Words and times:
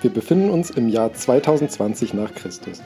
Wir 0.00 0.10
befinden 0.10 0.50
uns 0.50 0.70
im 0.70 0.88
Jahr 0.88 1.12
2020 1.12 2.14
nach 2.14 2.32
Christus. 2.34 2.80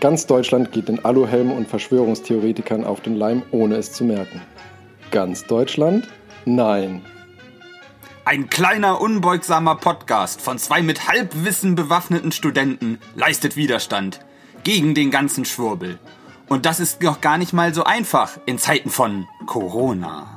Ganz 0.00 0.26
Deutschland 0.26 0.72
geht 0.72 0.88
den 0.88 1.04
Aluhelmen 1.04 1.56
und 1.56 1.68
Verschwörungstheoretikern 1.68 2.84
auf 2.84 3.00
den 3.00 3.14
Leim, 3.16 3.42
ohne 3.50 3.76
es 3.76 3.92
zu 3.92 4.04
merken. 4.04 4.40
Ganz 5.10 5.44
Deutschland? 5.44 6.08
Nein. 6.44 7.02
Ein 8.24 8.48
kleiner, 8.48 9.00
unbeugsamer 9.00 9.76
Podcast 9.76 10.40
von 10.40 10.58
zwei 10.58 10.82
mit 10.82 11.06
Halbwissen 11.08 11.74
bewaffneten 11.74 12.32
Studenten 12.32 12.98
leistet 13.14 13.56
Widerstand 13.56 14.20
gegen 14.62 14.94
den 14.94 15.10
ganzen 15.10 15.44
Schwurbel. 15.44 15.98
Und 16.48 16.64
das 16.64 16.80
ist 16.80 17.02
noch 17.02 17.20
gar 17.20 17.36
nicht 17.36 17.52
mal 17.52 17.74
so 17.74 17.84
einfach 17.84 18.38
in 18.46 18.58
Zeiten 18.58 18.90
von 18.90 19.26
Corona. 19.46 20.33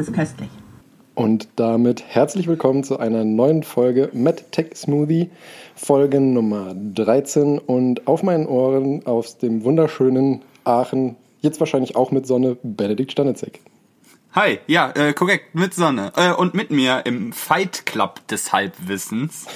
Ist 0.00 0.12
köstlich. 0.14 0.48
Und 1.14 1.48
damit 1.56 2.02
herzlich 2.06 2.46
willkommen 2.46 2.82
zu 2.84 2.98
einer 2.98 3.24
neuen 3.24 3.62
Folge 3.62 4.08
MedTech 4.14 4.74
Smoothie, 4.74 5.28
Folge 5.74 6.20
Nummer 6.20 6.74
13 6.74 7.58
und 7.58 8.06
auf 8.06 8.22
meinen 8.22 8.46
Ohren 8.46 9.04
aus 9.04 9.36
dem 9.36 9.62
wunderschönen 9.64 10.40
Aachen, 10.64 11.16
jetzt 11.40 11.60
wahrscheinlich 11.60 11.96
auch 11.96 12.10
mit 12.12 12.26
Sonne, 12.26 12.56
Benedikt 12.62 13.12
Stanitzek. 13.12 13.60
Hi, 14.32 14.60
ja, 14.66 14.90
äh, 14.92 15.12
korrekt, 15.12 15.54
mit 15.54 15.74
Sonne. 15.74 16.12
Äh, 16.16 16.32
und 16.32 16.54
mit 16.54 16.70
mir 16.70 17.02
im 17.04 17.32
Fight 17.32 17.84
Club 17.84 18.26
des 18.28 18.52
Halbwissens. 18.54 19.46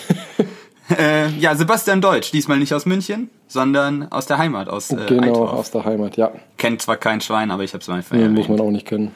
äh, 0.98 1.30
ja, 1.38 1.54
Sebastian 1.54 2.02
Deutsch, 2.02 2.32
diesmal 2.32 2.58
nicht 2.58 2.74
aus 2.74 2.84
München, 2.84 3.30
sondern 3.47 4.10
aus 4.10 4.26
der 4.26 4.36
Heimat, 4.36 4.69
aus 4.69 4.91
äh, 4.91 4.97
genau, 5.06 5.22
Eitorf. 5.22 5.52
aus 5.52 5.70
der 5.70 5.84
Heimat, 5.86 6.16
ja. 6.19 6.32
Kennt 6.58 6.82
zwar 6.82 6.97
kein 6.97 7.20
Schwein, 7.22 7.50
aber 7.50 7.62
ich 7.62 7.72
habe 7.72 7.80
es 7.80 7.88
mal 7.88 7.97
Nee, 7.97 8.02
vererwähnt. 8.02 8.34
muss 8.36 8.48
man 8.48 8.60
auch 8.60 8.70
nicht 8.70 8.86
kennen. 8.86 9.12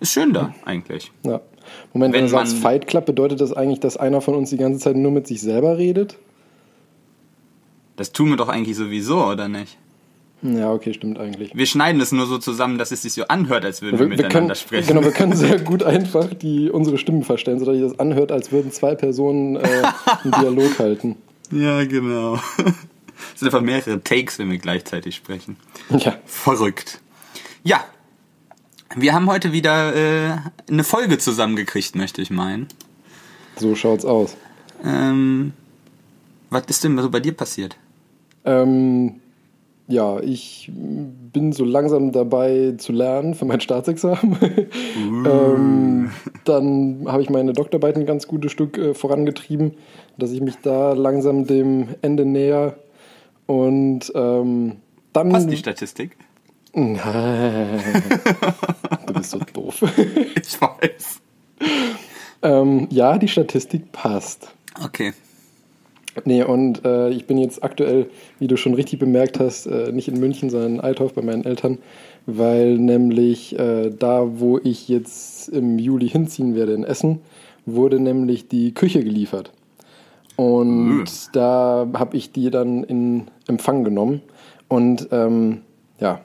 Ist 0.00 0.12
schön 0.12 0.32
da, 0.32 0.54
eigentlich. 0.64 1.12
Ja. 1.24 1.40
Moment, 1.92 2.14
wenn, 2.14 2.20
Wenn 2.20 2.24
du 2.24 2.30
sagst 2.30 2.56
Fight 2.58 2.86
Club, 2.86 3.06
bedeutet 3.06 3.40
das 3.40 3.52
eigentlich, 3.52 3.80
dass 3.80 3.96
einer 3.96 4.20
von 4.20 4.34
uns 4.34 4.50
die 4.50 4.56
ganze 4.56 4.80
Zeit 4.80 4.96
nur 4.96 5.12
mit 5.12 5.26
sich 5.26 5.40
selber 5.40 5.78
redet? 5.78 6.16
Das 7.96 8.12
tun 8.12 8.30
wir 8.30 8.36
doch 8.36 8.48
eigentlich 8.48 8.76
sowieso, 8.76 9.24
oder 9.24 9.48
nicht? 9.48 9.76
Ja, 10.42 10.72
okay, 10.72 10.94
stimmt 10.94 11.18
eigentlich. 11.18 11.54
Wir 11.54 11.66
schneiden 11.66 12.00
es 12.00 12.12
nur 12.12 12.26
so 12.26 12.38
zusammen, 12.38 12.78
dass 12.78 12.92
es 12.92 13.02
sich 13.02 13.12
so 13.12 13.24
anhört, 13.28 13.64
als 13.64 13.82
würden 13.82 13.98
wir, 13.98 14.06
Wir, 14.06 14.10
wir, 14.10 14.16
miteinander 14.16 14.38
können, 14.38 14.54
sprechen. 14.54 14.88
genau, 14.88 15.04
wir 15.04 15.12
können 15.12 15.36
sehr 15.36 15.58
gut 15.60 15.82
einfach 15.82 16.32
die, 16.32 16.70
unsere 16.70 16.96
Stimmen 16.96 17.24
verstellen, 17.24 17.58
sodass 17.58 17.74
sich 17.76 17.84
das 17.84 17.98
anhört, 17.98 18.32
als 18.32 18.50
würden 18.50 18.72
zwei 18.72 18.94
Personen 18.94 19.56
äh, 19.56 19.82
einen 20.24 20.32
Dialog 20.40 20.78
halten. 20.78 21.16
Ja, 21.52 21.84
genau. 21.84 22.38
Es 23.34 23.40
sind 23.40 23.48
einfach 23.48 23.60
mehrere 23.60 24.00
Takes, 24.04 24.38
wenn 24.38 24.52
wir 24.52 24.58
gleichzeitig 24.58 25.16
sprechen. 25.16 25.56
Ja, 25.90 26.16
Verrückt. 26.24 27.00
Ja. 27.64 27.82
Wir 28.96 29.14
haben 29.14 29.30
heute 29.30 29.52
wieder 29.52 29.94
äh, 29.94 30.36
eine 30.68 30.82
Folge 30.82 31.18
zusammengekriegt, 31.18 31.94
möchte 31.94 32.22
ich 32.22 32.30
meinen. 32.30 32.66
so 33.56 33.76
schaut's 33.76 34.04
aus. 34.04 34.36
Ähm, 34.84 35.52
was 36.50 36.64
ist 36.66 36.82
denn 36.82 36.98
so 36.98 37.08
bei 37.08 37.20
dir 37.20 37.32
passiert? 37.32 37.76
Ähm, 38.44 39.20
ja, 39.86 40.18
ich 40.20 40.70
bin 40.72 41.52
so 41.52 41.64
langsam 41.64 42.10
dabei 42.10 42.74
zu 42.78 42.92
lernen 42.92 43.34
für 43.34 43.44
mein 43.44 43.60
Staatsexamen. 43.60 44.36
ähm, 44.96 46.10
dann 46.44 47.04
habe 47.06 47.22
ich 47.22 47.30
meine 47.30 47.52
Doktorarbeit 47.52 47.96
ein 47.96 48.06
ganz 48.06 48.26
gutes 48.26 48.50
Stück 48.50 48.76
äh, 48.76 48.94
vorangetrieben, 48.94 49.74
dass 50.18 50.32
ich 50.32 50.40
mich 50.40 50.56
da 50.62 50.94
langsam 50.94 51.46
dem 51.46 51.88
Ende 52.02 52.24
näher. 52.24 52.76
Und 53.46 54.10
ähm, 54.16 54.76
dann. 55.12 55.30
Passt 55.30 55.50
die 55.50 55.56
Statistik? 55.56 56.16
Nein. 56.72 57.80
du 59.06 59.12
bist 59.14 59.30
so 59.30 59.40
doof. 59.52 59.82
Ich 60.36 60.60
weiß. 60.60 61.20
ähm, 62.42 62.86
ja, 62.90 63.18
die 63.18 63.28
Statistik 63.28 63.92
passt. 63.92 64.48
Okay. 64.84 65.12
Nee, 66.24 66.42
und 66.42 66.84
äh, 66.84 67.10
ich 67.10 67.26
bin 67.26 67.38
jetzt 67.38 67.62
aktuell, 67.62 68.10
wie 68.38 68.46
du 68.48 68.56
schon 68.56 68.74
richtig 68.74 68.98
bemerkt 68.98 69.38
hast, 69.38 69.66
äh, 69.66 69.92
nicht 69.92 70.08
in 70.08 70.18
München, 70.18 70.50
sondern 70.50 70.74
in 70.74 70.80
Althoff 70.80 71.14
bei 71.14 71.22
meinen 71.22 71.44
Eltern, 71.44 71.78
weil 72.26 72.78
nämlich 72.78 73.58
äh, 73.58 73.90
da, 73.90 74.40
wo 74.40 74.58
ich 74.58 74.88
jetzt 74.88 75.48
im 75.50 75.78
Juli 75.78 76.08
hinziehen 76.08 76.54
werde, 76.54 76.72
in 76.74 76.84
Essen, 76.84 77.20
wurde 77.66 78.00
nämlich 78.00 78.48
die 78.48 78.74
Küche 78.74 79.04
geliefert. 79.04 79.52
Und 80.36 80.88
Mhm. 81.00 81.04
da 81.32 81.86
habe 81.94 82.16
ich 82.16 82.32
die 82.32 82.50
dann 82.50 82.82
in 82.84 83.28
Empfang 83.46 83.84
genommen. 83.84 84.22
Und 84.68 85.08
ähm, 85.12 85.60
ja, 86.00 86.20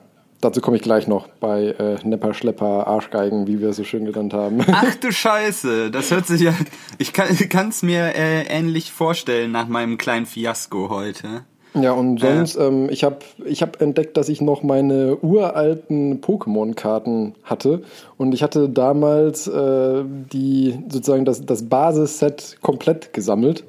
dazu 0.46 0.62
komme 0.62 0.78
ich 0.78 0.84
gleich 0.84 1.08
noch 1.08 1.28
bei 1.40 1.76
äh, 1.80 1.98
Nepper, 2.04 2.34
Schlepper, 2.34 2.88
Arschgeigen, 2.88 3.48
wie 3.48 3.60
wir 3.60 3.70
es 3.70 3.78
so 3.78 3.84
schön 3.84 4.06
genannt 4.06 4.34
haben. 4.34 4.64
Ach 4.72 4.96
du 4.96 5.12
Scheiße, 5.12 5.92
das 5.92 6.12
hört 6.12 6.28
sich 6.28 6.42
ja. 6.42 6.54
Ich 6.98 7.14
kann 7.14 7.70
es 7.70 7.84
mir 7.84 8.16
äh, 8.16 8.44
ähnlich 8.48 8.92
vorstellen 8.92 9.52
nach 9.52 9.68
meinem 9.68 9.98
kleinen 9.98 10.26
Fiasko 10.26 10.90
heute. 10.90 11.44
Ja, 11.74 11.92
und 11.92 12.22
sonst, 12.22 12.56
ähm, 12.56 12.88
ich 12.90 13.04
habe 13.04 13.18
ich 13.44 13.62
hab 13.62 13.82
entdeckt, 13.82 14.16
dass 14.16 14.30
ich 14.30 14.40
noch 14.40 14.64
meine 14.64 15.18
uralten 15.18 16.22
Pokémon-Karten 16.22 17.34
hatte. 17.44 17.82
Und 18.18 18.34
ich 18.34 18.44
hatte 18.44 18.70
damals 18.70 19.48
äh, 19.48 20.04
die 20.32 20.80
sozusagen 20.88 21.26
das, 21.26 21.46
das 21.46 21.68
Basisset 21.68 22.58
komplett 22.62 23.12
gesammelt. 23.12 23.66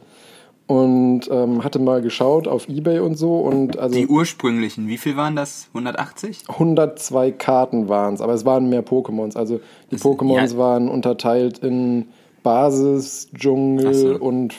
Und 0.67 1.29
ähm, 1.31 1.63
hatte 1.63 1.79
mal 1.79 2.03
geschaut 2.03 2.49
auf 2.49 2.69
Ebay 2.69 2.99
und 2.99 3.15
so. 3.17 3.39
Und 3.39 3.79
also 3.79 3.97
Die 3.97 4.09
ursprünglichen, 4.09 4.89
wie 4.89 4.99
viel 4.99 5.17
waren 5.17 5.37
das? 5.37 5.69
180? 5.69 6.45
102 6.49 7.31
Karten 7.31 7.89
waren 7.89 8.15
es, 8.15 8.21
aber 8.21 8.35
es 8.35 8.45
waren 8.45 8.69
mehr 8.69 8.85
Pokémons. 8.85 9.37
Also 9.37 9.61
die 9.93 9.97
Pokémons 9.97 10.53
ja. 10.53 10.59
waren 10.59 10.89
unterteilt 10.89 11.59
in 11.59 12.07
Basis, 12.43 13.29
Dschungel 13.33 13.95
so. 13.95 14.17
und 14.17 14.55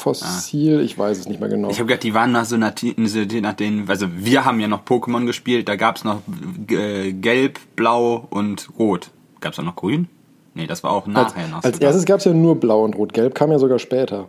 Fossil. 0.00 0.80
Ich 0.80 0.98
weiß 0.98 1.18
es 1.18 1.28
nicht 1.28 1.40
mehr 1.40 1.48
genau. 1.48 1.70
Ich 1.70 1.78
habe 1.78 1.86
gedacht, 1.86 2.02
die 2.02 2.14
waren 2.14 2.32
nach 2.32 2.44
so 2.44 2.56
nach, 2.56 2.72
so 2.78 3.20
nach 3.40 3.54
den, 3.54 3.88
also 3.88 4.06
wir 4.16 4.44
haben 4.44 4.60
ja 4.60 4.68
noch 4.68 4.84
Pokémon 4.84 5.26
gespielt, 5.26 5.68
da 5.68 5.76
gab's 5.76 6.04
noch 6.04 6.22
äh, 6.70 7.12
Gelb, 7.12 7.58
Blau 7.76 8.26
und 8.30 8.68
Rot. 8.78 9.10
Gab's 9.40 9.58
auch 9.58 9.64
noch 9.64 9.76
Grün? 9.76 10.08
Nee, 10.54 10.66
das 10.66 10.82
war 10.82 10.90
auch 10.90 11.06
als 11.06 11.14
nachher 11.14 11.48
noch. 11.48 11.62
als 11.62 11.76
sogar. 11.76 11.88
erstes 11.88 12.04
gab 12.06 12.18
es 12.18 12.24
ja 12.24 12.32
nur 12.32 12.56
Blau 12.56 12.84
und 12.84 12.96
Rot. 12.96 13.12
Gelb 13.12 13.34
kam 13.34 13.50
ja 13.50 13.58
sogar 13.58 13.78
später. 13.78 14.28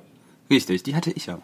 Richtig, 0.51 0.83
die 0.83 0.95
hatte 0.95 1.11
ich 1.11 1.29
aber. 1.29 1.41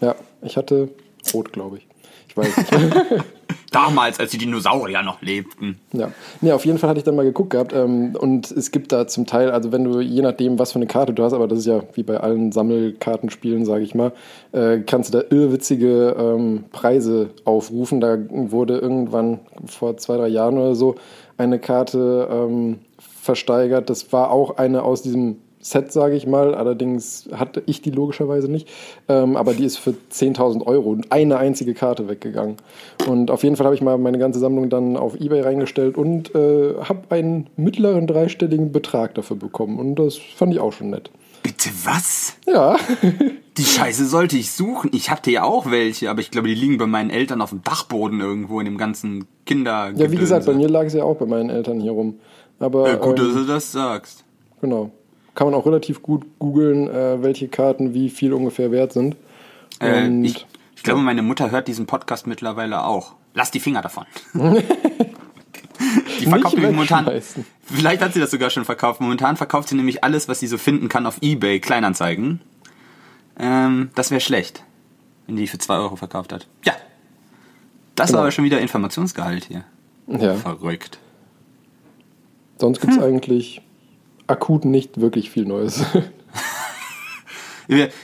Ja, 0.00 0.16
ich 0.42 0.56
hatte 0.56 0.88
Rot, 1.32 1.52
glaube 1.52 1.78
ich. 1.78 1.86
Ich 2.28 2.36
weiß 2.36 2.56
nicht. 2.56 2.72
Damals, 3.70 4.18
als 4.18 4.32
die 4.32 4.38
Dinosaurier 4.38 5.02
noch 5.02 5.22
lebten. 5.22 5.78
ja. 5.92 6.10
Nee, 6.40 6.50
auf 6.50 6.64
jeden 6.64 6.78
Fall 6.78 6.90
hatte 6.90 6.98
ich 6.98 7.04
dann 7.04 7.14
mal 7.14 7.24
geguckt 7.24 7.50
gehabt. 7.50 7.72
Ähm, 7.72 8.16
und 8.16 8.50
es 8.50 8.72
gibt 8.72 8.90
da 8.90 9.06
zum 9.06 9.26
Teil, 9.26 9.52
also 9.52 9.70
wenn 9.70 9.84
du, 9.84 10.00
je 10.00 10.22
nachdem, 10.22 10.58
was 10.58 10.72
für 10.72 10.80
eine 10.80 10.88
Karte 10.88 11.12
du 11.12 11.22
hast, 11.22 11.32
aber 11.32 11.46
das 11.46 11.60
ist 11.60 11.66
ja 11.66 11.80
wie 11.94 12.02
bei 12.02 12.18
allen 12.18 12.50
Sammelkartenspielen, 12.50 13.64
sage 13.64 13.84
ich 13.84 13.94
mal, 13.94 14.12
äh, 14.50 14.80
kannst 14.80 15.14
du 15.14 15.18
da 15.18 15.24
irrwitzige 15.30 16.16
ähm, 16.18 16.64
Preise 16.72 17.30
aufrufen. 17.44 18.00
Da 18.00 18.18
wurde 18.28 18.78
irgendwann 18.78 19.38
vor 19.66 19.96
zwei, 19.98 20.16
drei 20.16 20.28
Jahren 20.28 20.58
oder 20.58 20.74
so 20.74 20.96
eine 21.38 21.60
Karte 21.60 22.28
ähm, 22.28 22.80
versteigert. 22.98 23.88
Das 23.88 24.12
war 24.12 24.32
auch 24.32 24.56
eine 24.56 24.82
aus 24.82 25.02
diesem 25.02 25.36
Set, 25.60 25.92
sage 25.92 26.16
ich 26.16 26.26
mal. 26.26 26.54
Allerdings 26.54 27.28
hatte 27.32 27.62
ich 27.66 27.82
die 27.82 27.90
logischerweise 27.90 28.50
nicht. 28.50 28.68
Ähm, 29.08 29.36
aber 29.36 29.54
die 29.54 29.64
ist 29.64 29.76
für 29.78 29.90
10.000 30.12 30.66
Euro 30.66 30.96
eine 31.10 31.36
einzige 31.38 31.74
Karte 31.74 32.08
weggegangen. 32.08 32.56
Und 33.06 33.30
auf 33.30 33.42
jeden 33.42 33.56
Fall 33.56 33.66
habe 33.66 33.74
ich 33.74 33.82
mal 33.82 33.98
meine 33.98 34.18
ganze 34.18 34.38
Sammlung 34.38 34.70
dann 34.70 34.96
auf 34.96 35.20
Ebay 35.20 35.42
reingestellt 35.42 35.96
und 35.98 36.34
äh, 36.34 36.74
habe 36.82 37.02
einen 37.10 37.48
mittleren 37.56 38.06
dreistelligen 38.06 38.72
Betrag 38.72 39.14
dafür 39.14 39.36
bekommen. 39.36 39.78
Und 39.78 39.96
das 39.96 40.16
fand 40.16 40.52
ich 40.54 40.60
auch 40.60 40.72
schon 40.72 40.90
nett. 40.90 41.10
Bitte 41.42 41.70
was? 41.84 42.34
Ja, 42.46 42.76
Die 43.56 43.66
Scheiße 43.66 44.06
sollte 44.06 44.38
ich 44.38 44.52
suchen. 44.52 44.90
Ich 44.94 45.10
hatte 45.10 45.30
ja 45.30 45.42
auch 45.42 45.70
welche, 45.70 46.08
aber 46.08 46.20
ich 46.20 46.30
glaube, 46.30 46.48
die 46.48 46.54
liegen 46.54 46.78
bei 46.78 46.86
meinen 46.86 47.10
Eltern 47.10 47.42
auf 47.42 47.50
dem 47.50 47.62
Dachboden 47.62 48.20
irgendwo 48.20 48.58
in 48.60 48.64
dem 48.64 48.78
ganzen 48.78 49.26
Kinder. 49.44 49.92
ja 49.94 50.10
wie 50.10 50.16
gesagt, 50.16 50.46
bei 50.46 50.54
mir 50.54 50.68
lag 50.68 50.84
es 50.84 50.94
ja 50.94 51.04
auch 51.04 51.16
bei 51.16 51.26
meinen 51.26 51.50
Eltern 51.50 51.80
hier 51.80 51.92
rum. 51.92 52.18
Aber 52.58 52.88
Ja, 52.88 52.96
gut, 52.96 53.18
ähm, 53.18 53.26
dass 53.26 53.34
du 53.34 53.44
das 53.44 53.72
sagst. 53.72 54.24
genau. 54.62 54.90
Kann 55.40 55.50
man 55.50 55.58
auch 55.58 55.64
relativ 55.64 56.02
gut 56.02 56.26
googeln, 56.38 56.86
äh, 56.90 57.22
welche 57.22 57.48
Karten 57.48 57.94
wie 57.94 58.10
viel 58.10 58.34
ungefähr 58.34 58.70
wert 58.72 58.92
sind. 58.92 59.16
Äh, 59.80 60.06
ich, 60.20 60.46
ich 60.76 60.82
glaube, 60.82 61.00
meine 61.00 61.22
Mutter 61.22 61.50
hört 61.50 61.66
diesen 61.66 61.86
Podcast 61.86 62.26
mittlerweile 62.26 62.84
auch. 62.84 63.14
Lass 63.32 63.50
die 63.50 63.58
Finger 63.58 63.80
davon. 63.80 64.04
die 64.34 66.26
verkauft 66.26 66.56
nämlich 66.58 66.72
momentan. 66.72 67.10
Vielleicht 67.62 68.02
hat 68.02 68.12
sie 68.12 68.20
das 68.20 68.30
sogar 68.32 68.50
schon 68.50 68.66
verkauft. 68.66 69.00
Momentan 69.00 69.38
verkauft 69.38 69.70
sie 69.70 69.76
nämlich 69.76 70.04
alles, 70.04 70.28
was 70.28 70.40
sie 70.40 70.46
so 70.46 70.58
finden 70.58 70.90
kann 70.90 71.06
auf 71.06 71.16
Ebay, 71.22 71.58
Kleinanzeigen. 71.58 72.42
Ähm, 73.38 73.88
das 73.94 74.10
wäre 74.10 74.20
schlecht, 74.20 74.62
wenn 75.26 75.36
die 75.36 75.46
für 75.46 75.56
2 75.56 75.74
Euro 75.78 75.96
verkauft 75.96 76.34
hat. 76.34 76.48
Ja. 76.66 76.74
Das 77.94 78.08
Genau. 78.08 78.18
war 78.18 78.24
aber 78.24 78.30
schon 78.32 78.44
wieder 78.44 78.60
Informationsgehalt 78.60 79.46
hier. 79.46 79.64
Ja. 80.06 80.34
Verrückt. 80.34 80.98
Sonst 82.58 82.82
gibt 82.82 82.92
es 82.92 82.98
eigentlich 82.98 83.62
akut 84.30 84.64
nicht 84.64 85.00
wirklich 85.00 85.30
viel 85.30 85.44
Neues. 85.44 85.84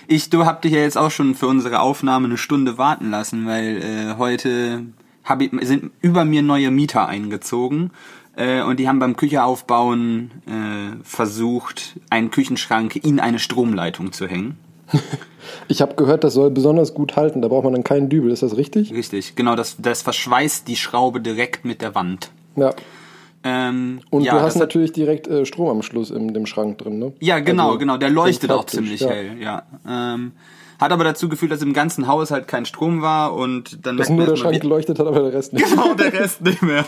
Ich, 0.06 0.30
du 0.30 0.46
habt 0.46 0.62
dich 0.62 0.74
ja 0.74 0.78
jetzt 0.78 0.96
auch 0.96 1.10
schon 1.10 1.34
für 1.34 1.48
unsere 1.48 1.80
Aufnahme 1.80 2.26
eine 2.26 2.36
Stunde 2.36 2.78
warten 2.78 3.10
lassen, 3.10 3.46
weil 3.46 3.82
äh, 3.82 4.14
heute 4.16 4.84
hab 5.24 5.42
ich, 5.42 5.50
sind 5.62 5.90
über 6.00 6.24
mir 6.24 6.42
neue 6.42 6.70
Mieter 6.70 7.08
eingezogen 7.08 7.90
äh, 8.36 8.62
und 8.62 8.78
die 8.78 8.88
haben 8.88 9.00
beim 9.00 9.16
Kücheaufbauen 9.16 10.30
äh, 10.46 11.02
versucht, 11.02 11.98
einen 12.10 12.30
Küchenschrank 12.30 12.94
in 12.94 13.18
eine 13.18 13.40
Stromleitung 13.40 14.12
zu 14.12 14.28
hängen. 14.28 14.56
Ich 15.68 15.80
habe 15.80 15.94
gehört, 15.94 16.24
das 16.24 16.34
soll 16.34 16.50
besonders 16.50 16.92
gut 16.92 17.14
halten. 17.14 17.40
Da 17.40 17.46
braucht 17.46 17.62
man 17.62 17.72
dann 17.72 17.84
keinen 17.84 18.08
Dübel. 18.08 18.32
Ist 18.32 18.42
das 18.42 18.56
richtig? 18.56 18.92
Richtig, 18.92 19.36
genau. 19.36 19.54
Das, 19.54 19.76
das 19.78 20.02
verschweißt 20.02 20.66
die 20.66 20.74
Schraube 20.74 21.20
direkt 21.20 21.64
mit 21.64 21.82
der 21.82 21.94
Wand. 21.94 22.30
Ja. 22.56 22.74
Ähm, 23.48 24.00
Und 24.10 24.24
ja, 24.24 24.34
du 24.34 24.40
hast 24.40 24.56
natürlich 24.56 24.92
direkt 24.92 25.28
äh, 25.28 25.46
Stromanschluss 25.46 26.10
in 26.10 26.34
dem 26.34 26.46
Schrank 26.46 26.78
drin, 26.78 26.98
ne? 26.98 27.12
Ja, 27.20 27.38
genau, 27.38 27.68
Also, 27.68 27.78
genau. 27.78 27.96
Der 27.96 28.10
leuchtet 28.10 28.50
auch 28.50 28.64
ziemlich 28.64 29.00
ja. 29.00 29.08
hell, 29.08 29.36
ja. 29.40 29.62
Ähm, 29.88 30.32
hat 30.78 30.92
aber 30.92 31.04
dazu 31.04 31.28
geführt, 31.28 31.52
dass 31.52 31.62
im 31.62 31.72
ganzen 31.72 32.06
Haus 32.06 32.30
halt 32.30 32.48
kein 32.48 32.66
Strom 32.66 33.02
war 33.02 33.34
und 33.34 33.86
dann 33.86 33.96
Dass 33.96 34.08
man 34.08 34.18
nur 34.18 34.26
der 34.26 34.36
Schrank 34.36 34.60
geleuchtet 34.60 34.98
hat, 34.98 35.06
aber 35.06 35.20
der 35.20 35.32
Rest 35.32 35.52
nicht. 35.52 35.68
Genau, 35.68 35.94
der 35.94 36.12
Rest 36.12 36.42
nicht 36.42 36.62
mehr. 36.62 36.84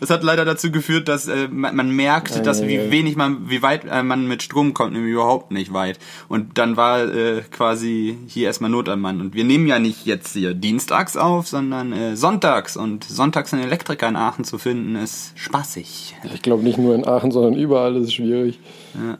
Das 0.00 0.10
hat 0.10 0.22
leider 0.22 0.44
dazu 0.44 0.70
geführt, 0.70 1.08
dass 1.08 1.28
äh, 1.28 1.48
man, 1.48 1.76
man 1.76 1.90
merkt, 1.90 2.44
dass 2.46 2.62
wie 2.66 2.90
wenig 2.90 3.16
man, 3.16 3.48
wie 3.48 3.62
weit 3.62 3.84
äh, 3.90 4.02
man 4.02 4.26
mit 4.26 4.42
Strom 4.42 4.74
kommt, 4.74 4.92
nämlich 4.92 5.12
überhaupt 5.12 5.50
nicht 5.50 5.72
weit. 5.72 5.98
Und 6.28 6.58
dann 6.58 6.76
war 6.76 7.02
äh, 7.02 7.42
quasi 7.50 8.18
hier 8.26 8.46
erstmal 8.46 8.70
Not 8.70 8.88
am 8.88 9.00
Mann. 9.00 9.20
Und 9.20 9.34
wir 9.34 9.44
nehmen 9.44 9.66
ja 9.66 9.78
nicht 9.78 10.06
jetzt 10.06 10.32
hier 10.32 10.54
dienstags 10.54 11.16
auf, 11.16 11.46
sondern 11.46 11.92
äh, 11.92 12.16
sonntags. 12.16 12.76
Und 12.76 13.04
sonntags 13.04 13.52
einen 13.52 13.62
Elektriker 13.62 14.08
in 14.08 14.16
Aachen 14.16 14.44
zu 14.44 14.58
finden, 14.58 14.96
ist 14.96 15.32
spaßig. 15.36 16.16
Ich 16.34 16.42
glaube 16.42 16.62
nicht 16.62 16.78
nur 16.78 16.94
in 16.94 17.06
Aachen, 17.06 17.30
sondern 17.30 17.54
überall 17.54 17.96
ist 17.96 18.04
es 18.04 18.14
schwierig. 18.14 18.58
Ja, 18.94 19.18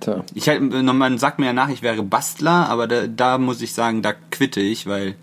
Tja. 0.00 0.24
ich 0.34 0.48
halt, 0.48 0.62
man 0.62 1.18
sagt 1.18 1.38
mir 1.38 1.46
ja 1.46 1.52
nach, 1.52 1.68
ich 1.68 1.82
wäre 1.82 2.02
Bastler, 2.02 2.68
aber 2.68 2.86
da, 2.86 3.06
da 3.06 3.38
muss 3.38 3.60
ich 3.62 3.72
sagen, 3.72 4.02
da 4.02 4.12
quitte 4.30 4.60
ich, 4.60 4.86
weil 4.86 5.14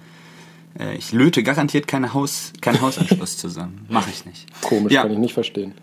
äh, 0.80 0.96
ich 0.96 1.12
löte 1.12 1.44
garantiert 1.44 1.88
keine 1.88 2.14
Haus, 2.14 2.54
keinen 2.62 2.82
Hausanschluss 2.82 3.38
zusammen. 3.38 3.86
Mache 3.90 4.10
ich 4.10 4.26
nicht. 4.26 4.48
Komisch, 4.62 4.92
Ja. 4.92 5.04
kann 5.04 5.12
ich 5.12 5.18
nicht 5.18 5.34
verstehen. 5.34 5.74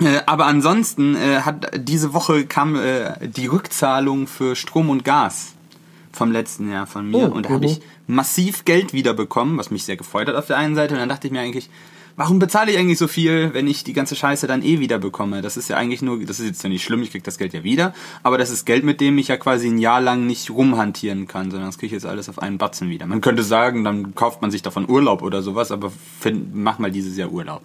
Äh, 0.00 0.20
aber 0.26 0.46
ansonsten 0.46 1.14
äh, 1.16 1.40
hat 1.42 1.70
diese 1.76 2.12
Woche 2.14 2.46
kam 2.46 2.76
äh, 2.76 3.28
die 3.28 3.46
Rückzahlung 3.46 4.26
für 4.26 4.56
Strom 4.56 4.90
und 4.90 5.04
Gas 5.04 5.52
vom 6.12 6.30
letzten 6.32 6.70
Jahr 6.70 6.86
von 6.86 7.08
mir 7.10 7.30
Oh, 7.30 7.34
und 7.34 7.46
da 7.46 7.50
habe 7.50 7.66
mhm. 7.66 7.72
ich 7.72 7.80
massiv 8.06 8.64
Geld 8.64 8.92
wiederbekommen, 8.92 9.58
was 9.58 9.70
mich 9.70 9.84
sehr 9.84 9.96
gefreut 9.96 10.28
hat 10.28 10.34
auf 10.34 10.46
der 10.46 10.56
einen 10.58 10.74
Seite 10.74 10.94
und 10.94 11.00
dann 11.00 11.08
dachte 11.08 11.26
ich 11.26 11.32
mir 11.32 11.40
eigentlich, 11.40 11.70
warum 12.16 12.38
bezahle 12.38 12.72
ich 12.72 12.78
eigentlich 12.78 12.98
so 12.98 13.08
viel, 13.08 13.54
wenn 13.54 13.66
ich 13.66 13.84
die 13.84 13.92
ganze 13.92 14.16
Scheiße 14.16 14.46
dann 14.46 14.62
eh 14.62 14.80
wieder 14.80 14.98
bekomme? 14.98 15.42
Das 15.42 15.56
ist 15.56 15.68
ja 15.68 15.76
eigentlich 15.76 16.02
nur, 16.02 16.24
das 16.24 16.40
ist 16.40 16.46
jetzt 16.46 16.62
ja 16.62 16.68
nicht 16.68 16.84
schlimm, 16.84 17.02
ich 17.02 17.10
krieg 17.10 17.24
das 17.24 17.38
Geld 17.38 17.52
ja 17.52 17.64
wieder, 17.64 17.94
aber 18.22 18.38
das 18.38 18.50
ist 18.50 18.64
Geld, 18.64 18.84
mit 18.84 19.00
dem 19.00 19.18
ich 19.18 19.28
ja 19.28 19.36
quasi 19.36 19.68
ein 19.68 19.78
Jahr 19.78 20.00
lang 20.00 20.26
nicht 20.26 20.50
rumhantieren 20.50 21.26
kann, 21.26 21.50
sondern 21.50 21.68
das 21.68 21.78
kriege 21.78 21.86
ich 21.86 22.02
jetzt 22.02 22.06
alles 22.06 22.28
auf 22.28 22.40
einen 22.40 22.58
Batzen 22.58 22.88
wieder. 22.88 23.06
Man 23.06 23.20
könnte 23.20 23.42
sagen, 23.42 23.84
dann 23.84 24.14
kauft 24.14 24.42
man 24.42 24.50
sich 24.50 24.62
davon 24.62 24.88
Urlaub 24.88 25.22
oder 25.22 25.42
sowas, 25.42 25.70
aber 25.70 25.92
find, 26.20 26.54
mach 26.54 26.78
mal 26.78 26.90
dieses 26.90 27.16
Jahr 27.16 27.30
Urlaub. 27.30 27.62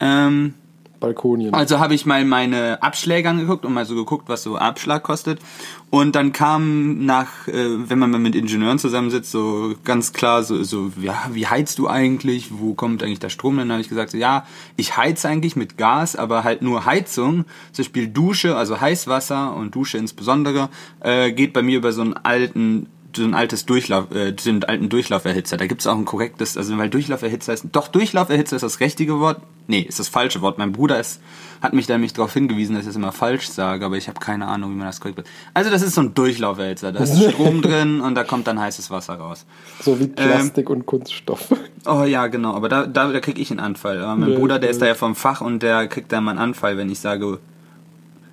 Ähm, 0.00 0.54
Balkonien. 1.00 1.54
also 1.54 1.80
habe 1.80 1.94
ich 1.94 2.06
mal 2.06 2.24
meine 2.24 2.82
Abschläge 2.82 3.28
angeguckt 3.28 3.64
und 3.64 3.72
mal 3.72 3.86
so 3.86 3.94
geguckt, 3.94 4.28
was 4.28 4.42
so 4.42 4.56
Abschlag 4.56 5.02
kostet. 5.02 5.40
Und 5.88 6.14
dann 6.14 6.32
kam 6.32 7.04
nach, 7.04 7.48
äh, 7.48 7.88
wenn 7.88 7.98
man 7.98 8.10
mal 8.10 8.20
mit 8.20 8.36
Ingenieuren 8.36 8.78
zusammensitzt, 8.78 9.32
so 9.32 9.74
ganz 9.84 10.12
klar 10.12 10.44
so, 10.44 10.62
so 10.62 10.92
ja, 11.00 11.28
wie 11.32 11.46
heizt 11.46 11.78
du 11.78 11.88
eigentlich? 11.88 12.50
Wo 12.52 12.74
kommt 12.74 13.02
eigentlich 13.02 13.18
der 13.18 13.30
Strom? 13.30 13.56
Dann 13.56 13.72
habe 13.72 13.80
ich 13.80 13.88
gesagt, 13.88 14.10
so, 14.10 14.18
ja, 14.18 14.46
ich 14.76 14.96
heiz 14.96 15.24
eigentlich 15.24 15.56
mit 15.56 15.76
Gas, 15.76 16.14
aber 16.14 16.44
halt 16.44 16.62
nur 16.62 16.84
Heizung. 16.84 17.44
Zum 17.72 17.82
Beispiel 17.82 18.06
Dusche, 18.06 18.56
also 18.56 18.80
Heißwasser 18.80 19.56
und 19.56 19.74
Dusche 19.74 19.98
insbesondere, 19.98 20.68
äh, 21.00 21.32
geht 21.32 21.52
bei 21.52 21.62
mir 21.62 21.78
über 21.78 21.92
so 21.92 22.02
einen 22.02 22.14
alten 22.14 22.86
so 23.16 23.24
ein 23.24 23.34
altes 23.34 23.66
Durchlauf, 23.66 24.10
äh, 24.14 24.34
so 24.38 24.50
einen 24.50 24.64
alten 24.64 24.88
Durchlauferhitzer. 24.88 25.56
Da 25.56 25.66
gibt 25.66 25.80
es 25.80 25.86
auch 25.86 25.96
ein 25.96 26.04
korrektes, 26.04 26.56
also 26.56 26.76
weil 26.78 26.88
Durchlauferhitzer 26.90 27.52
ist, 27.52 27.66
doch 27.72 27.88
Durchlauferhitzer 27.88 28.56
ist 28.56 28.62
das 28.62 28.80
richtige 28.80 29.20
Wort. 29.20 29.40
Nee, 29.66 29.80
ist 29.80 30.00
das 30.00 30.08
falsche 30.08 30.40
Wort. 30.40 30.58
Mein 30.58 30.72
Bruder 30.72 30.98
ist, 30.98 31.20
hat 31.62 31.72
mich 31.74 31.86
da 31.86 31.94
nämlich 31.94 32.12
darauf 32.12 32.32
hingewiesen, 32.32 32.74
dass 32.74 32.82
ich 32.82 32.88
das 32.88 32.96
immer 32.96 33.12
falsch 33.12 33.48
sage, 33.48 33.84
aber 33.84 33.96
ich 33.96 34.08
habe 34.08 34.18
keine 34.18 34.48
Ahnung, 34.48 34.72
wie 34.72 34.76
man 34.76 34.86
das 34.86 35.00
korrekt 35.00 35.16
wird. 35.16 35.28
Also 35.54 35.70
das 35.70 35.82
ist 35.82 35.94
so 35.94 36.00
ein 36.00 36.12
Durchlauferhitzer. 36.14 36.90
Da 36.92 37.00
ist 37.04 37.22
Strom 37.30 37.62
drin 37.62 38.00
und 38.00 38.14
da 38.16 38.24
kommt 38.24 38.46
dann 38.46 38.58
heißes 38.60 38.90
Wasser 38.90 39.14
raus. 39.14 39.46
so 39.80 40.00
wie 40.00 40.08
Plastik 40.08 40.68
und 40.70 40.86
Kunststoff. 40.86 41.54
Oh 41.86 42.02
ja, 42.02 42.26
genau, 42.26 42.54
aber 42.54 42.68
da, 42.68 42.86
da, 42.86 43.12
da 43.12 43.20
kriege 43.20 43.40
ich 43.40 43.50
einen 43.50 43.60
Anfall. 43.60 44.02
Aber 44.02 44.16
mein 44.16 44.32
Ja, 44.32 44.38
Bruder, 44.38 44.58
der 44.58 44.68
ja. 44.68 44.72
ist 44.72 44.82
da 44.82 44.86
ja 44.86 44.94
vom 44.94 45.14
Fach 45.14 45.40
und 45.40 45.62
der 45.62 45.86
kriegt 45.86 46.10
da 46.12 46.18
immer 46.18 46.32
einen 46.32 46.40
Anfall, 46.40 46.76
wenn 46.76 46.90
ich 46.90 46.98
sage, 47.00 47.38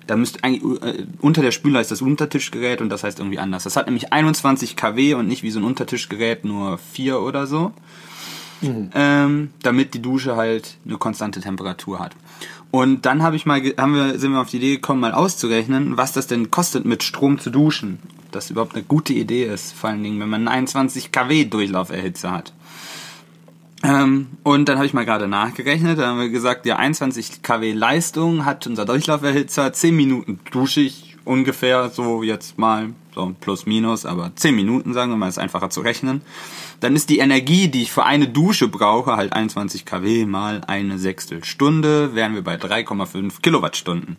da 0.08 0.16
müsste 0.16 0.42
eigentlich, 0.42 0.82
äh, 0.82 1.06
unter 1.20 1.42
der 1.42 1.52
Spüle 1.52 1.80
ist 1.80 1.90
das 1.90 2.02
Untertischgerät 2.02 2.80
und 2.80 2.88
das 2.88 3.04
heißt 3.04 3.20
irgendwie 3.20 3.38
anders. 3.38 3.64
Das 3.64 3.76
hat 3.76 3.86
nämlich 3.86 4.12
21 4.12 4.74
kW 4.74 5.14
und 5.14 5.28
nicht 5.28 5.42
wie 5.42 5.50
so 5.50 5.60
ein 5.60 5.64
Untertischgerät 5.64 6.44
nur 6.44 6.78
4 6.78 7.20
oder 7.20 7.46
so. 7.46 7.72
Ähm, 8.60 9.50
damit 9.62 9.94
die 9.94 10.02
Dusche 10.02 10.34
halt 10.34 10.78
eine 10.84 10.98
konstante 10.98 11.40
Temperatur 11.40 12.00
hat. 12.00 12.16
Und 12.72 13.06
dann 13.06 13.22
habe 13.22 13.36
ich 13.36 13.46
mal, 13.46 13.62
haben 13.76 13.94
wir, 13.94 14.18
sind 14.18 14.32
wir 14.32 14.40
auf 14.40 14.50
die 14.50 14.56
Idee 14.56 14.74
gekommen, 14.74 15.00
mal 15.00 15.12
auszurechnen, 15.12 15.96
was 15.96 16.12
das 16.12 16.26
denn 16.26 16.50
kostet, 16.50 16.84
mit 16.84 17.04
Strom 17.04 17.38
zu 17.38 17.50
duschen. 17.50 18.00
Ob 18.18 18.32
das 18.32 18.50
überhaupt 18.50 18.74
eine 18.74 18.82
gute 18.82 19.12
Idee 19.12 19.44
ist, 19.44 19.74
vor 19.74 19.90
allen 19.90 20.02
Dingen, 20.02 20.18
wenn 20.18 20.28
man 20.28 20.48
einen 20.48 20.66
21 20.66 21.12
kW 21.12 21.44
Durchlauferhitzer 21.44 22.32
hat. 22.32 22.52
Ähm, 23.82 24.26
und 24.42 24.68
dann 24.68 24.76
habe 24.76 24.86
ich 24.86 24.94
mal 24.94 25.04
gerade 25.04 25.28
nachgerechnet, 25.28 25.98
da 25.98 26.08
haben 26.08 26.18
wir 26.18 26.30
gesagt, 26.30 26.66
ja, 26.66 26.76
21 26.76 27.42
kW 27.42 27.72
Leistung 27.72 28.44
hat 28.44 28.66
unser 28.66 28.84
Durchlauferhitzer, 28.84 29.72
10 29.72 29.94
Minuten 29.94 30.40
dusche 30.50 30.80
ich 30.80 31.16
ungefähr, 31.24 31.88
so 31.90 32.22
jetzt 32.22 32.58
mal, 32.58 32.90
so 33.14 33.34
plus 33.40 33.66
minus, 33.66 34.04
aber 34.04 34.32
10 34.34 34.54
Minuten 34.56 34.94
sagen 34.94 35.12
wir 35.12 35.16
mal, 35.16 35.28
ist 35.28 35.38
einfacher 35.38 35.70
zu 35.70 35.82
rechnen. 35.82 36.22
Dann 36.80 36.96
ist 36.96 37.10
die 37.10 37.18
Energie, 37.18 37.68
die 37.68 37.82
ich 37.82 37.92
für 37.92 38.04
eine 38.04 38.28
Dusche 38.28 38.68
brauche, 38.68 39.16
halt 39.16 39.32
21 39.32 39.84
kW 39.84 40.26
mal 40.26 40.62
eine 40.66 40.98
Sechstelstunde, 40.98 42.14
wären 42.14 42.34
wir 42.34 42.42
bei 42.42 42.56
3,5 42.56 43.42
Kilowattstunden. 43.42 44.16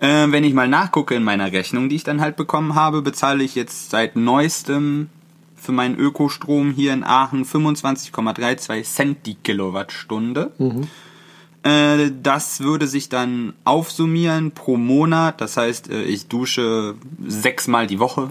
Äh, 0.00 0.26
wenn 0.30 0.42
ich 0.42 0.54
mal 0.54 0.68
nachgucke 0.68 1.14
in 1.14 1.22
meiner 1.22 1.52
Rechnung, 1.52 1.88
die 1.88 1.96
ich 1.96 2.04
dann 2.04 2.20
halt 2.20 2.36
bekommen 2.36 2.74
habe, 2.74 3.02
bezahle 3.02 3.44
ich 3.44 3.54
jetzt 3.54 3.90
seit 3.90 4.16
neuestem 4.16 5.08
für 5.62 5.72
meinen 5.72 5.96
Ökostrom 5.96 6.72
hier 6.72 6.92
in 6.92 7.04
Aachen 7.04 7.44
25,32 7.44 8.82
Cent 8.82 9.26
die 9.26 9.36
Kilowattstunde. 9.36 10.50
Äh, 11.62 12.10
das 12.20 12.60
würde 12.60 12.88
sich 12.88 13.08
dann 13.08 13.52
aufsummieren 13.62 14.50
pro 14.50 14.76
Monat. 14.76 15.40
Das 15.40 15.56
heißt, 15.56 15.88
äh, 15.88 16.02
ich 16.02 16.26
dusche 16.26 16.96
sechsmal 17.24 17.86
die 17.86 18.00
Woche. 18.00 18.30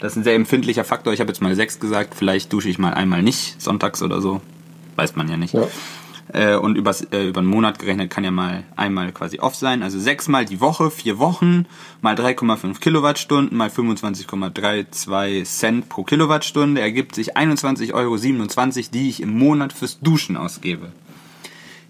Das 0.00 0.12
ist 0.12 0.16
ein 0.16 0.24
sehr 0.24 0.34
empfindlicher 0.34 0.82
Faktor. 0.82 1.12
Ich 1.12 1.20
habe 1.20 1.30
jetzt 1.30 1.40
mal 1.40 1.54
sechs 1.54 1.78
gesagt. 1.78 2.16
Vielleicht 2.16 2.52
dusche 2.52 2.68
ich 2.68 2.80
mal 2.80 2.94
einmal 2.94 3.22
nicht, 3.22 3.62
sonntags 3.62 4.02
oder 4.02 4.20
so. 4.20 4.40
Weiß 4.96 5.14
man 5.14 5.28
ja 5.28 5.36
nicht. 5.36 5.54
Ja. 5.54 5.68
Äh, 6.32 6.54
und 6.56 6.76
übers, 6.76 7.02
äh, 7.12 7.28
über 7.28 7.40
einen 7.40 7.48
Monat 7.48 7.78
gerechnet 7.78 8.10
kann 8.10 8.22
ja 8.22 8.30
mal 8.30 8.62
einmal 8.76 9.10
quasi 9.12 9.40
off 9.40 9.56
sein. 9.56 9.82
Also 9.82 9.98
sechsmal 9.98 10.44
die 10.44 10.60
Woche, 10.60 10.90
vier 10.90 11.18
Wochen, 11.18 11.66
mal 12.02 12.14
3,5 12.14 12.78
Kilowattstunden, 12.78 13.56
mal 13.56 13.68
25,32 13.68 15.44
Cent 15.44 15.88
pro 15.88 16.04
Kilowattstunde 16.04 16.80
ergibt 16.80 17.14
sich 17.16 17.36
21,27 17.36 17.94
Euro, 17.94 18.16
die 18.92 19.08
ich 19.08 19.20
im 19.20 19.36
Monat 19.36 19.72
fürs 19.72 19.98
Duschen 20.00 20.36
ausgebe. 20.36 20.92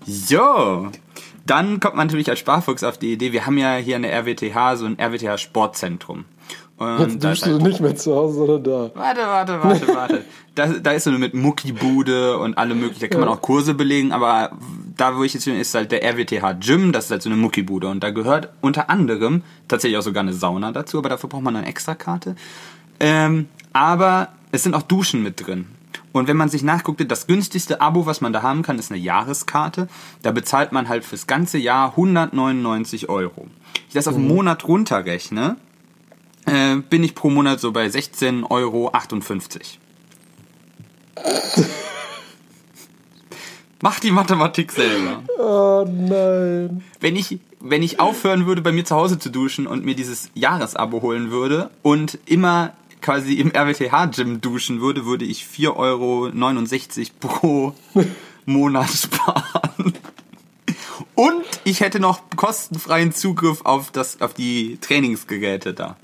So, 0.06 0.90
dann 1.44 1.80
kommt 1.80 1.96
man 1.96 2.06
natürlich 2.06 2.30
als 2.30 2.38
Sparfuchs 2.38 2.82
auf 2.82 2.96
die 2.96 3.12
Idee, 3.12 3.32
wir 3.32 3.44
haben 3.44 3.58
ja 3.58 3.76
hier 3.76 3.96
an 3.96 4.02
der 4.02 4.14
RWTH 4.14 4.76
so 4.76 4.86
ein 4.86 4.98
RWTH 4.98 5.36
Sportzentrum. 5.36 6.24
Und 6.80 7.22
Jetzt 7.22 7.46
du 7.46 7.52
halt- 7.52 7.62
nicht 7.62 7.80
mehr 7.80 7.94
zu 7.94 8.14
Hause, 8.16 8.34
sondern 8.38 8.64
da. 8.64 8.90
Warte, 8.94 9.20
warte, 9.20 9.62
warte, 9.62 9.88
warte. 9.94 10.24
Da, 10.54 10.66
da 10.66 10.92
ist 10.92 11.04
so 11.04 11.10
mit 11.12 11.34
Muckibude 11.34 12.38
und 12.38 12.56
alle 12.56 12.74
möglichen, 12.74 13.00
da 13.00 13.08
kann 13.08 13.20
man 13.20 13.28
Ja. 13.28 13.34
auch 13.34 13.42
Kurse 13.42 13.74
belegen, 13.74 14.12
aber 14.12 14.52
da, 14.96 15.14
wo 15.16 15.22
ich 15.22 15.34
jetzt 15.34 15.44
bin, 15.44 15.56
ist 15.60 15.74
halt 15.74 15.92
der 15.92 16.02
RWTH 16.02 16.54
Gym, 16.58 16.92
das 16.92 17.04
ist 17.04 17.10
halt 17.10 17.22
so 17.22 17.28
eine 17.28 17.36
Muckibude 17.36 17.88
und 17.88 18.02
da 18.02 18.08
gehört 18.10 18.48
unter 18.62 18.88
anderem 18.88 19.42
tatsächlich 19.68 19.98
auch 19.98 20.02
sogar 20.02 20.22
eine 20.22 20.32
Sauna 20.32 20.72
dazu, 20.72 20.96
aber 20.98 21.10
dafür 21.10 21.28
braucht 21.28 21.42
man 21.42 21.54
eine 21.54 21.66
Extrakarte. 21.66 22.34
Ähm, 22.98 23.48
aber 23.74 24.28
es 24.50 24.62
sind 24.62 24.74
auch 24.74 24.82
Duschen 24.82 25.22
mit 25.22 25.46
drin. 25.46 25.66
Und 26.12 26.28
wenn 26.28 26.36
man 26.38 26.48
sich 26.48 26.62
nachguckt, 26.62 27.08
das 27.10 27.26
günstigste 27.26 27.80
Abo, 27.82 28.06
was 28.06 28.20
man 28.22 28.32
da 28.32 28.42
haben 28.42 28.62
kann, 28.62 28.78
ist 28.78 28.90
eine 28.90 29.00
Jahreskarte. 29.00 29.86
Da 30.22 30.32
bezahlt 30.32 30.72
man 30.72 30.88
halt 30.88 31.04
fürs 31.04 31.26
ganze 31.26 31.58
Jahr 31.58 31.90
199 31.90 33.08
Euro. 33.10 33.46
Ich 33.88 33.94
das 33.94 34.08
auf 34.08 34.16
einen 34.16 34.26
Monat 34.26 34.66
runterrechne, 34.66 35.56
äh, 36.50 36.76
bin 36.76 37.02
ich 37.04 37.14
pro 37.14 37.30
Monat 37.30 37.60
so 37.60 37.72
bei 37.72 37.86
16,58 37.86 38.50
Euro. 38.50 38.92
Mach 43.82 43.98
die 43.98 44.10
Mathematik 44.10 44.72
selber. 44.72 45.22
Oh 45.38 45.86
nein. 45.88 46.84
Wenn 47.00 47.16
ich, 47.16 47.38
wenn 47.60 47.82
ich 47.82 47.98
aufhören 47.98 48.44
würde, 48.46 48.60
bei 48.60 48.72
mir 48.72 48.84
zu 48.84 48.94
Hause 48.94 49.18
zu 49.18 49.30
duschen 49.30 49.66
und 49.66 49.86
mir 49.86 49.94
dieses 49.94 50.30
Jahresabo 50.34 51.00
holen 51.00 51.30
würde 51.30 51.70
und 51.82 52.18
immer 52.26 52.74
quasi 53.00 53.32
im 53.34 53.50
RWTH-Gym 53.50 54.42
duschen 54.42 54.82
würde, 54.82 55.06
würde 55.06 55.24
ich 55.24 55.44
4,69 55.44 55.76
Euro 55.76 56.30
pro 57.20 57.74
Monat 58.44 58.90
sparen. 58.90 59.94
Und 61.14 61.44
ich 61.64 61.80
hätte 61.80 62.00
noch 62.00 62.20
kostenfreien 62.36 63.12
Zugriff 63.12 63.62
auf, 63.64 63.90
das, 63.90 64.20
auf 64.20 64.34
die 64.34 64.76
Trainingsgeräte 64.80 65.72
da. 65.72 65.96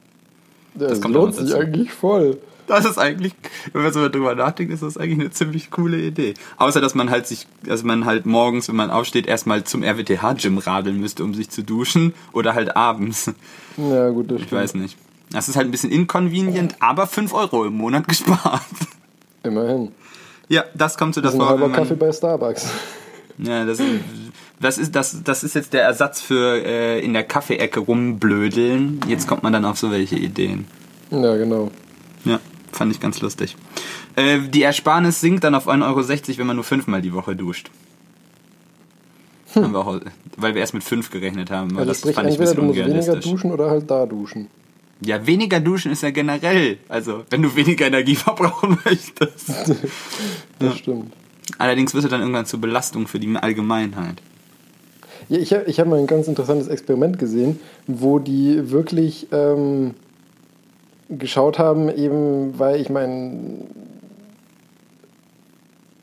Das, 0.78 1.00
Das 1.00 1.10
lohnt 1.10 1.34
sich 1.34 1.54
eigentlich 1.54 1.92
voll. 1.92 2.38
Das 2.66 2.84
ist 2.84 2.98
eigentlich, 2.98 3.32
wenn 3.72 3.82
man 3.84 3.92
so 3.92 4.08
drüber 4.08 4.34
nachdenkt, 4.34 4.72
ist 4.72 4.82
das 4.82 4.96
eigentlich 4.96 5.20
eine 5.20 5.30
ziemlich 5.30 5.70
coole 5.70 6.00
Idee. 6.00 6.34
Außer, 6.56 6.80
dass 6.80 6.96
man 6.96 7.10
halt 7.10 7.26
sich, 7.28 7.46
dass 7.62 7.84
man 7.84 8.06
halt 8.06 8.26
morgens, 8.26 8.68
wenn 8.68 8.74
man 8.74 8.90
aufsteht, 8.90 9.26
erstmal 9.28 9.62
zum 9.62 9.84
RWTH-Gym 9.84 10.58
radeln 10.58 10.98
müsste, 10.98 11.22
um 11.22 11.32
sich 11.32 11.48
zu 11.48 11.62
duschen. 11.62 12.12
Oder 12.32 12.54
halt 12.54 12.76
abends. 12.76 13.30
Ja, 13.76 14.08
gut, 14.10 14.30
das 14.32 14.40
Ich 14.40 14.46
stimmt. 14.48 14.60
weiß 14.62 14.74
nicht. 14.74 14.96
Das 15.30 15.48
ist 15.48 15.54
halt 15.56 15.68
ein 15.68 15.70
bisschen 15.70 15.92
inconvenient, 15.92 16.74
aber 16.80 17.06
5 17.06 17.32
Euro 17.34 17.64
im 17.66 17.74
Monat 17.74 18.08
gespart. 18.08 18.62
Immerhin. 19.44 19.92
Ja, 20.48 20.64
das 20.74 20.96
kommt 20.96 21.14
so 21.14 21.20
Das 21.20 21.34
ist 21.34 21.40
ein 21.40 21.72
Kaffee 21.72 21.94
bei 21.94 22.12
Starbucks. 22.12 22.68
Ja, 23.38 23.64
das, 23.64 23.78
das, 24.60 24.78
ist, 24.78 24.94
das, 24.94 25.22
das 25.22 25.44
ist 25.44 25.54
jetzt 25.54 25.72
der 25.72 25.82
Ersatz 25.82 26.20
für 26.20 26.64
äh, 26.64 27.00
in 27.00 27.12
der 27.12 27.24
Kaffeeecke 27.24 27.80
rumblödeln. 27.80 29.00
Jetzt 29.08 29.26
kommt 29.26 29.42
man 29.42 29.52
dann 29.52 29.64
auf 29.64 29.78
so 29.78 29.90
welche 29.90 30.16
Ideen. 30.16 30.66
Ja, 31.10 31.36
genau. 31.36 31.70
Ja, 32.24 32.40
fand 32.72 32.92
ich 32.92 33.00
ganz 33.00 33.20
lustig. 33.20 33.56
Äh, 34.16 34.40
die 34.48 34.62
Ersparnis 34.62 35.20
sinkt 35.20 35.44
dann 35.44 35.54
auf 35.54 35.68
1,60 35.68 35.82
Euro, 35.84 36.38
wenn 36.38 36.46
man 36.46 36.56
nur 36.56 36.64
fünfmal 36.64 37.02
die 37.02 37.12
Woche 37.12 37.36
duscht. 37.36 37.70
Haben 39.54 39.72
wir 39.72 39.80
auch, 39.80 40.00
weil 40.36 40.54
wir 40.54 40.60
erst 40.60 40.74
mit 40.74 40.84
fünf 40.84 41.10
gerechnet 41.10 41.50
haben. 41.50 41.76
Also 41.76 41.88
das 41.88 42.00
sprich, 42.00 42.14
fand 42.14 42.28
ich 42.28 42.38
ein 42.38 42.46
entweder 42.46 42.62
bisschen 42.62 42.84
du 42.84 42.90
musst 42.92 43.08
weniger 43.08 43.30
duschen 43.30 43.52
oder 43.52 43.70
halt 43.70 43.90
da 43.90 44.06
duschen. 44.06 44.48
Ja, 45.00 45.26
weniger 45.26 45.60
duschen 45.60 45.92
ist 45.92 46.02
ja 46.02 46.10
generell. 46.10 46.78
Also, 46.88 47.24
wenn 47.30 47.42
du 47.42 47.54
weniger 47.54 47.86
Energie 47.86 48.16
verbrauchen 48.16 48.78
möchtest. 48.84 49.50
Das 50.58 50.78
stimmt. 50.78 51.12
Allerdings 51.58 51.92
wird 51.92 52.04
es 52.04 52.10
dann 52.10 52.20
irgendwann 52.20 52.46
zur 52.46 52.62
Belastung 52.62 53.06
für 53.06 53.20
die 53.20 53.36
Allgemeinheit. 53.36 54.22
Ja, 55.28 55.38
ich 55.38 55.52
habe 55.52 55.64
ich 55.66 55.80
hab 55.80 55.88
mal 55.88 55.98
ein 55.98 56.06
ganz 56.06 56.28
interessantes 56.28 56.68
Experiment 56.68 57.18
gesehen, 57.18 57.58
wo 57.86 58.18
die 58.18 58.70
wirklich 58.70 59.26
ähm, 59.32 59.94
geschaut 61.08 61.58
haben, 61.58 61.88
eben, 61.88 62.58
weil 62.58 62.80
ich 62.80 62.90
meine, 62.90 63.64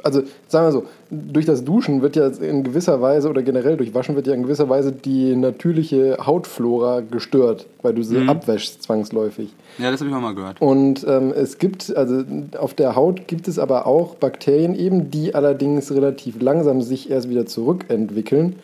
also 0.03 0.21
sagen 0.47 0.67
wir 0.67 0.71
so, 0.71 0.83
durch 1.09 1.45
das 1.45 1.63
Duschen 1.63 2.01
wird 2.01 2.17
ja 2.17 2.27
in 2.27 2.63
gewisser 2.63 3.01
Weise 3.01 3.29
oder 3.29 3.41
generell 3.41 3.77
durch 3.77 3.93
Waschen 3.93 4.15
wird 4.15 4.27
ja 4.27 4.33
in 4.33 4.43
gewisser 4.43 4.67
Weise 4.67 4.91
die 4.91 5.35
natürliche 5.35 6.17
Hautflora 6.25 7.01
gestört, 7.01 7.67
weil 7.81 7.93
du 7.93 8.03
sie 8.03 8.27
abwäschst 8.27 8.83
zwangsläufig. 8.83 9.53
Ja, 9.77 9.91
das 9.91 10.01
habe 10.01 10.09
ich 10.09 10.15
auch 10.15 10.21
mal 10.21 10.35
gehört. 10.35 10.61
Und 10.61 11.05
ähm, 11.07 11.31
es 11.33 11.57
gibt, 11.57 11.95
also 11.95 12.23
auf 12.57 12.73
der 12.73 12.95
Haut 12.95 13.27
gibt 13.27 13.47
es 13.47 13.57
aber 13.57 13.87
auch 13.87 14.15
Bakterien 14.15 14.75
eben, 14.75 15.09
die 15.09 15.33
allerdings 15.33 15.91
relativ 15.91 16.41
langsam 16.41 16.81
sich 16.81 17.09
erst 17.09 17.29
wieder 17.29 17.45
zurückentwickeln, 17.45 18.57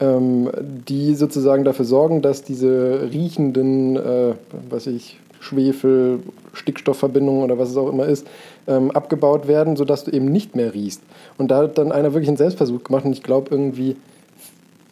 ähm, 0.00 0.50
die 0.88 1.14
sozusagen 1.14 1.64
dafür 1.64 1.84
sorgen, 1.84 2.22
dass 2.22 2.42
diese 2.42 3.08
riechenden, 3.12 3.96
äh, 3.96 4.34
was 4.68 4.86
ich, 4.86 5.18
Schwefel, 5.40 6.20
Stickstoffverbindungen 6.54 7.42
oder 7.42 7.58
was 7.58 7.68
es 7.68 7.76
auch 7.76 7.90
immer 7.90 8.06
ist, 8.06 8.26
ähm, 8.66 8.90
abgebaut 8.90 9.46
werden, 9.46 9.76
sodass 9.76 10.04
du 10.04 10.10
eben 10.10 10.26
nicht 10.26 10.56
mehr 10.56 10.72
riechst. 10.72 11.02
Und 11.36 11.50
da 11.50 11.58
hat 11.58 11.76
dann 11.78 11.92
einer 11.92 12.14
wirklich 12.14 12.28
einen 12.28 12.38
Selbstversuch 12.38 12.82
gemacht 12.84 13.04
und 13.04 13.12
ich 13.12 13.22
glaube 13.22 13.50
irgendwie 13.50 13.96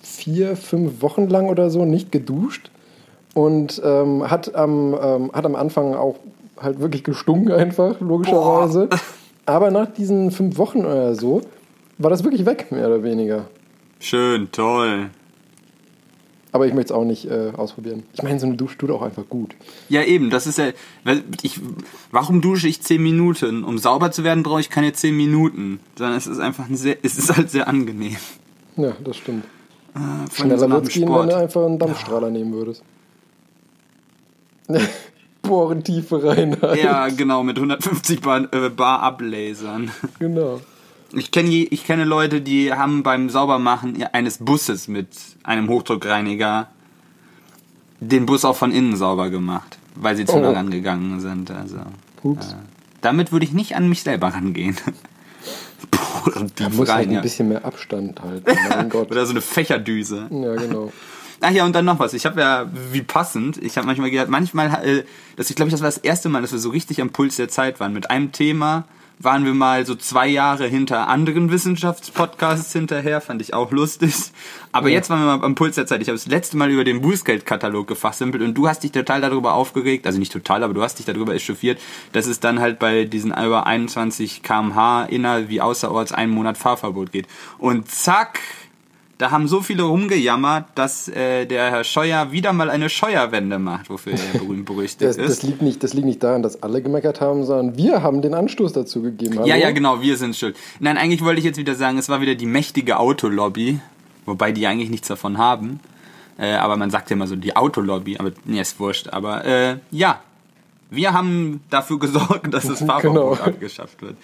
vier, 0.03 0.57
fünf 0.57 1.01
Wochen 1.01 1.29
lang 1.29 1.49
oder 1.49 1.71
so 1.71 1.85
nicht 1.85 2.13
geduscht 2.13 2.71
und 3.35 3.81
ähm, 3.85 4.31
hat, 4.31 4.55
am, 4.55 4.95
ähm, 5.03 5.31
hat 5.33 5.47
am 5.47 5.55
Anfang 5.55 5.95
auch 5.95 6.17
halt 6.61 6.81
wirklich 6.81 7.03
gestunken 7.03 7.53
einfach, 7.53 8.01
logischerweise. 8.01 8.89
Aber 9.47 9.71
nach 9.71 9.87
diesen 9.87 10.31
fünf 10.31 10.59
Wochen 10.59 10.81
oder 10.81 11.15
so 11.15 11.41
war 11.99 12.11
das 12.11 12.25
wirklich 12.25 12.47
weg, 12.47 12.71
mehr 12.71 12.87
oder 12.87 13.03
weniger. 13.03 13.47
Schön, 14.03 14.51
toll. 14.51 15.11
Aber 16.51 16.67
ich 16.67 16.75
möchte 16.75 16.93
es 16.93 16.99
auch 16.99 17.05
nicht 17.05 17.31
äh, 17.31 17.53
ausprobieren. 17.57 18.03
Ich 18.13 18.23
meine, 18.23 18.39
so 18.39 18.47
eine 18.47 18.57
Dusche 18.57 18.77
tut 18.77 18.91
auch 18.91 19.01
einfach 19.01 19.27
gut. 19.29 19.55
Ja, 19.89 20.03
eben, 20.03 20.29
das 20.29 20.47
ist 20.47 20.59
ja. 20.59 20.73
Ich, 21.41 21.61
warum 22.11 22.43
dusche 22.43 22.69
ich 22.69 22.83
10 22.83 23.03
Minuten? 23.03 23.65
Um 23.65 23.79
sauber 23.79 24.11
zu 24.11 24.23
werden, 24.23 24.43
brauche 24.43 24.61
ich 24.61 24.69
keine 24.69 24.93
10 24.93 25.17
Minuten. 25.17 25.81
Sondern 25.97 26.17
es 26.19 26.27
ist 26.27 26.41
einfach 26.41 26.69
ein 26.69 26.77
sehr, 26.77 26.97
es 27.03 27.17
ist 27.17 27.35
halt 27.35 27.51
sehr 27.51 27.69
angenehm. 27.69 28.17
Ja, 28.77 28.93
das 29.03 29.17
stimmt. 29.17 29.45
Äh, 29.95 30.31
Schneller 30.35 30.67
dem 30.67 30.73
es 30.73 30.89
gehen, 30.89 31.09
wenn 31.09 31.29
du 31.29 31.37
einfach 31.37 31.65
einen 31.65 31.79
Dampfstrahler 31.79 32.31
nehmen 32.31 32.53
würdest. 32.53 32.83
Bohren 35.43 35.85
Tiefe 35.85 36.23
rein. 36.23 36.57
halt. 36.61 36.83
Ja, 36.83 37.09
genau, 37.09 37.43
mit 37.45 37.57
150 37.57 38.21
Bar, 38.21 38.53
äh, 38.53 38.69
Bar 38.69 39.01
ablasern. 39.01 39.91
Genau. 40.19 40.61
Ich 41.15 41.31
kenne 41.31 41.51
ich 41.51 41.85
kenne 41.85 42.05
Leute, 42.05 42.41
die 42.41 42.73
haben 42.73 43.03
beim 43.03 43.29
Saubermachen 43.29 44.03
eines 44.13 44.39
Busses 44.39 44.89
mit 44.89 45.09
einem 45.43 45.69
Hochdruckreiniger 45.69 46.69
den 48.01 48.27
Bus 48.27 48.45
auch 48.45 48.57
von 48.57 48.73
innen 48.73 48.97
sauber 48.97 49.31
gemacht, 49.31 49.79
weil 49.95 50.17
sie 50.17 50.25
zu 50.25 50.35
Oh. 50.35 50.41
nah 50.41 50.51
rangegangen 50.51 51.21
sind. 51.21 51.51
Also, 51.51 51.77
äh, 51.77 52.37
damit 53.01 53.31
würde 53.31 53.45
ich 53.45 53.53
nicht 53.53 53.77
an 53.77 53.89
mich 53.89 54.03
selber 54.03 54.29
rangehen. 54.29 54.77
Bohren 55.91 56.51
Da 56.57 56.69
muss 56.69 56.93
halt 56.93 57.09
ein 57.09 57.23
bisschen 57.23 57.49
mehr 57.49 57.65
Abstand 57.65 58.23
halten. 58.23 58.51
Mein 58.69 58.89
Gott. 58.89 59.11
Oder 59.11 59.27
so 59.27 59.33
eine 59.33 59.41
Fächerdüse. 59.41 60.29
Ja, 60.31 60.55
genau. 60.55 60.93
Ach 61.41 61.51
ja, 61.51 61.65
und 61.65 61.75
dann 61.75 61.85
noch 61.85 61.99
was. 61.99 62.15
Ich 62.15 62.25
habe 62.25 62.41
ja, 62.41 62.71
wie 62.93 63.03
passend, 63.03 63.61
ich 63.61 63.77
habe 63.77 63.87
manchmal 63.87 64.11
gedacht, 64.11 64.29
manchmal, 64.29 64.69
äh, 64.87 65.05
das, 65.37 65.51
ich 65.51 65.57
glaube, 65.57 65.73
das 65.73 65.81
war 65.81 65.89
das 65.89 65.99
erste 65.99 66.29
Mal, 66.29 66.41
dass 66.41 66.53
wir 66.53 66.61
so 66.61 66.71
richtig 66.71 67.01
am 67.01 67.11
Puls 67.11 67.37
der 67.37 67.49
Zeit 67.49 67.81
waren. 67.81 67.93
Mit 67.93 68.11
einem 68.11 68.31
Thema 68.31 68.85
waren 69.23 69.45
wir 69.45 69.55
mal 69.55 69.87
so 69.87 69.95
zwei 69.95 70.27
Jahre 70.27 70.67
hinter 70.67 71.09
anderen 71.09 71.51
Wissenschaftspodcasts 71.51 72.73
hinterher, 72.73 73.21
fand 73.21 73.41
ich 73.41 73.55
auch 73.55 73.71
lustig. 73.71 74.15
Aber 74.73 74.89
jetzt 74.89 75.11
waren 75.11 75.21
wir 75.21 75.37
mal 75.37 75.45
am 75.45 75.55
Puls 75.55 75.77
der 75.77 75.87
Zeit. 75.87 76.01
Ich 76.01 76.09
habe 76.09 76.17
das 76.17 76.27
letzte 76.27 76.57
Mal 76.57 76.71
über 76.71 76.85
den 76.85 77.03
Bußgeldkatalog 77.03 77.87
gefachsimpelt 77.87 78.43
und 78.43 78.55
du 78.55 78.69
hast 78.69 78.83
dich 78.83 78.93
total 78.93 79.21
darüber 79.21 79.55
aufgeregt, 79.55 80.07
also 80.07 80.19
nicht 80.19 80.33
total, 80.33 80.63
aber 80.63 80.75
du 80.75 80.83
hast 80.83 80.99
dich 80.99 81.07
darüber 81.07 81.35
echauffiert, 81.35 81.79
dass 82.13 82.27
es 82.27 82.41
dann 82.41 82.61
halt 82.61 82.79
bei 82.79 83.05
diesen 83.05 83.33
über 83.33 83.67
21 83.67 84.43
kmh 84.43 85.05
inner 85.05 85.49
wie 85.49 85.61
außerorts 85.61 86.13
einen 86.13 86.33
Monat 86.33 86.57
Fahrverbot 86.57 87.13
geht. 87.13 87.27
Und 87.59 87.91
zack, 87.91 88.41
da 89.23 89.31
haben 89.31 89.47
so 89.47 89.61
viele 89.61 89.85
rumgejammert, 89.85 90.65
dass 90.75 91.07
äh, 91.07 91.47
der 91.47 91.71
Herr 91.71 91.85
Scheuer 91.85 92.33
wieder 92.33 92.53
mal 92.53 92.69
eine 92.71 92.89
Scheuerwende 92.91 93.61
macht, 93.61 93.89
wofür 93.89 94.15
er 94.15 94.19
berühmt 94.41 94.65
berüchtigt 94.65 95.03
Das, 95.03 95.17
ist. 95.17 95.29
das, 95.29 95.43
liegt 95.45 95.63
nicht, 95.63 95.85
das 95.85 95.95
liegt 95.95 96.07
nicht 96.07 96.25
daran, 96.25 96.43
dass 96.43 96.61
alle 96.65 96.83
gemeckert 96.83 97.21
haben, 97.21 97.45
sondern 97.45 97.77
wir 97.77 98.03
haben 98.03 98.21
den 98.21 98.35
Anstoß 98.35 98.73
dazu 98.73 99.01
gegeben. 99.01 99.37
Hallo? 99.37 99.47
Ja, 99.47 99.55
ja, 99.55 99.71
genau, 99.71 100.03
wir 100.03 100.17
sind 100.17 100.35
schuld. 100.35 100.57
Nein, 100.81 100.99
eigentlich 100.99 101.23
wollte 101.25 101.39
ich 101.39 101.45
jetzt 101.45 101.57
wieder 101.57 101.77
sagen, 101.77 101.99
es 101.99 102.09
war 102.09 102.21
wieder 102.21 102.35
die 102.35 102.47
mächtige 102.47 102.99
Autolobby, 102.99 103.79
wobei 104.27 104.51
die 104.51 104.67
eigentlich 104.67 104.91
nichts 104.91 105.07
davon 105.07 105.39
haben. 105.39 105.79
Äh, 106.37 106.55
aber 106.55 106.77
man 106.77 106.91
sagt 106.91 107.09
ja 107.11 107.15
immer 107.15 107.29
so 107.29 107.37
die 107.37 107.55
Autolobby, 107.55 108.19
aber 108.19 108.33
nee, 108.45 108.61
ist 108.61 108.81
wurscht. 108.81 109.11
Aber 109.11 109.45
äh, 109.45 109.77
ja, 109.93 110.19
wir 110.93 111.13
haben 111.13 111.61
dafür 111.71 111.99
gesorgt, 111.99 112.53
dass 112.53 112.67
das 112.67 112.79
Fahrverbot 112.87 113.39
Genau. 113.39 113.49
abgeschafft 113.51 114.01
wird. 114.03 114.17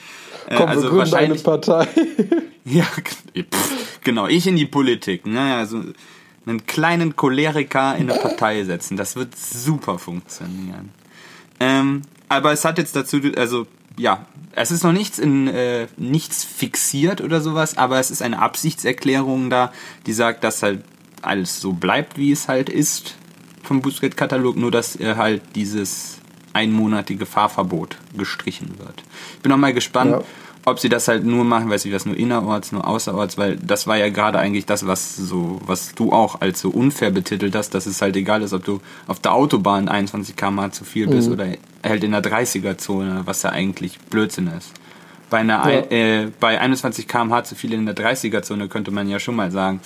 Äh, 0.46 0.56
Komm, 0.56 0.66
wir 0.66 0.68
also 0.68 0.88
eine 0.88 0.98
wahrscheinlich 0.98 1.42
Partei. 1.42 1.86
Ja, 2.64 2.84
pff, 2.84 4.00
genau, 4.04 4.26
ich 4.26 4.46
in 4.46 4.56
die 4.56 4.66
Politik. 4.66 5.26
Naja, 5.26 5.64
so 5.64 5.82
einen 6.44 6.66
kleinen 6.66 7.16
Choleriker 7.16 7.96
in 7.96 8.10
eine 8.10 8.20
Partei 8.20 8.62
setzen, 8.64 8.98
das 8.98 9.16
wird 9.16 9.34
super 9.38 9.98
funktionieren. 9.98 10.90
Ähm, 11.60 12.02
aber 12.28 12.52
es 12.52 12.66
hat 12.66 12.76
jetzt 12.76 12.94
dazu, 12.94 13.20
also 13.36 13.66
ja, 13.96 14.26
es 14.52 14.70
ist 14.70 14.84
noch 14.84 14.92
nichts 14.92 15.18
in 15.18 15.48
äh, 15.48 15.86
nichts 15.96 16.44
fixiert 16.44 17.22
oder 17.22 17.40
sowas, 17.40 17.78
aber 17.78 17.98
es 18.00 18.10
ist 18.10 18.20
eine 18.20 18.38
Absichtserklärung 18.40 19.48
da, 19.48 19.72
die 20.06 20.12
sagt, 20.12 20.44
dass 20.44 20.62
halt 20.62 20.84
alles 21.22 21.60
so 21.60 21.72
bleibt, 21.72 22.18
wie 22.18 22.32
es 22.32 22.48
halt 22.48 22.68
ist 22.68 23.16
vom 23.62 23.80
Bußgeldkatalog, 23.80 24.56
nur 24.56 24.70
dass 24.70 24.94
äh, 25.00 25.14
halt 25.16 25.40
dieses 25.54 26.17
einmonatige 26.58 27.24
Fahrverbot 27.26 27.96
gestrichen 28.16 28.74
wird. 28.78 29.02
Ich 29.36 29.40
bin 29.42 29.50
noch 29.50 29.56
mal 29.58 29.72
gespannt, 29.72 30.10
Ja. 30.10 30.22
ob 30.64 30.78
sie 30.80 30.88
das 30.88 31.06
halt 31.08 31.24
nur 31.24 31.44
machen, 31.44 31.70
weiß 31.70 31.84
ich 31.84 31.92
was, 31.94 32.04
nur 32.04 32.16
innerorts, 32.16 32.72
nur 32.72 32.86
außerorts, 32.86 33.38
weil 33.38 33.56
das 33.56 33.86
war 33.86 33.96
ja 33.96 34.08
gerade 34.10 34.38
eigentlich 34.38 34.66
das, 34.66 34.86
was 34.86 35.16
so, 35.16 35.60
was 35.64 35.94
du 35.94 36.12
auch 36.12 36.40
als 36.40 36.60
so 36.60 36.68
unfair 36.70 37.10
betitelt 37.10 37.54
hast, 37.54 37.70
dass 37.74 37.86
es 37.86 38.02
halt 38.02 38.16
egal 38.16 38.42
ist, 38.42 38.52
ob 38.52 38.64
du 38.64 38.80
auf 39.06 39.20
der 39.20 39.32
Autobahn 39.32 39.88
21 39.88 40.36
km 40.36 40.70
zu 40.72 40.84
viel 40.84 41.06
bist 41.06 41.30
oder 41.30 41.46
halt 41.84 42.02
in 42.04 42.10
der 42.12 42.22
30er-Zone, 42.22 43.22
was 43.24 43.42
ja 43.44 43.50
eigentlich 43.50 43.98
Blödsinn 44.10 44.48
ist. 44.48 44.72
Bei, 45.30 45.38
einer, 45.38 45.70
Ja. 45.70 45.80
äh, 45.90 46.28
bei 46.40 46.58
21 46.58 47.06
km/h 47.06 47.44
zu 47.44 47.54
viel 47.54 47.72
in 47.74 47.86
der 47.86 47.94
30er-Zone 47.94 48.68
könnte 48.68 48.90
man 48.90 49.08
ja 49.08 49.18
schon 49.20 49.36
mal 49.36 49.50
sagen, 49.50 49.80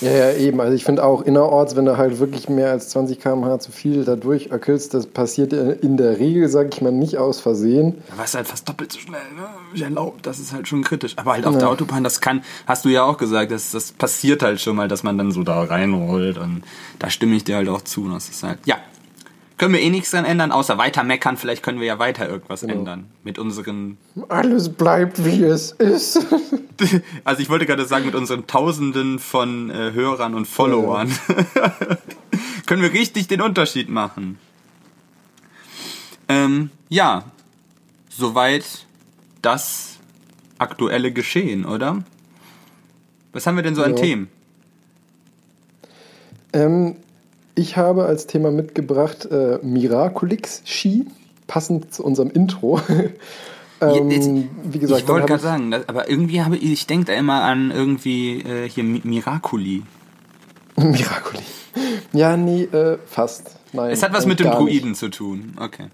Ja, 0.00 0.10
ja, 0.10 0.32
eben. 0.32 0.60
Also 0.60 0.72
ich 0.74 0.84
finde 0.84 1.04
auch 1.04 1.22
innerorts, 1.22 1.76
wenn 1.76 1.84
du 1.84 1.96
halt 1.96 2.18
wirklich 2.18 2.48
mehr 2.48 2.70
als 2.70 2.88
20 2.90 3.20
km/h 3.20 3.58
zu 3.58 3.70
viel 3.72 4.04
da 4.04 4.16
durchöckelst, 4.16 4.94
das 4.94 5.06
passiert 5.06 5.52
in 5.52 5.96
der 5.96 6.18
Regel, 6.18 6.48
sag 6.48 6.72
ich 6.74 6.80
mal, 6.80 6.90
nicht 6.92 7.18
aus 7.18 7.40
Versehen. 7.40 8.02
Da 8.10 8.18
warst 8.18 8.34
du 8.34 8.38
halt 8.38 8.48
fast 8.48 8.68
doppelt 8.68 8.92
so 8.92 8.98
schnell, 8.98 9.20
ne? 9.36 9.82
Erlaubt, 9.84 10.26
das 10.26 10.38
ist 10.38 10.52
halt 10.52 10.68
schon 10.68 10.82
kritisch. 10.84 11.14
Aber 11.16 11.32
halt 11.32 11.46
auf 11.46 11.54
Ja. 11.54 11.60
der 11.60 11.68
Autobahn, 11.70 12.02
das 12.04 12.20
kann, 12.20 12.42
hast 12.66 12.84
du 12.84 12.88
ja 12.88 13.04
auch 13.04 13.18
gesagt, 13.18 13.50
das, 13.52 13.70
das 13.72 13.92
passiert 13.92 14.42
halt 14.42 14.60
schon 14.60 14.76
mal, 14.76 14.88
dass 14.88 15.02
man 15.02 15.18
dann 15.18 15.32
so 15.32 15.42
da 15.42 15.62
reinrollt 15.62 16.38
und 16.38 16.62
da 16.98 17.10
stimme 17.10 17.36
ich 17.36 17.44
dir 17.44 17.56
halt 17.56 17.68
auch 17.68 17.82
zu. 17.82 18.08
Das 18.08 18.28
ist 18.28 18.42
halt, 18.42 18.58
ja. 18.66 18.76
Können 19.60 19.74
wir 19.74 19.82
eh 19.82 19.90
nichts 19.90 20.12
dran 20.12 20.24
ändern, 20.24 20.52
außer 20.52 20.78
weiter 20.78 21.04
meckern. 21.04 21.36
Vielleicht 21.36 21.62
können 21.62 21.80
wir 21.80 21.86
ja 21.86 21.98
weiter 21.98 22.26
irgendwas 22.26 22.62
genau. 22.62 22.72
ändern 22.72 23.10
mit 23.24 23.38
unseren. 23.38 23.98
Alles 24.30 24.70
bleibt 24.70 25.22
wie 25.22 25.44
es 25.44 25.72
ist. 25.72 26.26
also 27.24 27.42
ich 27.42 27.50
wollte 27.50 27.66
gerade 27.66 27.84
sagen, 27.84 28.06
mit 28.06 28.14
unseren 28.14 28.46
Tausenden 28.46 29.18
von 29.18 29.68
äh, 29.68 29.92
Hörern 29.92 30.34
und 30.34 30.46
Followern 30.46 31.12
ja. 31.28 31.76
können 32.66 32.80
wir 32.80 32.94
richtig 32.94 33.28
den 33.28 33.42
Unterschied 33.42 33.90
machen. 33.90 34.38
Ähm, 36.30 36.70
ja, 36.88 37.24
soweit 38.08 38.64
das 39.42 39.98
aktuelle 40.56 41.12
Geschehen, 41.12 41.66
oder? 41.66 42.02
Was 43.34 43.46
haben 43.46 43.56
wir 43.56 43.62
denn 43.62 43.74
so 43.74 43.82
an 43.82 43.94
Themen? 43.94 44.28
Ähm, 46.54 46.96
ich 47.60 47.76
habe 47.76 48.06
als 48.06 48.26
Thema 48.26 48.50
mitgebracht 48.50 49.26
äh, 49.30 49.58
Miraculix 49.62 50.62
Ski, 50.64 51.06
passend 51.46 51.92
zu 51.92 52.04
unserem 52.04 52.30
Intro. 52.30 52.80
ähm, 53.80 54.10
Jetzt, 54.10 54.30
wie 54.64 54.78
gesagt, 54.78 55.02
ich 55.02 55.08
wollte 55.08 55.26
gerade 55.26 55.42
sagen, 55.42 55.70
das, 55.70 55.88
aber 55.88 56.08
irgendwie 56.08 56.42
habe 56.42 56.56
ich, 56.56 56.72
ich 56.72 56.86
denke 56.86 57.06
da 57.06 57.12
immer 57.12 57.42
an 57.42 57.70
irgendwie 57.70 58.40
äh, 58.40 58.68
hier 58.68 58.84
Miraculi. 58.84 59.82
Miraculi. 60.76 61.42
Ja, 62.12 62.36
nee, 62.36 62.62
äh, 62.64 62.98
fast. 63.06 63.56
Nein, 63.72 63.90
es 63.90 64.02
hat 64.02 64.12
was 64.12 64.26
mit 64.26 64.40
dem 64.40 64.50
Druiden 64.50 64.90
nicht. 64.90 64.98
zu 64.98 65.10
tun. 65.10 65.54
Okay. 65.60 65.88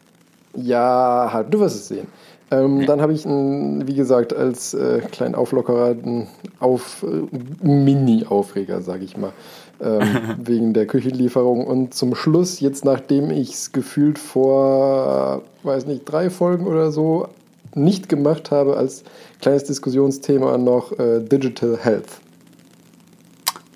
Ja, 0.55 1.31
halt, 1.33 1.53
du 1.53 1.61
wirst 1.61 1.77
es 1.77 1.89
sehen. 1.89 2.07
Ähm, 2.51 2.81
ja. 2.81 2.87
Dann 2.87 3.01
habe 3.01 3.13
ich, 3.13 3.27
einen, 3.27 3.89
wie 3.89 3.95
gesagt, 3.95 4.33
als 4.33 4.73
äh, 4.73 5.01
kleinen 5.11 5.35
Auflockerer 5.35 5.91
einen 5.91 6.29
Auf, 6.61 7.03
äh, 7.03 7.67
Mini-Aufreger, 7.67 8.83
sage 8.83 9.05
ich 9.05 9.17
mal, 9.17 9.33
ähm, 9.81 10.37
wegen 10.39 10.75
der 10.75 10.87
Küchenlieferung. 10.87 11.67
Und 11.67 11.95
zum 11.95 12.15
Schluss, 12.15 12.61
jetzt 12.61 12.85
nachdem 12.85 13.31
ich 13.31 13.53
es 13.53 13.73
gefühlt 13.73 14.19
vor, 14.19 15.43
weiß 15.63 15.87
nicht, 15.87 16.05
drei 16.05 16.31
Folgen 16.31 16.67
oder 16.67 16.91
so 16.91 17.29
nicht 17.75 18.09
gemacht 18.09 18.51
habe, 18.51 18.77
als 18.77 19.05
kleines 19.41 19.65
Diskussionsthema 19.65 20.57
noch 20.57 20.99
äh, 20.99 21.21
Digital 21.21 21.77
Health. 21.77 22.09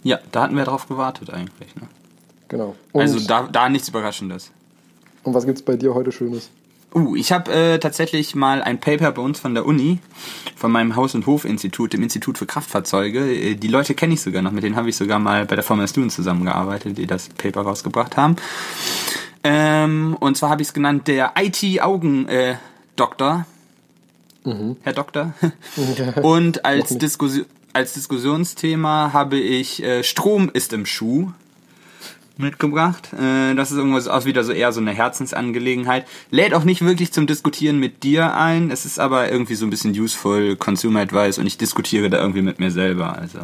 Ja, 0.02 0.18
da 0.32 0.44
hatten 0.44 0.56
wir 0.56 0.64
drauf 0.64 0.88
gewartet 0.88 1.30
eigentlich. 1.30 1.76
Ne? 1.76 1.82
Genau. 2.48 2.74
Und 2.92 3.02
also 3.02 3.20
da, 3.20 3.48
da 3.50 3.68
nichts 3.68 3.88
Überraschendes. 3.88 4.50
Und 5.22 5.34
was 5.34 5.44
gibt 5.44 5.58
es 5.58 5.64
bei 5.64 5.76
dir 5.76 5.94
heute 5.94 6.12
Schönes? 6.12 6.50
Uh, 6.92 7.14
ich 7.14 7.30
habe 7.30 7.52
äh, 7.52 7.78
tatsächlich 7.78 8.34
mal 8.34 8.62
ein 8.62 8.80
Paper 8.80 9.12
bei 9.12 9.22
uns 9.22 9.38
von 9.38 9.54
der 9.54 9.64
Uni, 9.64 10.00
von 10.56 10.72
meinem 10.72 10.96
Haus- 10.96 11.14
und 11.14 11.24
Hofinstitut, 11.26 11.92
dem 11.92 12.02
Institut 12.02 12.36
für 12.36 12.46
Kraftfahrzeuge. 12.46 13.32
Äh, 13.32 13.54
die 13.54 13.68
Leute 13.68 13.94
kenne 13.94 14.14
ich 14.14 14.22
sogar 14.22 14.42
noch, 14.42 14.50
mit 14.50 14.64
denen 14.64 14.74
habe 14.74 14.88
ich 14.88 14.96
sogar 14.96 15.20
mal 15.20 15.46
bei 15.46 15.54
der 15.54 15.62
Formel 15.62 15.86
Student 15.86 16.10
zusammengearbeitet, 16.10 16.98
die 16.98 17.06
das 17.06 17.28
Paper 17.28 17.60
rausgebracht 17.62 18.16
haben. 18.16 18.34
Ähm, 19.44 20.16
und 20.18 20.36
zwar 20.36 20.50
habe 20.50 20.62
ich 20.62 20.68
es 20.68 20.74
genannt, 20.74 21.06
der 21.06 21.34
IT-Augen-Doktor. 21.38 23.46
Äh, 24.44 24.48
mhm. 24.48 24.76
Herr 24.82 24.92
Doktor. 24.92 25.32
und 26.22 26.64
als, 26.64 26.98
Diskussion, 26.98 27.46
als 27.72 27.92
Diskussionsthema 27.92 29.12
habe 29.12 29.38
ich 29.38 29.82
äh, 29.82 30.02
Strom 30.02 30.50
ist 30.52 30.72
im 30.72 30.86
Schuh 30.86 31.30
mitgebracht. 32.40 33.12
Äh, 33.12 33.54
das 33.54 33.70
ist 33.70 33.76
irgendwas 33.78 34.08
auch 34.08 34.24
wieder 34.24 34.44
so 34.44 34.52
eher 34.52 34.72
so 34.72 34.80
eine 34.80 34.92
Herzensangelegenheit. 34.92 36.06
Lädt 36.30 36.54
auch 36.54 36.64
nicht 36.64 36.82
wirklich 36.82 37.12
zum 37.12 37.26
Diskutieren 37.26 37.78
mit 37.78 38.02
dir 38.02 38.34
ein. 38.34 38.70
Es 38.70 38.84
ist 38.84 38.98
aber 38.98 39.30
irgendwie 39.30 39.54
so 39.54 39.66
ein 39.66 39.70
bisschen 39.70 39.98
useful 39.98 40.56
Consumer 40.56 41.00
Advice 41.00 41.38
und 41.38 41.46
ich 41.46 41.58
diskutiere 41.58 42.10
da 42.10 42.18
irgendwie 42.18 42.42
mit 42.42 42.58
mir 42.58 42.70
selber. 42.70 43.16
Also. 43.16 43.40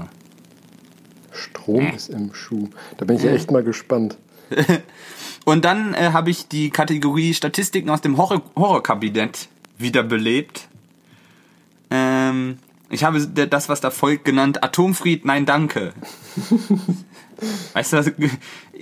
Strom 1.33 1.87
äh. 1.87 1.97
ist 1.97 2.09
im 2.09 2.35
Schuh. 2.35 2.69
Da 2.97 3.05
bin 3.05 3.17
ich 3.17 3.23
ja 3.23 3.31
echt 3.31 3.51
mal 3.51 3.63
gespannt. 3.63 4.17
und 5.45 5.65
dann 5.65 5.95
äh, 5.95 6.11
habe 6.13 6.31
ich 6.31 6.49
die 6.49 6.71
Kategorie 6.71 7.35
Statistiken 7.35 7.91
aus 7.91 8.01
dem 8.01 8.17
Horror 8.17 8.43
Horrorkabinett 8.55 9.49
wiederbelebt. 9.79 10.69
Ähm, 11.91 12.59
ich 12.89 13.05
habe 13.05 13.21
das, 13.27 13.69
was 13.69 13.81
da 13.81 13.91
folgt, 13.91 14.25
genannt 14.25 14.63
Atomfried, 14.63 15.25
nein, 15.25 15.45
danke. 15.45 15.93
weißt 17.73 17.93
du, 17.93 18.15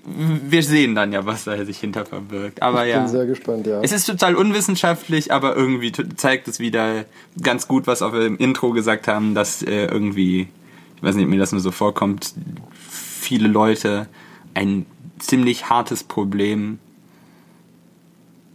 wir 0.07 0.63
sehen 0.63 0.95
dann 0.95 1.13
ja, 1.13 1.25
was 1.25 1.45
da 1.45 1.65
sich 1.65 1.79
hinter 1.79 2.05
verbirgt. 2.05 2.63
Aber 2.63 2.85
ich 2.85 2.93
ja. 2.93 3.01
bin 3.01 3.09
sehr 3.09 3.27
gespannt, 3.27 3.67
ja. 3.67 3.81
Es 3.81 3.93
ist 3.93 4.05
total 4.05 4.35
unwissenschaftlich, 4.35 5.33
aber 5.33 5.57
irgendwie 5.57 5.93
zeigt 5.93 6.47
es 6.49 6.61
wieder 6.61 7.05
ganz 7.41 7.69
gut, 7.69 7.87
was 7.87 8.01
wir 8.01 8.27
im 8.27 8.37
Intro 8.37 8.73
gesagt 8.73 9.09
haben, 9.09 9.35
dass 9.35 9.63
äh, 9.63 9.87
irgendwie, 9.87 10.49
ich 10.97 11.03
weiß 11.03 11.15
nicht, 11.15 11.25
ob 11.25 11.31
mir 11.31 11.39
das 11.39 11.53
nur 11.53 11.61
so 11.61 11.71
vorkommt, 11.71 12.35
viele 12.91 13.49
Leute 13.49 14.07
ein 14.53 14.87
ziemlich 15.19 15.71
hartes 15.71 16.05
Problem 16.05 16.79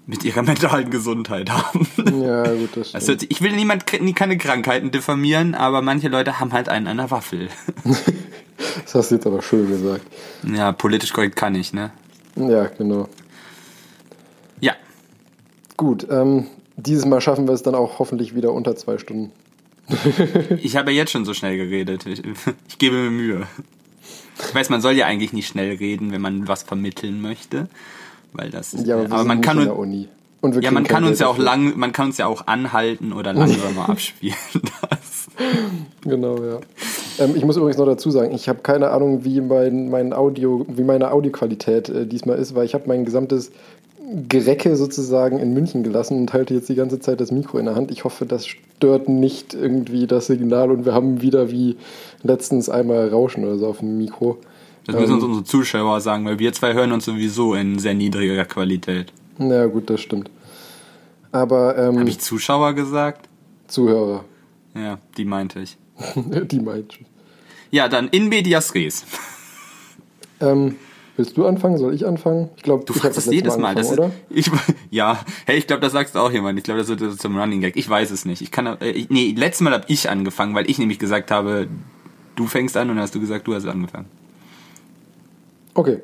mit 0.09 0.25
ihrer 0.25 0.41
mentalen 0.43 0.89
Gesundheit 0.89 1.49
haben. 1.51 1.87
Ja, 1.97 2.43
gut, 2.43 2.75
das 2.75 2.89
stimmt. 2.89 3.09
Also, 3.09 3.25
ich 3.29 3.41
will 3.41 3.53
niemand 3.53 3.85
keine 3.85 4.37
Krankheiten 4.37 4.91
diffamieren, 4.91 5.53
aber 5.55 5.81
manche 5.81 6.09
Leute 6.09 6.39
haben 6.39 6.51
halt 6.51 6.67
einen 6.67 6.87
an 6.87 6.97
der 6.97 7.11
Waffel. 7.11 7.49
Das 8.83 8.93
hast 8.93 9.11
du 9.11 9.15
jetzt 9.15 9.25
aber 9.25 9.41
schön 9.41 9.69
gesagt. 9.69 10.05
Ja, 10.43 10.73
politisch 10.73 11.13
korrekt 11.13 11.37
kann 11.37 11.55
ich, 11.55 11.71
ne? 11.71 11.91
Ja, 12.35 12.65
genau. 12.65 13.07
Ja. 14.59 14.73
Gut, 15.77 16.05
ähm, 16.09 16.47
dieses 16.75 17.05
Mal 17.05 17.21
schaffen 17.21 17.47
wir 17.47 17.53
es 17.53 17.63
dann 17.63 17.73
auch 17.73 17.99
hoffentlich 17.99 18.35
wieder 18.35 18.51
unter 18.51 18.75
zwei 18.75 18.97
Stunden. 18.97 19.31
ich 20.61 20.75
habe 20.75 20.91
ja 20.91 20.97
jetzt 20.97 21.11
schon 21.11 21.23
so 21.23 21.33
schnell 21.33 21.55
geredet. 21.55 22.05
Ich, 22.05 22.21
ich 22.67 22.77
gebe 22.77 22.97
mir 22.97 23.11
Mühe. 23.11 23.47
Ich 24.45 24.53
weiß, 24.53 24.69
man 24.69 24.81
soll 24.81 24.93
ja 24.93 25.05
eigentlich 25.05 25.31
nicht 25.31 25.47
schnell 25.47 25.77
reden, 25.77 26.11
wenn 26.11 26.21
man 26.21 26.49
was 26.49 26.63
vermitteln 26.63 27.21
möchte, 27.21 27.69
weil 28.33 28.49
das. 28.49 28.75
Ja, 28.85 28.97
aber, 28.97 29.11
aber 29.13 29.23
man 29.23 29.41
kann 29.41 29.67
Uni. 29.69 30.07
ja, 30.61 30.71
man 30.71 30.83
kann 30.83 31.03
uns 31.03 31.19
ja 31.19 31.27
auch 31.27 31.37
lang, 31.37 31.77
man 31.77 31.91
kann 31.91 32.07
uns 32.07 32.17
ja 32.17 32.27
auch 32.27 32.47
anhalten 32.47 33.13
oder 33.13 33.33
langsamer 33.33 33.89
abspielen. 33.89 34.35
Das. 34.89 35.27
Genau, 36.01 36.35
ja. 36.43 36.59
Ähm, 37.19 37.35
ich 37.35 37.45
muss 37.45 37.55
übrigens 37.55 37.77
noch 37.77 37.85
dazu 37.85 38.11
sagen, 38.11 38.33
ich 38.33 38.49
habe 38.49 38.59
keine 38.59 38.89
Ahnung, 38.89 39.23
wie 39.23 39.39
mein, 39.39 39.89
mein 39.89 40.11
Audio, 40.13 40.65
wie 40.67 40.83
meine 40.83 41.11
Audioqualität 41.11 41.89
äh, 41.89 42.05
diesmal 42.05 42.37
ist, 42.37 42.55
weil 42.55 42.65
ich 42.65 42.73
habe 42.73 42.85
mein 42.87 43.05
gesamtes 43.05 43.51
Gerecke 44.27 44.75
sozusagen 44.75 45.39
in 45.39 45.53
München 45.53 45.83
gelassen 45.83 46.19
und 46.19 46.33
halte 46.33 46.53
jetzt 46.55 46.67
die 46.67 46.75
ganze 46.75 46.99
Zeit 46.99 47.21
das 47.21 47.31
Mikro 47.31 47.59
in 47.59 47.65
der 47.65 47.75
Hand. 47.75 47.91
Ich 47.91 48.05
hoffe, 48.05 48.25
das 48.25 48.47
stört 48.47 49.07
nicht 49.07 49.53
irgendwie 49.53 50.07
das 50.07 50.27
Signal 50.27 50.71
und 50.71 50.85
wir 50.85 50.93
haben 50.93 51.21
wieder 51.21 51.51
wie 51.51 51.77
letztens 52.23 52.69
einmal 52.69 53.09
Rauschen 53.09 53.43
oder 53.43 53.57
so 53.57 53.67
auf 53.67 53.79
dem 53.79 53.97
Mikro. 53.97 54.37
Das 54.91 55.01
müssen 55.01 55.13
uns 55.13 55.23
ähm, 55.23 55.29
unsere 55.29 55.45
Zuschauer 55.45 56.01
sagen, 56.01 56.25
weil 56.25 56.39
wir 56.39 56.51
zwei 56.53 56.73
hören 56.73 56.91
uns 56.91 57.05
sowieso 57.05 57.53
in 57.53 57.79
sehr 57.79 57.93
niedriger 57.93 58.45
Qualität. 58.45 59.13
Ja, 59.37 59.65
gut, 59.67 59.89
das 59.89 60.01
stimmt. 60.01 60.29
Aber. 61.31 61.77
Ähm, 61.77 61.99
Habe 61.99 62.09
ich 62.09 62.19
Zuschauer 62.19 62.73
gesagt? 62.73 63.29
Zuhörer. 63.67 64.25
Ja, 64.73 64.97
die 65.17 65.25
meinte 65.25 65.59
ich. 65.59 65.77
die 66.15 66.59
meinte 66.59 66.97
ich. 67.01 67.05
Ja, 67.71 67.87
dann 67.87 68.07
in 68.09 68.29
medias 68.29 68.73
res. 68.73 69.05
Ähm, 70.41 70.77
willst 71.17 71.35
du 71.35 71.45
anfangen? 71.45 71.77
Soll 71.77 71.93
ich 71.93 72.07
anfangen? 72.07 72.49
Ich 72.55 72.63
glaube, 72.63 72.85
du 72.85 72.93
fragst 72.93 73.17
das 73.17 73.25
jedes 73.25 73.57
Mal, 73.57 73.75
das 73.75 73.91
ist, 73.91 73.99
Ich, 74.29 74.49
ja, 74.89 75.19
hey, 75.45 75.57
ich 75.57 75.67
glaube, 75.67 75.81
das 75.81 75.91
sagst 75.91 76.15
du 76.15 76.19
auch 76.19 76.31
jemand. 76.31 76.57
Ich 76.57 76.63
glaube, 76.63 76.79
das 76.79 76.87
wird 76.87 77.19
zum 77.19 77.37
Running 77.37 77.59
Gag. 77.59 77.75
Ich 77.75 77.89
weiß 77.89 78.09
es 78.11 78.23
nicht. 78.23 78.41
Ich 78.41 78.49
kann, 78.49 78.65
äh, 78.79 78.91
ich, 78.91 79.09
nee, 79.09 79.35
letztes 79.35 79.59
Mal 79.59 79.73
habe 79.73 79.83
ich 79.89 80.09
angefangen, 80.09 80.55
weil 80.55 80.69
ich 80.69 80.79
nämlich 80.79 80.97
gesagt 80.97 81.29
habe, 81.29 81.67
du 82.37 82.47
fängst 82.47 82.77
an 82.77 82.89
und 82.89 82.99
hast 82.99 83.13
du 83.13 83.19
gesagt, 83.19 83.47
du 83.47 83.53
hast 83.53 83.65
angefangen. 83.65 84.05
Okay, 85.79 86.01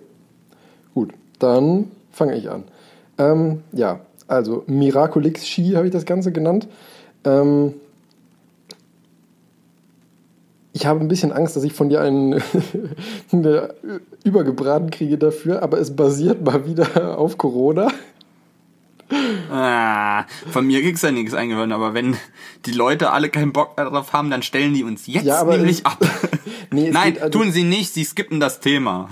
gut, 0.94 1.12
dann 1.38 1.92
fange 2.10 2.38
ich 2.38 2.50
an. 2.50 2.64
Ähm, 3.18 3.64
ja, 3.74 4.00
also 4.26 4.64
Miraculix 4.68 5.46
Ski 5.46 5.74
habe 5.74 5.88
ich 5.88 5.92
das 5.92 6.06
Ganze 6.06 6.32
genannt. 6.32 6.70
Ähm, 7.26 7.74
ich 10.72 10.86
habe 10.86 11.02
ein 11.02 11.10
bisschen 11.10 11.34
Angst, 11.34 11.58
dass 11.58 11.66
ich 11.66 11.74
von 11.74 11.90
dir 11.90 12.00
einen, 12.00 12.42
eine 13.34 13.74
übergebraten 14.24 14.92
kriege 14.92 15.18
dafür, 15.18 15.62
aber 15.62 15.78
es 15.78 15.94
basiert 15.94 16.46
mal 16.46 16.66
wieder 16.66 17.18
auf 17.18 17.38
Corona. 17.38 17.90
Ah, 19.52 20.24
von 20.52 20.66
mir 20.66 20.82
kriegst 20.82 21.04
du 21.04 21.08
ja 21.08 21.12
nichts 21.12 21.34
eingehört, 21.34 21.74
aber 21.74 21.94
wenn 21.94 22.16
die 22.66 22.72
Leute 22.72 23.12
alle 23.12 23.28
keinen 23.28 23.52
Bock 23.52 23.76
darauf 23.76 24.14
haben, 24.14 24.32
dann 24.32 24.42
stellen 24.42 24.74
die 24.74 24.86
uns 24.86 25.06
jetzt 25.06 25.26
ja, 25.26 25.44
nämlich 25.44 25.86
ab. 25.86 26.00
nee, 26.72 26.92
Nein, 26.92 27.18
also, 27.20 27.40
tun 27.40 27.52
sie 27.52 27.64
nicht, 27.64 27.94
sie 27.94 28.06
skippen 28.06 28.40
das 28.40 28.62
Thema. 28.62 29.10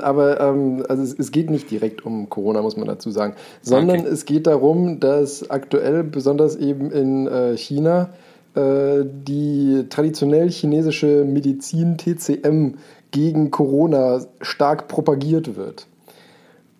Aber 0.00 0.40
ähm, 0.40 0.84
also 0.88 1.02
es, 1.02 1.14
es, 1.18 1.30
geht 1.30 1.50
nicht 1.50 1.70
direkt 1.70 2.04
um 2.04 2.28
Corona, 2.28 2.62
muss 2.62 2.76
man 2.76 2.86
dazu 2.86 3.10
sagen, 3.10 3.34
sondern 3.62 4.00
okay. 4.00 4.08
es 4.08 4.24
geht 4.24 4.46
darum, 4.46 4.98
dass 4.98 5.50
aktuell, 5.50 6.02
besonders 6.02 6.56
eben 6.56 6.90
in 6.90 7.26
äh, 7.28 7.56
China, 7.56 8.10
äh, 8.54 9.04
die 9.04 9.86
traditionell 9.88 10.50
chinesische 10.50 11.24
Medizin 11.24 11.96
TCM 11.96 12.74
gegen 13.12 13.50
Corona 13.50 14.22
stark 14.40 14.88
propagiert 14.88 15.56
wird. 15.56 15.86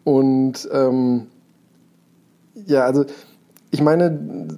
Und 0.05 0.69
ähm, 0.73 1.27
ja, 2.67 2.85
also 2.85 3.05
ich 3.71 3.81
meine, 3.81 4.49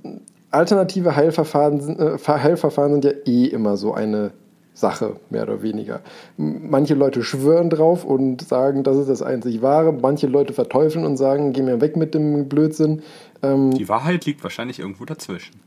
alternative 0.50 1.14
Heilverfahren, 1.14 1.98
äh, 1.98 2.18
Heilverfahren 2.26 2.92
sind 2.92 3.04
ja 3.04 3.12
eh 3.26 3.46
immer 3.46 3.76
so 3.76 3.92
eine 3.92 4.30
Sache, 4.80 5.16
mehr 5.30 5.42
oder 5.44 5.62
weniger. 5.62 6.00
Manche 6.36 6.94
Leute 6.94 7.22
schwören 7.22 7.70
drauf 7.70 8.04
und 8.04 8.42
sagen, 8.42 8.82
das 8.82 8.96
ist 8.96 9.08
das 9.08 9.22
einzig 9.22 9.62
Wahre. 9.62 9.92
Manche 9.92 10.26
Leute 10.26 10.52
verteufeln 10.52 11.04
und 11.04 11.16
sagen, 11.16 11.52
geh 11.52 11.62
mir 11.62 11.80
weg 11.80 11.96
mit 11.96 12.14
dem 12.14 12.48
Blödsinn. 12.48 13.02
Ähm, 13.42 13.70
Die 13.72 13.88
Wahrheit 13.88 14.26
liegt 14.26 14.42
wahrscheinlich 14.42 14.78
irgendwo 14.80 15.04
dazwischen. 15.04 15.60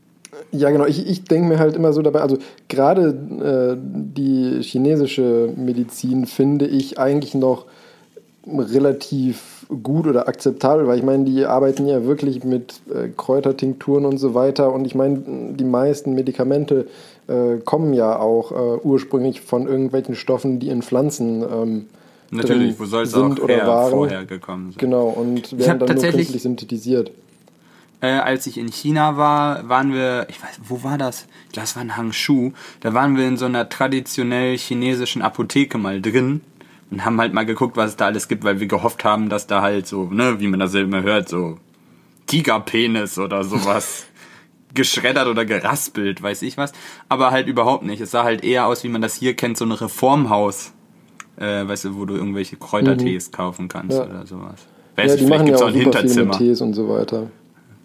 Ja, 0.51 0.71
genau. 0.71 0.85
Ich, 0.85 1.07
ich 1.07 1.23
denke 1.25 1.47
mir 1.47 1.59
halt 1.59 1.75
immer 1.75 1.93
so 1.93 2.01
dabei, 2.01 2.21
also 2.21 2.37
gerade 2.67 3.77
äh, 3.77 3.77
die 3.79 4.61
chinesische 4.63 5.53
Medizin 5.55 6.25
finde 6.25 6.67
ich 6.67 6.99
eigentlich 6.99 7.35
noch 7.35 7.65
relativ 8.45 9.65
gut 9.81 10.05
oder 10.07 10.27
akzeptabel, 10.27 10.87
weil 10.87 10.97
ich 10.97 11.03
meine, 11.03 11.23
die 11.23 11.45
arbeiten 11.45 11.87
ja 11.87 12.05
wirklich 12.05 12.43
mit 12.43 12.81
äh, 12.93 13.07
Kräutertinkturen 13.15 14.05
und 14.05 14.17
so 14.17 14.33
weiter 14.33 14.73
und 14.73 14.85
ich 14.85 14.95
meine, 14.95 15.21
die 15.53 15.63
meisten 15.63 16.13
Medikamente 16.13 16.87
äh, 17.27 17.57
kommen 17.63 17.93
ja 17.93 18.19
auch 18.19 18.51
äh, 18.51 18.79
ursprünglich 18.83 19.41
von 19.41 19.67
irgendwelchen 19.67 20.15
Stoffen, 20.15 20.59
die 20.59 20.69
in 20.69 20.81
Pflanzen 20.81 21.41
ähm, 21.41 21.85
Natürlich, 22.31 22.79
wo 22.79 22.85
soll 22.85 23.03
es 23.03 23.13
auch 23.13 23.37
oder 23.37 23.67
waren. 23.67 23.91
vorher 23.91 24.25
gekommen 24.25 24.71
sein. 24.71 24.79
Genau, 24.79 25.07
und 25.07 25.57
werden 25.57 25.79
dann 25.79 25.95
nur 25.95 26.11
künstlich 26.11 26.41
synthetisiert. 26.41 27.11
Äh, 28.01 28.07
als 28.07 28.47
ich 28.47 28.57
in 28.57 28.69
China 28.69 29.17
war, 29.17 29.69
waren 29.69 29.93
wir, 29.93 30.25
ich 30.29 30.41
weiß, 30.41 30.59
wo 30.67 30.83
war 30.83 30.97
das? 30.97 31.25
Ich 31.45 31.53
glaube, 31.53 31.65
es 31.65 31.75
war 31.75 31.83
in 31.83 31.95
Hangzhou. 31.95 32.51
Da 32.81 32.93
waren 32.93 33.15
wir 33.15 33.27
in 33.27 33.37
so 33.37 33.45
einer 33.45 33.69
traditionell 33.69 34.57
chinesischen 34.57 35.21
Apotheke 35.21 35.77
mal 35.77 36.01
drin 36.01 36.41
und 36.93 37.05
haben 37.05 37.19
halt 37.19 37.33
mal 37.33 37.45
geguckt, 37.45 37.75
was 37.75 37.91
es 37.91 37.95
da 37.95 38.05
alles 38.05 38.27
gibt, 38.27 38.43
weil 38.43 38.59
wir 38.59 38.67
gehofft 38.67 39.03
haben, 39.03 39.27
dass 39.27 39.47
da 39.47 39.63
halt 39.63 39.87
so, 39.87 40.05
ne, 40.05 40.39
wie 40.39 40.47
man 40.47 40.59
das 40.59 40.75
immer 40.75 41.01
hört, 41.01 41.27
so 41.27 41.57
Tigerpenis 42.27 43.17
oder 43.17 43.43
sowas 43.43 44.05
geschreddert 44.75 45.27
oder 45.27 45.43
geraspelt, 45.43 46.21
weiß 46.21 46.43
ich 46.43 46.55
was. 46.55 46.71
Aber 47.09 47.31
halt 47.31 47.47
überhaupt 47.47 47.83
nicht. 47.83 47.99
Es 47.99 48.11
sah 48.11 48.23
halt 48.23 48.43
eher 48.43 48.67
aus, 48.67 48.83
wie 48.83 48.89
man 48.89 49.01
das 49.01 49.15
hier 49.15 49.35
kennt, 49.35 49.57
so 49.57 49.65
ein 49.65 49.71
Reformhaus. 49.71 50.73
Äh, 51.37 51.67
weißt 51.67 51.85
du, 51.85 51.95
wo 51.95 52.05
du 52.05 52.13
irgendwelche 52.13 52.57
Kräutertees 52.57 53.29
mhm. 53.29 53.35
kaufen 53.35 53.67
kannst 53.69 53.97
ja. 53.97 54.05
oder 54.05 54.27
sowas. 54.27 54.67
Weißt 54.95 55.15
ja, 55.15 55.21
du, 55.21 55.25
vielleicht 55.25 55.45
gibt 55.45 55.55
es 55.55 55.61
ja 55.61 55.65
auch 55.65 55.71
ein 55.71 55.79
Hinterzimmer. 55.79 56.37
Tees 56.37 56.61
und 56.61 56.73
so 56.75 56.87
weiter. 56.89 57.31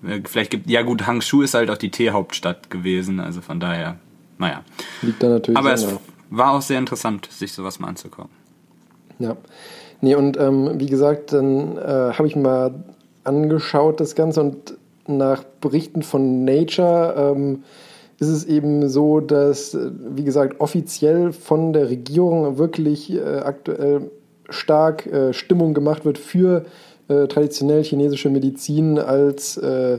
Äh, 0.07 0.21
vielleicht 0.23 0.51
gibt, 0.51 0.69
ja 0.69 0.83
gut, 0.83 1.07
Hangzhou 1.07 1.41
ist 1.41 1.55
halt 1.55 1.71
auch 1.71 1.79
die 1.79 1.91
Teehauptstadt 1.91 2.69
gewesen, 2.69 3.21
also 3.21 3.41
von 3.41 3.59
daher, 3.59 3.99
naja. 4.37 4.65
Liegt 5.01 5.23
da 5.23 5.31
natürlich. 5.31 5.57
Aber 5.57 5.73
es 5.73 5.87
war 6.29 6.53
auch 6.53 6.61
sehr 6.61 6.79
interessant, 6.79 7.27
sich 7.31 7.53
sowas 7.53 7.79
mal 7.79 7.89
anzugucken. 7.89 8.38
Ja. 9.19 9.37
Nee, 10.01 10.15
und 10.15 10.37
ähm, 10.39 10.79
wie 10.79 10.87
gesagt, 10.87 11.33
dann 11.33 11.77
äh, 11.77 12.13
habe 12.13 12.27
ich 12.27 12.37
mal 12.37 12.75
angeschaut 13.25 14.01
das 14.01 14.15
Ganze 14.15 14.41
und 14.41 14.75
nach 15.07 15.43
Berichten 15.61 16.03
von 16.03 16.45
Nature 16.45 17.35
ähm, 17.35 17.63
ist 18.19 18.29
es 18.29 18.45
eben 18.45 18.89
so, 18.89 19.21
dass, 19.21 19.77
wie 20.11 20.25
gesagt, 20.25 20.61
offiziell 20.61 21.33
von 21.33 21.73
der 21.73 21.89
Regierung 21.89 22.59
wirklich 22.59 23.13
äh, 23.13 23.21
aktuell 23.39 24.11
stark 24.49 25.07
äh, 25.07 25.33
Stimmung 25.33 25.75
gemacht 25.75 26.05
wird 26.05 26.19
für 26.19 26.65
äh, 27.09 27.27
traditionell 27.27 27.85
chinesische 27.85 28.29
Medizin 28.29 28.99
als, 28.99 29.57
äh, 29.57 29.99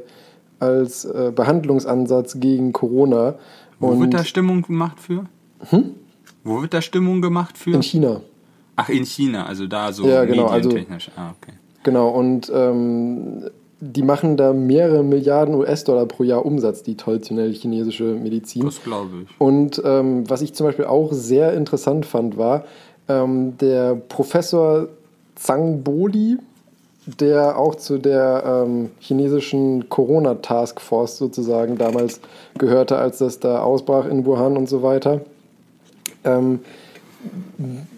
als 0.59 1.05
äh, 1.05 1.31
Behandlungsansatz 1.33 2.39
gegen 2.39 2.73
Corona. 2.73 3.35
Wo 3.79 3.87
Und 3.87 4.01
wird 4.01 4.13
da 4.13 4.23
Stimmung 4.23 4.63
gemacht 4.63 4.99
für? 4.99 5.25
Hm? 5.69 5.95
Wo 6.43 6.61
wird 6.61 6.73
da 6.73 6.81
Stimmung 6.81 7.21
gemacht 7.21 7.57
für? 7.57 7.71
In 7.71 7.83
China. 7.83 8.21
Ach, 8.79 8.89
in 8.89 9.05
China, 9.05 9.45
also 9.45 9.67
da 9.67 9.91
so 9.91 10.07
ja, 10.07 10.23
genau, 10.23 10.45
also 10.45 10.69
medientechnisch. 10.69 11.09
Also, 11.09 11.21
ah, 11.21 11.35
okay. 11.41 11.53
Genau, 11.83 12.09
und 12.09 12.49
ähm, 12.53 13.49
die 13.81 14.03
machen 14.03 14.37
da 14.37 14.53
mehrere 14.53 15.03
Milliarden 15.03 15.55
US-Dollar 15.55 16.05
pro 16.05 16.23
Jahr 16.23 16.45
Umsatz, 16.45 16.81
die 16.83 16.95
traditionell 16.95 17.53
chinesische 17.53 18.03
Medizin. 18.03 18.63
Das 18.63 18.81
glaube 18.81 19.23
ich. 19.23 19.41
Und 19.41 19.81
ähm, 19.83 20.29
was 20.29 20.41
ich 20.41 20.53
zum 20.53 20.67
Beispiel 20.67 20.85
auch 20.85 21.11
sehr 21.11 21.53
interessant 21.53 22.05
fand, 22.05 22.37
war 22.37 22.63
ähm, 23.09 23.57
der 23.57 23.95
Professor 23.95 24.87
Zhang 25.35 25.83
Boli, 25.83 26.37
der 27.05 27.57
auch 27.57 27.75
zu 27.75 27.97
der 27.97 28.65
ähm, 28.65 28.91
chinesischen 28.99 29.89
Corona-Taskforce 29.89 31.17
sozusagen 31.17 31.77
damals 31.77 32.21
gehörte, 32.57 32.97
als 32.97 33.17
das 33.17 33.39
da 33.39 33.61
ausbrach 33.61 34.05
in 34.05 34.25
Wuhan 34.25 34.55
und 34.55 34.69
so 34.69 34.83
weiter. 34.83 35.19
Ähm, 36.23 36.59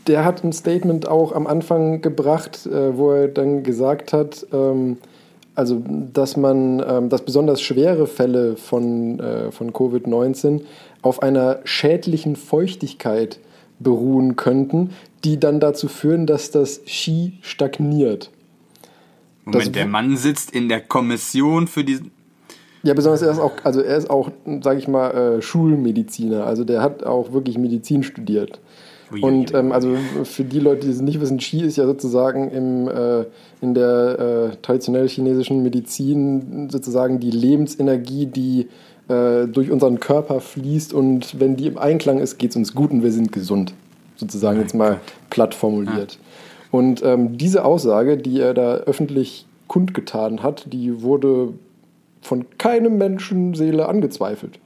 der 0.08 0.26
hat 0.26 0.44
ein 0.44 0.54
Statement 0.54 1.08
auch 1.08 1.34
am 1.34 1.48
Anfang 1.48 2.02
gebracht, 2.02 2.66
äh, 2.66 2.98
wo 2.98 3.12
er 3.12 3.28
dann 3.28 3.64
gesagt 3.64 4.14
hat, 4.14 4.46
ähm, 4.52 4.98
also 5.56 5.84
dass 6.14 6.38
man, 6.38 6.84
ähm, 6.88 7.10
dass 7.10 7.24
besonders 7.24 7.62
schwere 7.62 8.08
Fälle 8.08 8.56
von, 8.56 9.20
äh, 9.20 9.52
von 9.52 9.74
Covid-19 9.74 10.62
auf 11.02 11.22
einer 11.22 11.60
schädlichen 11.66 12.36
Feuchtigkeit 12.36 13.40
beruhen 13.80 14.36
könnten, 14.36 14.92
die 15.24 15.40
dann 15.40 15.60
dazu 15.60 15.88
führen, 15.88 16.26
dass 16.26 16.52
das 16.52 16.82
Ski 16.86 17.38
stagniert. 17.42 18.32
Moment, 19.46 19.66
das, 19.66 19.72
der 19.72 19.88
Mann 19.88 20.18
sitzt 20.18 20.52
in 20.52 20.70
der 20.70 20.82
Kommission 20.82 21.68
für 21.68 21.84
die. 21.84 22.00
Ja, 22.84 22.94
besonders 22.94 23.22
er 23.22 23.32
ist 23.32 23.40
auch, 23.40 23.54
also 23.64 23.82
er 23.82 23.98
ist 23.98 24.10
auch, 24.10 24.32
sage 24.62 24.80
ich 24.80 24.88
mal, 24.88 25.12
äh, 25.12 25.42
Schulmediziner. 25.42 26.46
Also 26.46 26.64
der 26.64 26.82
hat 26.82 27.04
auch 27.04 27.32
wirklich 27.32 27.58
Medizin 27.58 28.04
studiert. 28.04 28.60
Und 29.20 29.54
ähm, 29.54 29.72
also 29.72 29.96
für 30.24 30.44
die 30.44 30.60
Leute, 30.60 30.86
die 30.86 30.92
es 30.92 31.02
nicht 31.02 31.20
wissen, 31.20 31.38
Qi 31.38 31.64
ist 31.64 31.78
ja 31.78 31.86
sozusagen 31.86 32.50
im, 32.50 32.88
äh, 32.88 33.26
in 33.62 33.74
der 33.74 34.52
äh, 34.54 34.56
traditionell 34.62 35.10
chinesischen 35.10 35.64
Medizin 35.64 36.70
sozusagen 36.72 37.20
die 37.20 37.32
Lebensenergie, 37.32 38.28
die 38.28 38.68
äh, 39.10 39.48
durch 39.48 39.72
unseren 39.72 40.00
Körper 40.00 40.40
fließt 40.40 40.94
und 40.94 41.40
wenn 41.40 41.58
die 41.58 41.68
im 41.68 41.78
Einklang 41.78 42.20
ist, 42.20 42.38
geht 42.38 42.52
es 42.52 42.56
uns 42.56 42.74
gut 42.74 42.92
und 42.92 43.04
wir 43.04 43.12
sind 43.12 43.32
gesund. 43.32 43.74
Sozusagen 44.16 44.60
jetzt 44.60 44.76
mal 44.76 45.00
platt 45.30 45.56
formuliert. 45.56 46.20
Und 46.70 47.04
ähm, 47.04 47.38
diese 47.38 47.66
Aussage, 47.66 48.18
die 48.18 48.40
er 48.40 48.54
da 48.54 48.76
öffentlich 48.76 49.46
kundgetan 49.68 50.44
hat, 50.44 50.72
die 50.72 51.02
wurde 51.02 51.54
von 52.22 52.46
keinem 52.58 52.98
Menschenseele 52.98 53.90
angezweifelt. 53.90 54.60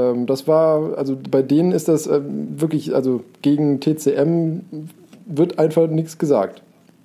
Ähm, 0.00 0.26
das 0.26 0.48
war, 0.48 0.96
also 0.96 1.16
bei 1.30 1.42
denen 1.42 1.72
ist 1.72 1.88
das 1.88 2.06
äh, 2.06 2.20
wirklich, 2.22 2.94
also 2.94 3.22
gegen 3.42 3.80
TCM 3.80 4.60
wird 5.26 5.58
einfach 5.58 5.88
nichts 5.88 6.18
gesagt. 6.18 6.62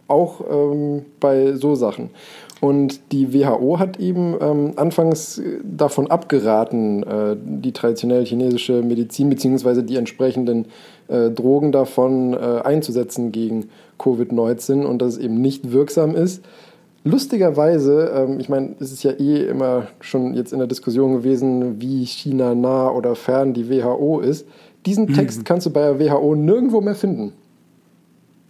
Auch 0.08 0.42
ähm, 0.50 1.06
bei 1.20 1.54
so 1.54 1.76
Sachen. 1.76 2.12
Und 2.62 3.12
die 3.12 3.34
WHO 3.34 3.80
hat 3.80 4.00
eben 4.00 4.36
ähm, 4.40 4.74
anfangs 4.76 5.42
davon 5.64 6.10
abgeraten, 6.10 7.04
äh, 7.04 7.36
die 7.40 7.74
traditionell 7.74 8.26
chinesische 8.26 8.82
Medizin 8.82 9.30
bzw. 9.30 9.82
die 9.82 9.98
entsprechenden 9.98 10.66
äh, 11.08 11.30
Drogen 11.30 11.72
davon 11.72 12.34
äh, 12.34 12.62
einzusetzen 12.64 13.32
gegen 13.32 13.70
Covid-19 14.00 14.84
und 14.84 15.02
dass 15.02 15.14
es 15.14 15.18
eben 15.20 15.42
nicht 15.42 15.72
wirksam 15.72 16.16
ist. 16.16 16.44
Lustigerweise, 17.08 18.12
ähm, 18.16 18.40
ich 18.40 18.50
meine, 18.50 18.76
es 18.80 18.92
ist 18.92 19.04
ja 19.04 19.12
eh 19.12 19.48
immer 19.48 19.90
schon 20.02 20.34
jetzt 20.34 20.52
in 20.52 20.58
der 20.58 20.68
Diskussion 20.68 21.14
gewesen, 21.14 21.80
wie 21.80 22.04
China 22.04 22.56
nah 22.56 22.90
oder 22.90 23.16
fern 23.16 23.54
die 23.54 23.70
WHO 23.70 24.22
ist. 24.22 24.48
Diesen 24.88 25.14
Text 25.14 25.38
mhm. 25.40 25.44
kannst 25.44 25.68
du 25.68 25.70
bei 25.70 25.82
der 25.82 26.00
WHO 26.00 26.34
nirgendwo 26.34 26.82
mehr 26.82 26.96
finden. 26.96 27.34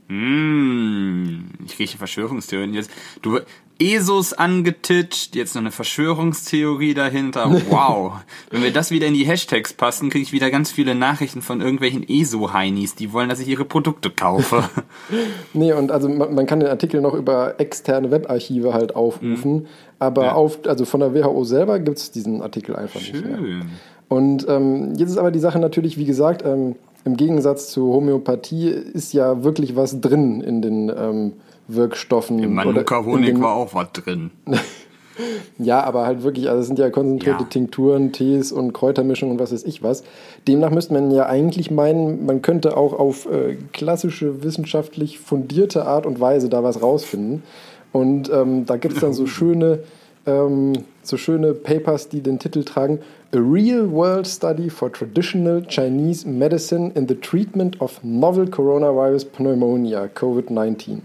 Mmh, 0.08 1.40
ich 1.66 1.78
rieche 1.80 1.98
Verschwörungstheorien 1.98 2.74
jetzt. 2.74 2.92
Du, 3.22 3.40
ESOs 3.80 4.34
angetitscht, 4.34 5.36
jetzt 5.36 5.56
noch 5.56 5.62
eine 5.62 5.72
Verschwörungstheorie 5.72 6.94
dahinter. 6.94 7.52
Wow. 7.70 8.14
Wenn 8.50 8.64
wir 8.64 8.72
das 8.72 8.92
wieder 8.92 9.08
in 9.08 9.14
die 9.14 9.26
Hashtags 9.26 9.74
passen, 9.74 10.10
kriege 10.10 10.24
ich 10.24 10.32
wieder 10.32 10.50
ganz 10.50 10.72
viele 10.72 10.96
Nachrichten 10.96 11.42
von 11.42 11.62
irgendwelchen 11.62 12.08
ESO-Heinis, 12.08 12.96
die 12.96 13.12
wollen, 13.12 13.28
dass 13.28 13.40
ich 13.40 13.48
ihre 13.48 13.66
Produkte 13.66 14.10
kaufe. 14.10 14.70
nee, 15.54 15.74
und 15.74 15.92
also 15.92 16.08
man, 16.08 16.34
man, 16.34 16.46
kann 16.46 16.60
den 16.60 16.70
Artikel 16.70 17.02
noch 17.02 17.14
über 17.14 17.60
externe 17.60 18.12
Webarchive 18.12 18.74
halt 18.74 18.96
aufrufen, 18.96 19.54
mhm. 19.54 19.66
aber 20.00 20.26
ja. 20.26 20.34
auf, 20.34 20.60
also 20.68 20.86
von 20.86 21.02
der 21.02 21.14
WHO 21.14 21.44
selber 21.44 21.80
gibt 21.80 21.98
es 21.98 22.12
diesen 22.12 22.42
Artikel 22.42 22.76
einfach 22.76 23.02
Schön. 23.02 23.16
nicht 23.16 23.42
mehr. 23.42 23.66
Und 24.08 24.46
ähm, 24.48 24.94
jetzt 24.96 25.10
ist 25.10 25.18
aber 25.18 25.32
die 25.32 25.40
Sache 25.40 25.60
natürlich, 25.60 25.98
wie 25.98 26.06
gesagt, 26.06 26.46
ähm, 26.46 26.76
im 27.06 27.18
Gegensatz 27.18 27.72
zur 27.72 27.94
Homöopathie 27.94 28.70
ist 28.70 29.14
ja 29.14 29.44
wirklich 29.44 29.76
was 29.76 30.02
drin 30.02 30.42
in 30.42 30.62
den 30.62 30.92
ähm, 30.96 31.34
Wirkstoffen. 31.68 32.40
Im 32.40 32.54
Manuka-Honig 32.54 33.40
war 33.42 33.56
auch 33.56 33.74
was 33.74 33.92
drin. 33.92 34.32
ja, 35.58 35.84
aber 35.84 36.06
halt 36.06 36.24
wirklich, 36.24 36.50
also 36.50 36.62
es 36.62 36.68
sind 36.68 36.80
ja 36.80 36.90
konzentrierte 36.90 37.44
ja. 37.44 37.50
Tinkturen, 37.50 38.12
Tees 38.12 38.52
und 38.52 38.74
Kräutermischungen 38.74 39.34
und 39.34 39.42
was 39.42 39.52
weiß 39.52 39.64
ich 39.64 39.84
was. 39.84 40.04
Demnach 40.48 40.72
müsste 40.72 40.94
man 40.94 41.12
ja 41.12 41.26
eigentlich 41.26 41.72
meinen, 41.72 42.26
man 42.26 42.42
könnte 42.42 42.78
auch 42.78 42.94
auf 42.94 43.26
äh, 43.26 43.58
klassische, 43.74 44.44
wissenschaftlich 44.44 45.20
fundierte 45.20 45.86
Art 45.86 46.06
und 46.06 46.20
Weise 46.20 46.50
da 46.50 46.64
was 46.64 46.82
rausfinden. 46.82 47.44
Und 47.92 48.30
ähm, 48.30 48.66
da 48.66 48.78
gibt 48.78 48.96
es 48.96 49.02
dann 49.02 49.14
so 49.14 49.26
schöne, 49.28 49.80
ähm, 50.26 50.74
so 51.02 51.18
schöne 51.18 51.54
Papers, 51.54 52.10
die 52.10 52.22
den 52.22 52.40
Titel 52.40 52.64
tragen 52.64 53.00
A 53.34 53.38
Real 53.38 53.92
World 53.92 54.28
Study 54.28 54.70
for 54.70 54.92
Traditional 54.92 55.66
Chinese 55.68 56.28
Medicine 56.28 56.92
in 56.96 57.08
the 57.08 57.16
Treatment 57.16 57.80
of 57.82 58.04
Novel 58.04 58.48
Coronavirus 58.50 59.26
Pneumonia, 59.26 60.08
COVID-19. 60.08 61.00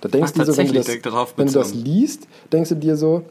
Da 0.00 0.08
denkst 0.08 0.32
Ach, 0.34 0.38
du 0.38 0.52
so, 0.52 0.56
wenn 0.56 0.68
du, 0.68 0.74
das, 0.74 0.88
wenn 1.36 1.46
du 1.46 1.52
das 1.52 1.74
liest, 1.74 2.28
denkst 2.52 2.68
du 2.70 2.74
dir 2.76 2.96
so, 2.96 3.24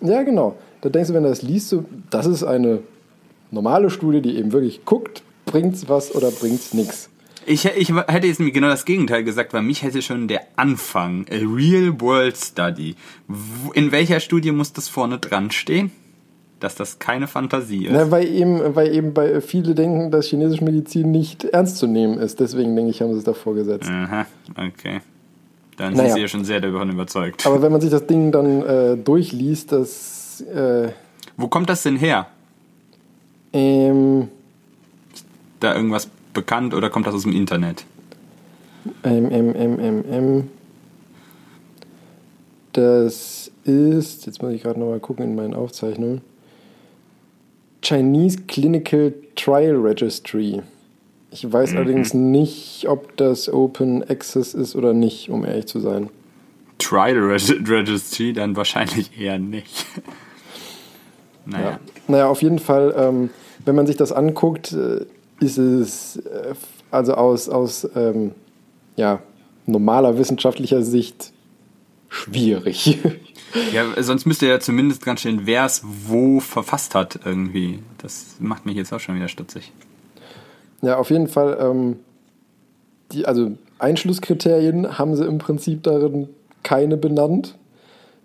ja 0.00 0.22
genau, 0.22 0.56
da 0.80 0.88
denkst 0.88 1.08
du, 1.08 1.14
wenn 1.14 1.22
du 1.22 1.28
das 1.28 1.42
liest, 1.42 1.68
so, 1.68 1.84
das 2.10 2.26
ist 2.26 2.42
eine 2.42 2.80
normale 3.50 3.90
Studie, 3.90 4.22
die 4.22 4.36
eben 4.36 4.52
wirklich 4.52 4.84
guckt, 4.84 5.22
bringt's 5.44 5.88
was 5.88 6.14
oder 6.14 6.30
bringt's 6.30 6.74
nix? 6.74 7.08
Ich, 7.44 7.64
ich 7.64 7.92
hätte 7.92 8.26
jetzt 8.26 8.38
genau 8.38 8.68
das 8.68 8.84
Gegenteil 8.84 9.24
gesagt, 9.24 9.52
weil 9.52 9.62
mich 9.62 9.82
hätte 9.82 10.00
schon 10.00 10.28
der 10.28 10.42
Anfang, 10.56 11.26
a 11.28 11.34
Real 11.34 12.00
World 12.00 12.36
Study. 12.36 12.94
In 13.74 13.90
welcher 13.90 14.20
Studie 14.20 14.52
muss 14.52 14.72
das 14.72 14.88
vorne 14.88 15.18
dran 15.18 15.50
stehen? 15.50 15.90
Dass 16.60 16.76
das 16.76 17.00
keine 17.00 17.26
Fantasie 17.26 17.86
ist. 17.86 17.92
Na, 17.92 18.12
weil 18.12 18.28
eben, 18.28 18.76
weil 18.76 18.94
eben 18.94 19.12
bei 19.12 19.40
viele 19.40 19.74
denken, 19.74 20.12
dass 20.12 20.26
chinesische 20.26 20.62
Medizin 20.62 21.10
nicht 21.10 21.42
ernst 21.42 21.78
zu 21.78 21.88
nehmen 21.88 22.18
ist. 22.18 22.38
Deswegen 22.38 22.76
denke 22.76 22.92
ich, 22.92 23.02
haben 23.02 23.12
sie 23.12 23.18
es 23.18 23.24
davor 23.24 23.56
gesetzt. 23.56 23.90
Aha, 23.90 24.26
okay. 24.56 25.00
Dann 25.82 25.94
Naja. 25.94 26.10
sind 26.10 26.14
sie 26.14 26.20
ja 26.20 26.28
schon 26.28 26.44
sehr 26.44 26.60
davon 26.60 26.90
überzeugt. 26.90 27.44
Aber 27.44 27.60
wenn 27.60 27.72
man 27.72 27.80
sich 27.80 27.90
das 27.90 28.06
Ding 28.06 28.30
dann 28.30 28.62
äh, 28.62 28.96
durchliest, 28.96 29.72
das 29.72 30.40
äh, 30.42 30.90
Wo 31.36 31.48
kommt 31.48 31.68
das 31.68 31.82
denn 31.82 31.96
her? 31.96 32.28
ähm, 33.52 34.28
Da 35.58 35.74
irgendwas 35.74 36.08
bekannt 36.32 36.72
oder 36.72 36.88
kommt 36.88 37.08
das 37.08 37.14
aus 37.16 37.24
dem 37.24 37.32
Internet? 37.32 37.84
ähm, 39.02 39.28
ähm, 39.32 39.54
ähm, 39.56 39.78
ähm, 39.80 40.04
ähm, 40.08 40.48
das 42.72 43.50
ist, 43.64 44.26
jetzt 44.26 44.40
muss 44.40 44.52
ich 44.52 44.62
gerade 44.62 44.78
nochmal 44.78 45.00
gucken 45.00 45.24
in 45.24 45.34
meinen 45.34 45.54
Aufzeichnungen, 45.54 46.20
Chinese 47.82 48.38
Clinical 48.46 49.12
Trial 49.34 49.74
Registry. 49.74 50.62
Ich 51.32 51.50
weiß 51.50 51.74
allerdings 51.74 52.12
nicht, 52.14 52.86
ob 52.88 53.16
das 53.16 53.48
Open 53.52 54.02
Access 54.08 54.52
ist 54.54 54.76
oder 54.76 54.92
nicht, 54.92 55.30
um 55.30 55.44
ehrlich 55.44 55.66
zu 55.66 55.80
sein. 55.80 56.10
Trial 56.78 57.18
Reg- 57.18 57.68
Registry, 57.68 58.32
dann 58.32 58.54
wahrscheinlich 58.56 59.18
eher 59.18 59.38
nicht. 59.38 59.86
naja. 61.46 61.70
Ja. 61.70 61.80
Naja, 62.08 62.26
auf 62.28 62.42
jeden 62.42 62.58
Fall, 62.58 62.94
ähm, 62.96 63.30
wenn 63.64 63.74
man 63.74 63.86
sich 63.86 63.96
das 63.96 64.12
anguckt, 64.12 64.72
äh, 64.72 65.06
ist 65.40 65.58
es 65.58 66.16
äh, 66.16 66.54
also 66.90 67.14
aus, 67.14 67.48
aus 67.48 67.88
ähm, 67.96 68.32
ja, 68.96 69.20
normaler 69.66 70.18
wissenschaftlicher 70.18 70.82
Sicht 70.82 71.32
schwierig. 72.08 72.98
Ja, 73.72 73.84
sonst 74.02 74.26
müsste 74.26 74.46
ja 74.46 74.60
zumindest 74.60 75.04
ganz 75.04 75.20
schön, 75.20 75.42
wer 75.46 75.64
es 75.64 75.82
wo 76.06 76.40
verfasst 76.40 76.94
hat 76.94 77.20
irgendwie. 77.24 77.78
Das 77.98 78.36
macht 78.38 78.66
mich 78.66 78.76
jetzt 78.76 78.92
auch 78.92 79.00
schon 79.00 79.14
wieder 79.14 79.28
stutzig. 79.28 79.72
Ja, 80.82 80.98
auf 80.98 81.10
jeden 81.10 81.28
Fall, 81.28 81.56
ähm, 81.60 81.96
die, 83.12 83.24
also 83.26 83.52
Einschlusskriterien 83.78 84.98
haben 84.98 85.16
sie 85.16 85.24
im 85.24 85.38
Prinzip 85.38 85.82
darin 85.82 86.28
keine 86.62 86.96
benannt. 86.96 87.56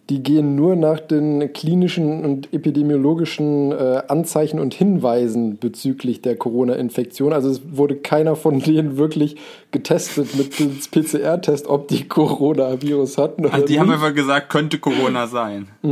Die 0.09 0.23
gehen 0.23 0.55
nur 0.55 0.77
nach 0.77 1.01
den 1.01 1.51
klinischen 1.51 2.23
und 2.23 2.53
epidemiologischen 2.53 3.73
äh, 3.73 4.03
Anzeichen 4.07 4.57
und 4.57 4.73
Hinweisen 4.73 5.57
bezüglich 5.57 6.21
der 6.21 6.37
Corona-Infektion. 6.37 7.33
Also 7.33 7.49
es 7.49 7.61
wurde 7.75 7.97
keiner 7.97 8.37
von 8.37 8.59
denen 8.63 8.97
wirklich 8.97 9.35
getestet 9.71 10.33
mit 10.37 10.57
dem 10.59 10.77
PCR-Test, 10.79 11.67
ob 11.67 11.89
die 11.89 12.07
Coronavirus 12.07 13.17
hatten 13.17 13.45
oder 13.45 13.55
Also 13.55 13.65
die 13.65 13.79
haben 13.81 13.87
nicht. 13.87 13.95
einfach 13.95 14.15
gesagt, 14.15 14.49
könnte 14.49 14.79
Corona 14.79 15.27
sein. 15.27 15.67
Ah, 15.83 15.87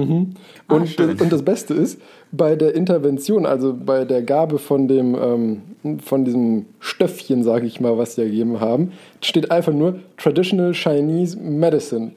Und, 0.75 0.97
das, 0.97 1.21
und 1.21 1.31
das 1.33 1.43
Beste 1.43 1.73
ist, 1.73 1.99
bei 2.35 2.55
der 2.55 2.75
Intervention, 2.75 3.45
also 3.45 3.73
bei 3.73 4.05
der 4.05 4.21
Gabe 4.21 4.59
von 4.59 4.87
dem 4.87 5.15
ähm, 5.15 5.99
von 6.03 6.25
diesem 6.25 6.65
Stöffchen, 6.79 7.43
sage 7.43 7.67
ich 7.67 7.79
mal, 7.79 7.97
was 7.97 8.15
sie 8.15 8.25
gegeben 8.25 8.59
haben, 8.59 8.93
steht 9.21 9.51
einfach 9.51 9.73
nur 9.73 9.99
Traditional 10.17 10.73
Chinese 10.73 11.37
Medicine. 11.37 12.11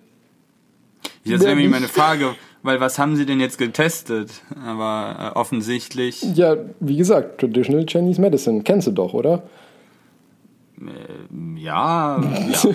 Jetzt 1.25 1.43
wäre 1.43 1.55
nämlich 1.55 1.71
meine 1.71 1.89
Frage, 1.89 2.35
weil 2.63 2.81
was 2.81 2.99
haben 2.99 3.17
sie 3.17 3.27
denn 3.27 3.41
jetzt 3.41 3.59
getestet? 3.59 4.31
Aber 4.65 5.33
äh, 5.35 5.39
offensichtlich, 5.39 6.23
Ja, 6.35 6.57
wie 6.81 6.97
gesagt, 6.97 7.41
Traditional 7.41 7.85
Chinese 7.87 8.21
Medicine. 8.21 8.63
Kennst 8.63 8.87
du 8.87 8.93
doch, 8.93 9.15
oder? 9.15 9.43
ja, 11.57 12.21
ja. 12.21 12.21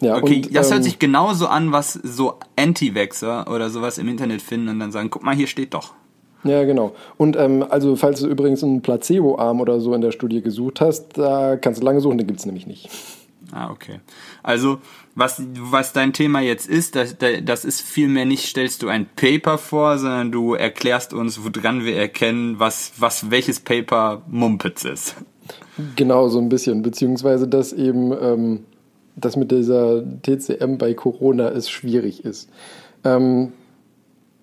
Ja, 0.00 0.16
Okay, 0.16 0.42
und, 0.44 0.54
das 0.54 0.70
hört 0.70 0.78
ähm, 0.78 0.84
sich 0.84 0.98
genauso 0.98 1.48
an, 1.48 1.72
was 1.72 1.92
so 1.92 2.38
Anti-Vaxxer 2.56 3.50
oder 3.52 3.68
sowas 3.68 3.98
im 3.98 4.08
Internet 4.08 4.42
finden 4.42 4.68
und 4.68 4.78
dann 4.78 4.92
sagen, 4.92 5.10
guck 5.10 5.24
mal, 5.24 5.34
hier 5.34 5.48
steht 5.48 5.74
doch. 5.74 5.94
Ja, 6.44 6.64
genau. 6.64 6.94
Und 7.16 7.36
ähm, 7.36 7.64
also, 7.68 7.96
falls 7.96 8.20
du 8.20 8.28
übrigens 8.28 8.62
einen 8.62 8.80
Placebo-Arm 8.80 9.60
oder 9.60 9.80
so 9.80 9.92
in 9.94 10.00
der 10.00 10.12
Studie 10.12 10.40
gesucht 10.40 10.80
hast, 10.80 11.18
da 11.18 11.56
kannst 11.56 11.80
du 11.80 11.84
lange 11.84 12.00
suchen, 12.00 12.18
den 12.18 12.26
gibt 12.26 12.40
es 12.40 12.46
nämlich 12.46 12.66
nicht. 12.66 12.88
Ah, 13.50 13.70
okay. 13.70 14.00
Also, 14.42 14.78
was, 15.14 15.42
was 15.58 15.92
dein 15.92 16.12
Thema 16.12 16.40
jetzt 16.40 16.68
ist, 16.68 16.94
das, 16.94 17.16
das 17.42 17.64
ist 17.64 17.80
vielmehr 17.80 18.24
nicht, 18.24 18.46
stellst 18.46 18.82
du 18.82 18.88
ein 18.88 19.06
Paper 19.16 19.58
vor, 19.58 19.98
sondern 19.98 20.30
du 20.30 20.54
erklärst 20.54 21.12
uns, 21.12 21.40
woran 21.42 21.84
wir 21.84 21.96
erkennen, 21.96 22.58
was, 22.58 22.92
was 22.98 23.30
welches 23.30 23.58
Paper 23.60 24.22
Mumpitz 24.28 24.84
ist. 24.84 25.16
Genau, 25.96 26.28
so 26.28 26.38
ein 26.38 26.48
bisschen. 26.48 26.82
Beziehungsweise, 26.82 27.48
dass 27.48 27.72
eben 27.72 28.12
ähm, 28.12 28.64
das 29.16 29.36
mit 29.36 29.50
dieser 29.50 30.02
TCM 30.22 30.76
bei 30.76 30.94
Corona 30.94 31.48
es 31.48 31.70
schwierig 31.70 32.24
ist. 32.24 32.50
Ähm, 33.04 33.52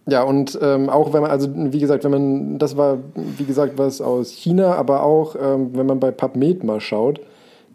ja, 0.07 0.23
und 0.23 0.57
ähm, 0.61 0.89
auch 0.89 1.13
wenn 1.13 1.21
man, 1.21 1.31
also 1.31 1.49
wie 1.53 1.79
gesagt, 1.79 2.03
wenn 2.03 2.11
man, 2.11 2.59
das 2.59 2.77
war, 2.77 2.99
wie 3.15 3.45
gesagt, 3.45 3.77
was 3.77 4.01
aus 4.01 4.31
China, 4.31 4.75
aber 4.75 5.03
auch, 5.03 5.35
ähm, 5.35 5.71
wenn 5.73 5.87
man 5.87 5.99
bei 5.99 6.11
PubMed 6.11 6.63
mal 6.63 6.79
schaut, 6.79 7.19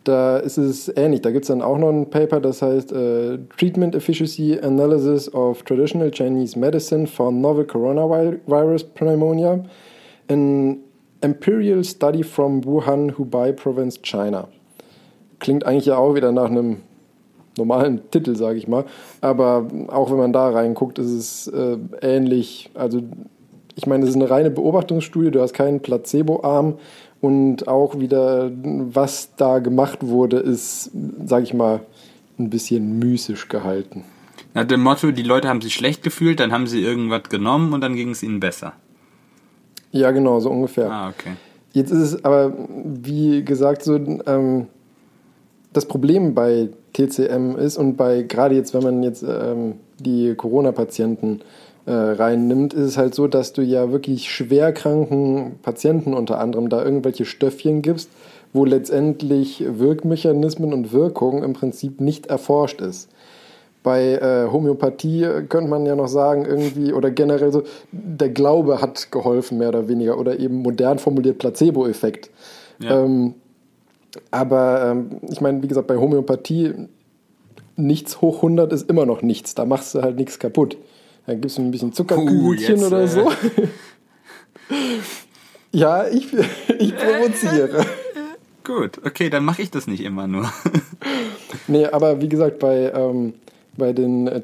da 0.05 0.39
ist 0.39 0.57
es 0.57 0.91
ähnlich. 0.97 1.21
Da 1.23 1.31
gibt 1.31 1.45
es 1.45 1.49
dann 1.49 1.61
auch 1.61 1.77
noch 1.77 1.91
ein 1.91 2.09
Paper, 2.09 2.41
das 2.41 2.63
heißt 2.63 2.93
äh, 2.93 3.39
Treatment 3.59 3.95
Efficiency 3.95 4.59
Analysis 4.63 5.33
of 5.35 5.63
Traditional 5.65 6.11
Chinese 6.11 6.59
Medicine 6.59 7.07
for 7.07 7.31
Novel 7.31 7.67
Coronavirus 7.67 8.85
Pneumonia. 8.95 9.65
An 10.29 10.79
Imperial 11.23 11.85
Study 11.85 12.23
from 12.23 12.65
Wuhan, 12.65 13.19
Hubei 13.19 13.53
Province, 13.53 14.01
China. 14.03 14.49
Klingt 15.39 15.67
eigentlich 15.67 15.87
ja 15.87 15.99
auch 15.99 16.15
wieder 16.15 16.33
nach 16.33 16.51
einem 16.51 16.79
normalen 17.57 18.11
Titel, 18.11 18.37
sage 18.37 18.59
ich 18.59 18.69
mal. 18.69 18.85
Aber 19.21 19.67
auch 19.89 20.11
wenn 20.11 20.19
man 20.19 20.33
da 20.33 20.51
reinguckt, 20.51 20.99
ist 20.99 21.11
es 21.11 21.47
äh, 21.49 21.77
ähnlich. 22.01 22.71
Also 22.75 23.03
ich 23.75 23.87
meine, 23.87 24.05
es 24.05 24.11
ist 24.11 24.17
eine 24.17 24.31
reine 24.31 24.51
Beobachtungsstudie, 24.51 25.31
du 25.31 25.41
hast 25.41 25.55
keinen 25.55 25.81
Placebo-Arm 25.81 26.75
und 27.21 27.69
auch 27.69 27.99
wieder, 27.99 28.51
was 28.53 29.35
da 29.37 29.59
gemacht 29.59 29.99
wurde, 30.07 30.39
ist, 30.39 30.91
sage 31.25 31.45
ich 31.45 31.55
mal, 31.55 31.81
ein 32.39 32.51
bisschen 32.51 32.99
mystisch 32.99 33.49
gehalten. 33.49 34.05
Nach 34.55 34.65
dem 34.65 34.83
Motto, 34.83 35.13
die 35.13 35.23
Leute 35.23 35.49
haben 35.49 35.61
sich 35.61 35.75
schlecht 35.75 36.03
gefühlt, 36.03 36.41
dann 36.41 36.53
haben 36.53 36.67
sie 36.67 36.83
irgendwas 36.83 37.25
genommen 37.25 37.73
und 37.73 37.83
dann 37.83 37.95
ging 37.95 38.11
es 38.11 38.23
ihnen 38.23 38.41
besser. 38.41 38.73
Ja, 39.93 40.11
genau, 40.11 40.41
so 40.41 40.51
ungefähr. 40.51 40.91
Ah, 40.91 41.09
okay. 41.09 41.33
Jetzt 41.73 41.91
ist 41.91 41.99
es 41.99 42.25
aber, 42.25 42.53
wie 42.85 43.45
gesagt, 43.45 43.83
so 43.83 43.95
ähm, 43.95 44.67
das 45.73 45.87
Problem 45.87 46.35
bei 46.35 46.71
TCM 47.09 47.57
ist 47.57 47.77
und 47.77 47.97
bei 47.97 48.23
gerade 48.23 48.55
jetzt, 48.55 48.75
wenn 48.75 48.83
man 48.83 49.03
jetzt 49.03 49.23
ähm, 49.23 49.75
die 49.99 50.35
Corona-Patienten 50.35 51.41
äh, 51.87 51.93
reinnimmt, 51.93 52.75
ist 52.75 52.85
es 52.85 52.97
halt 52.99 53.15
so, 53.15 53.27
dass 53.27 53.53
du 53.53 53.63
ja 53.63 53.91
wirklich 53.91 54.31
schwerkranken 54.31 55.59
Patienten 55.63 56.15
unter 56.15 56.39
anderem 56.39 56.69
da 56.69 56.85
irgendwelche 56.85 57.25
Stöffchen 57.25 57.83
gibst, 57.83 58.11
wo 58.53 58.65
letztendlich 58.65 59.65
Wirkmechanismen 59.67 60.73
und 60.73 60.93
Wirkung 60.93 61.43
im 61.43 61.53
Prinzip 61.53 62.01
nicht 62.01 62.27
erforscht 62.27 62.81
ist. 62.81 63.09
Bei 63.83 64.13
äh, 64.17 64.53
Homöopathie 64.53 65.27
könnte 65.49 65.71
man 65.71 65.87
ja 65.87 65.97
noch 65.97 66.09
sagen, 66.09 66.45
irgendwie, 66.45 66.93
oder 66.93 67.11
generell 67.11 67.51
so, 67.51 67.63
der 67.93 68.29
Glaube 68.29 68.83
hat 68.83 69.11
geholfen, 69.11 69.57
mehr 69.57 69.71
oder 69.71 69.89
weniger, 69.89 70.19
oder 70.19 70.39
eben 70.39 70.57
modern 70.57 70.99
formuliert 70.99 71.39
Placebo-Effekt. 71.39 72.31
Ja. 72.79 73.05
Ähm, 73.05 73.35
aber 74.31 74.91
ähm, 74.91 75.21
ich 75.29 75.41
meine, 75.41 75.63
wie 75.63 75.69
gesagt, 75.69 75.87
bei 75.87 75.97
Homöopathie, 75.97 76.75
nichts 77.77 78.21
hoch 78.21 78.37
100 78.37 78.73
ist 78.73 78.89
immer 78.89 79.07
noch 79.07 79.23
nichts. 79.23 79.55
Da 79.55 79.65
machst 79.65 79.95
du 79.95 80.03
halt 80.03 80.17
nichts 80.17 80.39
kaputt. 80.39 80.77
Da 81.27 81.35
gibst 81.35 81.59
du 81.59 81.63
ein 81.63 81.71
bisschen 81.71 81.93
Zuckerkügelchen 81.93 82.77
jetzt, 82.77 82.87
oder 82.87 83.03
äh. 83.03 83.09
so. 83.09 83.31
ja, 85.73 86.09
ich, 86.09 86.27
ich 86.79 86.95
provoziere. 86.97 87.87
Gut, 88.65 89.01
okay, 89.05 89.31
dann 89.31 89.45
mache 89.45 89.63
ich 89.63 89.71
das 89.71 89.87
nicht 89.87 90.03
immer 90.03 90.27
nur. 90.27 90.51
Nee, 91.67 91.87
aber 91.87 92.21
wie 92.21 92.29
gesagt, 92.29 92.59
bei, 92.59 92.93
ähm, 92.93 93.35
bei 93.77 93.93
den 93.93 94.27
äh, 94.27 94.43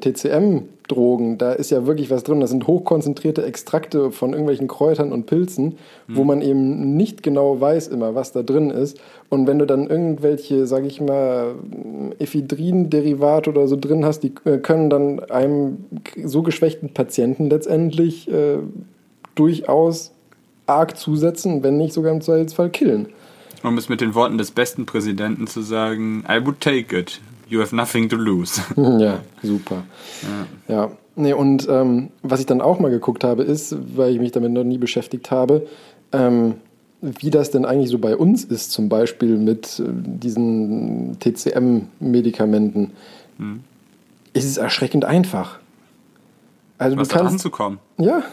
TCM-Drogen, 0.87 1.37
da 1.37 1.51
ist 1.51 1.71
ja 1.71 1.85
wirklich 1.85 2.09
was 2.09 2.23
drin. 2.23 2.39
Das 2.39 2.49
sind 2.49 2.67
hochkonzentrierte 2.67 3.43
Extrakte 3.43 4.11
von 4.11 4.31
irgendwelchen 4.31 4.67
Kräutern 4.67 5.11
und 5.11 5.25
Pilzen, 5.25 5.77
wo 6.07 6.23
man 6.23 6.41
eben 6.41 6.95
nicht 6.95 7.23
genau 7.23 7.59
weiß 7.59 7.87
immer, 7.89 8.15
was 8.15 8.31
da 8.31 8.43
drin 8.43 8.69
ist. 8.69 8.99
Und 9.29 9.47
wenn 9.47 9.59
du 9.59 9.65
dann 9.65 9.87
irgendwelche, 9.87 10.65
sag 10.65 10.85
ich 10.85 11.01
mal, 11.01 11.55
Ephedrin-Derivate 12.19 13.49
oder 13.49 13.67
so 13.67 13.77
drin 13.77 14.05
hast, 14.05 14.21
die 14.21 14.33
äh, 14.45 14.57
können 14.57 14.89
dann 14.89 15.19
einem 15.29 15.85
so 16.23 16.41
geschwächten 16.43 16.93
Patienten 16.93 17.49
letztendlich 17.49 18.31
äh, 18.31 18.57
durchaus 19.35 20.11
arg 20.65 20.97
zusetzen, 20.97 21.63
wenn 21.63 21.77
nicht 21.77 21.93
sogar 21.93 22.11
im 22.11 22.21
Zweifelsfall 22.21 22.69
killen. 22.69 23.07
Um 23.63 23.77
es 23.77 23.89
mit 23.89 24.01
den 24.01 24.15
Worten 24.15 24.37
des 24.37 24.51
besten 24.51 24.85
Präsidenten 24.85 25.47
zu 25.47 25.61
sagen, 25.61 26.23
I 26.29 26.45
would 26.45 26.61
take 26.61 26.97
it. 26.97 27.19
You 27.49 27.61
have 27.61 27.75
nothing 27.75 28.09
to 28.09 28.15
lose. 28.15 28.61
Ja, 28.77 29.19
super. 29.41 29.83
Ja, 30.67 30.91
nee, 31.15 31.33
und 31.33 31.67
ähm, 31.69 32.09
was 32.21 32.39
ich 32.39 32.45
dann 32.45 32.61
auch 32.61 32.79
mal 32.79 32.91
geguckt 32.91 33.23
habe, 33.23 33.43
ist, 33.43 33.75
weil 33.95 34.11
ich 34.11 34.19
mich 34.19 34.31
damit 34.31 34.51
noch 34.51 34.63
nie 34.63 34.77
beschäftigt 34.77 35.31
habe, 35.31 35.67
ähm, 36.11 36.55
wie 37.01 37.29
das 37.29 37.51
denn 37.51 37.65
eigentlich 37.65 37.89
so 37.89 37.99
bei 37.99 38.15
uns 38.15 38.43
ist, 38.43 38.71
zum 38.71 38.89
Beispiel 38.89 39.37
mit 39.37 39.79
äh, 39.79 39.83
diesen 39.87 41.17
TCM-Medikamenten, 41.19 42.91
hm. 43.37 43.61
ist 44.33 44.45
es 44.45 44.57
erschreckend 44.57 45.05
einfach. 45.05 45.59
Also 46.77 46.97
Was 46.97 47.07
du 47.07 47.15
kannst 47.15 47.33
anzukommen. 47.33 47.79
Ja. 47.97 48.23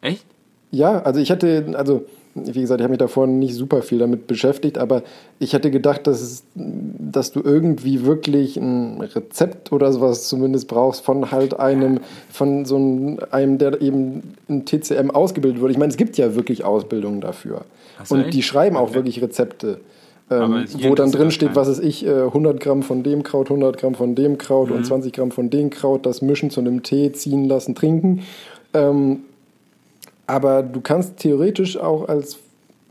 Echt? 0.00 0.24
Ja, 0.70 1.02
also 1.02 1.20
ich 1.20 1.30
hatte, 1.30 1.74
also 1.76 2.06
wie 2.34 2.60
gesagt, 2.60 2.80
ich 2.80 2.84
habe 2.84 2.92
mich 2.92 2.98
davor 2.98 3.26
nicht 3.26 3.54
super 3.54 3.82
viel 3.82 3.98
damit 3.98 4.26
beschäftigt, 4.26 4.78
aber 4.78 5.02
ich 5.38 5.52
hätte 5.52 5.70
gedacht, 5.70 6.06
dass, 6.06 6.20
es, 6.22 6.44
dass 6.54 7.32
du 7.32 7.40
irgendwie 7.42 8.06
wirklich 8.06 8.56
ein 8.56 9.00
Rezept 9.00 9.72
oder 9.72 9.92
sowas 9.92 10.28
zumindest 10.28 10.68
brauchst 10.68 11.04
von 11.04 11.30
halt 11.30 11.58
einem, 11.58 12.00
von 12.30 12.64
so 12.64 12.76
einem, 13.30 13.58
der 13.58 13.82
eben 13.82 14.34
in 14.48 14.64
TCM 14.64 15.10
ausgebildet 15.10 15.60
wurde. 15.60 15.72
Ich 15.72 15.78
meine, 15.78 15.90
es 15.90 15.96
gibt 15.96 16.16
ja 16.16 16.34
wirklich 16.34 16.64
Ausbildungen 16.64 17.20
dafür. 17.20 17.62
Und 18.08 18.22
echt? 18.22 18.34
die 18.34 18.42
schreiben 18.42 18.76
auch 18.76 18.88
okay. 18.88 18.94
wirklich 18.94 19.22
Rezepte. 19.22 19.80
Ähm, 20.30 20.64
wo 20.80 20.94
dann 20.94 21.12
drin 21.12 21.30
steht, 21.30 21.54
was 21.54 21.68
ist 21.68 21.84
ich, 21.84 22.08
100 22.08 22.54
äh, 22.54 22.58
Gramm 22.58 22.82
von 22.82 23.02
dem 23.02 23.22
Kraut, 23.22 23.50
100 23.50 23.76
Gramm 23.76 23.94
von 23.94 24.14
dem 24.14 24.38
Kraut 24.38 24.70
mhm. 24.70 24.76
und 24.76 24.86
20 24.86 25.12
Gramm 25.12 25.30
von 25.30 25.50
dem 25.50 25.68
Kraut, 25.68 26.06
das 26.06 26.22
mischen 26.22 26.48
zu 26.48 26.60
einem 26.60 26.82
Tee, 26.82 27.12
ziehen 27.12 27.48
lassen, 27.48 27.74
trinken. 27.74 28.22
Ähm, 28.72 29.24
aber 30.26 30.62
du 30.62 30.80
kannst 30.80 31.18
theoretisch 31.18 31.76
auch 31.76 32.08
als 32.08 32.38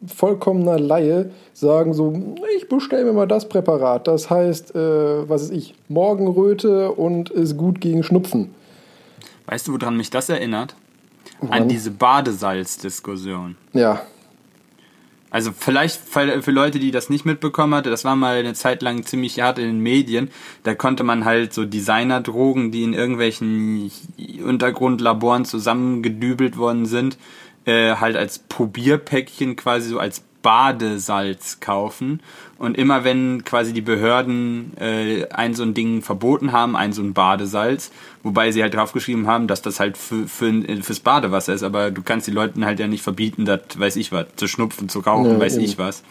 vollkommener 0.07 0.79
Laie 0.79 1.31
sagen 1.53 1.93
so, 1.93 2.35
ich 2.57 2.67
bestelle 2.67 3.05
mir 3.05 3.13
mal 3.13 3.27
das 3.27 3.47
Präparat. 3.47 4.07
Das 4.07 4.29
heißt, 4.29 4.75
äh, 4.75 5.29
was 5.29 5.43
ist 5.43 5.51
ich, 5.51 5.75
Morgenröte 5.89 6.91
und 6.91 7.29
ist 7.29 7.57
gut 7.57 7.81
gegen 7.81 8.03
Schnupfen. 8.03 8.53
Weißt 9.45 9.67
du, 9.67 9.73
woran 9.73 9.97
mich 9.97 10.09
das 10.09 10.29
erinnert? 10.29 10.75
Wann? 11.41 11.63
An 11.63 11.67
diese 11.67 11.91
Badesalz-Diskussion. 11.91 13.57
Ja. 13.73 14.01
Also 15.31 15.51
vielleicht 15.57 16.01
für 16.01 16.51
Leute, 16.51 16.77
die 16.77 16.91
das 16.91 17.09
nicht 17.09 17.25
mitbekommen 17.25 17.73
hatte, 17.73 17.89
das 17.89 18.03
war 18.03 18.17
mal 18.17 18.35
eine 18.35 18.53
Zeit 18.53 18.81
lang 18.81 19.05
ziemlich 19.05 19.39
hart 19.39 19.59
in 19.59 19.65
den 19.65 19.79
Medien. 19.79 20.29
Da 20.63 20.75
konnte 20.75 21.05
man 21.05 21.23
halt 21.23 21.53
so 21.53 21.63
Designer-Drogen, 21.63 22.71
die 22.71 22.83
in 22.83 22.93
irgendwelchen 22.93 23.89
Untergrundlaboren 24.45 25.45
zusammengedübelt 25.45 26.57
worden 26.57 26.85
sind, 26.85 27.17
äh, 27.63 27.95
halt 27.95 28.17
als 28.17 28.39
Probierpäckchen 28.39 29.55
quasi 29.55 29.89
so 29.89 29.99
als 29.99 30.21
Badesalz 30.41 31.59
kaufen. 31.59 32.21
Und 32.57 32.77
immer 32.77 33.03
wenn 33.03 33.43
quasi 33.43 33.73
die 33.73 33.81
Behörden 33.81 34.77
äh, 34.77 35.25
ein 35.29 35.55
so 35.55 35.63
ein 35.63 35.73
Ding 35.73 36.03
verboten 36.03 36.51
haben, 36.51 36.75
ein 36.75 36.93
so 36.93 37.01
ein 37.01 37.13
Badesalz, 37.13 37.91
wobei 38.21 38.51
sie 38.51 38.61
halt 38.61 38.75
draufgeschrieben 38.75 39.25
haben, 39.25 39.47
dass 39.47 39.63
das 39.63 39.79
halt 39.79 39.97
für, 39.97 40.27
für, 40.27 40.63
fürs 40.83 40.99
Badewasser 40.99 41.55
ist, 41.55 41.63
aber 41.63 41.89
du 41.89 42.03
kannst 42.03 42.27
die 42.27 42.31
Leuten 42.31 42.63
halt 42.63 42.79
ja 42.79 42.85
nicht 42.87 43.01
verbieten, 43.01 43.45
das 43.45 43.61
weiß 43.77 43.95
ich 43.95 44.11
was, 44.11 44.27
zu 44.35 44.47
schnupfen, 44.47 44.89
zu 44.89 44.99
rauchen, 44.99 45.31
ja, 45.31 45.39
weiß 45.39 45.55
eben. 45.55 45.65
ich 45.65 45.79
was. 45.79 46.03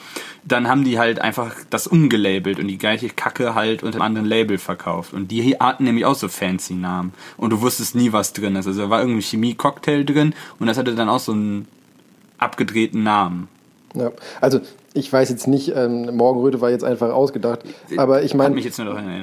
Dann 0.44 0.66
haben 0.66 0.82
die 0.82 0.98
halt 0.98 1.20
einfach 1.20 1.54
das 1.70 1.86
umgelabelt 1.86 2.58
und 2.58 2.66
die 2.66 2.78
gleiche 2.78 3.10
Kacke 3.10 3.54
halt 3.54 3.84
unter 3.84 3.98
einem 3.98 4.06
anderen 4.06 4.26
Label 4.26 4.58
verkauft. 4.58 5.12
Und 5.12 5.30
die 5.30 5.56
hatten 5.56 5.84
nämlich 5.84 6.04
auch 6.04 6.16
so 6.16 6.26
fancy 6.26 6.74
Namen. 6.74 7.12
Und 7.36 7.50
du 7.50 7.60
wusstest 7.60 7.94
nie, 7.94 8.12
was 8.12 8.32
drin 8.32 8.56
ist. 8.56 8.66
Also 8.66 8.82
da 8.82 8.90
war 8.90 9.00
irgendwie 9.00 9.22
Chemie-Cocktail 9.22 10.02
drin 10.02 10.34
und 10.58 10.66
das 10.66 10.78
hatte 10.78 10.96
dann 10.96 11.08
auch 11.08 11.20
so 11.20 11.30
einen 11.30 11.68
abgedrehten 12.38 13.04
Namen. 13.04 13.48
Ja, 13.94 14.12
also 14.40 14.60
ich 14.94 15.12
weiß 15.12 15.30
jetzt 15.30 15.46
nicht, 15.46 15.74
ähm, 15.74 16.16
Morgenröte 16.16 16.60
war 16.60 16.70
jetzt 16.70 16.84
einfach 16.84 17.12
ausgedacht, 17.12 17.60
aber 17.96 18.22
ich 18.22 18.34
meine, 18.34 18.60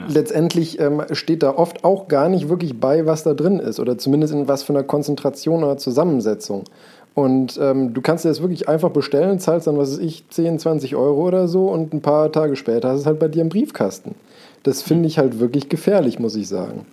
letztendlich 0.07 0.79
ähm, 0.79 1.03
steht 1.11 1.43
da 1.43 1.51
oft 1.55 1.83
auch 1.83 2.07
gar 2.07 2.27
nicht 2.29 2.49
wirklich 2.49 2.79
bei, 2.79 3.05
was 3.05 3.23
da 3.23 3.33
drin 3.33 3.59
ist 3.59 3.79
oder 3.79 3.97
zumindest 3.97 4.33
in 4.33 4.47
was 4.47 4.63
für 4.63 4.73
einer 4.73 4.83
Konzentration 4.83 5.63
oder 5.63 5.77
Zusammensetzung. 5.77 6.65
Und 7.13 7.57
ähm, 7.59 7.93
du 7.93 8.01
kannst 8.01 8.25
dir 8.25 8.29
das 8.29 8.41
wirklich 8.41 8.69
einfach 8.69 8.91
bestellen, 8.91 9.39
zahlst 9.39 9.65
dann, 9.67 9.77
was 9.77 9.93
weiß 9.93 9.99
ich, 9.99 10.29
10, 10.29 10.59
20 10.59 10.95
Euro 10.95 11.27
oder 11.27 11.47
so 11.47 11.67
und 11.67 11.93
ein 11.93 12.01
paar 12.01 12.31
Tage 12.31 12.55
später 12.55 12.89
hast 12.89 12.97
du 12.97 13.01
es 13.01 13.05
halt 13.07 13.19
bei 13.19 13.27
dir 13.27 13.41
im 13.41 13.49
Briefkasten. 13.49 14.15
Das 14.63 14.83
finde 14.83 15.07
ich 15.07 15.17
halt 15.17 15.39
wirklich 15.39 15.67
gefährlich, 15.67 16.19
muss 16.19 16.35
ich 16.35 16.47
sagen. 16.47 16.85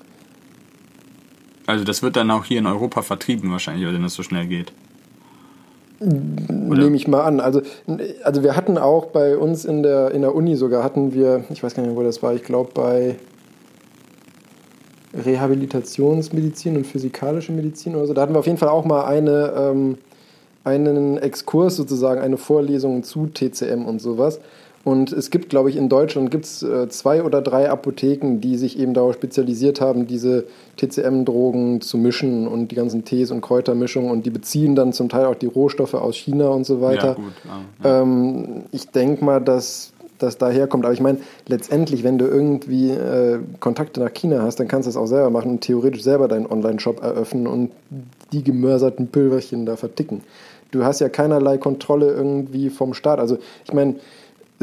Also 1.67 1.85
das 1.85 2.03
wird 2.03 2.17
dann 2.17 2.31
auch 2.31 2.45
hier 2.45 2.59
in 2.59 2.67
Europa 2.67 3.03
vertrieben 3.03 3.51
wahrscheinlich, 3.51 3.87
wenn 3.87 4.03
das 4.03 4.15
so 4.15 4.23
schnell 4.23 4.47
geht. 4.47 4.73
Nehme 6.83 6.97
ich 6.97 7.09
mal 7.09 7.23
an. 7.23 7.41
Also, 7.41 7.63
also 8.23 8.43
wir 8.43 8.57
hatten 8.57 8.79
auch 8.79 9.07
bei 9.07 9.37
uns 9.37 9.65
in 9.65 9.83
der, 9.83 10.11
in 10.13 10.23
der 10.23 10.35
Uni 10.35 10.57
sogar, 10.57 10.83
hatten 10.83 11.15
wir, 11.15 11.45
ich 11.51 11.63
weiß 11.63 11.75
gar 11.75 11.83
nicht, 11.83 11.97
wo 11.97 12.03
das 12.03 12.23
war, 12.23 12.35
ich 12.35 12.43
glaube 12.43 12.71
bei 12.75 13.17
Rehabilitationsmedizin 15.15 16.77
und 16.77 16.87
physikalische 16.87 17.53
Medizin 17.53 17.95
oder 17.95 18.07
so, 18.07 18.15
da 18.15 18.23
hatten 18.23 18.35
wir 18.35 18.41
auf 18.41 18.47
jeden 18.47 18.59
Fall 18.59 18.69
auch 18.69 18.85
mal 18.85 19.05
eine, 19.05 19.53
ähm, 19.57 19.99
einen 20.65 21.19
Exkurs 21.19 21.77
sozusagen, 21.77 22.21
eine 22.21 22.37
Vorlesung 22.37 23.03
zu 23.03 23.27
TCM 23.27 23.85
und 23.85 24.01
sowas. 24.01 24.41
Und 24.85 25.12
es 25.12 25.31
gibt, 25.31 25.49
glaube 25.49 25.70
ich, 25.70 25.77
in 25.77 25.88
Deutschland 25.88 26.31
gibt's 26.31 26.62
äh, 26.62 26.88
zwei 26.90 27.23
oder 27.23 27.40
drei 27.40 27.70
Apotheken, 27.70 28.40
die 28.40 28.57
sich 28.57 28.79
eben 28.79 28.92
darauf 28.92 29.14
spezialisiert 29.14 29.81
haben, 29.81 30.07
diese 30.07 30.44
TCM-Drogen 30.77 31.81
zu 31.81 31.97
mischen 31.97 32.47
und 32.47 32.70
die 32.70 32.75
ganzen 32.75 33.05
Tees 33.05 33.31
und 33.31 33.40
Kräutermischungen. 33.40 34.11
Und 34.11 34.27
die 34.27 34.31
beziehen 34.31 34.75
dann 34.75 34.92
zum 34.92 35.09
Teil 35.09 35.25
auch 35.25 35.37
die 35.37 35.47
Rohstoffe 35.47 35.94
aus 35.94 36.16
China 36.16 36.49
und 36.49 36.64
so 36.66 36.83
weiter. 36.83 37.09
Ja, 37.09 37.14
gut. 37.14 37.33
Ah, 37.49 37.61
ja. 37.83 38.03
Ähm, 38.03 38.64
ich 38.73 38.90
denke 38.90 39.25
mal, 39.25 39.40
dass 39.40 39.94
das 40.18 40.38
daherkommt. 40.38 40.85
Aber 40.85 40.94
ich 40.94 41.01
meine, 41.01 41.18
letztendlich, 41.47 42.05
wenn 42.05 42.18
du 42.18 42.27
irgendwie 42.27 42.90
äh, 42.90 43.40
Kontakte 43.61 44.01
nach 44.01 44.12
China 44.12 44.42
hast, 44.42 44.61
dann 44.61 44.68
kannst 44.68 44.87
du 44.87 44.90
es 44.90 44.97
auch 44.97 45.07
selber 45.07 45.31
machen 45.31 45.51
und 45.51 45.61
theoretisch 45.62 46.03
selber 46.03 46.29
deinen 46.29 46.47
Online-Shop 46.47 47.03
eröffnen 47.03 47.47
und 47.47 47.70
die 48.33 48.44
gemörserten 48.44 49.09
Pülverchen 49.09 49.66
da 49.66 49.77
verticken. 49.77 50.23
Du 50.70 50.85
hast 50.85 51.01
ja 51.01 51.09
keinerlei 51.09 51.57
Kontrolle 51.57 52.12
irgendwie 52.12 52.68
vom 52.68 52.94
Staat. 52.94 53.20
Also 53.20 53.38
ich 53.64 53.73
meine, 53.73 53.97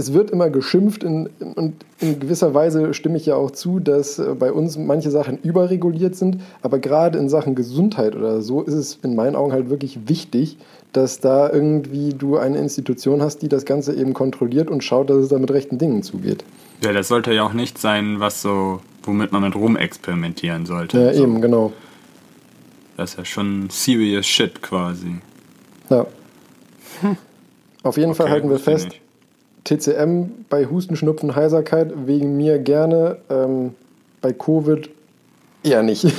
es 0.01 0.13
wird 0.13 0.31
immer 0.31 0.49
geschimpft 0.49 1.03
in, 1.03 1.29
und 1.55 1.75
in 1.99 2.19
gewisser 2.19 2.55
Weise 2.55 2.95
stimme 2.95 3.17
ich 3.17 3.27
ja 3.27 3.35
auch 3.35 3.51
zu, 3.51 3.79
dass 3.79 4.17
äh, 4.17 4.33
bei 4.33 4.51
uns 4.51 4.75
manche 4.77 5.11
Sachen 5.11 5.37
überreguliert 5.43 6.15
sind, 6.15 6.41
aber 6.63 6.79
gerade 6.79 7.19
in 7.19 7.29
Sachen 7.29 7.53
Gesundheit 7.53 8.15
oder 8.15 8.41
so 8.41 8.63
ist 8.63 8.73
es 8.73 8.99
in 9.03 9.15
meinen 9.15 9.35
Augen 9.35 9.51
halt 9.51 9.69
wirklich 9.69 10.09
wichtig, 10.09 10.57
dass 10.91 11.19
da 11.19 11.51
irgendwie 11.51 12.13
du 12.13 12.37
eine 12.37 12.57
Institution 12.57 13.21
hast, 13.21 13.43
die 13.43 13.47
das 13.47 13.65
Ganze 13.65 13.93
eben 13.93 14.13
kontrolliert 14.13 14.71
und 14.71 14.83
schaut, 14.83 15.09
dass 15.11 15.17
es 15.17 15.29
da 15.29 15.37
mit 15.37 15.51
rechten 15.51 15.77
Dingen 15.77 16.01
zugeht. 16.01 16.43
Ja, 16.83 16.93
das 16.93 17.07
sollte 17.07 17.31
ja 17.31 17.43
auch 17.43 17.53
nicht 17.53 17.77
sein, 17.77 18.19
was 18.19 18.41
so, 18.41 18.81
womit 19.03 19.31
man 19.31 19.43
mit 19.43 19.55
Rum 19.55 19.77
experimentieren 19.77 20.65
sollte. 20.65 20.99
Ja, 20.99 21.13
so. 21.13 21.23
eben, 21.23 21.41
genau. 21.41 21.71
Das 22.97 23.11
ist 23.11 23.17
ja 23.19 23.25
schon 23.25 23.69
serious 23.69 24.25
shit 24.25 24.63
quasi. 24.63 25.17
Ja. 25.89 26.07
Auf 27.83 27.97
jeden 27.97 28.11
okay, 28.11 28.17
Fall 28.17 28.29
halten 28.29 28.49
wir 28.49 28.59
fest, 28.59 28.89
nicht. 28.89 29.00
TCM 29.63 30.45
bei 30.49 30.65
Husten, 30.65 30.95
Schnupfen, 30.95 31.35
Heiserkeit 31.35 31.91
wegen 32.05 32.37
mir 32.37 32.59
gerne, 32.59 33.17
ähm, 33.29 33.75
bei 34.21 34.33
Covid 34.33 34.89
eher 35.63 35.83
nicht. 35.83 36.07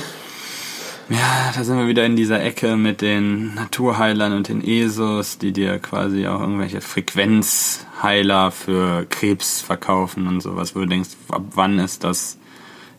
Ja, 1.09 1.51
da 1.53 1.65
sind 1.65 1.77
wir 1.77 1.87
wieder 1.87 2.05
in 2.05 2.15
dieser 2.15 2.41
Ecke 2.41 2.77
mit 2.77 3.01
den 3.01 3.53
Naturheilern 3.55 4.31
und 4.31 4.47
den 4.47 4.65
ESOs, 4.65 5.37
die 5.37 5.51
dir 5.51 5.77
quasi 5.79 6.25
auch 6.27 6.39
irgendwelche 6.39 6.79
Frequenzheiler 6.79 8.51
für 8.51 9.05
Krebs 9.09 9.59
verkaufen 9.59 10.27
und 10.27 10.39
sowas, 10.39 10.75
wo 10.75 10.79
du 10.79 10.85
denkst, 10.85 11.09
ab 11.27 11.43
wann 11.55 11.77
ist 11.77 12.05
das 12.05 12.37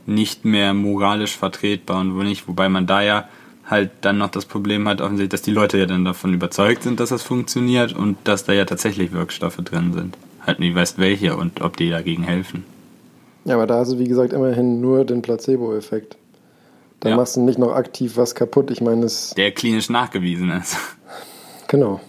nicht 0.04 0.44
mehr 0.44 0.74
moralisch 0.74 1.34
vertretbar 1.36 2.02
und 2.02 2.14
wo 2.14 2.22
nicht, 2.22 2.46
wobei 2.46 2.68
man 2.68 2.86
da 2.86 3.00
ja 3.00 3.28
halt 3.64 3.90
dann 4.02 4.18
noch 4.18 4.30
das 4.30 4.44
Problem 4.44 4.86
hat, 4.86 5.00
offensichtlich, 5.00 5.30
dass 5.30 5.42
die 5.42 5.50
Leute 5.50 5.78
ja 5.78 5.86
dann 5.86 6.04
davon 6.04 6.34
überzeugt 6.34 6.82
sind, 6.82 7.00
dass 7.00 7.08
das 7.08 7.22
funktioniert 7.22 7.94
und 7.94 8.18
dass 8.24 8.44
da 8.44 8.52
ja 8.52 8.66
tatsächlich 8.66 9.12
Wirkstoffe 9.12 9.56
drin 9.56 9.94
sind 9.94 10.14
halt 10.46 10.60
nie 10.60 10.74
weißt, 10.74 10.98
welche 10.98 11.36
und 11.36 11.60
ob 11.60 11.76
die 11.76 11.90
dagegen 11.90 12.22
helfen. 12.22 12.64
Ja, 13.44 13.54
aber 13.54 13.66
da 13.66 13.78
hast 13.78 13.92
du, 13.92 13.98
wie 13.98 14.08
gesagt, 14.08 14.32
immerhin 14.32 14.80
nur 14.80 15.04
den 15.04 15.22
Placebo-Effekt. 15.22 16.16
Da 17.00 17.10
ja. 17.10 17.16
machst 17.16 17.36
du 17.36 17.42
nicht 17.42 17.58
noch 17.58 17.74
aktiv 17.74 18.16
was 18.16 18.34
kaputt. 18.34 18.70
Ich 18.70 18.80
meine, 18.80 19.04
es. 19.04 19.34
Der 19.36 19.52
klinisch 19.52 19.90
nachgewiesen 19.90 20.50
ist. 20.50 20.76
Genau. 21.68 22.00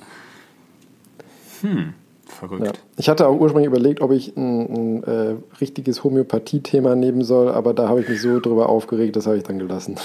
Hm, 1.61 1.93
verrückt. 2.29 2.65
Ja. 2.65 2.71
Ich 2.97 3.09
hatte 3.09 3.27
auch 3.27 3.39
ursprünglich 3.39 3.67
überlegt, 3.67 4.01
ob 4.01 4.11
ich 4.11 4.35
ein, 4.35 5.01
ein 5.01 5.03
äh, 5.03 5.35
richtiges 5.59 6.03
Homöopathie-Thema 6.03 6.95
nehmen 6.95 7.23
soll, 7.23 7.49
aber 7.49 7.73
da 7.73 7.87
habe 7.89 8.01
ich 8.01 8.09
mich 8.09 8.21
so 8.21 8.39
drüber 8.39 8.69
aufgeregt, 8.69 9.15
das 9.15 9.27
habe 9.27 9.37
ich 9.37 9.43
dann 9.43 9.59
gelassen. 9.59 9.95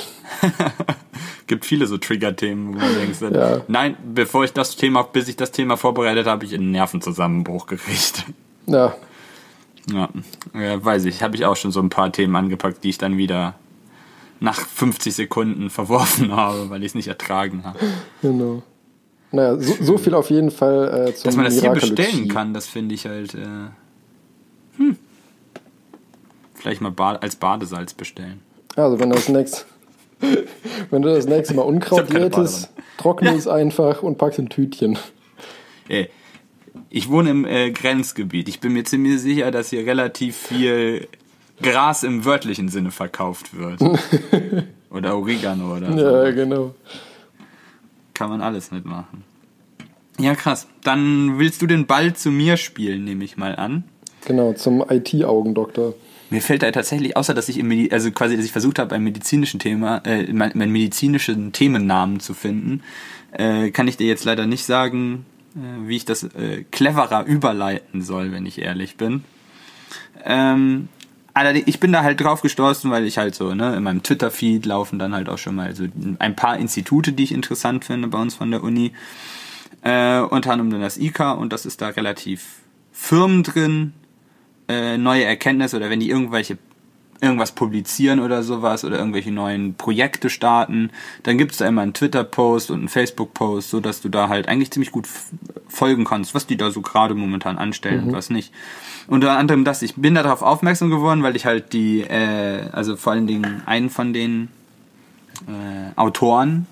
gibt 1.51 1.65
viele 1.65 1.89
so 1.89 1.99
Trigger-Themen, 1.99 2.75
wo 2.75 2.79
man 2.79 2.95
denkt, 2.95 3.21
ja. 3.35 3.63
nein, 3.67 3.97
bevor 4.15 4.45
ich 4.45 4.53
das 4.53 4.77
Thema, 4.77 5.03
bis 5.03 5.27
ich 5.27 5.35
das 5.35 5.51
Thema 5.51 5.77
vorbereitet 5.77 6.27
habe, 6.27 6.45
ich 6.45 6.55
einen 6.55 6.71
Nervenzusammenbruch 6.71 7.67
gekriegt. 7.67 8.25
Ja. 8.67 8.95
Ja, 9.93 10.09
ja 10.55 10.85
weiß 10.85 11.07
ich. 11.07 11.25
Habe 11.25 11.35
ich 11.35 11.45
auch 11.45 11.57
schon 11.57 11.73
so 11.73 11.81
ein 11.81 11.91
paar 11.91 12.13
Themen 12.13 12.37
angepackt, 12.37 12.85
die 12.85 12.91
ich 12.91 12.99
dann 12.99 13.17
wieder 13.17 13.55
nach 14.39 14.61
50 14.61 15.13
Sekunden 15.13 15.71
verworfen 15.71 16.31
habe, 16.37 16.71
weil 16.71 16.83
ich 16.83 16.89
es 16.91 16.95
nicht 16.95 17.09
ertragen 17.09 17.65
habe. 17.65 17.79
Genau. 18.23 18.63
Naja, 19.33 19.57
so, 19.59 19.75
so 19.81 19.99
viel 19.99 20.15
auf 20.15 20.31
jeden 20.31 20.51
Fall 20.51 21.09
äh, 21.09 21.15
zum 21.15 21.25
Dass 21.25 21.37
man 21.37 21.45
das 21.45 21.61
hier 21.61 21.71
bestellen 21.71 22.29
kann, 22.29 22.53
das 22.53 22.67
finde 22.67 22.95
ich 22.95 23.07
halt. 23.07 23.35
Äh, 23.35 23.69
hm. 24.77 24.97
Vielleicht 26.55 26.81
mal 26.81 26.91
ba 26.91 27.15
als 27.15 27.37
Badesalz 27.37 27.95
bestellen. 27.95 28.41
Also, 28.77 28.99
wenn 28.99 29.11
das 29.11 29.29
nächste. 29.29 29.65
Wenn 30.91 31.01
du 31.01 31.09
das 31.09 31.25
nächste 31.25 31.55
Mal 31.55 31.63
Unkraut 31.63 32.13
jätest, 32.13 32.69
trockne 32.99 33.31
es 33.31 33.49
einfach 33.49 34.03
und 34.03 34.19
pack's 34.19 34.37
in 34.37 34.51
Tütchen. 34.51 34.99
Ey, 35.89 36.11
Ich 36.91 37.09
wohne 37.09 37.31
im 37.31 37.47
äh, 37.47 37.71
Grenzgebiet. 37.71 38.47
Ich 38.49 38.61
bin 38.61 38.75
mir 38.75 38.85
ziemlich 38.85 39.19
sicher, 39.23 39.51
dass 39.51 39.71
hier 39.71 39.87
relativ 39.87 40.37
viel 40.37 41.09
Gras 41.63 42.03
im 42.03 42.27
wörtlichen 42.27 42.69
Sinne 42.69 42.91
verkauft 42.91 43.57
wird. 43.59 43.81
oder 44.91 45.17
Oregano 45.17 45.77
oder 45.77 45.93
so. 45.93 45.99
Ja, 45.99 46.31
genau. 46.33 46.75
Kann 48.21 48.29
man 48.29 48.43
alles 48.43 48.71
mitmachen. 48.71 49.25
Ja, 50.19 50.35
krass. 50.35 50.67
Dann 50.85 51.39
willst 51.39 51.63
du 51.63 51.67
den 51.67 51.87
Ball 51.87 52.15
zu 52.15 52.31
mir 52.31 52.59
spielen, 52.59 53.05
nehme 53.05 53.25
ich 53.25 53.39
mal 53.39 53.57
an. 53.57 53.85
Genau, 54.27 54.53
zum 54.53 54.85
IT-Augendoktor. 54.87 55.95
Mir 56.29 56.43
fällt 56.43 56.63
da 56.63 56.71
tatsächlich, 56.71 57.17
außer 57.17 57.33
dass 57.33 57.49
ich 57.49 57.57
im 57.57 57.69
Medi 57.69 57.91
also 57.91 58.11
quasi, 58.11 58.37
dass 58.37 58.45
ich 58.45 58.53
versucht 58.53 58.79
habe, 58.79 58.95
ein 58.95 59.03
medizinischen 59.03 59.59
Thema, 59.59 60.03
äh, 60.05 60.31
meinen 60.35 60.53
mein 60.55 60.71
medizinischen 60.71 61.53
Themennamen 61.53 62.21
zu 62.21 62.35
finden, 62.35 62.83
äh, 63.33 63.71
kann 63.71 63.89
ich 63.89 63.97
dir 63.97 64.07
jetzt 64.07 64.27
leider 64.27 64.47
nicht 64.47 64.67
sagen, 64.67 65.25
äh, 65.57 65.89
wie 65.89 65.97
ich 65.97 66.05
das 66.05 66.25
äh, 66.25 66.65
cleverer 66.71 67.25
überleiten 67.25 68.03
soll, 68.03 68.33
wenn 68.33 68.45
ich 68.45 68.61
ehrlich 68.61 68.99
bin. 68.99 69.25
Ähm, 70.27 70.91
allerdings, 71.35 71.69
ich 71.69 71.81
bin 71.81 71.93
da 71.93 72.03
halt 72.03 72.21
drauf 72.21 72.43
gestoßen, 72.43 72.91
weil 72.91 73.05
ich 73.05 73.19
halt 73.19 73.35
so, 73.35 73.55
ne, 73.55 73.77
in 73.77 73.83
meinem 73.83 74.03
Twitter-Feed 74.03 74.67
laufen 74.67 74.99
dann 74.99 75.15
halt 75.15 75.29
auch 75.29 75.39
schon 75.39 75.57
mal 75.57 75.75
so 75.75 75.85
ein 76.19 76.37
paar 76.37 76.59
Institute, 76.59 77.13
die 77.13 77.25
ich 77.25 77.33
interessant 77.33 77.85
finde 77.85 78.09
bei 78.09 78.19
uns 78.19 78.35
von 78.35 78.51
der 78.51 78.63
Uni. 78.63 78.93
Äh, 79.83 80.21
unter 80.21 80.53
anderem 80.53 80.71
dann 80.71 80.83
das 80.83 80.99
IKA 80.99 81.33
und 81.33 81.53
das 81.53 81.65
ist 81.65 81.81
da 81.81 81.89
relativ 81.89 82.61
firm 82.93 83.43
drin, 83.43 83.95
äh, 84.69 84.99
neue 84.99 85.25
Erkenntnisse 85.25 85.77
oder 85.77 85.89
wenn 85.89 86.01
die 86.01 86.11
irgendwelche 86.11 86.59
irgendwas 87.21 87.53
publizieren 87.53 88.21
oder 88.21 88.43
sowas 88.43 88.85
oder 88.85 88.99
irgendwelche 88.99 89.31
neuen 89.31 89.75
Projekte 89.75 90.31
starten, 90.31 90.91
dann 91.23 91.39
gibt 91.39 91.53
es 91.53 91.59
da 91.59 91.69
immer 91.69 91.83
einen 91.83 91.93
Twitter-Post 91.93 92.71
und 92.71 92.79
einen 92.79 92.89
Facebook-Post, 92.89 93.71
so 93.71 93.81
dass 93.81 94.01
du 94.01 94.09
da 94.09 94.29
halt 94.29 94.49
eigentlich 94.49 94.71
ziemlich 94.71 94.91
gut 94.91 95.07
folgen 95.69 96.05
kannst, 96.05 96.35
was 96.35 96.47
die 96.47 96.57
da 96.57 96.71
so 96.71 96.81
gerade 96.81 97.15
momentan 97.15 97.59
anstellen 97.59 98.03
mhm. 98.03 98.09
und 98.09 98.15
was 98.15 98.31
nicht. 98.31 98.53
Unter 99.07 99.37
anderem 99.37 99.65
das, 99.65 99.83
ich 99.83 99.95
bin 99.97 100.15
darauf 100.15 100.43
aufmerksam 100.43 100.91
geworden, 100.91 101.23
weil 101.23 101.37
ich 101.37 101.47
halt 101.47 101.73
die, 101.73 102.01
äh, 102.03 102.69
also 102.73 102.97
vor 102.97 103.13
allen 103.13 103.27
Dingen 103.27 103.63
einen 103.67 103.91
von 103.91 104.13
den 104.13 104.49
äh, 105.47 105.99
Autoren 105.99 106.67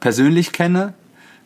persönlich 0.00 0.52
kenne 0.52 0.94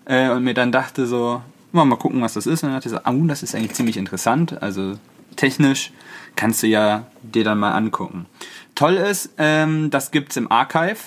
äh, 0.04 0.30
und 0.30 0.44
mir 0.44 0.54
dann 0.54 0.72
dachte 0.72 1.06
so, 1.06 1.42
mal 1.72 1.96
gucken, 1.96 2.22
was 2.22 2.34
das 2.34 2.46
ist. 2.46 2.62
Und 2.62 2.70
dann 2.70 2.78
dachte 2.78 2.88
ich 2.88 2.94
so, 2.94 3.00
oh, 3.04 3.26
das 3.26 3.42
ist 3.42 3.54
eigentlich 3.54 3.74
ziemlich 3.74 3.96
interessant. 3.96 4.62
Also 4.62 4.98
technisch 5.36 5.92
kannst 6.36 6.62
du 6.62 6.66
ja 6.66 7.06
dir 7.22 7.44
dann 7.44 7.58
mal 7.58 7.72
angucken. 7.72 8.26
Toll 8.74 8.94
ist, 8.94 9.30
ähm, 9.38 9.90
das 9.90 10.10
gibt's 10.10 10.36
im 10.36 10.50
Archive. 10.50 10.98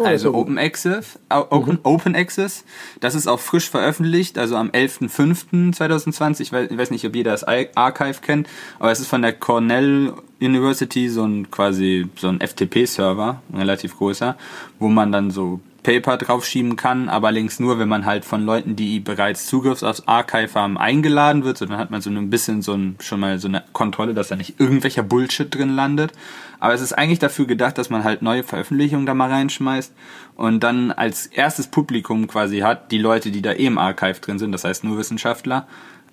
Oh, 0.00 0.06
also 0.06 0.32
Open 0.32 0.56
Access, 0.56 1.18
Open, 1.28 1.74
mhm. 1.74 1.80
Open 1.82 2.14
Access. 2.16 2.64
Das 3.00 3.14
ist 3.14 3.26
auch 3.26 3.38
frisch 3.38 3.68
veröffentlicht, 3.68 4.38
also 4.38 4.56
am 4.56 4.70
11.05.2020. 4.70 6.40
Ich 6.40 6.52
weiß, 6.52 6.70
ich 6.70 6.78
weiß 6.78 6.90
nicht, 6.90 7.04
ob 7.04 7.14
jeder 7.14 7.32
das 7.32 7.44
Archive 7.44 8.20
kennt, 8.22 8.48
aber 8.78 8.90
es 8.90 9.00
ist 9.00 9.08
von 9.08 9.20
der 9.20 9.34
Cornell 9.34 10.14
University 10.40 11.10
so 11.10 11.24
ein 11.24 11.50
quasi 11.50 12.08
so 12.16 12.28
ein 12.28 12.40
FTP-Server, 12.40 13.42
relativ 13.52 13.98
großer, 13.98 14.38
wo 14.78 14.88
man 14.88 15.12
dann 15.12 15.30
so 15.30 15.60
Paper 15.82 16.16
draufschieben 16.16 16.76
kann, 16.76 17.08
aber 17.08 17.28
allerdings 17.28 17.58
nur, 17.58 17.78
wenn 17.78 17.88
man 17.88 18.04
halt 18.04 18.24
von 18.24 18.44
Leuten, 18.44 18.76
die 18.76 19.00
bereits 19.00 19.46
Zugriff 19.46 19.82
aufs 19.82 20.06
Archive 20.06 20.54
haben, 20.54 20.76
eingeladen 20.76 21.44
wird. 21.44 21.58
So, 21.58 21.66
dann 21.66 21.78
hat 21.78 21.90
man 21.90 22.00
so 22.00 22.10
ein 22.10 22.30
bisschen 22.30 22.62
so 22.62 22.74
ein, 22.74 22.96
schon 23.00 23.20
mal 23.20 23.38
so 23.38 23.48
eine 23.48 23.62
Kontrolle, 23.72 24.14
dass 24.14 24.28
da 24.28 24.36
nicht 24.36 24.60
irgendwelcher 24.60 25.02
Bullshit 25.02 25.52
drin 25.54 25.74
landet. 25.74 26.12
Aber 26.58 26.74
es 26.74 26.82
ist 26.82 26.92
eigentlich 26.92 27.18
dafür 27.18 27.46
gedacht, 27.46 27.78
dass 27.78 27.88
man 27.88 28.04
halt 28.04 28.20
neue 28.20 28.42
Veröffentlichungen 28.42 29.06
da 29.06 29.14
mal 29.14 29.30
reinschmeißt 29.30 29.92
und 30.36 30.60
dann 30.60 30.92
als 30.92 31.26
erstes 31.26 31.68
Publikum 31.68 32.26
quasi 32.26 32.58
hat, 32.60 32.92
die 32.92 32.98
Leute, 32.98 33.30
die 33.30 33.42
da 33.42 33.52
eh 33.52 33.66
im 33.66 33.78
Archive 33.78 34.20
drin 34.20 34.38
sind, 34.38 34.52
das 34.52 34.64
heißt 34.64 34.84
nur 34.84 34.98
Wissenschaftler, 34.98 35.66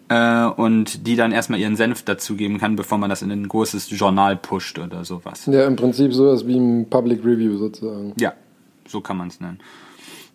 äh, 0.10 0.46
und 0.46 1.06
die 1.06 1.18
dann 1.18 1.34
erstmal 1.34 1.60
ihren 1.60 1.76
Senf 1.76 2.04
dazugeben 2.04 2.60
kann, 2.60 2.78
bevor 2.78 2.98
man 2.98 3.10
das 3.10 3.22
in 3.22 3.32
ein 3.32 3.48
großes 3.48 3.90
Journal 3.90 4.38
pusht 4.38 4.80
oder 4.80 5.04
sowas. 5.04 5.46
Ja, 5.48 5.68
im 5.68 5.76
Prinzip 5.76 6.14
sowas 6.14 6.48
wie 6.48 6.58
ein 6.58 6.90
Public 6.90 7.26
Review 7.26 7.58
sozusagen. 7.58 8.14
Ja, 8.18 8.34
so 8.88 9.02
kann 9.02 9.18
man 9.18 9.28
es 9.28 9.40
nennen. 9.40 9.60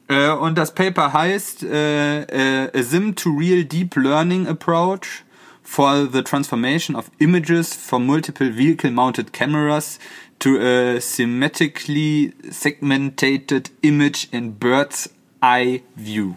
Äh, 0.08 0.30
und 0.30 0.58
das 0.58 0.74
Paper 0.74 1.12
heißt 1.12 1.64
äh, 1.64 2.64
äh, 2.64 2.78
A 2.78 2.82
Sim 2.82 3.14
to 3.14 3.30
Real 3.30 3.64
Deep 3.64 3.96
Learning 3.96 4.46
Approach 4.46 5.24
for 5.62 6.08
the 6.12 6.22
Transformation 6.22 6.96
of 6.96 7.10
Images 7.18 7.74
from 7.74 8.06
Multiple 8.06 8.56
Vehicle 8.56 8.90
Mounted 8.90 9.32
Cameras 9.32 9.98
to 10.38 10.58
a 10.58 11.00
Symmetrically 11.00 12.34
Segmented 12.50 13.70
Image 13.82 14.28
in 14.32 14.58
Bird's 14.58 15.10
Eye 15.40 15.82
View. 15.94 16.34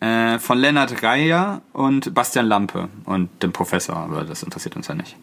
Äh, 0.00 0.38
von 0.38 0.58
Lennart 0.58 1.02
Reier 1.02 1.62
und 1.72 2.14
Bastian 2.14 2.46
Lampe 2.46 2.88
und 3.04 3.42
dem 3.42 3.52
Professor, 3.52 3.96
aber 3.96 4.24
das 4.24 4.44
interessiert 4.44 4.76
uns 4.76 4.86
ja 4.86 4.94
nicht. 4.94 5.16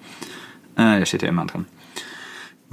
Äh, 0.75 0.99
der 0.99 1.05
steht 1.05 1.21
ja 1.21 1.29
immer 1.29 1.45
drin. 1.45 1.65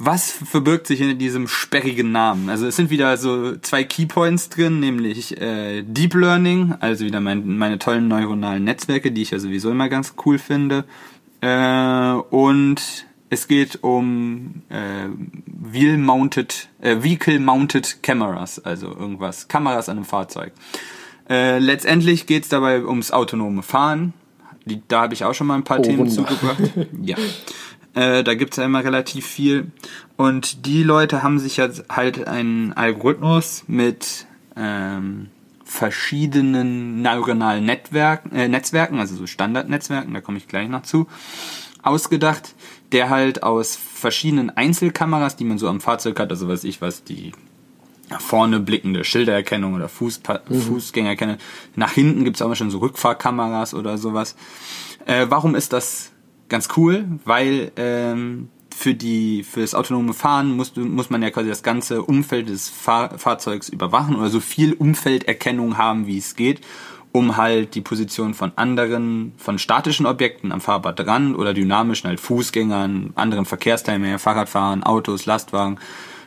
Was 0.04 0.32
verbirgt 0.32 0.88
sich 0.88 1.00
in 1.00 1.16
diesem 1.16 1.46
sperrigen 1.46 2.10
Namen? 2.10 2.50
Also 2.50 2.66
es 2.66 2.74
sind 2.74 2.90
wieder 2.90 3.16
so 3.16 3.56
zwei 3.58 3.84
Keypoints 3.84 4.48
drin, 4.48 4.80
nämlich 4.80 5.40
äh, 5.40 5.82
Deep 5.82 6.14
Learning, 6.14 6.74
also 6.80 7.04
wieder 7.04 7.20
mein, 7.20 7.56
meine 7.56 7.78
tollen 7.78 8.08
neuronalen 8.08 8.64
Netzwerke, 8.64 9.12
die 9.12 9.22
ich 9.22 9.30
ja 9.30 9.38
sowieso 9.38 9.70
immer 9.70 9.88
ganz 9.88 10.14
cool 10.26 10.40
finde. 10.40 10.86
Äh, 11.40 12.14
und 12.30 13.06
es 13.30 13.46
geht 13.46 13.84
um 13.84 14.62
äh, 14.70 15.06
Wheel-mounted, 15.46 16.68
äh, 16.80 16.96
Vehicle-mounted 17.00 18.02
Cameras, 18.02 18.58
also 18.58 18.88
irgendwas, 18.88 19.46
Kameras 19.46 19.88
an 19.88 19.98
einem 19.98 20.04
Fahrzeug. 20.04 20.52
Äh, 21.30 21.60
letztendlich 21.60 22.26
geht 22.26 22.42
es 22.42 22.48
dabei 22.48 22.84
ums 22.84 23.12
autonome 23.12 23.62
Fahren. 23.62 24.14
Die, 24.64 24.82
da 24.88 25.02
habe 25.02 25.14
ich 25.14 25.24
auch 25.24 25.34
schon 25.34 25.46
mal 25.46 25.54
ein 25.54 25.64
paar 25.64 25.78
oh, 25.78 25.82
Themen 25.82 25.98
Wunder. 26.00 26.12
zugebracht. 26.12 26.72
Ja. 27.02 27.16
Äh, 27.94 28.24
da 28.24 28.34
gibt's 28.34 28.56
ja 28.56 28.64
immer 28.64 28.84
relativ 28.84 29.26
viel. 29.26 29.70
Und 30.16 30.66
die 30.66 30.82
Leute 30.82 31.22
haben 31.22 31.38
sich 31.38 31.56
jetzt 31.56 31.84
halt 31.90 32.26
einen 32.26 32.72
Algorithmus 32.72 33.64
mit 33.66 34.26
ähm, 34.56 35.28
verschiedenen 35.64 37.02
neuronalen 37.02 37.64
Netzwerken, 37.64 38.34
äh, 38.34 38.48
Netzwerken, 38.48 38.98
also 38.98 39.16
so 39.16 39.26
Standardnetzwerken, 39.26 40.12
da 40.12 40.20
komme 40.20 40.38
ich 40.38 40.48
gleich 40.48 40.68
noch 40.68 40.82
zu, 40.82 41.06
ausgedacht, 41.82 42.54
der 42.92 43.10
halt 43.10 43.42
aus 43.42 43.76
verschiedenen 43.76 44.50
Einzelkameras, 44.50 45.36
die 45.36 45.44
man 45.44 45.58
so 45.58 45.68
am 45.68 45.80
Fahrzeug 45.80 46.20
hat, 46.20 46.30
also 46.30 46.48
weiß 46.48 46.64
ich 46.64 46.80
was, 46.82 47.04
die 47.04 47.32
nach 48.10 48.20
vorne 48.20 48.60
blickende 48.60 49.04
Schildererkennung 49.04 49.74
oder 49.74 49.88
Fußpa 49.88 50.40
mhm. 50.48 50.60
Fußgängererkennung. 50.60 51.38
Nach 51.74 51.92
hinten 51.92 52.24
gibt's 52.24 52.42
auch 52.42 52.54
schon 52.54 52.70
so 52.70 52.78
Rückfahrkameras 52.78 53.72
oder 53.72 53.96
sowas. 53.96 54.36
Äh, 55.06 55.26
warum 55.30 55.54
ist 55.54 55.72
das 55.72 56.11
ganz 56.52 56.68
cool, 56.76 57.06
weil 57.24 57.72
ähm, 57.76 58.48
für 58.72 58.94
die 58.94 59.42
für 59.42 59.60
das 59.60 59.74
autonome 59.74 60.12
Fahren 60.12 60.54
muss, 60.56 60.76
muss 60.76 61.10
man 61.10 61.22
ja 61.22 61.30
quasi 61.30 61.48
das 61.48 61.62
ganze 61.62 62.02
Umfeld 62.02 62.48
des 62.48 62.68
Fahr 62.68 63.18
Fahrzeugs 63.18 63.68
überwachen 63.68 64.14
oder 64.16 64.28
so 64.28 64.38
viel 64.38 64.74
Umfelderkennung 64.74 65.78
haben, 65.78 66.06
wie 66.06 66.18
es 66.18 66.36
geht, 66.36 66.60
um 67.10 67.36
halt 67.36 67.74
die 67.74 67.80
Position 67.80 68.34
von 68.34 68.52
anderen, 68.56 69.32
von 69.38 69.58
statischen 69.58 70.06
Objekten 70.06 70.52
am 70.52 70.60
Fahrbadrand 70.60 71.36
oder 71.36 71.54
dynamischen 71.54 72.08
halt 72.08 72.20
Fußgängern, 72.20 73.12
anderen 73.14 73.46
Verkehrsteilnehmern, 73.46 74.18
Fahrradfahrern, 74.18 74.82
Autos, 74.82 75.26
Lastwagen, 75.26 75.78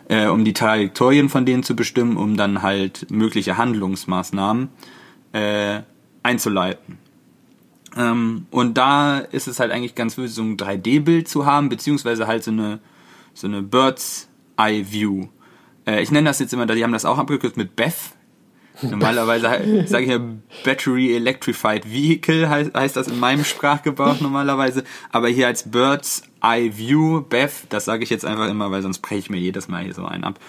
äh, 0.09 0.27
um 0.27 0.43
die 0.43 0.53
Trajektorien 0.53 1.29
von 1.29 1.45
denen 1.45 1.63
zu 1.63 1.75
bestimmen, 1.75 2.17
um 2.17 2.35
dann 2.35 2.61
halt 2.63 3.11
mögliche 3.11 3.57
Handlungsmaßnahmen 3.57 4.69
äh, 5.33 5.81
einzuleiten. 6.23 7.04
Ähm, 7.95 8.47
und 8.51 8.77
da 8.77 9.19
ist 9.19 9.47
es 9.47 9.59
halt 9.59 9.71
eigentlich 9.71 9.95
ganz 9.95 10.17
wichtig, 10.17 10.33
so 10.33 10.43
ein 10.43 10.57
3D-Bild 10.57 11.27
zu 11.27 11.45
haben, 11.45 11.69
beziehungsweise 11.69 12.27
halt 12.27 12.43
so 12.43 12.51
eine, 12.51 12.79
so 13.33 13.47
eine 13.47 13.61
Bird's 13.61 14.27
Eye 14.57 14.85
View. 14.89 15.27
Äh, 15.85 16.01
ich 16.01 16.11
nenne 16.11 16.29
das 16.29 16.39
jetzt 16.39 16.53
immer, 16.53 16.65
die 16.65 16.83
haben 16.83 16.91
das 16.91 17.05
auch 17.05 17.17
abgekürzt 17.17 17.57
mit 17.57 17.75
BEF. 17.75 18.11
Normalerweise 18.81 19.85
sage 19.87 20.03
ich 20.03 20.09
ja 20.09 20.19
Battery 20.65 21.15
Electrified 21.15 21.89
Vehicle 21.89 22.49
heißt, 22.49 22.73
heißt 22.73 22.97
das 22.97 23.07
in 23.07 23.17
meinem 23.21 23.45
Sprachgebrauch 23.45 24.19
normalerweise, 24.19 24.83
aber 25.13 25.29
hier 25.29 25.47
als 25.47 25.71
Bird's 25.71 26.23
Eye 26.41 26.77
View, 26.77 27.21
BEF, 27.21 27.65
das 27.69 27.85
sage 27.85 28.03
ich 28.03 28.09
jetzt 28.09 28.25
einfach 28.25 28.49
immer, 28.49 28.71
weil 28.71 28.81
sonst 28.81 28.99
breche 28.99 29.19
ich 29.19 29.29
mir 29.29 29.39
jedes 29.39 29.69
Mal 29.69 29.85
hier 29.85 29.93
so 29.93 30.05
einen 30.05 30.25
ab. 30.25 30.39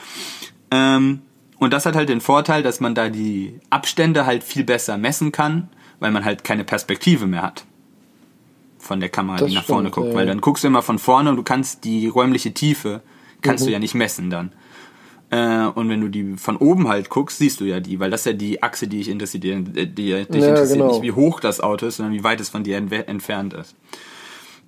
Ähm, 0.72 1.20
und 1.58 1.72
das 1.72 1.86
hat 1.86 1.94
halt 1.94 2.08
den 2.08 2.20
Vorteil, 2.20 2.64
dass 2.64 2.80
man 2.80 2.96
da 2.96 3.08
die 3.08 3.60
Abstände 3.70 4.26
halt 4.26 4.42
viel 4.42 4.64
besser 4.64 4.98
messen 4.98 5.30
kann 5.30 5.68
weil 6.00 6.10
man 6.10 6.24
halt 6.24 6.44
keine 6.44 6.64
Perspektive 6.64 7.26
mehr 7.26 7.42
hat 7.42 7.64
von 8.78 9.00
der 9.00 9.08
Kamera, 9.08 9.38
das 9.38 9.48
die 9.48 9.54
nach 9.54 9.62
stimmt, 9.62 9.74
vorne 9.74 9.90
guckt. 9.90 10.08
Ja. 10.08 10.14
Weil 10.14 10.26
dann 10.26 10.40
guckst 10.40 10.64
du 10.64 10.68
immer 10.68 10.82
von 10.82 10.98
vorne 10.98 11.30
und 11.30 11.36
du 11.36 11.42
kannst 11.42 11.84
die 11.84 12.08
räumliche 12.08 12.52
Tiefe, 12.52 13.02
kannst 13.42 13.64
mhm. 13.64 13.66
du 13.66 13.72
ja 13.72 13.78
nicht 13.78 13.94
messen 13.94 14.30
dann. 14.30 14.52
Äh, 15.30 15.66
und 15.66 15.88
wenn 15.88 16.00
du 16.00 16.08
die 16.08 16.36
von 16.36 16.56
oben 16.56 16.88
halt 16.88 17.10
guckst, 17.10 17.38
siehst 17.38 17.60
du 17.60 17.64
ja 17.64 17.80
die, 17.80 17.98
weil 17.98 18.10
das 18.10 18.20
ist 18.20 18.26
ja 18.26 18.32
die 18.32 18.62
Achse, 18.62 18.86
die 18.86 19.00
ich 19.00 19.08
interessiert, 19.08 19.42
die, 19.42 19.64
die 19.64 19.94
dich 19.94 20.08
ja, 20.08 20.18
interessiert, 20.18 20.68
genau. 20.68 20.92
nicht 20.92 21.02
wie 21.02 21.12
hoch 21.12 21.40
das 21.40 21.60
Auto 21.60 21.86
ist, 21.86 21.96
sondern 21.96 22.14
wie 22.14 22.22
weit 22.22 22.40
es 22.40 22.48
von 22.48 22.62
dir 22.62 22.76
entfernt 22.76 23.52
ist. 23.54 23.74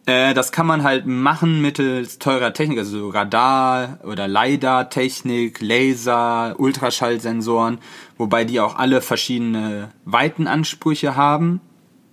Äh, 0.09 0.33
das 0.33 0.53
kann 0.53 0.67
man 0.67 0.83
halt 0.83 1.07
machen 1.07 1.61
mittels 1.61 2.19
teurer 2.19 2.55
Technik, 2.55 2.79
also 2.79 2.99
so 2.99 3.09
Radar 3.11 4.01
oder 4.05 4.27
LiDAR-Technik, 4.27 5.61
Laser, 5.61 6.57
Ultraschallsensoren, 6.59 7.79
wobei 8.19 8.45
die 8.45 8.61
auch 8.61 8.77
alle 8.77 9.01
verschiedene 9.01 9.91
Weitenansprüche 10.05 11.17
haben. 11.17 11.61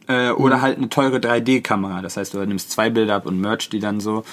Äh, 0.08 0.30
oder 0.30 0.62
halt 0.62 0.78
eine 0.78 0.89
teure 0.89 1.18
3D-Kamera. 1.18 2.01
Das 2.01 2.16
heißt, 2.16 2.36
du 2.36 2.45
nimmst 2.45 2.72
zwei 2.72 2.91
Bilder 2.91 3.16
ab 3.16 3.26
und 3.26 3.41
merch 3.41 3.70
die 3.70 3.80
dann 3.80 3.99
so. 3.99 4.24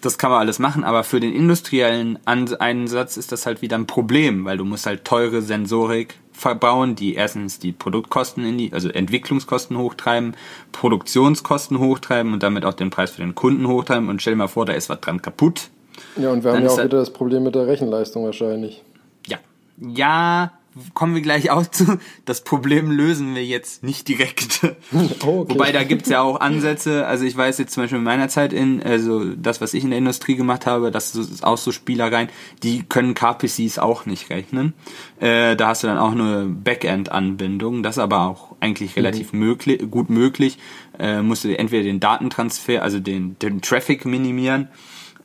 Das 0.00 0.16
kann 0.16 0.30
man 0.30 0.40
alles 0.40 0.58
machen, 0.58 0.82
aber 0.82 1.04
für 1.04 1.20
den 1.20 1.34
industriellen 1.34 2.18
Einsatz 2.24 3.18
ist 3.18 3.32
das 3.32 3.44
halt 3.44 3.60
wieder 3.60 3.76
ein 3.76 3.86
Problem, 3.86 4.46
weil 4.46 4.56
du 4.56 4.64
musst 4.64 4.86
halt 4.86 5.04
teure 5.04 5.42
Sensorik 5.42 6.14
verbauen, 6.32 6.94
die 6.94 7.14
erstens 7.14 7.58
die 7.58 7.72
Produktkosten 7.72 8.44
in 8.46 8.56
die, 8.56 8.72
also 8.72 8.88
Entwicklungskosten 8.88 9.76
hochtreiben, 9.76 10.34
Produktionskosten 10.72 11.78
hochtreiben 11.78 12.32
und 12.32 12.42
damit 12.42 12.64
auch 12.64 12.72
den 12.72 12.88
Preis 12.88 13.10
für 13.10 13.20
den 13.20 13.34
Kunden 13.34 13.68
hochtreiben 13.68 14.08
und 14.08 14.22
stell 14.22 14.32
dir 14.32 14.38
mal 14.38 14.48
vor, 14.48 14.64
da 14.64 14.72
ist 14.72 14.88
was 14.88 15.00
dran 15.00 15.20
kaputt. 15.20 15.68
Ja, 16.16 16.30
und 16.30 16.42
wir 16.42 16.52
haben 16.52 16.62
ja 16.62 16.70
auch 16.70 16.78
wieder 16.78 16.98
das 16.98 17.12
Problem 17.12 17.42
mit 17.42 17.54
der 17.54 17.66
Rechenleistung 17.66 18.24
wahrscheinlich. 18.24 18.82
Ja. 19.26 19.36
Ja, 19.76 20.52
kommen 20.94 21.14
wir 21.14 21.22
gleich 21.22 21.50
auch 21.50 21.66
zu. 21.66 21.98
Das 22.24 22.42
Problem 22.44 22.90
lösen 22.90 23.34
wir 23.34 23.44
jetzt 23.44 23.82
nicht 23.82 24.08
direkt. 24.08 24.60
Oh, 25.22 25.40
okay. 25.40 25.54
Wobei 25.54 25.72
da 25.72 25.84
gibt's 25.84 26.08
ja 26.08 26.20
auch 26.20 26.40
Ansätze. 26.40 27.06
Also 27.06 27.24
ich 27.24 27.36
weiß 27.36 27.58
jetzt 27.58 27.74
zum 27.74 27.82
Beispiel 27.82 27.98
in 27.98 28.04
meiner 28.04 28.28
Zeit 28.28 28.52
in, 28.52 28.82
also 28.82 29.24
das, 29.24 29.60
was 29.60 29.74
ich 29.74 29.84
in 29.84 29.90
der 29.90 29.98
Industrie 29.98 30.34
gemacht 30.34 30.66
habe, 30.66 30.90
das 30.90 31.14
ist 31.14 31.44
auch 31.44 31.58
so 31.58 31.72
Spielereien, 31.72 32.28
die 32.62 32.82
können 32.82 33.14
KPCs 33.14 33.78
auch 33.78 34.06
nicht 34.06 34.30
rechnen. 34.30 34.74
Äh, 35.20 35.56
da 35.56 35.68
hast 35.68 35.82
du 35.82 35.86
dann 35.86 35.98
auch 35.98 36.12
eine 36.12 36.46
Backend-Anbindung. 36.46 37.82
Das 37.82 37.96
ist 37.96 38.02
aber 38.02 38.26
auch 38.26 38.56
eigentlich 38.60 38.96
relativ 38.96 39.32
mhm. 39.32 39.40
möglich, 39.40 39.90
gut 39.90 40.10
möglich. 40.10 40.58
Äh, 40.98 41.22
musst 41.22 41.44
du 41.44 41.56
entweder 41.56 41.84
den 41.84 42.00
Datentransfer, 42.00 42.82
also 42.82 42.98
den, 43.00 43.38
den 43.38 43.60
Traffic 43.60 44.04
minimieren. 44.04 44.68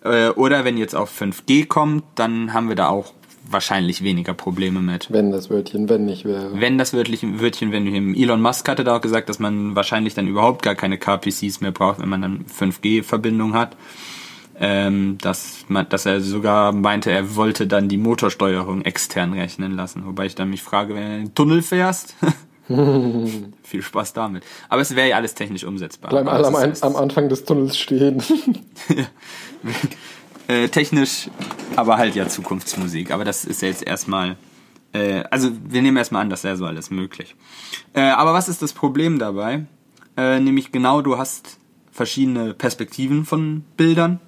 Äh, 0.06 0.30
oder 0.30 0.64
wenn 0.64 0.78
jetzt 0.78 0.96
auf 0.96 1.20
5G 1.20 1.66
kommt, 1.66 2.04
dann 2.14 2.54
haben 2.54 2.70
wir 2.70 2.76
da 2.76 2.90
auch 2.90 3.15
wahrscheinlich 3.50 4.04
weniger 4.04 4.34
Probleme 4.34 4.82
mit. 4.82 5.12
Wenn 5.12 5.32
das 5.32 5.50
Wörtchen 5.50 5.90
wenn 5.90 6.06
nicht 6.06 6.26
wäre. 6.26 6.60
Wenn 6.60 6.78
das 6.78 6.94
Wörtchen, 6.94 7.40
Wörtchen 7.40 7.72
wenn 7.72 7.84
nicht. 7.84 8.22
Elon 8.22 8.42
Musk 8.42 8.68
hatte 8.68 8.84
da 8.84 8.98
auch 8.98 9.02
gesagt, 9.02 9.30
dass 9.30 9.40
man 9.40 9.76
wahrscheinlich 9.76 10.14
dann 10.14 10.28
überhaupt 10.28 10.62
gar 10.62 10.76
keine 10.76 10.98
KPCs 10.98 11.62
mehr 11.62 11.72
braucht, 11.72 12.00
wenn 12.00 12.10
man 12.10 12.22
dann 12.22 12.46
5G-Verbindung 12.46 13.54
hat. 13.54 13.76
Ähm, 14.58 15.18
dass, 15.20 15.66
man, 15.68 15.90
dass 15.90 16.06
er 16.06 16.22
sogar 16.22 16.72
meinte, 16.72 17.12
er 17.12 17.36
wollte 17.36 17.68
dann 17.68 17.90
die 17.90 17.98
Motorsteuerung 17.98 18.84
extern 18.84 19.34
rechnen 19.34 19.76
lassen. 19.76 20.06
Wobei 20.06 20.28
ich 20.28 20.36
dann 20.36 20.50
mich 20.50 20.64
frage, 20.64 20.96
wenn 20.96 21.04
du 21.04 21.14
in 21.14 21.24
den 21.26 21.36
Tunnel 21.36 21.62
fährst, 21.62 22.16
viel 22.68 23.82
Spaß 23.82 24.14
damit. 24.14 24.44
Aber 24.70 24.82
es 24.82 24.96
wäre 24.96 25.10
ja 25.10 25.18
alles 25.18 25.36
technisch 25.36 25.66
umsetzbar. 25.66 26.10
Bleiben 26.10 26.30
alle 26.30 26.48
am, 26.48 26.56
am 26.56 26.96
Anfang 26.96 27.28
des 27.28 27.44
Tunnels 27.44 27.78
stehen. 27.78 28.24
Äh, 30.48 30.70
technisch, 30.70 31.30
aber 31.76 31.98
halt 31.98 32.16
ja 32.16 32.28
Zukunftsmusik. 32.28 33.12
Aber 33.12 33.26
das 33.26 33.46
ist 33.46 33.62
jetzt 33.62 33.86
erstmal, 33.86 34.36
äh, 34.94 35.24
also 35.32 35.52
wir 35.68 35.82
nehmen 35.82 35.98
erstmal 35.98 36.22
an, 36.22 36.30
das 36.30 36.44
wäre 36.44 36.56
so 36.56 36.66
alles 36.66 36.92
möglich. 36.92 37.36
Äh, 37.94 38.02
aber 38.02 38.34
was 38.34 38.48
ist 38.48 38.62
das 38.62 38.74
Problem 38.74 39.18
dabei? 39.18 39.66
Äh, 40.18 40.40
nämlich 40.40 40.72
genau, 40.72 41.02
du 41.02 41.18
hast 41.18 41.58
verschiedene 41.92 42.54
Perspektiven 42.54 43.26
von 43.26 43.64
Bildern. 43.76 44.20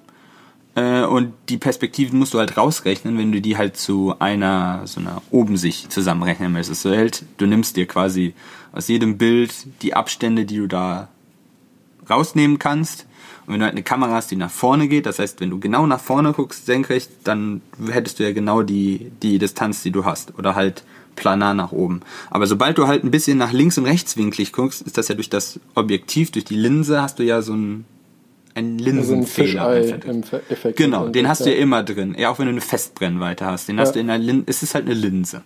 Äh, 0.74 1.02
und 1.02 1.34
die 1.48 1.58
Perspektiven 1.58 2.18
musst 2.18 2.34
du 2.34 2.38
halt 2.38 2.56
rausrechnen, 2.56 3.16
wenn 3.16 3.30
du 3.30 3.40
die 3.40 3.56
halt 3.56 3.76
zu 3.76 4.14
einer, 4.18 4.86
so 4.86 5.00
einer 5.00 5.22
Obensicht 5.30 5.92
zusammenrechnen 5.92 6.52
möchtest. 6.52 6.82
So 6.82 6.90
halt, 6.90 7.24
du 7.36 7.46
nimmst 7.46 7.76
dir 7.76 7.86
quasi 7.86 8.34
aus 8.72 8.88
jedem 8.88 9.18
Bild 9.18 9.52
die 9.82 9.94
Abstände, 9.94 10.44
die 10.44 10.56
du 10.56 10.66
da 10.66 11.08
rausnehmen 12.10 12.58
kannst 12.58 13.07
und 13.48 13.54
wenn 13.54 13.60
du 13.60 13.64
halt 13.64 13.72
eine 13.72 13.82
Kamera 13.82 14.12
hast, 14.12 14.30
die 14.30 14.36
nach 14.36 14.50
vorne 14.50 14.88
geht, 14.88 15.06
das 15.06 15.18
heißt, 15.18 15.40
wenn 15.40 15.48
du 15.48 15.58
genau 15.58 15.86
nach 15.86 16.00
vorne 16.00 16.34
guckst, 16.34 16.66
senkrecht, 16.66 17.10
dann 17.24 17.62
hättest 17.90 18.18
du 18.18 18.24
ja 18.24 18.32
genau 18.32 18.60
die, 18.60 19.10
die 19.22 19.38
Distanz, 19.38 19.82
die 19.82 19.90
du 19.90 20.04
hast. 20.04 20.38
Oder 20.38 20.54
halt 20.54 20.84
planar 21.16 21.54
nach 21.54 21.72
oben. 21.72 22.02
Aber 22.28 22.46
sobald 22.46 22.76
du 22.76 22.86
halt 22.88 23.04
ein 23.04 23.10
bisschen 23.10 23.38
nach 23.38 23.52
links 23.52 23.78
und 23.78 23.86
rechtswinklig 23.86 24.52
guckst, 24.52 24.82
ist 24.82 24.98
das 24.98 25.08
ja 25.08 25.14
durch 25.14 25.30
das 25.30 25.60
Objektiv, 25.74 26.30
durch 26.30 26.44
die 26.44 26.56
Linse, 26.56 27.00
hast 27.00 27.18
du 27.18 27.22
ja 27.22 27.40
so 27.40 27.54
ein 27.54 27.86
ein 28.54 28.78
Linsenfehler. 28.78 29.62
Also 29.62 29.94
ein 29.94 30.24
Effekt. 30.50 30.76
Genau, 30.76 31.08
den 31.08 31.26
hast 31.28 31.46
du 31.46 31.50
ja 31.50 31.56
immer 31.56 31.82
drin. 31.82 32.16
Ja, 32.18 32.30
auch 32.30 32.38
wenn 32.38 32.46
du 32.46 32.52
eine 32.52 32.60
Festbrennweite 32.60 33.46
hast. 33.46 33.68
Den 33.68 33.76
ja. 33.76 33.82
hast 33.82 33.94
du 33.94 34.00
in 34.00 34.08
der 34.08 34.18
Linse. 34.18 34.44
Es 34.46 34.62
ist 34.62 34.74
halt 34.74 34.84
eine 34.86 34.94
Linse. 34.94 35.42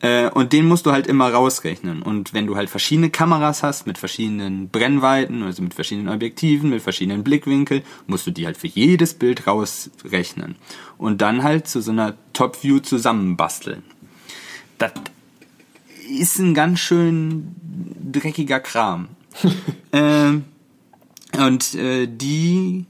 Äh, 0.00 0.30
und 0.30 0.52
den 0.52 0.66
musst 0.66 0.86
du 0.86 0.92
halt 0.92 1.06
immer 1.06 1.32
rausrechnen. 1.32 2.02
Und 2.02 2.32
wenn 2.32 2.46
du 2.46 2.56
halt 2.56 2.70
verschiedene 2.70 3.10
Kameras 3.10 3.62
hast 3.62 3.86
mit 3.86 3.98
verschiedenen 3.98 4.68
Brennweiten, 4.68 5.42
also 5.42 5.62
mit 5.62 5.74
verschiedenen 5.74 6.08
Objektiven, 6.08 6.70
mit 6.70 6.82
verschiedenen 6.82 7.24
Blickwinkeln, 7.24 7.82
musst 8.06 8.26
du 8.26 8.30
die 8.30 8.46
halt 8.46 8.56
für 8.56 8.68
jedes 8.68 9.14
Bild 9.14 9.46
rausrechnen. 9.46 10.56
Und 10.98 11.20
dann 11.20 11.42
halt 11.42 11.66
zu 11.66 11.80
so 11.80 11.90
einer 11.90 12.14
Top-View 12.32 12.80
zusammenbasteln. 12.80 13.82
Das 14.78 14.92
ist 16.08 16.38
ein 16.38 16.54
ganz 16.54 16.78
schön 16.78 17.54
dreckiger 18.12 18.60
Kram. 18.60 19.08
ähm, 19.92 20.44
und 21.36 21.74
äh, 21.74 22.06
die 22.06 22.86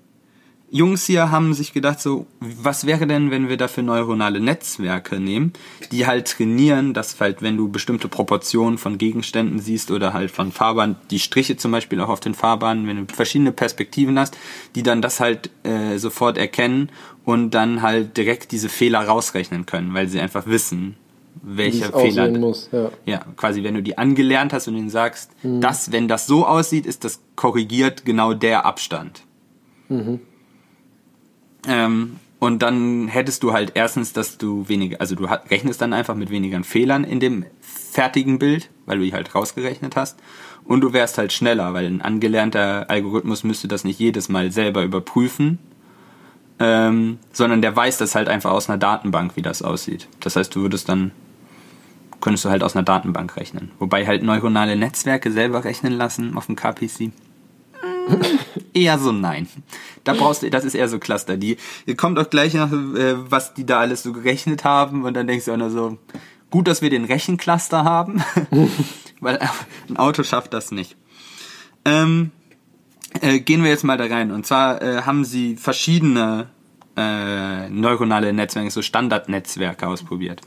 Jungs 0.71 1.07
hier 1.07 1.31
haben 1.31 1.55
sich 1.55 1.73
gedacht, 1.73 2.01
so, 2.01 2.27
was 2.41 2.87
wäre 2.87 3.07
denn, 3.07 3.31
wenn 3.31 3.49
wir 3.49 3.57
dafür 3.57 3.83
neuronale 3.83 4.39
Netzwerke 4.39 5.19
nehmen, 5.19 5.55
die 5.93 6.07
halt 6.07 6.29
trainieren, 6.29 6.93
dass 6.93 7.19
halt, 7.21 7.41
wenn 7.41 7.57
du 7.57 7.69
bestimmte 7.69 8.09
Proportionen 8.09 8.77
von 8.77 8.99
Gegenständen 8.99 9.61
siehst 9.61 9.91
oder 9.91 10.13
halt 10.13 10.31
von 10.31 10.53
Fahrbahnen, 10.53 10.97
die 11.11 11.21
Striche 11.21 11.57
zum 11.57 11.73
Beispiel 11.73 12.01
auch 12.01 12.11
auf 12.11 12.21
den 12.21 12.35
Fahrbahnen, 12.35 12.87
wenn 12.87 13.07
du 13.07 13.15
verschiedene 13.15 13.53
Perspektiven 13.53 14.19
hast, 14.19 14.37
die 14.75 14.83
dann 14.83 15.01
das 15.01 15.21
halt 15.21 15.51
äh, 15.63 15.97
sofort 15.97 16.37
erkennen 16.37 16.91
und 17.25 17.51
dann 17.51 17.81
halt 17.81 18.17
direkt 18.17 18.53
diese 18.53 18.69
Fehler 18.69 19.01
rausrechnen 19.01 19.65
können, 19.65 19.95
weil 19.95 20.09
sie 20.09 20.21
einfach 20.21 20.47
wissen, 20.47 20.97
welcher 21.43 21.93
Fehler. 21.93 22.31
Muss, 22.31 22.69
ja. 22.73 22.91
ja, 23.07 23.25
quasi, 23.37 23.63
wenn 23.63 23.75
du 23.75 23.83
die 23.83 23.97
angelernt 23.97 24.53
hast 24.53 24.69
und 24.69 24.77
ihnen 24.77 24.91
sagst, 24.91 25.31
mhm. 25.43 25.61
das, 25.61 25.93
wenn 25.93 26.09
das 26.09 26.27
so 26.27 26.47
aussieht, 26.47 26.85
ist 26.85 27.05
das 27.05 27.21
korrigiert 27.37 28.05
genau 28.05 28.35
der 28.35 28.67
Abstand. 28.67 29.23
Mhm. 29.89 30.21
Ähm, 31.67 32.17
und 32.39 32.63
dann 32.63 33.09
hättest 33.09 33.43
du 33.43 33.53
halt 33.53 33.73
erstens, 33.75 34.13
dass 34.13 34.39
du 34.39 34.69
weniger, 34.69 35.01
also 35.01 35.17
du 35.17 35.25
rechnest 35.25 35.81
dann 35.81 35.93
einfach 35.93 36.15
mit 36.15 36.31
weniger 36.31 36.63
Fehlern 36.63 37.03
in 37.03 37.19
dem 37.19 37.45
fertigen 37.61 38.39
Bild, 38.39 38.71
weil 38.87 38.99
du 38.99 39.05
die 39.05 39.13
halt 39.13 39.35
rausgerechnet 39.35 39.97
hast. 39.97 40.19
Und 40.65 40.83
du 40.83 40.93
wärst 40.93 41.19
halt 41.19 41.33
schneller, 41.33 41.75
weil 41.75 41.87
ein 41.87 42.03
angelernter 42.03 42.89
Algorithmus 42.91 43.43
müsste 43.43 43.67
das 43.69 43.85
nicht 43.85 43.99
jedes 43.99 44.29
Mal 44.29 44.53
selber 44.53 44.85
überprüfen, 44.85 45.59
ähm, 46.61 47.19
sondern 47.33 47.63
der 47.63 47.75
weiß 47.75 47.99
das 47.99 48.15
halt 48.15 48.29
einfach 48.29 48.51
aus 48.51 48.69
einer 48.69 48.79
Datenbank, 48.79 49.35
wie 49.35 49.43
das 49.43 49.63
aussieht. 49.63 50.09
Das 50.21 50.37
heißt, 50.37 50.55
du 50.55 50.61
würdest 50.61 50.89
dann, 50.89 51.11
könntest 52.21 52.45
du 52.45 52.51
halt 52.51 52.63
aus 52.63 52.77
einer 52.77 52.85
Datenbank 52.85 53.37
rechnen. 53.37 53.71
Wobei 53.79 54.07
halt 54.07 54.23
neuronale 54.23 54.77
Netzwerke 54.77 55.33
selber 55.33 55.65
rechnen 55.65 55.95
lassen 55.95 56.37
auf 56.37 56.47
dem 56.47 56.57
KPC 56.57 57.13
eher 58.75 58.99
so 58.99 59.13
nein. 59.13 59.49
Da 60.05 60.15
brauchst 60.15 60.43
du, 60.43 60.51
das 60.51 60.65
ist 60.65 60.75
eher 60.75 60.89
so 60.89 60.99
Cluster. 60.99 61.37
Die, 61.37 61.57
ihr 61.87 61.97
kommt 61.97 62.19
auch 62.19 62.31
gleich 62.31 62.55
nach, 62.55 62.73
äh, 62.73 63.31
was 63.31 63.55
die 63.55 63.67
da 63.67 63.81
alles 63.81 64.03
so 64.03 64.13
gerechnet 64.13 64.65
haben 64.65 65.05
und 65.05 65.15
dann 65.15 65.27
denkst 65.27 65.47
du 65.47 65.53
auch 65.53 65.57
nur 65.57 65.71
so, 65.71 65.99
gut, 66.51 66.69
dass 66.69 66.83
wir 66.83 66.91
den 66.91 67.05
Rechencluster 67.05 67.85
haben, 67.85 68.23
weil 69.21 69.39
ein 69.89 69.97
Auto 69.97 70.23
schafft 70.23 70.55
das 70.55 70.71
nicht. 70.71 70.97
Ähm, 71.85 72.31
äh, 73.21 73.41
gehen 73.41 73.63
wir 73.63 73.71
jetzt 73.71 73.85
mal 73.85 73.97
da 73.97 74.07
rein. 74.07 74.31
Und 74.31 74.47
zwar 74.47 74.83
äh, 74.83 75.03
haben 75.03 75.25
sie 75.25 75.57
verschiedene 75.57 76.49
äh, 76.97 77.69
neuronale 77.69 78.33
Netzwerke, 78.33 78.71
so 78.71 78.83
Standardnetzwerke 78.83 79.87
ausprobiert. 79.87 80.41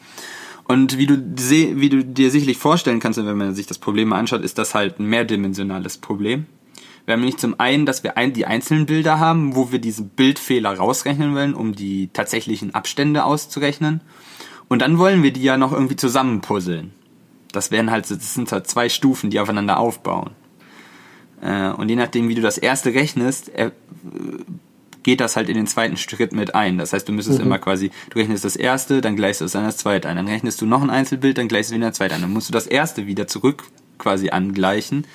Und 0.65 0.97
wie 0.97 1.07
du, 1.07 1.17
wie 1.17 1.89
du 1.89 2.03
dir 2.03 2.31
sicherlich 2.31 2.57
vorstellen 2.57 2.99
kannst, 2.99 3.23
wenn 3.23 3.37
man 3.37 3.55
sich 3.55 3.67
das 3.67 3.77
Problem 3.77 4.09
mal 4.09 4.19
anschaut, 4.19 4.41
ist 4.41 4.57
das 4.57 4.73
halt 4.73 4.99
ein 4.99 5.05
mehrdimensionales 5.05 5.97
Problem. 5.97 6.45
Wir 7.11 7.15
haben 7.15 7.21
nämlich 7.23 7.39
zum 7.39 7.59
einen, 7.59 7.85
dass 7.85 8.05
wir 8.05 8.15
ein, 8.15 8.31
die 8.31 8.45
einzelnen 8.45 8.85
Bilder 8.85 9.19
haben, 9.19 9.53
wo 9.53 9.73
wir 9.73 9.79
diese 9.79 10.01
Bildfehler 10.01 10.77
rausrechnen 10.77 11.35
wollen, 11.35 11.53
um 11.53 11.75
die 11.75 12.07
tatsächlichen 12.13 12.73
Abstände 12.73 13.25
auszurechnen. 13.25 13.99
Und 14.69 14.81
dann 14.81 14.97
wollen 14.97 15.21
wir 15.21 15.33
die 15.33 15.43
ja 15.43 15.57
noch 15.57 15.73
irgendwie 15.73 15.97
zusammenpuzzeln. 15.97 16.93
Das 17.51 17.69
wären 17.69 17.91
halt, 17.91 18.09
das 18.09 18.33
sind 18.33 18.49
halt 18.53 18.65
zwei 18.67 18.87
Stufen, 18.87 19.29
die 19.29 19.41
aufeinander 19.41 19.77
aufbauen. 19.77 20.29
Äh, 21.41 21.71
und 21.71 21.89
je 21.89 21.97
nachdem, 21.97 22.29
wie 22.29 22.35
du 22.35 22.41
das 22.41 22.57
erste 22.57 22.93
rechnest, 22.93 23.51
geht 25.03 25.19
das 25.19 25.35
halt 25.35 25.49
in 25.49 25.55
den 25.55 25.67
zweiten 25.67 25.97
Schritt 25.97 26.31
mit 26.31 26.55
ein. 26.55 26.77
Das 26.77 26.93
heißt, 26.93 27.09
du 27.09 27.11
müsstest 27.11 27.39
mhm. 27.39 27.47
immer 27.47 27.59
quasi, 27.59 27.91
du 28.11 28.19
rechnest 28.19 28.45
das 28.45 28.55
erste, 28.55 29.01
dann 29.01 29.17
gleichst 29.17 29.41
du 29.41 29.45
es 29.45 29.55
an 29.57 29.65
das 29.65 29.75
zweite 29.75 30.07
ein. 30.07 30.15
Dann 30.15 30.29
rechnest 30.29 30.61
du 30.61 30.65
noch 30.65 30.81
ein 30.81 30.89
Einzelbild, 30.89 31.37
dann 31.37 31.49
gleichst 31.49 31.71
du 31.71 31.75
wieder 31.75 31.89
das 31.89 31.97
zweite 31.97 32.15
ein. 32.15 32.21
Dann 32.21 32.31
musst 32.31 32.47
du 32.47 32.53
das 32.53 32.67
erste 32.67 33.05
wieder 33.05 33.27
zurück 33.27 33.65
quasi 33.97 34.29
angleichen. 34.29 35.05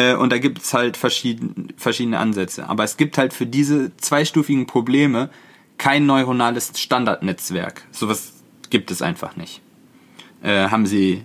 Äh, 0.00 0.14
und 0.14 0.30
da 0.32 0.38
gibt 0.38 0.58
es 0.62 0.72
halt 0.72 0.96
verschiedene, 0.96 1.52
verschiedene 1.76 2.18
Ansätze. 2.18 2.68
Aber 2.68 2.84
es 2.84 2.96
gibt 2.96 3.18
halt 3.18 3.32
für 3.32 3.46
diese 3.46 3.96
zweistufigen 3.98 4.66
Probleme 4.66 5.28
kein 5.78 6.06
neuronales 6.06 6.72
Standardnetzwerk. 6.76 7.82
Sowas 7.90 8.32
gibt 8.70 8.90
es 8.90 9.02
einfach 9.02 9.36
nicht. 9.36 9.60
Äh, 10.42 10.68
haben 10.68 10.86
sie 10.86 11.22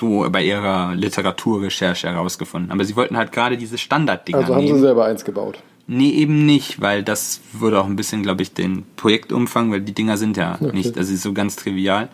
so 0.00 0.26
bei 0.30 0.44
ihrer 0.44 0.94
Literaturrecherche 0.94 2.08
herausgefunden. 2.08 2.70
Aber 2.72 2.84
sie 2.84 2.96
wollten 2.96 3.16
halt 3.16 3.32
gerade 3.32 3.56
diese 3.56 3.78
Standarddinger 3.78 4.38
Also 4.38 4.54
haben 4.54 4.64
nehmen. 4.64 4.76
sie 4.76 4.80
selber 4.82 5.04
eins 5.06 5.24
gebaut. 5.24 5.62
Nee, 5.86 6.10
eben 6.10 6.44
nicht, 6.44 6.80
weil 6.82 7.02
das 7.02 7.40
würde 7.52 7.80
auch 7.80 7.86
ein 7.86 7.96
bisschen, 7.96 8.22
glaube 8.22 8.42
ich, 8.42 8.52
den 8.52 8.84
Projektumfang, 8.96 9.70
weil 9.70 9.80
die 9.80 9.94
Dinger 9.94 10.18
sind 10.18 10.36
ja 10.36 10.56
Okay. 10.60 10.72
nicht, 10.74 10.98
also 10.98 11.16
so 11.16 11.32
ganz 11.32 11.56
trivial. 11.56 12.08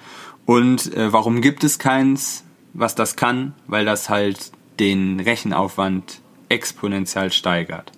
Und 0.47 0.95
äh, 0.95 1.13
warum 1.13 1.41
gibt 1.41 1.65
es 1.65 1.79
keins, 1.79 2.45
was 2.73 2.95
das 2.95 3.17
kann? 3.17 3.53
Weil 3.67 3.85
das 3.85 4.09
halt 4.09 4.53
den 4.81 5.21
Rechenaufwand 5.21 6.21
exponentiell 6.49 7.33
steigert. 7.33 7.93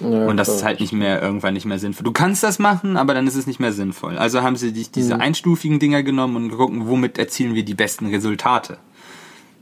Ja, 0.00 0.26
Und 0.26 0.36
das 0.36 0.48
klar. 0.48 0.56
ist 0.56 0.64
halt 0.64 0.80
nicht 0.80 0.92
mehr 0.92 1.22
irgendwann 1.22 1.54
nicht 1.54 1.64
mehr 1.64 1.78
sinnvoll. 1.78 2.04
Du 2.04 2.12
kannst 2.12 2.42
das 2.42 2.58
machen, 2.58 2.96
aber 2.96 3.14
dann 3.14 3.26
ist 3.26 3.36
es 3.36 3.46
nicht 3.46 3.60
mehr 3.60 3.72
sinnvoll. 3.72 4.18
Also 4.18 4.42
haben 4.42 4.56
sie 4.56 4.72
dich 4.72 4.90
diese 4.90 5.20
einstufigen 5.20 5.78
Dinger 5.78 6.02
genommen 6.02 6.36
und 6.36 6.50
gucken, 6.56 6.88
womit 6.88 7.18
erzielen 7.18 7.54
wir 7.54 7.64
die 7.64 7.74
besten 7.74 8.06
Resultate. 8.06 8.78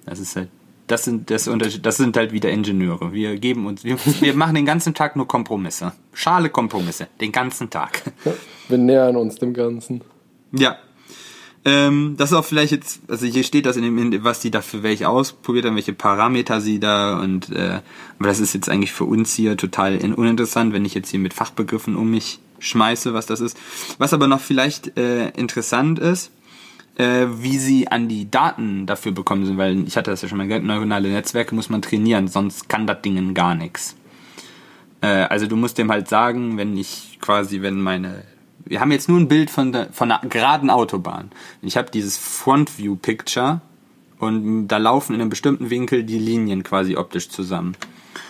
Das 0.06 0.18
ist 0.18 0.36
halt, 0.36 0.48
das 0.86 1.04
sind 1.04 1.30
das 1.30 1.46
Unterschied, 1.46 1.84
das 1.84 1.98
sind 1.98 2.16
halt 2.16 2.32
wieder 2.32 2.50
Ingenieure. 2.50 3.12
Wir 3.12 3.36
geben 3.36 3.66
uns, 3.66 3.84
wir, 3.84 3.98
wir 4.20 4.34
machen 4.34 4.54
den 4.54 4.66
ganzen 4.66 4.94
Tag 4.94 5.14
nur 5.14 5.28
Kompromisse. 5.28 5.92
Schale 6.14 6.48
Kompromisse, 6.48 7.08
den 7.20 7.32
ganzen 7.32 7.68
Tag. 7.68 8.02
Wir 8.68 8.78
nähern 8.78 9.16
uns 9.16 9.36
dem 9.36 9.52
Ganzen. 9.52 10.00
Ja. 10.52 10.78
Ähm, 11.64 12.14
das 12.16 12.30
ist 12.30 12.36
auch 12.36 12.44
vielleicht 12.44 12.72
jetzt, 12.72 13.00
also 13.08 13.26
hier 13.26 13.44
steht 13.44 13.66
das 13.66 13.76
in 13.76 13.82
dem, 13.82 14.24
was 14.24 14.40
die 14.40 14.50
da 14.50 14.62
für 14.62 14.82
welche 14.82 15.08
ausprobiert 15.08 15.66
haben, 15.66 15.74
welche 15.74 15.92
Parameter 15.92 16.60
sie 16.60 16.80
da 16.80 17.20
und 17.20 17.50
äh, 17.50 17.80
aber 18.18 18.28
das 18.28 18.40
ist 18.40 18.54
jetzt 18.54 18.70
eigentlich 18.70 18.92
für 18.92 19.04
uns 19.04 19.34
hier 19.34 19.58
total 19.58 19.96
in, 19.96 20.14
uninteressant, 20.14 20.72
wenn 20.72 20.86
ich 20.86 20.94
jetzt 20.94 21.10
hier 21.10 21.20
mit 21.20 21.34
Fachbegriffen 21.34 21.96
um 21.96 22.10
mich 22.10 22.40
schmeiße, 22.60 23.12
was 23.12 23.26
das 23.26 23.40
ist. 23.40 23.58
Was 23.98 24.14
aber 24.14 24.26
noch 24.26 24.40
vielleicht 24.40 24.96
äh, 24.96 25.28
interessant 25.30 25.98
ist, 25.98 26.30
äh, 26.96 27.26
wie 27.30 27.58
sie 27.58 27.88
an 27.88 28.08
die 28.08 28.30
Daten 28.30 28.86
dafür 28.86 29.12
bekommen 29.12 29.44
sind, 29.44 29.58
weil 29.58 29.86
ich 29.86 29.98
hatte 29.98 30.10
das 30.10 30.22
ja 30.22 30.28
schon 30.28 30.38
mal 30.38 30.46
gesagt, 30.46 30.64
neuronale 30.64 31.10
Netzwerke 31.10 31.54
muss 31.54 31.68
man 31.68 31.82
trainieren, 31.82 32.28
sonst 32.28 32.70
kann 32.70 32.86
das 32.86 33.02
Ding 33.02 33.34
gar 33.34 33.54
nichts. 33.54 33.96
Äh, 35.02 35.06
also 35.06 35.46
du 35.46 35.56
musst 35.56 35.76
dem 35.76 35.90
halt 35.90 36.08
sagen, 36.08 36.56
wenn 36.56 36.76
ich 36.76 37.18
quasi, 37.20 37.60
wenn 37.60 37.80
meine 37.80 38.24
wir 38.70 38.80
haben 38.80 38.92
jetzt 38.92 39.08
nur 39.08 39.18
ein 39.18 39.26
Bild 39.26 39.50
von, 39.50 39.72
der, 39.72 39.92
von 39.92 40.12
einer 40.12 40.26
geraden 40.28 40.70
Autobahn. 40.70 41.32
Ich 41.60 41.76
habe 41.76 41.90
dieses 41.90 42.16
Front 42.16 42.78
View 42.78 42.94
Picture 42.94 43.60
und 44.20 44.68
da 44.68 44.76
laufen 44.76 45.12
in 45.12 45.20
einem 45.20 45.28
bestimmten 45.28 45.70
Winkel 45.70 46.04
die 46.04 46.20
Linien 46.20 46.62
quasi 46.62 46.96
optisch 46.96 47.30
zusammen. 47.30 47.74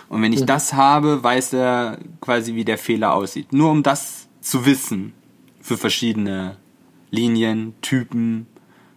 Und 0.09 0.23
wenn 0.23 0.33
ich 0.33 0.47
das 0.47 0.73
habe, 0.73 1.23
weiß 1.23 1.53
er 1.53 1.99
quasi, 2.23 2.55
wie 2.55 2.65
der 2.65 2.79
Fehler 2.79 3.13
aussieht. 3.13 3.53
Nur 3.53 3.71
um 3.71 3.83
das 3.83 4.29
zu 4.41 4.65
wissen 4.65 5.13
für 5.61 5.77
verschiedene 5.77 6.57
Linien, 7.11 7.75
Typen, 7.83 8.47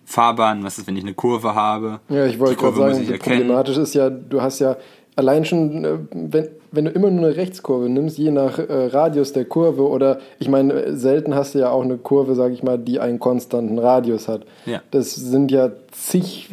Fahrbahnen. 0.06 0.64
Was 0.64 0.78
ist, 0.78 0.88
wenn 0.88 0.96
ich 0.96 1.04
eine 1.04 1.14
Kurve 1.14 1.56
habe? 1.56 2.00
Ja, 2.08 2.26
ich 2.26 2.40
wollte 2.40 2.56
gerade 2.56 2.96
sagen, 2.96 3.20
problematisch 3.20 3.78
ist 3.78 3.96
ja, 3.96 4.10
du 4.10 4.42
hast 4.42 4.60
ja 4.60 4.78
allein 5.16 5.46
schon, 5.46 5.86
äh, 5.86 5.98
wenn, 6.12 6.48
wenn 6.72 6.86
du 6.86 6.92
immer 6.92 7.10
nur 7.12 7.28
eine 7.28 7.36
Rechtskurve 7.36 7.90
nimmst, 7.90 8.18
je 8.18 8.32
nach 8.32 8.60
äh, 8.60 8.88
Radius 8.88 9.34
der 9.34 9.46
Kurve 9.46 9.88
oder 9.88 10.20
ich 10.40 10.50
meine, 10.50 10.98
selten 10.98 11.36
hast 11.36 11.56
du 11.56 11.60
ja 11.60 11.70
auch 11.70 11.84
eine 11.84 11.98
Kurve, 11.98 12.36
sage 12.36 12.54
ich 12.54 12.64
mal, 12.64 12.78
die 12.78 13.00
einen 13.00 13.20
konstanten 13.20 13.80
Radius 13.80 14.28
hat. 14.28 14.42
Ja. 14.66 14.82
Das 14.92 15.14
sind 15.16 15.52
ja 15.52 15.72
zig 15.92 16.50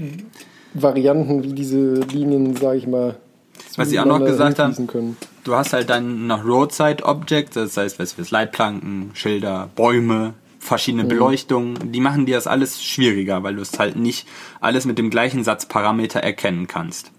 Varianten, 0.74 1.42
wie 1.42 1.52
diese 1.52 1.94
Linien, 1.94 2.56
sage 2.56 2.78
ich 2.78 2.86
mal, 2.86 3.16
Was 3.76 3.90
sie 3.90 3.98
auch 3.98 4.04
noch 4.04 4.24
gesagt 4.24 4.58
haben, 4.58 4.86
können. 4.86 5.16
Du 5.42 5.54
hast 5.54 5.72
halt 5.72 5.90
dann 5.90 6.26
noch 6.26 6.44
Roadside 6.44 7.04
Objects, 7.04 7.54
das 7.54 7.76
heißt, 7.76 7.98
was 7.98 8.12
fürs 8.12 8.30
Leitplanken, 8.30 9.10
Schilder, 9.14 9.70
Bäume, 9.74 10.34
verschiedene 10.60 11.04
Beleuchtungen, 11.04 11.90
die 11.90 12.00
machen 12.00 12.26
dir 12.26 12.36
das 12.36 12.46
alles 12.46 12.82
schwieriger, 12.84 13.42
weil 13.42 13.56
du 13.56 13.62
es 13.62 13.78
halt 13.78 13.96
nicht 13.96 14.28
alles 14.60 14.84
mit 14.84 14.98
dem 14.98 15.08
gleichen 15.08 15.42
Satz 15.42 15.66
Parameter 15.66 16.20
erkennen 16.20 16.66
kannst. 16.66 17.10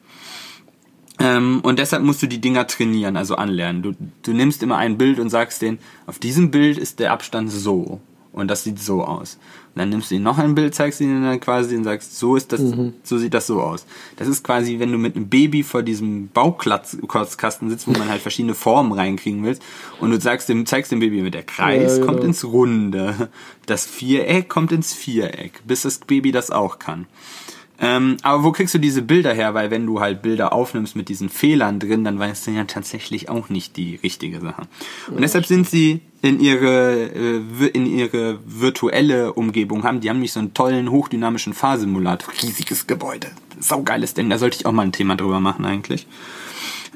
Ähm, 1.21 1.59
und 1.61 1.79
deshalb 1.79 2.03
musst 2.03 2.21
du 2.23 2.27
die 2.27 2.41
Dinger 2.41 2.67
trainieren, 2.67 3.15
also 3.15 3.35
anlernen. 3.35 3.81
Du, 3.83 3.93
du 4.23 4.33
nimmst 4.33 4.63
immer 4.63 4.77
ein 4.77 4.97
Bild 4.97 5.19
und 5.19 5.29
sagst 5.29 5.61
denen, 5.61 5.79
auf 6.07 6.19
diesem 6.19 6.51
Bild 6.51 6.77
ist 6.77 6.99
der 6.99 7.11
Abstand 7.11 7.51
so. 7.51 7.99
Und 8.33 8.47
das 8.47 8.63
sieht 8.63 8.79
so 8.79 9.03
aus. 9.03 9.37
Und 9.75 9.79
dann 9.79 9.89
nimmst 9.89 10.09
du 10.09 10.15
ihnen 10.15 10.23
noch 10.23 10.37
ein 10.37 10.55
Bild, 10.55 10.73
zeigst 10.73 11.01
ihnen 11.01 11.21
dann 11.23 11.41
quasi 11.41 11.75
und 11.75 11.83
sagst, 11.83 12.17
so 12.17 12.37
ist 12.37 12.53
das, 12.53 12.61
so 13.03 13.17
sieht 13.17 13.33
das 13.33 13.45
so 13.45 13.61
aus. 13.61 13.85
Das 14.15 14.29
ist 14.29 14.41
quasi, 14.43 14.79
wenn 14.79 14.91
du 14.91 14.97
mit 14.97 15.17
einem 15.17 15.27
Baby 15.27 15.63
vor 15.63 15.83
diesem 15.83 16.29
Baukasten 16.29 17.69
sitzt, 17.69 17.87
wo 17.87 17.91
man 17.91 18.07
halt 18.07 18.21
verschiedene 18.21 18.53
Formen 18.53 18.93
reinkriegen 18.93 19.43
willst, 19.43 19.61
und 19.99 20.11
du 20.11 20.19
sagst 20.19 20.47
dem, 20.47 20.65
zeigst 20.65 20.93
dem 20.93 20.99
Baby 21.01 21.21
mit 21.21 21.33
der 21.33 21.43
Kreis 21.43 21.91
Ja, 21.91 21.95
genau. 21.97 22.05
kommt 22.07 22.23
ins 22.23 22.45
Runde, 22.45 23.29
das 23.65 23.85
Viereck 23.85 24.47
kommt 24.47 24.71
ins 24.71 24.93
Viereck, 24.93 25.61
bis 25.67 25.81
das 25.81 25.99
Baby 25.99 26.31
das 26.31 26.51
auch 26.51 26.79
kann. 26.79 27.07
Ähm, 27.83 28.17
aber 28.21 28.43
wo 28.43 28.51
kriegst 28.51 28.75
du 28.75 28.77
diese 28.77 29.01
Bilder 29.01 29.33
her? 29.33 29.55
Weil 29.55 29.71
wenn 29.71 29.87
du 29.87 29.99
halt 29.99 30.21
Bilder 30.21 30.53
aufnimmst 30.53 30.95
mit 30.95 31.09
diesen 31.09 31.29
Fehlern 31.29 31.79
drin, 31.79 32.03
dann 32.03 32.19
weißt 32.19 32.45
du 32.45 32.51
ja 32.51 32.65
tatsächlich 32.65 33.27
auch 33.27 33.49
nicht 33.49 33.75
die 33.75 33.95
richtige 33.95 34.39
Sache. 34.39 34.63
Und 35.09 35.21
deshalb 35.21 35.47
sind 35.47 35.67
sie 35.67 36.01
in 36.21 36.39
ihre, 36.39 37.09
äh, 37.11 37.67
in 37.73 37.87
ihre 37.87 38.39
virtuelle 38.45 39.33
Umgebung 39.33 39.83
haben, 39.83 39.99
die 39.99 40.11
haben 40.11 40.19
nicht 40.19 40.31
so 40.31 40.39
einen 40.39 40.53
tollen, 40.53 40.91
hochdynamischen 40.91 41.53
Fahrsimulator. 41.53 42.31
Riesiges 42.43 42.85
Gebäude. 42.85 43.29
Saugeiles 43.59 44.13
Ding. 44.13 44.29
Da 44.29 44.37
sollte 44.37 44.57
ich 44.57 44.67
auch 44.67 44.71
mal 44.71 44.83
ein 44.83 44.91
Thema 44.91 45.15
drüber 45.15 45.39
machen 45.39 45.65
eigentlich. 45.65 46.05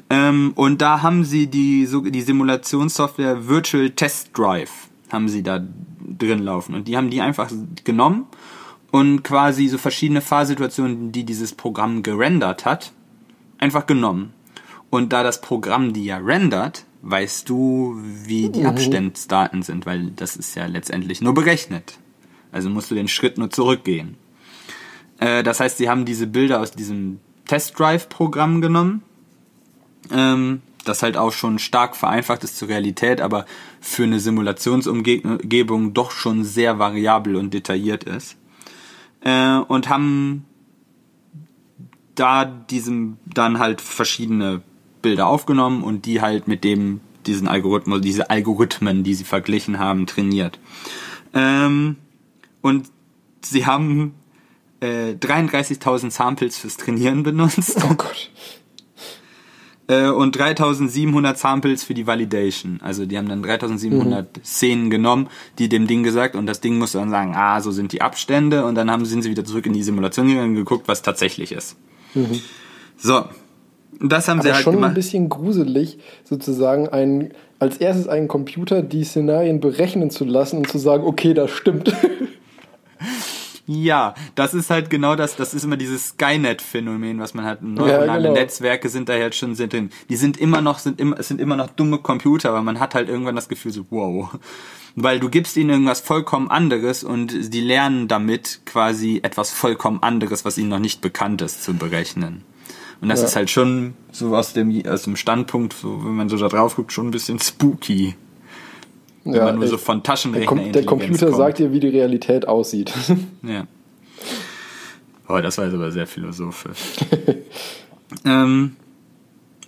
Ähm, 0.08 0.52
und 0.54 0.80
da 0.82 1.02
haben 1.02 1.24
sie 1.24 1.48
die, 1.48 1.86
so, 1.86 2.02
die 2.02 2.22
Simulationssoftware 2.22 3.48
Virtual 3.48 3.90
Test 3.90 4.30
Drive 4.38 4.70
haben 5.10 5.28
sie 5.28 5.42
da 5.42 5.66
drin 6.16 6.44
laufen. 6.44 6.76
Und 6.76 6.86
die 6.86 6.96
haben 6.96 7.10
die 7.10 7.20
einfach 7.20 7.50
genommen 7.82 8.26
und 8.90 9.22
quasi 9.22 9.68
so 9.68 9.78
verschiedene 9.78 10.20
Fahrsituationen, 10.20 11.12
die 11.12 11.24
dieses 11.24 11.54
Programm 11.54 12.02
gerendert 12.02 12.64
hat, 12.64 12.92
einfach 13.58 13.86
genommen. 13.86 14.32
Und 14.90 15.12
da 15.12 15.22
das 15.22 15.40
Programm 15.40 15.92
die 15.92 16.04
ja 16.04 16.18
rendert, 16.18 16.84
weißt 17.02 17.48
du, 17.48 18.00
wie 18.02 18.48
die 18.48 18.64
Abstandsdaten 18.64 19.62
sind, 19.62 19.86
weil 19.86 20.10
das 20.10 20.36
ist 20.36 20.54
ja 20.54 20.66
letztendlich 20.66 21.20
nur 21.20 21.34
berechnet. 21.34 21.98
Also 22.52 22.70
musst 22.70 22.90
du 22.90 22.94
den 22.94 23.08
Schritt 23.08 23.38
nur 23.38 23.50
zurückgehen. 23.50 24.16
Äh, 25.18 25.42
das 25.42 25.60
heißt, 25.60 25.78
sie 25.78 25.88
haben 25.88 26.04
diese 26.04 26.26
Bilder 26.26 26.60
aus 26.60 26.72
diesem 26.72 27.20
Test 27.46 27.78
Drive 27.78 28.08
Programm 28.08 28.60
genommen, 28.60 29.02
ähm, 30.10 30.62
das 30.84 31.02
halt 31.02 31.16
auch 31.16 31.32
schon 31.32 31.58
stark 31.58 31.96
vereinfacht 31.96 32.44
ist 32.44 32.56
zur 32.56 32.68
Realität, 32.68 33.20
aber 33.20 33.46
für 33.80 34.04
eine 34.04 34.20
Simulationsumgebung 34.20 35.94
doch 35.94 36.10
schon 36.10 36.44
sehr 36.44 36.78
variabel 36.78 37.36
und 37.36 37.52
detailliert 37.52 38.04
ist. 38.04 38.36
Äh, 39.26 39.58
und 39.58 39.88
haben 39.88 40.44
da 42.14 42.44
diesem 42.44 43.18
dann 43.26 43.58
halt 43.58 43.80
verschiedene 43.80 44.62
Bilder 45.02 45.26
aufgenommen 45.26 45.82
und 45.82 46.06
die 46.06 46.20
halt 46.20 46.46
mit 46.46 46.62
dem 46.62 47.00
diesen 47.26 47.48
Algorithmus, 47.48 48.00
diese 48.02 48.30
Algorithmen, 48.30 49.02
die 49.02 49.14
sie 49.14 49.24
verglichen 49.24 49.80
haben, 49.80 50.06
trainiert. 50.06 50.60
Ähm, 51.34 51.96
und 52.60 52.88
sie 53.42 53.66
haben 53.66 54.14
äh, 54.78 55.14
33.000 55.14 56.12
Samples 56.12 56.56
fürs 56.58 56.76
Trainieren 56.76 57.24
benutzt 57.24 57.82
Oh 57.82 57.94
Gott. 57.94 58.30
Äh, 59.88 60.08
und 60.08 60.36
3700 60.36 61.38
Samples 61.38 61.84
für 61.84 61.94
die 61.94 62.06
Validation. 62.06 62.80
Also 62.82 63.06
die 63.06 63.16
haben 63.16 63.28
dann 63.28 63.42
3700 63.42 64.40
Szenen 64.44 64.90
genommen, 64.90 65.28
die 65.58 65.68
dem 65.68 65.86
Ding 65.86 66.02
gesagt 66.02 66.34
und 66.36 66.46
das 66.46 66.60
Ding 66.60 66.78
musste 66.78 66.98
dann 66.98 67.10
sagen, 67.10 67.34
ah, 67.36 67.60
so 67.60 67.70
sind 67.70 67.92
die 67.92 68.02
Abstände 68.02 68.64
und 68.64 68.74
dann 68.74 68.90
haben, 68.90 69.04
sind 69.04 69.22
sie 69.22 69.30
wieder 69.30 69.44
zurück 69.44 69.66
in 69.66 69.72
die 69.72 69.82
Simulation 69.82 70.28
gegangen 70.28 70.50
und 70.50 70.56
geguckt, 70.56 70.88
was 70.88 71.02
tatsächlich 71.02 71.52
ist. 71.52 71.76
So. 72.96 73.24
Das 73.98 74.28
haben 74.28 74.42
sie 74.42 74.48
Aber 74.48 74.56
halt 74.56 74.64
schon 74.64 74.74
ein 74.74 74.80
gemacht. 74.80 74.94
bisschen 74.94 75.30
gruselig, 75.30 75.98
sozusagen 76.24 76.88
ein, 76.88 77.32
als 77.58 77.78
erstes 77.78 78.08
einen 78.08 78.28
Computer 78.28 78.82
die 78.82 79.04
Szenarien 79.04 79.60
berechnen 79.60 80.10
zu 80.10 80.26
lassen 80.26 80.58
und 80.58 80.68
zu 80.68 80.76
sagen, 80.76 81.04
okay, 81.04 81.32
das 81.32 81.50
stimmt. 81.50 81.94
Ja, 83.66 84.14
das 84.36 84.54
ist 84.54 84.70
halt 84.70 84.90
genau 84.90 85.16
das, 85.16 85.34
das 85.34 85.52
ist 85.52 85.64
immer 85.64 85.76
dieses 85.76 86.10
Skynet-Phänomen, 86.10 87.18
was 87.18 87.34
man 87.34 87.44
hat. 87.44 87.62
Neuronale 87.62 88.28
genau. 88.28 88.34
Netzwerke 88.40 88.88
sind 88.88 89.08
da 89.08 89.16
jetzt 89.16 89.36
schon 89.36 89.56
sind 89.56 89.72
drin. 89.72 89.90
Die 90.08 90.16
sind 90.16 90.36
immer 90.36 90.60
noch, 90.60 90.78
sind 90.78 91.00
immer, 91.00 91.18
es 91.18 91.26
sind 91.28 91.40
immer 91.40 91.56
noch 91.56 91.68
dumme 91.70 91.98
Computer, 91.98 92.50
aber 92.50 92.62
man 92.62 92.78
hat 92.78 92.94
halt 92.94 93.08
irgendwann 93.08 93.34
das 93.34 93.48
Gefühl 93.48 93.72
so, 93.72 93.84
wow. 93.90 94.30
Weil 94.94 95.18
du 95.20 95.28
gibst 95.28 95.56
ihnen 95.56 95.70
irgendwas 95.70 96.00
vollkommen 96.00 96.48
anderes 96.48 97.02
und 97.02 97.52
die 97.52 97.60
lernen 97.60 98.06
damit 98.08 98.60
quasi 98.66 99.20
etwas 99.22 99.50
vollkommen 99.50 100.00
anderes, 100.02 100.44
was 100.44 100.58
ihnen 100.58 100.68
noch 100.70 100.78
nicht 100.78 101.00
bekannt 101.00 101.42
ist, 101.42 101.64
zu 101.64 101.74
berechnen. 101.74 102.42
Und 103.00 103.08
das 103.08 103.20
Ja. 103.20 103.26
ist 103.26 103.36
halt 103.36 103.50
schon 103.50 103.94
so 104.12 104.34
aus 104.36 104.52
dem, 104.52 104.82
aus 104.86 105.02
dem 105.02 105.16
Standpunkt, 105.16 105.74
so, 105.74 106.02
wenn 106.04 106.14
man 106.14 106.28
so 106.28 106.36
da 106.38 106.48
drauf 106.48 106.76
guckt, 106.76 106.92
schon 106.92 107.08
ein 107.08 107.10
bisschen 107.10 107.38
spooky. 107.40 108.14
Wenn 109.32 109.44
man 109.44 109.54
nur 109.56 109.64
ey, 109.64 109.70
so 109.70 109.78
von 109.78 109.98
der, 109.98 110.02
Taschenrechner 110.04 110.46
Com 110.46 110.72
der 110.72 110.84
Computer 110.84 111.32
sagt 111.32 111.58
dir, 111.58 111.72
wie 111.72 111.80
die 111.80 111.88
Realität 111.88 112.48
aussieht. 112.48 112.92
Ja. 113.42 113.66
Oh, 115.28 115.38
das 115.40 115.58
war 115.58 115.64
jetzt 115.64 115.74
aber 115.74 115.90
sehr 115.90 116.06
philosophisch. 116.06 116.78
ähm, 118.24 118.76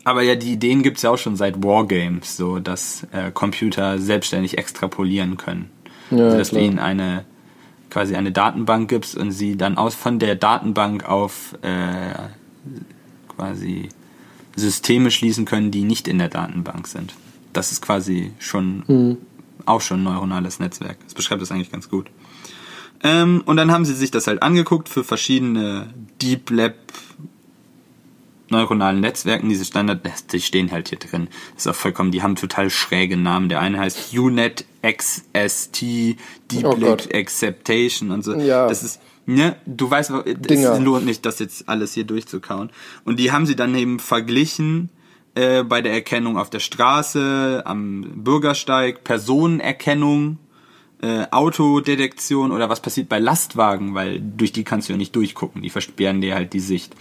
aber 0.04 0.22
ja, 0.22 0.36
die 0.36 0.52
Ideen 0.52 0.82
gibt's 0.82 1.02
ja 1.02 1.11
auch 1.11 1.18
schon 1.18 1.36
seit 1.36 1.62
Wargames, 1.62 2.36
so 2.36 2.61
dass 2.61 3.06
äh, 3.12 3.30
Computer 3.32 3.98
selbstständig 3.98 4.56
extrapolieren 4.56 5.36
können. 5.36 5.70
Ja, 6.11 6.24
also, 6.24 6.38
dass 6.38 6.48
klar. 6.50 6.62
du 6.62 6.66
ihnen 6.66 6.78
eine, 6.78 7.24
quasi 7.90 8.14
eine 8.14 8.32
Datenbank 8.32 8.88
gibst 8.88 9.16
und 9.16 9.32
sie 9.32 9.56
dann 9.56 9.76
aus 9.76 9.94
von 9.94 10.18
der 10.18 10.36
Datenbank 10.36 11.09
auf 11.09 11.54
äh, 11.62 12.14
quasi 13.36 13.88
Systeme 14.56 15.11
schließen 15.11 15.44
können, 15.44 15.70
die 15.70 15.84
nicht 15.84 16.09
in 16.09 16.18
der 16.18 16.28
Datenbank 16.28 16.86
sind. 16.86 17.14
Das 17.52 17.72
ist 17.72 17.82
quasi 17.82 18.32
schon 18.38 18.84
mhm. 18.86 19.16
Auch 19.69 19.81
schon 19.81 20.01
ein 20.01 20.05
neuronales 20.05 20.61
Netzwerk. 20.61 20.99
Das 21.05 21.14
beschreibt 21.14 21.43
das 21.43 21.53
eigentlich 21.53 21.71
ganz 21.73 21.89
gut. 21.89 22.11
Ähm, 23.03 23.43
und 23.47 23.57
dann 23.57 23.71
haben 23.71 23.85
sie 23.85 23.95
sich 23.95 24.11
das 24.11 24.27
halt 24.27 24.43
angeguckt 24.43 24.89
für 24.89 25.05
verschiedene 25.05 25.93
Deep 26.21 26.51
Lab 26.51 26.75
neuronalen 28.51 29.01
Netzwerken, 29.01 29.49
diese 29.49 29.64
Standard, 29.64 30.01
die 30.33 30.41
stehen 30.41 30.71
halt 30.73 30.89
hier 30.89 30.99
drin. 30.99 31.29
Das 31.55 31.66
ist 31.66 31.69
auch 31.69 31.75
vollkommen, 31.75 32.12
die 32.12 32.23
haben 32.23 32.35
total 32.35 32.71
schräge 32.71 33.16
Namen. 33.16 33.49
Der 33.49 33.61
eine 33.61 33.79
heißt 33.79 34.16
UNet 34.16 34.64
XST, 34.83 35.83
Deep 35.83 36.64
oh 36.64 36.75
Lab 36.77 37.03
Acceptation 37.12 38.11
und 38.11 38.25
so. 38.25 38.35
Ja. 38.35 38.66
Das 38.66 38.83
ist, 38.83 39.01
ne, 39.27 39.57
du 39.66 39.91
weißt, 39.91 40.11
es 40.11 40.81
lohnt 40.81 41.05
nicht, 41.05 41.27
das 41.27 41.39
jetzt 41.39 41.69
alles 41.69 41.93
hier 41.93 42.05
durchzukauen. 42.05 42.71
Und 43.05 43.19
die 43.19 43.33
haben 43.33 43.47
sie 43.47 43.57
dann 43.57 43.75
eben 43.75 43.99
verglichen 43.99 44.91
äh, 45.39 45.62
bei 45.62 45.82
der 45.82 45.93
Erkennung 45.93 46.36
auf 46.36 46.51
der 46.51 46.59
Straße, 46.59 47.62
am 47.64 48.03
Bürgersteig, 48.24 49.05
Personenerkennung, 49.05 50.39
äh, 51.01 51.26
Autodetektion 51.30 52.51
oder 52.51 52.68
was 52.68 52.82
passiert 52.82 53.09
bei 53.09 53.20
Lastwagen, 53.20 53.95
weil 53.95 54.20
durch 54.20 54.51
die 54.51 54.64
kannst 54.64 54.89
du 54.89 54.95
ja 54.95 54.97
nicht 54.97 55.14
durchgucken, 55.14 55.62
die 55.62 55.70
versperren 55.70 56.20
dir 56.20 56.34
halt 56.34 56.53
die 56.55 56.61
Sicht. 56.61 56.97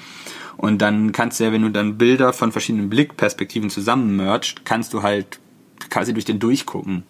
Und 0.56 0.84
dann 0.84 1.14
kannst 1.14 1.40
du 1.40 1.46
ja, 1.46 1.52
wenn 1.52 1.64
du 1.64 1.70
dann 1.70 1.98
Bilder 1.98 2.32
von 2.32 2.52
verschiedenen 2.52 2.90
Blickperspektiven 2.90 3.72
zusammenmergst, 3.72 4.66
kannst 4.66 4.94
du 4.94 5.02
halt 5.02 5.40
quasi 5.90 6.14
durch 6.14 6.26
den 6.26 6.40
durchgucken. 6.40 7.04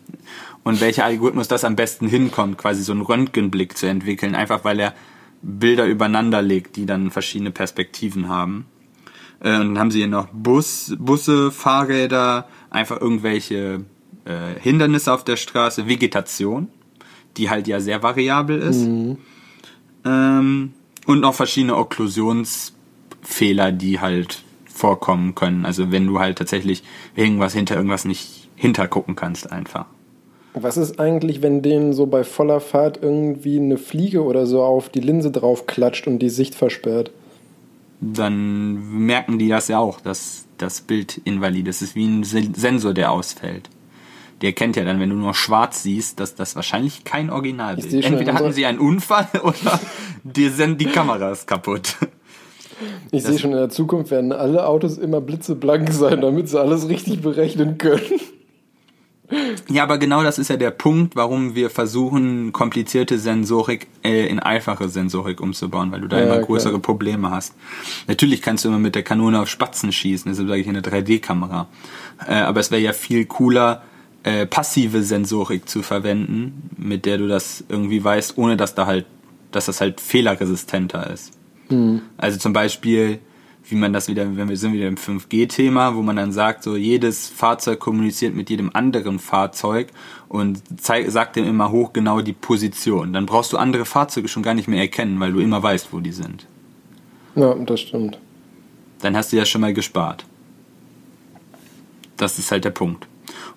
Und 0.64 0.80
welcher 0.80 1.04
Algorithmus 1.04 1.50
das 1.50 1.66
am 1.66 1.76
besten 1.76 2.08
hinkommt, 2.08 2.58
quasi 2.58 2.84
so 2.84 2.94
einen 2.94 3.02
Röntgenblick 3.02 3.78
zu 3.78 3.86
entwickeln, 3.86 4.34
einfach 4.34 4.64
weil 4.64 4.80
er 4.80 4.94
Bilder 5.42 5.86
übereinander 5.86 6.42
legt, 6.42 6.78
die 6.78 6.86
dann 6.86 7.12
verschiedene 7.12 7.52
Perspektiven 7.52 8.30
haben. 8.30 8.66
Äh, 9.42 9.60
und 9.60 9.70
dann 9.70 9.80
haben 9.80 9.92
sie 9.92 10.00
hier 10.00 10.08
noch 10.08 10.28
Bus, 10.32 10.96
Busse, 10.98 11.52
Fahrräder, 11.52 12.48
einfach 12.70 13.00
irgendwelche 13.02 13.86
äh, 14.26 14.60
Hindernisse 14.60 15.14
auf 15.14 15.24
der 15.24 15.38
Straße, 15.38 15.88
Vegetation, 15.88 16.68
die 17.38 17.50
halt 17.50 17.68
ja 17.68 17.80
sehr 17.80 18.04
variabel 18.04 18.60
ist. 18.60 18.86
Mhm. 18.88 19.18
Ähm, 20.06 20.74
und 21.06 21.22
noch 21.22 21.34
verschiedene 21.34 21.76
Okklusions- 21.76 22.74
Fehler, 23.28 23.74
die 23.74 24.00
halt 24.00 24.44
vorkommen 24.66 25.36
können. 25.36 25.66
Also 25.66 25.92
wenn 25.92 26.08
du 26.08 26.20
halt 26.20 26.38
tatsächlich 26.38 26.84
irgendwas 27.16 27.54
hinter 27.54 27.76
irgendwas 27.76 28.06
nicht 28.06 28.48
hintergucken 28.56 29.16
kannst 29.16 29.52
einfach. 29.52 29.86
Was 30.54 30.78
ist 30.78 31.00
eigentlich, 31.00 31.42
wenn 31.42 31.62
denen 31.62 31.94
so 31.94 32.08
bei 32.08 32.24
voller 32.24 32.62
Fahrt 32.62 33.00
irgendwie 33.02 33.60
eine 33.60 33.78
Fliege 33.78 34.24
oder 34.24 34.48
so 34.48 34.64
auf 34.64 34.90
die 34.90 35.02
Linse 35.02 35.30
drauf 35.30 35.68
klatscht 35.68 36.08
und 36.08 36.20
die 36.20 36.30
Sicht 36.30 36.56
versperrt? 36.56 37.12
Dann 38.00 39.06
merken 39.06 39.40
die 39.40 39.50
das 39.50 39.68
ja 39.68 39.80
auch, 39.80 40.00
dass 40.02 40.46
das 40.58 40.82
Bild 40.82 41.20
invalid 41.24 41.68
ist. 41.68 41.82
Es 41.82 41.90
ist 41.90 41.96
wie 41.96 42.06
ein 42.06 42.24
Sensor, 42.24 42.94
der 42.94 43.12
ausfällt. 43.12 43.70
Der 44.42 44.50
erkennt 44.50 44.76
ja 44.76 44.84
dann, 44.84 45.00
wenn 45.00 45.10
du 45.10 45.16
nur 45.16 45.34
schwarz 45.34 45.82
siehst, 45.82 46.20
dass 46.20 46.36
das 46.36 46.56
wahrscheinlich 46.56 47.04
kein 47.04 47.32
Originalbild 47.32 47.92
ist. 47.92 48.06
Entweder 48.06 48.34
hatten 48.34 48.54
sie 48.54 48.68
einen 48.68 48.80
Unfall 48.80 49.28
oder 49.44 49.80
die, 50.24 50.52
die 50.76 50.86
Kamera 50.86 51.32
ist 51.32 51.48
kaputt. 51.48 51.96
Ich 53.12 53.24
sehe 53.24 53.40
schon, 53.40 53.52
in 53.52 53.58
der 53.58 53.70
Zukunft 53.70 54.12
werden 54.12 54.32
alle 54.32 54.68
Autos 54.68 55.00
immer 55.00 55.22
blitzeblank 55.22 55.92
sein, 55.92 56.22
damit 56.22 56.50
sie 56.50 56.60
alles 56.60 56.88
richtig 56.88 57.22
berechnen 57.22 57.80
können. 57.80 58.02
Ja, 59.70 59.84
aber 59.84 59.98
genau 59.98 60.24
das 60.24 60.40
ist 60.40 60.50
ja 60.50 60.56
der 60.56 60.72
Punkt, 60.72 61.16
warum 61.16 61.54
wir 61.54 61.70
versuchen, 61.70 62.54
komplizierte 62.54 63.20
Sensorik 63.20 63.88
äh, 64.04 64.28
in 64.28 64.40
einfache 64.40 64.88
Sensorik 64.88 65.42
umzubauen, 65.42 65.92
weil 65.92 66.02
du 66.02 66.08
da 66.08 66.20
ja, 66.20 66.26
immer 66.26 66.40
größere 66.40 66.72
klar. 66.72 66.82
Probleme 66.82 67.30
hast. 67.30 67.54
Natürlich 68.08 68.42
kannst 68.42 68.64
du 68.64 68.70
immer 68.70 68.80
mit 68.80 68.96
der 68.96 69.04
Kanone 69.04 69.42
auf 69.42 69.50
Spatzen 69.50 69.92
schießen, 69.92 70.32
deshalb 70.32 70.48
sage 70.48 70.62
ich 70.62 70.70
eine 70.70 70.82
3D-Kamera. 70.82 71.68
Äh, 72.26 72.36
aber 72.36 72.62
es 72.62 72.72
wäre 72.72 72.82
ja 72.82 72.94
viel 72.94 73.26
cooler, 73.26 73.84
äh, 74.24 74.46
passive 74.46 75.04
Sensorik 75.04 75.68
zu 75.68 75.84
verwenden, 75.84 76.70
mit 76.78 77.06
der 77.06 77.18
du 77.18 77.28
das 77.28 77.64
irgendwie 77.68 78.04
weißt, 78.04 78.38
ohne 78.38 78.56
dass 78.56 78.76
da 78.76 78.86
halt, 78.86 79.06
dass 79.52 79.66
das 79.66 79.82
halt 79.82 80.00
fehlerresistenter 80.00 81.10
ist. 81.10 81.34
Mhm. 81.70 82.02
Also 82.18 82.38
zum 82.40 82.54
Beispiel, 82.54 83.20
wie 83.70 83.76
man 83.76 83.94
das 83.94 84.08
wieder, 84.08 84.38
wenn 84.38 84.50
wir 84.50 84.58
sind 84.58 84.74
wieder 84.74 84.88
im 84.88 84.96
5G-Thema, 84.96 85.96
wo 85.96 86.02
man 86.02 86.16
dann 86.16 86.32
sagt, 86.32 86.64
so 86.64 86.76
jedes 86.76 87.30
Fahrzeug 87.30 87.80
kommuniziert 87.80 88.36
mit 88.36 88.50
jedem 88.50 88.72
anderen 88.74 89.20
Fahrzeug 89.20 89.90
und 90.30 90.62
zeig, 90.78 91.10
sagt 91.12 91.36
dem 91.36 91.46
immer 91.46 91.72
hoch 91.72 91.94
genau 91.94 92.22
die 92.22 92.34
Position. 92.34 93.14
Dann 93.14 93.26
brauchst 93.26 93.54
du 93.54 93.58
andere 93.58 93.86
Fahrzeuge 93.86 94.28
schon 94.28 94.44
gar 94.44 94.54
nicht 94.54 94.68
mehr 94.68 94.82
erkennen, 94.82 95.20
weil 95.20 95.34
du 95.34 95.40
immer 95.40 95.62
weißt, 95.62 95.90
wo 95.92 96.00
die 96.00 96.12
sind. 96.12 96.46
Ja, 97.36 97.54
das 97.54 97.82
stimmt. 97.82 98.18
Dann 99.02 99.16
hast 99.16 99.32
du 99.32 99.38
ja 99.38 99.46
schon 99.46 99.62
mal 99.62 99.74
gespart. 99.74 100.26
Das 102.16 102.40
ist 102.40 102.52
halt 102.52 102.66
der 102.66 102.72
Punkt. 102.72 103.08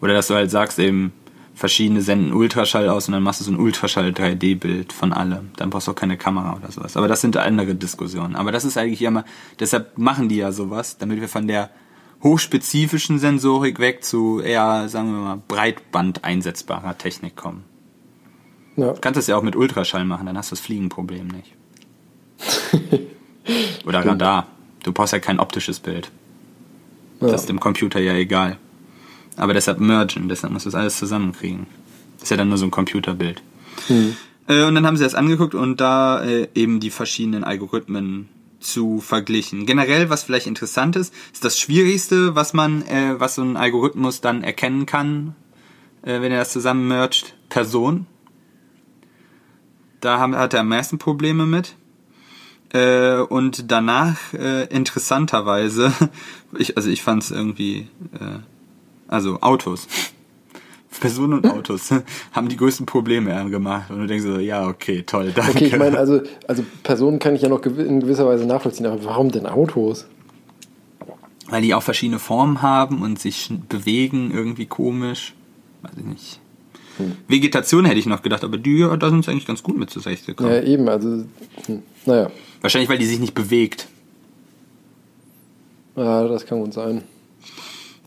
Oder 0.03 0.15
dass 0.15 0.29
du 0.29 0.35
halt 0.35 0.51
sagst 0.51 0.79
eben, 0.79 1.13
verschiedene 1.61 2.01
senden 2.01 2.33
Ultraschall 2.33 2.89
aus 2.89 3.07
und 3.07 3.13
dann 3.13 3.23
machst 3.23 3.41
du 3.41 3.45
so 3.45 3.53
ein 3.53 3.59
Ultraschall 3.59 4.13
3D-Bild 4.13 4.95
von 4.95 5.13
allem. 5.13 5.51
Dann 5.57 5.69
brauchst 5.69 5.89
du 5.89 5.91
auch 5.93 5.95
keine 5.95 6.17
Kamera 6.17 6.57
oder 6.57 6.73
sowas. 6.73 6.97
Aber 6.97 7.07
das 7.07 7.21
sind 7.21 7.37
andere 7.37 7.75
Diskussionen. 7.75 8.35
Aber 8.35 8.51
das 8.51 8.65
ist 8.65 8.79
eigentlich 8.79 9.03
immer, 9.03 9.27
deshalb 9.59 9.99
machen 9.99 10.31
die 10.31 10.37
ja 10.37 10.53
sowas, 10.53 10.97
damit 10.97 11.21
wir 11.21 11.29
von 11.29 11.47
der 11.47 11.69
hochspezifischen 12.23 13.19
Sensorik 13.19 13.79
weg 13.79 14.03
zu 14.03 14.41
eher, 14.41 14.89
sagen 14.89 15.13
wir 15.13 15.21
mal, 15.21 15.43
Breitband 15.49 16.25
einsetzbarer 16.25 16.97
Technik 16.97 17.37
kommen. 17.37 17.65
Ja. 18.77 18.95
Du 18.95 19.01
kannst 19.03 19.19
das 19.19 19.27
ja 19.27 19.37
auch 19.37 19.43
mit 19.43 19.55
Ultraschall 19.55 20.07
machen, 20.07 20.25
dann 20.25 20.39
hast 20.39 20.51
du 20.51 20.55
das 20.55 20.65
Fliegenproblem 20.65 21.29
nicht. 21.29 21.53
oder 23.85 24.07
Radar. 24.07 24.47
Du 24.83 24.93
brauchst 24.93 25.13
ja 25.13 25.19
kein 25.19 25.41
optisches 25.41 25.79
Bild. 25.79 26.11
Ja. 27.21 27.27
Das 27.29 27.43
ist 27.43 27.51
dem 27.51 27.61
Computer 27.61 28.01
ja 28.01 28.15
egal. 28.15 28.57
Aber 29.41 29.55
deshalb 29.55 29.81
mergen, 29.81 30.29
deshalb 30.29 30.53
muss 30.53 30.65
das 30.65 30.75
alles 30.75 30.99
zusammenkriegen. 30.99 31.67
Das 32.17 32.25
ist 32.25 32.31
ja 32.31 32.37
dann 32.37 32.51
nur 32.51 32.59
so 32.59 32.67
ein 32.67 32.71
Computerbild. 32.71 33.43
Mhm. 33.89 34.15
Äh, 34.47 34.65
und 34.65 34.75
dann 34.75 34.87
haben 34.87 34.99
sie 34.99 35.03
das 35.03 35.15
angeguckt 35.15 35.55
und 35.55 35.81
da 35.81 36.23
äh, 36.23 36.49
eben 36.55 36.79
die 36.79 36.91
verschiedenen 36.91 37.43
Algorithmen 37.43 38.29
zu 38.59 39.01
verglichen. 39.01 39.65
Generell, 39.65 40.11
was 40.11 40.25
vielleicht 40.25 40.47
interessant 40.47 40.95
ist, 40.95 41.15
ist 41.33 41.43
das 41.43 41.59
Schwierigste, 41.59 42.35
was 42.35 42.53
man, 42.53 42.83
äh, 42.83 43.19
was 43.19 43.37
so 43.37 43.43
ein 43.43 43.57
Algorithmus 43.57 44.21
dann 44.21 44.45
erkennen 44.45 44.85
kann, 44.85 45.35
äh, 46.03 46.21
wenn 46.21 46.33
er 46.33 46.41
das 46.41 46.53
zusammen 46.53 46.87
mergt, 46.87 47.35
Person. 47.49 48.07
Da 50.01 50.19
haben, 50.19 50.37
hat 50.37 50.53
er 50.53 50.61
am 50.61 50.69
meisten 50.69 50.99
Probleme 50.99 51.47
mit. 51.47 51.77
Äh, 52.75 53.21
und 53.21 53.73
danach, 53.73 54.35
interessanterweise, 54.35 55.95
ich, 56.59 56.77
also 56.77 56.91
ich 56.91 57.03
fand 57.03 57.23
es 57.23 57.31
irgendwie 57.31 57.89
also 59.11 59.39
Autos. 59.41 59.89
Personen 61.01 61.35
und 61.35 61.47
Autos 61.47 61.91
haben 62.33 62.49
die 62.49 62.57
größten 62.57 62.87
Probleme 62.87 63.49
gemacht. 63.51 63.91
Und 63.91 64.01
du 64.01 64.07
denkst 64.07 64.25
so, 64.25 64.39
ja, 64.39 64.69
okay, 64.69 65.03
toll, 65.03 65.33
danke. 65.35 65.53
Okay, 65.53 65.67
ich 65.67 65.77
meine, 65.79 65.99
also, 65.99 66.21
also 66.47 66.65
Personen 66.83 67.19
kann 67.19 67.35
ich 67.35 67.43
ja 67.43 67.49
noch 67.49 67.65
in 67.65 68.01
gewisser 68.01 68.27
Weise 68.27 68.47
nachvollziehen, 68.47 68.87
aber 68.87 69.03
warum 69.05 69.31
denn 69.31 69.47
Autos? 69.47 70.07
Weil 71.49 71.63
die 71.63 71.75
auch 71.75 71.83
verschiedene 71.83 72.19
Formen 72.19 72.63
haben 72.63 73.03
und 73.03 73.19
sich 73.19 73.51
bewegen, 73.69 74.31
irgendwie 74.33 74.67
komisch. 74.67 75.35
Weiß 75.83 75.93
ich 75.97 76.05
nicht. 76.05 76.41
Hm. 76.99 77.17
Vegetation 77.29 77.85
hätte 77.87 77.99
ich 77.99 78.07
noch 78.07 78.23
gedacht, 78.23 78.45
aber 78.45 78.59
die, 78.59 78.87
da 78.99 79.11
sind 79.11 79.25
sie 79.25 79.31
eigentlich 79.31 79.47
ganz 79.47 79.63
gut 79.63 79.79
mit 79.79 79.91
zurechtgekommen. 79.91 80.53
Ja, 80.53 80.63
eben, 80.63 80.89
also, 80.89 81.25
hm, 81.67 81.83
naja. 82.05 82.31
Wahrscheinlich, 82.61 82.91
weil 82.91 82.99
die 82.99 83.07
sich 83.07 83.19
nicht 83.19 83.35
bewegt. 83.35 83.89
Ja, 85.97 86.29
das 86.29 86.47
kann 86.47 86.61
gut 86.61 86.75
sein. 86.75 87.03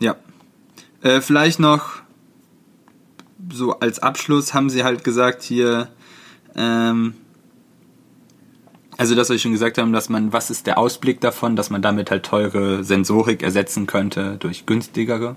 Ja, 0.00 0.16
äh, 1.04 1.20
vielleicht 1.20 1.60
noch 1.60 2.02
so 3.52 3.78
als 3.78 3.98
Abschluss 4.00 4.54
haben 4.54 4.70
sie 4.70 4.84
halt 4.84 5.04
gesagt 5.04 5.42
hier, 5.42 5.88
ähm, 6.56 7.14
also 8.96 9.14
das, 9.14 9.28
was 9.28 9.36
ich 9.36 9.42
schon 9.42 9.52
gesagt 9.52 9.76
haben, 9.76 9.92
dass 9.92 10.08
man, 10.08 10.32
was 10.32 10.50
ist 10.50 10.66
der 10.66 10.78
Ausblick 10.78 11.20
davon, 11.20 11.56
dass 11.56 11.68
man 11.68 11.82
damit 11.82 12.10
halt 12.10 12.24
teure 12.24 12.84
Sensorik 12.84 13.42
ersetzen 13.42 13.86
könnte 13.86 14.36
durch 14.38 14.66
günstigere. 14.66 15.36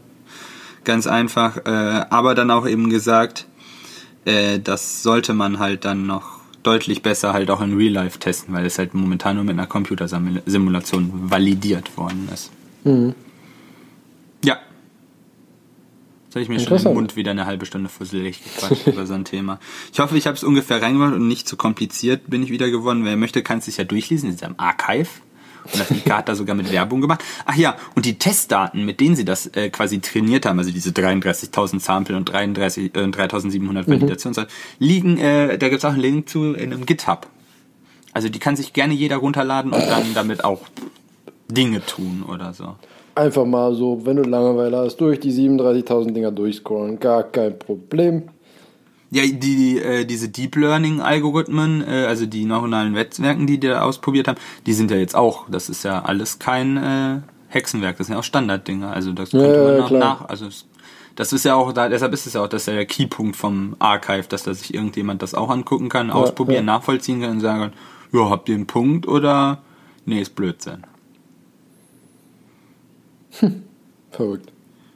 Ganz 0.86 1.06
einfach. 1.06 1.58
Äh, 1.66 2.06
aber 2.10 2.34
dann 2.34 2.50
auch 2.50 2.66
eben 2.66 2.90
gesagt, 2.90 3.46
äh, 4.26 4.60
das 4.60 5.04
sollte 5.04 5.34
man 5.34 5.60
halt 5.60 5.84
dann 5.84 6.06
noch 6.06 6.40
deutlich 6.64 7.02
besser 7.02 7.34
halt 7.34 7.50
auch 7.50 7.62
in 7.62 7.76
Real 7.76 7.92
Life 7.92 8.20
testen, 8.20 8.54
weil 8.54 8.66
es 8.66 8.78
halt 8.78 8.94
momentan 8.94 9.36
nur 9.36 9.44
mit 9.44 9.54
einer 9.54 9.68
Computersimulation 9.68 11.30
validiert 11.30 11.98
worden 11.98 12.30
ist. 12.32 12.52
Mhm. 12.86 13.16
Jetzt 16.27 16.27
habe 16.38 16.44
ich 16.44 16.50
mir 16.50 16.60
schon 16.60 16.92
im 16.92 16.94
Mund 16.94 17.16
wieder 17.16 17.32
eine 17.32 17.46
halbe 17.46 17.66
Stunde 17.66 17.90
fusselig 17.90 18.44
gequatscht 18.44 18.88
über 18.88 19.06
so 19.06 19.14
ein 19.14 19.26
Thema. 19.26 19.60
Ich 19.92 20.00
hoffe, 20.00 20.18
ich 20.18 20.28
habe 20.28 20.38
es 20.38 20.44
ungefähr 20.44 20.82
reingemacht 20.82 21.14
und 21.14 21.28
nicht 21.28 21.48
zu 21.48 21.58
kompliziert 21.58 22.30
bin 22.30 22.44
ich 22.44 22.52
wieder 22.52 22.70
geworden. 22.70 23.04
Wer 23.06 23.18
möchte, 23.18 23.44
kann 23.44 23.60
es 23.60 23.66
sich 23.66 23.78
ja 23.78 23.84
durchlesen. 23.84 24.30
Es 24.30 24.36
ist 24.36 24.44
am 24.44 24.56
Archive 24.58 25.10
Und 25.64 25.80
das 25.80 25.90
Mika 25.90 26.18
hat 26.18 26.30
da 26.30 26.36
sogar 26.36 26.56
mit 26.56 26.72
Werbung 26.72 27.02
gemacht. 27.02 27.24
Ach 27.46 27.56
ja, 27.56 27.76
und 27.96 28.06
die 28.06 28.20
Testdaten, 28.20 28.86
mit 28.86 29.00
denen 29.00 29.16
sie 29.16 29.26
das 29.26 29.48
äh, 29.48 29.70
quasi 29.70 30.00
trainiert 30.00 30.46
haben, 30.46 30.60
also 30.60 30.72
diese 30.72 30.92
33.000 30.92 31.80
Sample 31.80 32.16
und 32.16 32.26
33, 32.26 32.96
äh, 32.96 33.00
3.700 33.00 33.88
Validationsdaten, 33.88 34.52
liegen, 34.80 35.18
äh, 35.18 35.58
da 35.58 35.70
gibt's 35.70 35.86
auch 35.86 35.92
einen 35.92 36.02
Link 36.02 36.30
zu 36.30 36.54
in 36.54 36.72
einem 36.72 36.86
GitHub. 36.86 37.28
Also 38.14 38.30
die 38.30 38.40
kann 38.40 38.56
sich 38.56 38.74
gerne 38.74 38.94
jeder 38.94 39.18
runterladen 39.18 39.74
und 39.74 39.82
dann 39.82 40.14
damit 40.14 40.44
auch 40.44 40.62
Dinge 41.50 41.86
tun 41.86 42.24
oder 42.28 42.54
so. 42.54 42.76
Einfach 43.18 43.46
mal 43.46 43.74
so, 43.74 44.06
wenn 44.06 44.18
du 44.18 44.22
Langeweile 44.22 44.78
hast, 44.78 44.98
durch 44.98 45.20
die 45.20 45.32
37.000 45.32 46.12
Dinger 46.12 46.32
durchscrollen. 46.32 47.00
Gar 47.00 47.24
kein 47.24 47.58
Problem. 47.58 48.30
Ja, 49.10 49.24
die, 49.24 49.40
die 49.40 49.80
äh, 49.80 50.06
diese 50.06 50.30
Deep 50.30 50.56
Learning 50.56 51.02
Algorithmen, 51.02 51.82
äh, 51.82 52.06
also 52.06 52.28
die 52.28 52.46
neuronalen 52.46 52.94
Netzwerken, 52.94 53.48
die 53.48 53.60
die 53.60 53.70
da 53.70 53.82
ausprobiert 53.82 54.28
haben, 54.28 54.38
die 54.68 54.74
sind 54.74 54.92
ja 54.92 54.98
jetzt 54.98 55.16
auch, 55.16 55.46
das 55.50 55.68
ist 55.68 55.84
ja 55.84 56.04
alles 56.04 56.38
kein 56.38 56.78
äh, 56.78 57.22
Hexenwerk, 57.48 57.98
das 57.98 58.06
sind 58.06 58.14
ja 58.14 58.20
auch 58.20 58.24
Standarddinger. 58.24 58.92
Also 58.92 59.14
das 59.14 59.32
könnte 59.32 59.48
Ja, 59.48 59.64
man 59.64 59.74
ja, 59.74 59.80
nach, 59.80 59.88
klar. 59.88 60.00
nach 60.00 60.30
also 60.30 60.46
es, 60.46 60.68
das 61.16 61.34
ist 61.34 61.44
ja 61.44 61.56
auch 61.56 61.74
da, 61.74 61.90
deshalb 61.90 62.14
ist 62.14 62.28
es 62.28 62.34
ja 62.34 62.44
auch, 62.44 62.48
das 62.48 62.64
ist 62.64 62.68
ja 62.68 62.74
der 62.76 62.86
Keypunkt 62.86 63.36
vom 63.36 63.76
Archive, 63.80 64.28
dass 64.30 64.44
da 64.44 64.54
sich 64.54 64.76
irgendjemand 64.76 65.24
das 65.24 65.34
auch 65.34 65.50
angucken 65.50 65.90
kann, 65.90 66.12
ausprobieren, 66.12 66.68
ja. 66.68 66.74
nachvollziehen 66.74 67.22
kann 67.22 67.32
und 67.32 67.40
sagen 67.40 67.62
kann, 67.62 67.74
ja, 68.12 68.30
habt 68.30 68.48
ihr 68.48 68.54
einen 68.54 68.68
Punkt 68.68 69.08
oder 69.08 69.64
nee, 70.06 70.22
ist 70.22 70.36
Blödsinn. 70.36 70.84
Verrückt. 74.12 74.52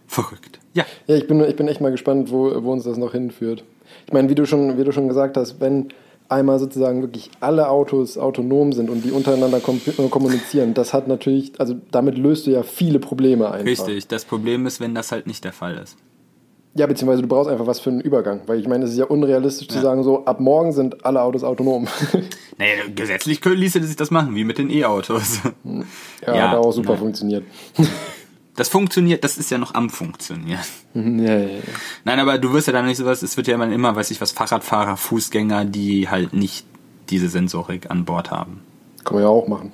Verrückt. 0.08 0.60
Ja. 0.74 0.86
Ja, 1.08 1.16
ich 1.16 1.28
bin, 1.28 1.42
ich 1.44 1.56
bin 1.56 1.68
echt 1.68 1.82
mal 1.82 1.92
gespannt, 1.92 2.32
wo, 2.32 2.64
wo 2.64 2.72
uns 2.72 2.84
das 2.84 2.98
noch 2.98 3.12
hinführt. 3.14 3.64
Ich 4.08 4.14
meine, 4.14 4.30
wie 4.30 4.36
du 4.36 4.46
schon, 4.46 4.78
wie 4.78 4.84
du 4.84 4.92
schon 4.92 5.08
gesagt 5.08 5.38
hast, 5.38 5.60
wenn 5.60 5.90
einmal 6.30 6.60
sozusagen 6.60 7.02
wirklich 7.02 7.30
alle 7.42 7.70
Autos 7.70 8.18
autonom 8.18 8.72
sind 8.72 8.90
und 8.90 9.04
die 9.04 9.12
untereinander 9.12 9.60
kom 9.60 9.82
äh, 9.86 10.08
kommunizieren, 10.10 10.74
das 10.74 10.94
hat 10.94 11.08
natürlich, 11.08 11.54
also 11.60 11.76
damit 11.92 12.18
löst 12.18 12.48
du 12.48 12.52
ja 12.52 12.64
viele 12.64 13.00
Probleme 13.00 13.52
einfach. 13.52 13.66
Richtig. 13.66 14.08
Das 14.08 14.24
Problem 14.26 14.66
ist, 14.66 14.80
wenn 14.80 14.96
das 14.96 15.12
halt 15.12 15.28
nicht 15.28 15.44
der 15.44 15.52
Fall 15.54 15.78
ist. 15.78 15.98
Ja, 16.74 16.88
beziehungsweise 16.88 17.22
du 17.22 17.28
brauchst 17.28 17.50
einfach 17.50 17.68
was 17.68 17.82
für 17.82 17.90
einen 17.90 18.00
Übergang, 18.00 18.42
weil 18.48 18.58
ich 18.58 18.68
meine, 18.68 18.86
es 18.86 18.92
ist 18.92 18.98
ja 18.98 19.04
unrealistisch 19.06 19.68
zu 19.68 19.76
Ja. 19.76 19.82
sagen, 19.82 20.04
so 20.04 20.24
ab 20.24 20.40
morgen 20.40 20.72
sind 20.72 21.04
alle 21.06 21.22
Autos 21.22 21.44
autonom. 21.44 21.88
Naja, 22.58 22.84
gesetzlich 22.94 23.44
ließe 23.44 23.82
sich 23.84 23.96
das 23.96 24.12
machen, 24.12 24.36
wie 24.36 24.44
mit 24.44 24.60
den 24.60 24.70
E-Autos. 24.70 25.40
ja, 26.28 26.36
Ja, 26.36 26.50
hat 26.52 26.58
auch 26.60 26.72
super 26.72 26.92
nein. 26.92 27.00
funktioniert. 27.00 27.44
Das 28.56 28.68
funktioniert, 28.68 29.24
das 29.24 29.38
ist 29.38 29.50
ja 29.50 29.58
noch 29.58 29.74
am 29.76 29.90
Funktionieren. 29.90 30.60
ja, 30.94 31.02
ja, 31.02 31.40
ja. 31.40 31.62
Nein, 32.04 32.20
aber 32.20 32.38
du 32.38 32.52
wirst 32.54 32.68
ja 32.68 32.74
dann 32.74 32.86
nicht 32.86 32.98
sowas, 32.98 33.22
es 33.22 33.38
wird 33.38 33.48
ja 33.48 33.56
immer, 33.56 33.72
immer, 33.72 33.96
weiß 33.96 34.12
ich 34.12 34.20
was, 34.20 34.32
Fahrradfahrer, 34.32 34.98
Fußgänger, 34.98 35.66
die 35.66 36.10
halt 36.10 36.34
nicht 36.34 36.66
diese 37.10 37.30
Sensorik 37.30 37.90
an 37.90 38.06
Bord 38.06 38.32
haben. 38.32 38.62
Kann 39.04 39.16
man 39.16 39.24
ja 39.24 39.30
auch 39.30 39.48
machen. 39.48 39.72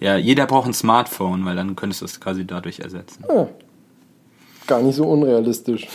Ja, 0.00 0.16
jeder 0.16 0.46
braucht 0.46 0.68
ein 0.68 0.74
Smartphone, 0.74 1.44
weil 1.44 1.56
dann 1.56 1.74
könntest 1.76 2.02
du 2.02 2.04
es 2.04 2.20
quasi 2.20 2.46
dadurch 2.46 2.80
ersetzen. 2.80 3.24
Ja. 3.28 3.48
Gar 4.66 4.82
nicht 4.82 4.96
so 4.96 5.04
unrealistisch. 5.04 5.88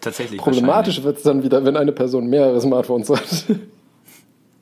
Tatsächlich. 0.00 0.40
Problematisch 0.40 1.02
wird 1.02 1.16
es 1.16 1.22
dann 1.22 1.42
wieder, 1.42 1.64
wenn 1.64 1.76
eine 1.76 1.92
Person 1.92 2.28
mehrere 2.28 2.60
Smartphones 2.60 3.10
hat. 3.10 3.46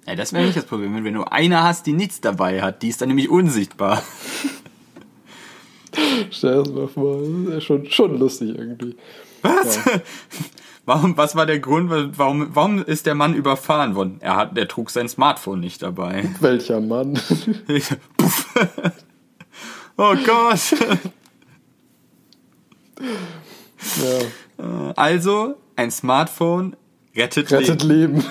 Ja, 0.06 0.14
das 0.14 0.32
wäre 0.32 0.44
nicht 0.44 0.56
das 0.56 0.64
Problem. 0.64 1.04
Wenn 1.04 1.14
du 1.14 1.24
eine 1.24 1.62
hast, 1.62 1.86
die 1.86 1.92
nichts 1.92 2.20
dabei 2.20 2.62
hat, 2.62 2.82
die 2.82 2.88
ist 2.88 3.00
dann 3.00 3.08
nämlich 3.08 3.28
unsichtbar. 3.28 4.02
Stell 6.30 6.62
das 6.62 6.70
mal 6.72 6.88
vor, 6.88 7.20
das 7.20 7.28
ist 7.28 7.52
ja 7.52 7.60
schon, 7.60 7.90
schon 7.90 8.18
lustig 8.18 8.56
irgendwie. 8.56 8.96
Was? 9.42 9.80
Warum, 10.86 11.16
was 11.16 11.34
war 11.34 11.46
der 11.46 11.58
Grund, 11.58 11.90
warum, 11.90 12.50
warum 12.54 12.78
ist 12.78 13.06
der 13.06 13.16
Mann 13.16 13.34
überfahren 13.34 13.96
worden? 13.96 14.18
Er 14.20 14.36
hat, 14.36 14.56
der 14.56 14.68
trug 14.68 14.90
sein 14.90 15.08
Smartphone 15.08 15.58
nicht 15.58 15.82
dabei. 15.82 16.28
Welcher 16.40 16.80
Mann? 16.80 17.18
Oh 19.96 20.14
Gott. 20.24 20.60
ja. 24.60 24.92
Also, 24.94 25.56
ein 25.74 25.90
Smartphone 25.90 26.76
rettet, 27.16 27.50
Rettet 27.50 27.82
Leben. 27.82 28.18
Leben 28.18 28.24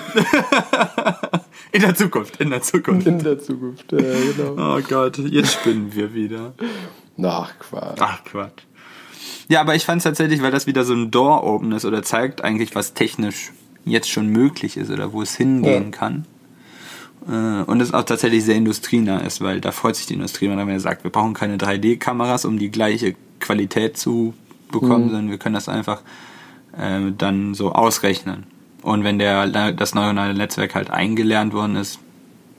In 1.72 1.82
der 1.82 1.94
Zukunft, 1.94 2.40
in 2.40 2.48
der 2.48 2.62
Zukunft. 2.62 3.06
in 3.06 3.18
der 3.18 3.38
Zukunft. 3.38 3.92
Ja, 3.92 3.98
genau. 3.98 4.76
Oh 4.78 4.80
Gott, 4.80 5.18
jetzt 5.18 5.52
spinnen 5.52 5.94
wir 5.94 6.14
wieder. 6.14 6.54
Ach, 7.22 7.52
Quatsch. 7.58 7.98
Ach 8.00 8.24
Quatsch. 8.24 8.62
Ja, 9.48 9.60
aber 9.60 9.74
ich 9.74 9.84
fand 9.84 9.98
es 9.98 10.04
tatsächlich, 10.04 10.42
weil 10.42 10.50
das 10.50 10.66
wieder 10.66 10.84
so 10.84 10.92
ein 10.94 11.10
Door-Open 11.10 11.72
ist 11.72 11.84
oder 11.84 12.02
zeigt 12.02 12.42
eigentlich, 12.42 12.74
was 12.74 12.94
technisch 12.94 13.52
jetzt 13.84 14.10
schon 14.10 14.26
möglich 14.28 14.76
ist 14.76 14.90
oder 14.90 15.12
wo 15.12 15.22
es 15.22 15.36
hingehen 15.36 15.84
Ja. 15.84 15.90
kann. 15.90 16.26
Äh, 17.28 17.62
Und 17.70 17.80
es 17.80 17.94
auch 17.94 18.02
tatsächlich 18.04 18.44
sehr 18.44 18.56
industrienah 18.56 19.18
ist, 19.18 19.40
weil 19.40 19.60
da 19.60 19.70
freut 19.72 19.96
sich 19.96 20.06
die 20.06 20.14
Industrie, 20.14 20.48
wenn 20.48 20.58
er 20.58 20.80
sagt, 20.80 21.04
wir 21.04 21.10
brauchen 21.10 21.34
keine 21.34 21.56
3D-Kameras, 21.58 22.44
um 22.44 22.58
die 22.58 22.70
gleiche 22.70 23.14
Qualität 23.40 23.96
zu 23.96 24.34
bekommen, 24.72 25.10
sondern 25.10 25.30
wir 25.30 25.38
können 25.38 25.54
das 25.54 25.68
einfach 25.68 26.02
äh, 26.76 27.12
dann 27.16 27.54
so 27.54 27.72
ausrechnen. 27.72 28.44
Und 28.82 29.04
wenn 29.04 29.18
der 29.18 29.72
das 29.72 29.94
neuronale 29.94 30.34
Netzwerk 30.34 30.74
halt 30.74 30.90
eingelernt 30.90 31.52
worden 31.52 31.76
ist, 31.76 31.98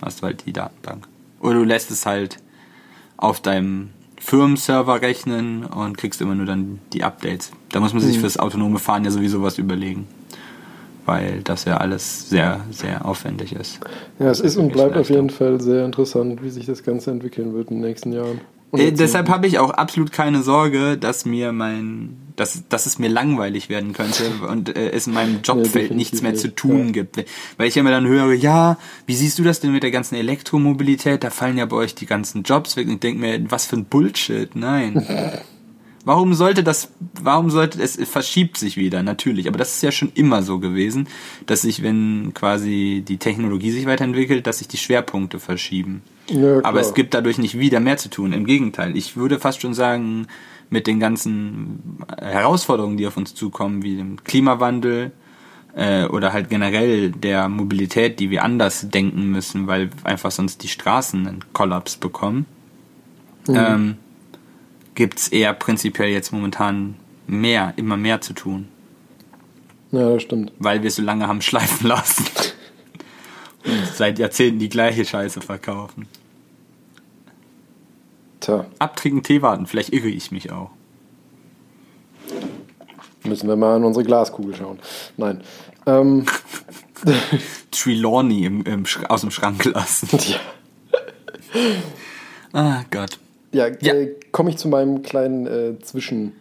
hast 0.01 0.21
du 0.21 0.25
halt 0.27 0.45
die 0.45 0.53
Datenbank. 0.53 1.07
Oder 1.41 1.55
du 1.55 1.63
lässt 1.63 1.91
es 1.91 2.05
halt 2.05 2.37
auf 3.17 3.39
deinem 3.41 3.89
Firmenserver 4.27 5.01
rechnen 5.01 5.63
und 5.63 5.97
kriegst 5.97 6.19
immer 6.19 6.35
nur 6.35 6.45
dann 6.45 6.79
die 6.91 7.05
Updates. 7.05 7.51
Da 7.71 7.79
muss 7.79 7.93
man 7.93 8.01
sich 8.01 8.19
fürs 8.19 8.35
autonome 8.35 8.77
Fahren 8.77 9.05
ja 9.05 9.09
sowieso 9.09 9.41
was 9.41 9.57
überlegen. 9.57 10.05
Weil 11.05 11.39
das 11.45 11.63
ja 11.63 11.77
alles 11.77 12.29
sehr, 12.29 12.59
sehr 12.69 13.05
aufwendig 13.05 13.53
ist. 13.53 13.79
Ja, 14.19 14.29
es 14.29 14.41
ist 14.41 14.57
und 14.57 14.73
bleibt 14.73 14.97
auf 14.97 15.09
jeden 15.09 15.29
Fall 15.29 15.61
sehr 15.61 15.85
interessant, 15.85 16.43
wie 16.43 16.49
sich 16.49 16.65
das 16.65 16.83
Ganze 16.83 17.11
entwickeln 17.11 17.53
wird 17.53 17.71
in 17.71 17.77
den 17.77 17.85
nächsten 17.85 18.11
Jahren. 18.11 18.41
Äh, 18.73 18.91
deshalb 18.91 19.29
habe 19.29 19.47
ich 19.47 19.59
auch 19.59 19.71
absolut 19.71 20.11
keine 20.11 20.43
Sorge, 20.43 20.97
dass 20.97 21.25
mir 21.25 21.51
mein, 21.53 22.17
dass, 22.35 22.67
dass 22.67 22.85
es 22.85 22.99
mir 22.99 23.09
langweilig 23.09 23.69
werden 23.69 23.93
könnte 23.93 24.29
und 24.49 24.75
äh, 24.75 24.91
es 24.91 25.07
in 25.07 25.13
meinem 25.13 25.41
Jobfeld 25.41 25.75
definitiv 25.75 25.97
nichts 25.97 26.21
mehr 26.21 26.35
zu 26.35 26.53
tun 26.53 26.87
ja. 26.87 26.91
gibt. 26.91 27.25
Weil 27.57 27.67
ich 27.67 27.77
immer 27.77 27.91
dann 27.91 28.07
höre, 28.07 28.33
ja, 28.33 28.77
wie 29.05 29.15
siehst 29.15 29.39
du 29.39 29.43
das 29.43 29.61
denn 29.61 29.71
mit 29.71 29.83
der 29.83 29.91
ganzen 29.91 30.15
Elektromobilität? 30.15 31.23
Da 31.23 31.29
fallen 31.29 31.57
ja 31.57 31.65
bei 31.65 31.77
euch 31.77 31.95
die 31.95 32.05
ganzen 32.05 32.43
Jobs 32.43 32.75
weg. 32.75 32.87
Und 32.87 32.95
ich 32.95 32.99
denke 32.99 33.21
mir, 33.21 33.49
was 33.49 33.65
für 33.65 33.77
ein 33.77 33.85
Bullshit. 33.85 34.55
Nein. 34.55 35.05
Warum 36.07 36.35
sollte 36.35 36.63
das, 36.63 36.89
warum 37.21 37.49
sollte 37.49 37.81
es, 37.81 37.97
es 37.97 38.07
verschiebt 38.07 38.57
sich 38.57 38.77
wieder, 38.77 39.03
natürlich. 39.03 39.49
Aber 39.49 39.57
das 39.57 39.75
ist 39.75 39.83
ja 39.83 39.91
schon 39.91 40.09
immer 40.13 40.41
so 40.41 40.57
gewesen, 40.57 41.09
dass 41.47 41.63
sich, 41.63 41.83
wenn 41.83 42.33
quasi 42.33 43.03
die 43.05 43.17
Technologie 43.17 43.71
sich 43.71 43.85
weiterentwickelt, 43.87 44.47
dass 44.47 44.59
sich 44.59 44.69
die 44.69 44.77
Schwerpunkte 44.77 45.37
verschieben. 45.37 46.03
Ja. 46.29 46.63
Aber 46.63 46.79
es 46.81 46.93
gibt 46.93 47.13
dadurch 47.13 47.37
nicht 47.37 47.57
wieder 47.57 47.79
mehr 47.79 47.97
zu 47.97 48.09
tun. 48.09 48.33
Im 48.33 48.45
Gegenteil. 48.45 48.95
Ich 48.97 49.15
würde 49.15 49.39
fast 49.39 49.61
schon 49.61 49.73
sagen, 49.73 50.27
mit 50.69 50.85
den 50.87 50.99
ganzen 50.99 51.99
Herausforderungen, 52.19 52.97
die 52.97 53.07
auf 53.07 53.15
uns 53.17 53.33
zukommen, 53.33 53.83
wie 53.83 53.95
dem 53.95 54.21
Klimawandel 54.23 55.11
äh, 55.75 56.05
oder 56.05 56.33
halt 56.33 56.49
generell 56.49 57.11
der 57.11 57.47
Mobilität, 57.47 58.19
die 58.19 58.29
wir 58.29 58.43
anders 58.43 58.89
denken 58.89 59.31
müssen, 59.31 59.67
weil 59.67 59.89
einfach 60.03 60.31
sonst 60.31 60.63
die 60.63 60.67
Straßen 60.67 61.25
einen 61.27 61.45
Kollaps 61.53 61.95
bekommen, 61.95 62.45
ähm, 63.47 63.95
gibt's 64.95 65.29
eher 65.29 65.53
prinzipiell 65.53 66.09
jetzt 66.09 66.33
momentan 66.33 66.95
mehr, 67.27 67.73
immer 67.77 67.95
mehr 67.95 68.19
zu 68.19 68.33
tun, 68.33 68.67
Ja, 69.91 70.09
das 70.13 70.23
stimmt. 70.23 70.51
weil 70.59 70.83
wir 70.83 70.91
so 70.91 71.01
lange 71.01 71.27
haben 71.27 71.41
schleifen 71.41 71.87
lassen. 71.87 72.25
Seit 73.93 74.19
Jahrzehnten 74.19 74.59
die 74.59 74.69
gleiche 74.69 75.05
Scheiße 75.05 75.41
verkaufen. 75.41 76.07
Tja, 78.39 78.65
Abtrinken 78.79 79.23
Tee 79.23 79.41
warten, 79.41 79.65
vielleicht 79.65 79.93
irre 79.93 80.07
ich 80.07 80.31
mich 80.31 80.51
auch. 80.51 80.69
müssen 83.23 83.49
wir 83.49 83.55
mal 83.55 83.77
in 83.77 83.83
unsere 83.83 84.05
Glaskugel 84.05 84.55
schauen. 84.55 84.79
Nein. 85.17 85.41
Ähm, 85.85 86.25
Trelawney 87.71 88.45
im, 88.45 88.63
im, 88.63 88.83
aus 89.09 89.21
dem 89.21 89.31
Schrank 89.31 89.65
lassen. 89.65 90.07
ja, 90.23 90.39
Ah 92.53 92.83
Gott. 92.89 93.19
ja, 93.51 93.67
Ja. 93.81 93.93
Äh, 93.93 94.15
komme 94.31 94.49
ich 94.49 94.57
zu 94.57 94.67
meinem 94.67 95.03
kleinen 95.03 95.47
äh, 95.47 95.79
Zwischen. 95.79 96.33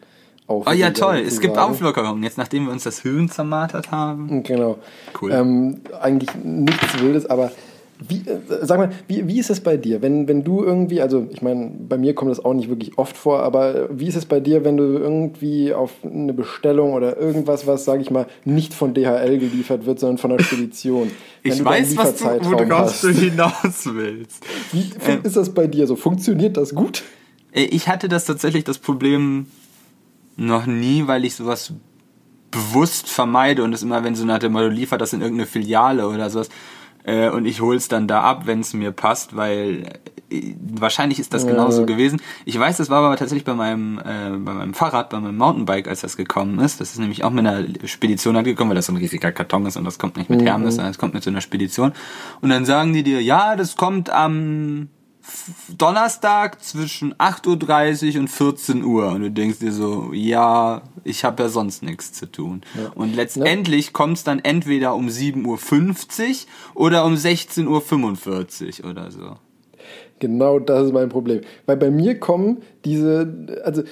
Oh 0.49 0.65
ja, 0.73 0.91
toll. 0.91 1.23
Es 1.27 1.41
gibt 1.41 1.59
Auflockerungen. 1.59 2.23
Jetzt, 2.23 2.39
nachdem 2.39 2.67
wir 2.67 2.73
uns 2.73 2.85
das 2.85 3.01
Hirn 3.01 3.29
zermartert 3.29 3.91
haben. 3.91 4.43
Genau. 4.45 4.79
Cool. 5.21 5.33
Ähm, 5.33 5.81
eigentlich 6.01 6.31
nichts 6.45 7.01
Wildes, 7.01 7.27
aber 7.27 7.51
wie, 7.99 8.19
äh, 8.29 8.39
sag 8.63 8.79
mal, 8.79 8.91
wie, 9.09 9.27
wie 9.27 9.39
ist 9.39 9.49
es 9.51 9.61
bei 9.61 9.77
dir, 9.77 10.03
wenn, 10.03 10.29
wenn 10.29 10.45
du 10.45 10.63
irgendwie, 10.63 11.01
also 11.01 11.27
ich 11.31 11.41
meine, 11.41 11.71
bei 11.89 11.97
mir 11.97 12.15
kommt 12.15 12.31
das 12.31 12.45
auch 12.45 12.53
nicht 12.53 12.69
wirklich 12.69 12.99
oft 12.99 13.17
vor, 13.17 13.41
aber 13.41 13.89
wie 13.91 14.07
ist 14.07 14.17
es 14.17 14.27
bei 14.27 14.39
dir, 14.39 14.65
wenn 14.65 14.77
du 14.77 14.85
irgendwie 14.85 15.73
auf 15.73 15.93
eine 16.05 16.35
Bestellung 16.35 16.93
oder 16.93 17.17
irgendwas, 17.17 17.67
was, 17.67 17.85
sag 17.85 18.01
ich 18.01 18.11
mal, 18.11 18.27
nicht 18.45 18.75
von 18.75 18.93
DHL 18.93 19.39
geliefert 19.39 19.87
wird, 19.87 19.99
sondern 19.99 20.19
von 20.19 20.31
der 20.31 20.43
Spedition? 20.43 21.11
Ich 21.43 21.65
weiß, 21.65 21.97
was 21.97 22.17
du, 22.17 22.25
hast. 22.25 23.05
du 23.05 23.09
hinaus 23.11 23.87
willst. 23.95 24.43
Wie 24.73 24.91
ist 25.23 25.37
das 25.37 25.51
bei 25.55 25.69
dir 25.69 25.87
so? 25.87 25.95
Funktioniert 25.95 26.57
das 26.57 26.75
gut? 26.75 27.05
Äh, 27.53 27.67
Ich 27.67 27.87
hatte 27.87 28.09
das 28.09 28.25
tatsächlich 28.25 28.65
das 28.65 28.79
Problem 28.79 29.47
noch 30.37 30.67
nie, 30.67 31.07
weil 31.07 31.25
ich 31.25 31.35
sowas 31.37 31.73
bewusst 32.51 33.09
vermeide 33.09 33.65
und 33.65 33.73
es 33.73 33.83
immer, 33.83 34.05
wenn 34.05 34.15
so 34.15 34.25
nach 34.25 34.39
dem 34.39 34.53
Motto 34.53 34.69
liefert 34.69 35.01
das 35.01 35.13
in 35.13 35.21
irgendeine 35.21 35.47
Filiale 35.47 36.09
oder 36.09 36.31
sowas, 36.31 36.49
Äh, 37.09 37.31
und 37.31 37.47
ich 37.47 37.61
hol's 37.61 37.87
dann 37.87 38.09
da 38.09 38.23
ab, 38.23 38.47
wenn 38.47 38.59
es 38.59 38.75
mir 38.75 38.91
passt, 38.91 39.37
weil 39.37 40.01
äh, 40.29 40.55
wahrscheinlich 40.59 41.21
ist 41.21 41.33
das 41.33 41.47
genauso 41.47 41.83
Ja. 41.83 41.87
gewesen. 41.87 42.21
Ich 42.45 42.59
weiß, 42.59 42.79
das 42.79 42.91
war 42.91 43.01
aber 43.01 43.17
tatsächlich 43.17 43.45
bei 43.45 43.55
meinem, 43.55 44.01
äh, 44.01 44.31
bei 44.37 44.53
meinem 44.55 44.75
Fahrrad, 44.75 45.11
bei 45.11 45.21
meinem 45.21 45.37
Mountainbike, 45.37 45.87
als 45.87 46.01
das 46.01 46.17
gekommen 46.17 46.59
ist. 46.59 46.81
Das 46.81 46.91
ist 46.91 46.99
nämlich 46.99 47.23
auch 47.23 47.31
mit 47.31 47.47
einer 47.47 47.65
Spedition 47.85 48.35
halt 48.35 48.47
gekommen, 48.47 48.71
weil 48.71 48.75
das 48.75 48.87
so 48.87 48.93
ein 48.93 48.97
riesiger 48.97 49.31
Karton 49.31 49.67
ist 49.67 49.77
und 49.77 49.85
das 49.85 50.01
kommt 50.01 50.17
nicht 50.17 50.29
mit 50.29 50.43
Hermes, 50.43 50.75
sondern 50.75 50.91
es 50.91 50.99
kommt 50.99 51.15
mit 51.15 51.23
so 51.23 51.31
einer 51.31 51.41
Spedition. 51.41 51.93
Und 52.41 52.49
dann 52.49 52.65
sagen 52.65 52.93
die 52.93 53.05
dir, 53.05 53.23
ja, 53.23 53.55
das 53.55 53.77
kommt 53.77 54.11
am 54.11 54.89
Donnerstag 55.77 56.63
zwischen 56.63 57.15
8.30 57.15 58.15
Uhr 58.15 58.21
und 58.21 58.29
14 58.29 58.85
Uhr. 58.85 59.09
Und 59.13 59.21
du 59.23 59.31
denkst 59.31 59.59
dir 59.59 59.73
so, 59.73 60.11
ja, 60.13 60.83
ich 61.05 61.25
habe 61.25 61.45
ja 61.45 61.49
sonst 61.49 61.83
nichts 61.83 62.13
zu 62.13 62.27
tun. 62.31 62.63
Und 62.95 63.15
letztendlich 63.15 63.93
kommt's 63.93 64.25
dann 64.25 64.41
entweder 64.41 64.95
um 64.95 65.09
7.50 65.09 66.47
Uhr 66.75 66.83
oder 66.83 67.05
um 67.05 67.15
16.45 67.15 68.83
Uhr 68.83 68.91
oder 68.91 69.11
so. 69.11 69.37
Genau 70.19 70.59
das 70.59 70.87
ist 70.87 70.93
mein 70.93 71.09
Problem. 71.09 71.43
Weil 71.67 71.77
bei 71.77 71.91
mir 71.91 72.19
kommen 72.19 72.63
diese, 72.85 73.61
also, 73.65 73.83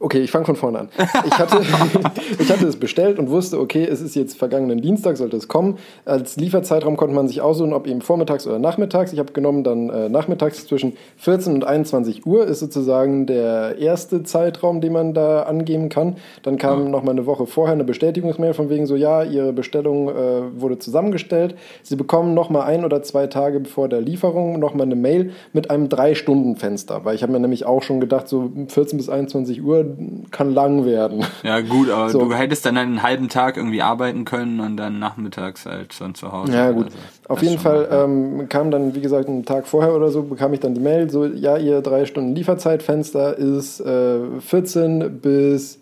okay, 0.00 0.20
ich 0.20 0.30
fange 0.30 0.44
von 0.44 0.56
vorne 0.56 0.80
an. 0.80 0.88
Ich 1.26 1.38
hatte, 1.38 1.60
ich 2.38 2.50
hatte 2.50 2.66
es 2.66 2.76
bestellt 2.76 3.18
und 3.18 3.30
wusste, 3.30 3.58
okay, 3.58 3.84
es 3.84 4.00
ist 4.00 4.14
jetzt 4.14 4.38
vergangenen 4.38 4.80
Dienstag, 4.80 5.16
sollte 5.16 5.36
es 5.36 5.48
kommen. 5.48 5.78
Als 6.04 6.36
Lieferzeitraum 6.36 6.96
konnte 6.96 7.14
man 7.14 7.28
sich 7.28 7.40
aussuchen, 7.40 7.72
ob 7.72 7.86
eben 7.86 8.00
vormittags 8.00 8.46
oder 8.46 8.58
nachmittags. 8.58 9.12
Ich 9.12 9.18
habe 9.18 9.32
genommen 9.32 9.64
dann 9.64 9.90
äh, 9.90 10.08
nachmittags 10.08 10.66
zwischen 10.66 10.96
14 11.16 11.54
und 11.54 11.64
21 11.64 12.26
Uhr 12.26 12.46
ist 12.46 12.60
sozusagen 12.60 13.26
der 13.26 13.78
erste 13.78 14.22
Zeitraum, 14.22 14.80
den 14.80 14.92
man 14.92 15.14
da 15.14 15.42
angeben 15.42 15.88
kann. 15.88 16.16
Dann 16.42 16.58
kam 16.58 16.90
noch 16.90 17.02
mal 17.02 17.12
eine 17.12 17.26
Woche 17.26 17.46
vorher 17.46 17.74
eine 17.74 17.84
Bestätigungsmail 17.84 18.54
von 18.54 18.70
wegen 18.70 18.86
so, 18.86 18.94
ja, 18.94 19.22
Ihre 19.22 19.52
Bestellung 19.52 20.08
äh, 20.08 20.60
wurde 20.60 20.78
zusammengestellt. 20.78 21.56
Sie 21.82 21.96
bekommen 21.96 22.34
noch 22.34 22.50
mal 22.50 22.62
ein 22.62 22.84
oder 22.84 23.02
zwei 23.02 23.26
Tage 23.26 23.64
vor 23.64 23.88
der 23.88 24.00
Lieferung 24.00 24.58
noch 24.58 24.74
mal 24.74 24.84
eine 24.84 24.96
Mail 24.96 25.32
mit 25.52 25.70
einem 25.70 25.88
Drei-Stunden-Fenster. 25.88 27.04
Weil 27.04 27.14
ich 27.16 27.22
habe 27.22 27.32
mir 27.32 27.40
nämlich 27.40 27.66
auch 27.66 27.82
schon 27.82 28.00
gedacht, 28.00 28.28
so 28.28 28.50
14 28.68 28.96
bis 28.96 29.08
21 29.08 29.62
Uhr 29.62 29.87
kann 30.30 30.54
lang 30.54 30.84
werden. 30.84 31.24
Ja 31.42 31.60
gut, 31.60 31.90
aber 31.90 32.10
So. 32.10 32.20
du 32.20 32.34
hättest 32.34 32.66
dann 32.66 32.76
einen 32.76 33.02
halben 33.02 33.28
Tag 33.28 33.56
irgendwie 33.56 33.82
arbeiten 33.82 34.24
können 34.24 34.60
und 34.60 34.76
dann 34.76 34.98
nachmittags 34.98 35.66
halt 35.66 35.94
schon 35.94 36.14
zu 36.14 36.32
Hause. 36.32 36.52
Ja, 36.52 36.70
gut. 36.70 36.90
so. 36.90 36.98
Auf 37.28 37.42
jeden 37.42 37.58
Fall 37.58 37.88
ähm, 37.90 38.48
kam 38.48 38.70
dann, 38.70 38.94
wie 38.94 39.00
gesagt, 39.00 39.28
einen 39.28 39.44
Tag 39.44 39.66
vorher 39.66 39.94
oder 39.94 40.10
so, 40.10 40.22
bekam 40.22 40.52
ich 40.54 40.60
dann 40.60 40.74
die 40.74 40.80
Mail, 40.80 41.10
so, 41.10 41.26
ja, 41.26 41.56
ihr 41.56 41.80
drei 41.82 42.06
Stunden 42.06 42.34
Lieferzeitfenster 42.34 43.36
ist 43.36 43.80
äh, 43.80 44.40
14 44.40 45.20
bis 45.20 45.78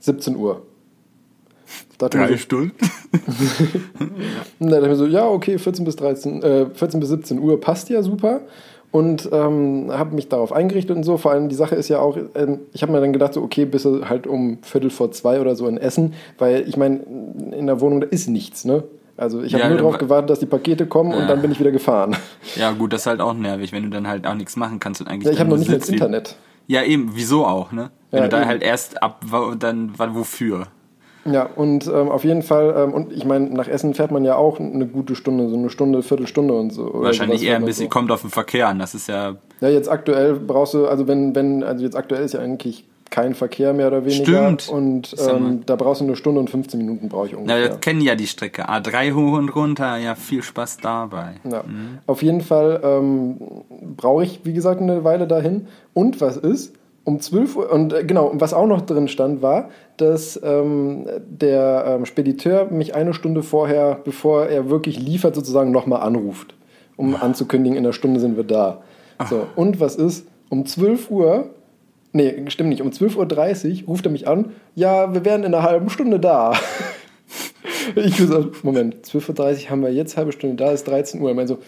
17 0.00 0.36
Uhr. 0.36 0.62
Dachte 1.98 2.18
Drei 2.18 2.28
so, 2.32 2.36
Stunden? 2.36 2.72
und 4.58 4.70
dann 4.70 4.70
dachte 4.70 4.82
ich 4.84 4.88
mir 4.88 4.96
so, 4.96 5.06
ja, 5.06 5.26
okay, 5.26 5.58
14 5.58 5.84
bis 5.84 5.96
13, 5.96 6.42
äh, 6.42 6.66
14 6.74 7.00
bis 7.00 7.08
17 7.08 7.38
Uhr 7.38 7.60
passt 7.60 7.88
ja 7.88 8.02
super. 8.02 8.42
Und 8.96 9.28
ähm, 9.32 9.88
habe 9.90 10.14
mich 10.14 10.28
darauf 10.28 10.52
eingerichtet 10.52 10.96
und 10.96 11.02
so. 11.04 11.16
Vor 11.18 11.30
allem 11.32 11.48
die 11.48 11.54
Sache 11.54 11.74
ist 11.74 11.88
ja 11.88 11.98
auch, 11.98 12.16
ähm, 12.34 12.60
ich 12.72 12.80
habe 12.82 12.92
mir 12.92 13.00
dann 13.00 13.12
gedacht, 13.12 13.34
so, 13.34 13.42
okay, 13.42 13.64
bis 13.66 13.84
halt 13.84 14.26
um 14.26 14.58
Viertel 14.62 14.88
vor 14.90 15.10
zwei 15.10 15.40
oder 15.40 15.54
so 15.54 15.66
in 15.68 15.76
Essen, 15.76 16.14
weil 16.38 16.66
ich 16.68 16.76
meine, 16.76 17.00
in 17.52 17.66
der 17.66 17.80
Wohnung 17.80 18.00
da 18.00 18.06
ist 18.06 18.28
nichts, 18.28 18.64
ne? 18.64 18.84
Also 19.18 19.42
ich 19.42 19.52
habe 19.54 19.62
Ja, 19.64 19.68
nur 19.68 19.78
darauf 19.78 19.98
gewartet, 19.98 20.30
dass 20.30 20.40
die 20.40 20.46
Pakete 20.46 20.86
kommen 20.86 21.12
und 21.14 21.26
dann 21.26 21.40
bin 21.42 21.50
ich 21.50 21.58
wieder 21.60 21.72
gefahren. 21.72 22.16
Ja 22.56 22.70
gut, 22.72 22.92
das 22.92 23.02
ist 23.02 23.06
halt 23.06 23.20
auch 23.20 23.34
nervig, 23.34 23.72
wenn 23.72 23.82
du 23.82 23.90
dann 23.90 24.06
halt 24.08 24.26
auch 24.26 24.34
nichts 24.34 24.56
machen 24.56 24.78
kannst 24.78 25.00
und 25.02 25.08
eigentlich. 25.08 25.26
Ja, 25.26 25.32
ich 25.32 25.40
habe 25.40 25.50
noch 25.50 25.58
nicht 25.58 25.68
mal 25.70 25.76
Internet. 25.76 26.36
Ja, 26.66 26.82
eben, 26.82 27.10
wieso 27.14 27.44
auch, 27.46 27.72
ne? 27.72 27.90
Wenn 28.10 28.20
Ja, 28.20 28.24
du 28.24 28.30
da 28.30 28.40
eben. 28.40 28.48
halt 28.48 28.62
erst 28.62 29.02
ab, 29.02 29.24
dann, 29.58 29.92
wofür? 29.98 30.68
Ja, 31.30 31.48
und 31.56 31.86
ähm, 31.86 32.08
auf 32.08 32.24
jeden 32.24 32.42
Fall, 32.42 32.74
ähm, 32.76 32.92
und 32.94 33.12
ich 33.12 33.24
meine, 33.24 33.46
nach 33.50 33.68
Essen 33.68 33.94
fährt 33.94 34.10
man 34.10 34.24
ja 34.24 34.36
auch 34.36 34.60
eine 34.60 34.86
gute 34.86 35.14
Stunde, 35.14 35.48
so 35.48 35.56
eine 35.56 35.70
Stunde, 35.70 36.02
Viertelstunde 36.02 36.54
und 36.54 36.70
so. 36.72 36.90
Wahrscheinlich 36.94 37.44
eher 37.44 37.56
ein 37.56 37.64
bisschen, 37.64 37.84
So. 37.84 37.88
kommt 37.90 38.10
auf 38.10 38.22
den 38.22 38.30
Verkehr 38.30 38.68
an, 38.68 38.78
das 38.78 38.94
ist 38.94 39.08
ja, 39.08 39.36
Ja, 39.60 39.68
jetzt 39.68 39.88
aktuell 39.88 40.34
brauchst 40.34 40.74
du, 40.74 40.86
also 40.86 41.08
wenn, 41.08 41.34
wenn, 41.34 41.62
also 41.62 41.84
jetzt 41.84 41.96
aktuell 41.96 42.24
ist 42.24 42.34
ja 42.34 42.40
eigentlich 42.40 42.84
kein 43.10 43.34
Verkehr 43.34 43.72
mehr 43.72 43.86
oder 43.88 44.04
weniger. 44.04 44.24
Stimmt. 44.24 44.68
Und 44.68 45.14
ähm, 45.18 45.62
da 45.64 45.76
brauchst 45.76 46.00
du 46.00 46.04
eine 46.04 46.16
Stunde 46.16 46.40
und 46.40 46.50
15 46.50 46.78
Minuten 46.78 47.08
brauche 47.08 47.28
ich 47.28 47.36
ungefähr. 47.36 47.62
wir 47.62 47.76
kennen 47.76 48.00
ja 48.00 48.14
die 48.14 48.26
Strecke, 48.26 48.68
A3 48.68 49.14
hoch 49.14 49.38
und 49.38 49.48
runter, 49.54 49.96
ja, 49.96 50.14
viel 50.14 50.42
Spaß 50.42 50.78
dabei. 50.78 51.34
Ja. 51.50 51.62
Auf 52.06 52.22
jeden 52.22 52.40
Fall 52.40 52.80
ähm, 52.82 53.36
brauche 53.96 54.24
ich, 54.24 54.40
wie 54.44 54.52
gesagt, 54.52 54.80
eine 54.80 55.04
Weile 55.04 55.26
dahin. 55.26 55.68
Und 55.94 56.20
was 56.20 56.36
ist? 56.36 56.74
Um 57.04 57.20
12 57.20 57.56
Uhr, 57.56 57.72
und 57.72 57.92
äh, 57.92 58.04
genau, 58.04 58.32
was 58.34 58.52
auch 58.52 58.66
noch 58.66 58.80
drin 58.80 59.06
stand, 59.06 59.40
war, 59.40 59.68
dass 59.96 60.40
ähm, 60.42 61.06
der 61.26 61.84
ähm, 61.86 62.06
Spediteur 62.06 62.66
mich 62.70 62.94
eine 62.94 63.14
Stunde 63.14 63.42
vorher, 63.42 64.00
bevor 64.04 64.46
er 64.46 64.70
wirklich 64.70 64.98
liefert, 64.98 65.34
sozusagen 65.34 65.70
nochmal 65.70 66.02
anruft, 66.02 66.54
um 66.96 67.16
anzukündigen, 67.16 67.76
in 67.76 67.84
einer 67.84 67.92
Stunde 67.92 68.20
sind 68.20 68.36
wir 68.36 68.44
da. 68.44 68.82
So, 69.28 69.46
und 69.56 69.80
was 69.80 69.96
ist? 69.96 70.26
Um 70.48 70.66
12 70.66 71.10
Uhr, 71.10 71.50
nee, 72.12 72.44
stimmt 72.48 72.68
nicht, 72.68 72.82
um 72.82 72.90
12.30 72.90 73.82
Uhr 73.82 73.88
ruft 73.88 74.06
er 74.06 74.12
mich 74.12 74.28
an, 74.28 74.52
ja, 74.74 75.12
wir 75.14 75.24
wären 75.24 75.42
in 75.42 75.54
einer 75.54 75.62
halben 75.62 75.90
Stunde 75.90 76.20
da. 76.20 76.52
Ich 77.94 78.16
gesagt, 78.16 78.64
Moment, 78.64 79.06
12.30 79.06 79.64
Uhr 79.64 79.70
haben 79.70 79.82
wir 79.82 79.92
jetzt, 79.92 80.16
halbe 80.16 80.32
Stunde 80.32 80.56
da, 80.56 80.72
ist 80.72 80.88
13 80.88 81.20
Uhr. 81.20 81.30
Ich 81.30 81.36
meine 81.36 81.46
so, 81.46 81.58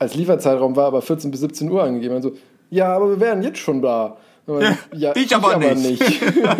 als 0.00 0.16
Lieferzeitraum 0.16 0.74
war 0.74 0.86
aber 0.86 1.00
14 1.00 1.30
bis 1.30 1.40
17 1.40 1.70
Uhr 1.70 1.84
angegeben. 1.84 2.14
Also, 2.14 2.32
ja, 2.70 2.92
aber 2.92 3.08
wir 3.08 3.20
wären 3.20 3.42
jetzt 3.42 3.58
schon 3.58 3.80
da. 3.80 4.16
Ja, 4.46 4.76
ja, 4.92 5.12
ich 5.14 5.34
aber 5.36 5.56
nicht. 5.74 6.02
Er 6.02 6.56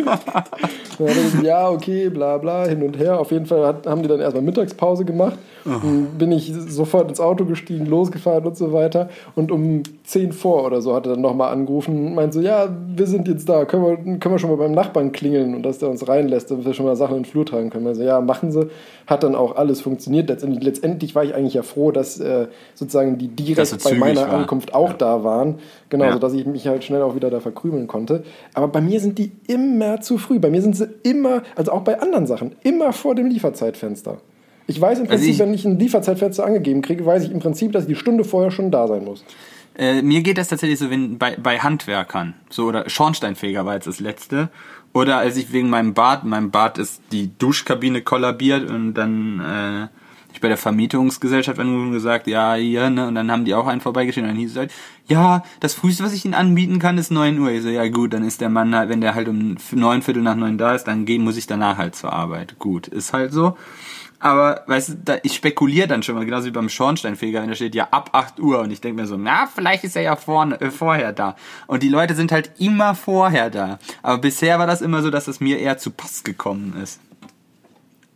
gesagt, 1.06 1.42
ja, 1.42 1.68
okay, 1.68 2.08
bla 2.10 2.38
bla, 2.38 2.64
hin 2.66 2.82
und 2.82 2.96
her. 2.98 3.18
Auf 3.18 3.32
jeden 3.32 3.46
Fall 3.46 3.66
hat, 3.66 3.86
haben 3.86 4.02
die 4.02 4.08
dann 4.08 4.20
erstmal 4.20 4.42
Mittagspause 4.44 5.04
gemacht. 5.04 5.36
Dann 5.64 6.06
bin 6.18 6.32
ich 6.32 6.52
sofort 6.68 7.08
ins 7.08 7.20
Auto 7.20 7.44
gestiegen, 7.44 7.86
losgefahren 7.86 8.44
und 8.44 8.56
so 8.56 8.72
weiter. 8.72 9.08
Und 9.36 9.52
um 9.52 9.82
10 10.04 10.32
vor 10.32 10.64
oder 10.64 10.80
so 10.82 10.94
hat 10.94 11.06
er 11.06 11.12
dann 11.12 11.20
nochmal 11.20 11.52
angerufen 11.52 12.08
und 12.08 12.14
meinte 12.14 12.34
so, 12.38 12.40
ja, 12.40 12.68
wir 12.96 13.06
sind 13.06 13.28
jetzt 13.28 13.48
da, 13.48 13.64
können 13.64 13.84
wir, 13.84 13.96
können 14.18 14.34
wir 14.34 14.38
schon 14.40 14.50
mal 14.50 14.56
beim 14.56 14.72
Nachbarn 14.72 15.12
klingeln 15.12 15.54
und 15.54 15.62
dass 15.62 15.78
der 15.78 15.88
uns 15.88 16.06
reinlässt, 16.08 16.50
damit 16.50 16.64
wir 16.66 16.74
schon 16.74 16.86
mal 16.86 16.96
Sachen 16.96 17.16
in 17.16 17.22
den 17.22 17.28
Flur 17.28 17.46
tragen 17.46 17.70
können. 17.70 17.86
Also 17.86 18.02
ja, 18.02 18.20
machen 18.20 18.50
sie. 18.50 18.68
Hat 19.06 19.22
dann 19.22 19.34
auch 19.36 19.54
alles 19.56 19.80
funktioniert. 19.80 20.28
Letztendlich, 20.28 20.64
letztendlich 20.64 21.14
war 21.14 21.22
ich 21.24 21.34
eigentlich 21.34 21.54
ja 21.54 21.62
froh, 21.62 21.92
dass 21.92 22.18
äh, 22.18 22.46
sozusagen 22.74 23.18
die 23.18 23.28
direkt 23.28 23.84
bei 23.84 23.94
meiner 23.94 24.22
war. 24.22 24.30
Ankunft 24.32 24.74
auch 24.74 24.92
da 24.92 25.22
waren. 25.22 25.56
Genau, 25.90 26.04
Ja. 26.06 26.12
sodass 26.14 26.32
ich 26.32 26.46
mich 26.46 26.66
halt 26.66 26.82
schnell 26.84 27.02
auch 27.02 27.14
wieder 27.14 27.30
da 27.30 27.38
verkrümeln 27.72 27.86
konnte. 27.86 28.24
Aber 28.54 28.68
bei 28.68 28.80
mir 28.80 29.00
sind 29.00 29.18
die 29.18 29.32
immer 29.46 30.00
zu 30.00 30.18
früh. 30.18 30.38
Bei 30.38 30.50
mir 30.50 30.62
sind 30.62 30.76
sie 30.76 30.88
immer, 31.02 31.42
also 31.56 31.72
auch 31.72 31.82
bei 31.82 32.00
anderen 32.00 32.26
Sachen, 32.26 32.54
immer 32.62 32.92
vor 32.92 33.14
dem 33.14 33.26
Lieferzeitfenster. 33.26 34.18
Ich 34.66 34.80
weiß 34.80 34.98
im 34.98 35.04
Also 35.04 35.14
Prinzip, 35.16 35.30
ich- 35.30 35.38
wenn 35.40 35.54
ich 35.54 35.64
ein 35.64 35.78
Lieferzeitfenster 35.78 36.44
angegeben 36.46 36.82
kriege, 36.82 37.04
weiß 37.04 37.24
ich 37.24 37.32
im 37.32 37.40
Prinzip, 37.40 37.72
dass 37.72 37.84
ich 37.84 37.88
die 37.88 37.96
Stunde 37.96 38.24
vorher 38.24 38.50
schon 38.50 38.70
da 38.70 38.86
sein 38.86 39.04
muss. 39.04 39.24
Äh, 39.76 40.02
mir 40.02 40.20
geht 40.22 40.36
das 40.38 40.48
tatsächlich 40.48 40.78
so, 40.78 40.90
wenn 40.90 41.16
bei, 41.18 41.36
bei 41.42 41.58
Handwerkern, 41.58 42.34
so 42.50 42.66
oder 42.66 42.88
Schornsteinfeger 42.88 43.64
war 43.64 43.74
jetzt 43.74 43.86
das 43.86 44.00
letzte, 44.00 44.50
oder 44.92 45.16
als 45.16 45.38
ich 45.38 45.52
wegen 45.54 45.70
meinem 45.70 45.94
Bad, 45.94 46.24
meinem 46.24 46.50
Bad 46.50 46.76
ist 46.76 47.00
die 47.10 47.30
Duschkabine 47.38 48.02
kollabiert 48.02 48.68
und 48.70 48.92
dann 48.94 49.40
äh, 49.40 49.88
bei 50.42 50.48
der 50.48 50.58
Vermietungsgesellschaft 50.58 51.58
angerufen 51.58 51.92
gesagt, 51.92 52.26
ja, 52.26 52.54
hier, 52.54 52.90
ne, 52.90 53.08
und 53.08 53.14
dann 53.14 53.30
haben 53.30 53.46
die 53.46 53.54
auch 53.54 53.66
einen 53.66 53.80
vorbeigeschickt 53.80 54.24
und 54.24 54.28
dann 54.28 54.38
hieß 54.38 54.50
es 54.50 54.56
halt, 54.58 54.72
ja, 55.06 55.42
das 55.60 55.74
früheste, 55.74 56.04
was 56.04 56.12
ich 56.12 56.24
Ihnen 56.24 56.34
anbieten 56.34 56.78
kann, 56.78 56.98
ist 56.98 57.10
9 57.10 57.38
Uhr. 57.38 57.50
Ich 57.50 57.62
so, 57.62 57.70
ja 57.70 57.88
gut, 57.88 58.12
dann 58.12 58.24
ist 58.24 58.40
der 58.40 58.50
Mann 58.50 58.74
halt, 58.74 58.90
wenn 58.90 59.00
der 59.00 59.14
halt 59.14 59.28
um 59.28 59.56
neun 59.70 60.02
Viertel 60.02 60.22
nach 60.22 60.36
neun 60.36 60.58
da 60.58 60.74
ist, 60.74 60.84
dann 60.84 61.06
gehen 61.06 61.24
muss 61.24 61.38
ich 61.38 61.46
danach 61.46 61.78
halt 61.78 61.94
zur 61.94 62.12
Arbeit. 62.12 62.58
Gut, 62.58 62.88
ist 62.88 63.12
halt 63.12 63.32
so. 63.32 63.56
Aber, 64.22 64.62
weißt 64.68 64.88
du, 64.88 64.94
da, 65.04 65.16
ich 65.24 65.34
spekuliere 65.34 65.88
dann 65.88 66.04
schon 66.04 66.14
mal, 66.14 66.24
genauso 66.24 66.46
wie 66.46 66.52
beim 66.52 66.68
Schornsteinfeger, 66.68 67.42
wenn 67.42 67.48
da 67.48 67.56
steht 67.56 67.74
ja 67.74 67.88
ab 67.90 68.10
8 68.12 68.38
Uhr 68.38 68.60
und 68.60 68.70
ich 68.70 68.80
denke 68.80 69.02
mir 69.02 69.08
so, 69.08 69.16
na, 69.16 69.48
vielleicht 69.52 69.82
ist 69.82 69.96
er 69.96 70.02
ja 70.02 70.14
vorne, 70.14 70.60
äh, 70.60 70.70
vorher 70.70 71.12
da. 71.12 71.34
Und 71.66 71.82
die 71.82 71.88
Leute 71.88 72.14
sind 72.14 72.30
halt 72.30 72.52
immer 72.58 72.94
vorher 72.94 73.50
da. 73.50 73.80
Aber 74.00 74.18
bisher 74.18 74.60
war 74.60 74.68
das 74.68 74.80
immer 74.80 75.02
so, 75.02 75.10
dass 75.10 75.26
es 75.26 75.40
mir 75.40 75.58
eher 75.58 75.76
zu 75.76 75.90
Pass 75.90 76.22
gekommen 76.22 76.76
ist. 76.80 77.00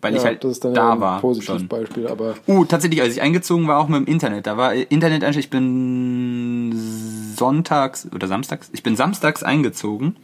Weil 0.07 0.17
ich 0.17 0.25
halt 0.25 0.45
das 0.45 0.53
ist 0.53 0.65
dann 0.65 0.75
da 0.75 0.89
ja 0.89 0.93
ein 0.93 1.01
war. 1.01 1.21
positives 1.21 1.61
Schon. 1.61 1.69
Beispiel, 1.69 2.07
aber 2.09 2.35
Uh, 2.47 2.65
tatsächlich, 2.65 3.01
als 3.03 3.15
ich 3.15 3.23
eingezogen 3.23 3.67
war, 3.69 3.79
auch 3.79 3.89
mit 3.89 4.01
dem 4.01 4.07
Internet. 4.07 4.47
Da 4.47 4.57
war 4.57 4.75
Internet 4.75 5.25
eigentlich, 5.25 5.39
ich 5.39 5.51
bin 5.51 6.75
sonntags 7.37 8.09
oder 8.15 8.27
samstags, 8.27 8.71
ich 8.73 8.83
bin 8.83 8.97
samstags 8.97 9.43
eingezogen 9.43 10.17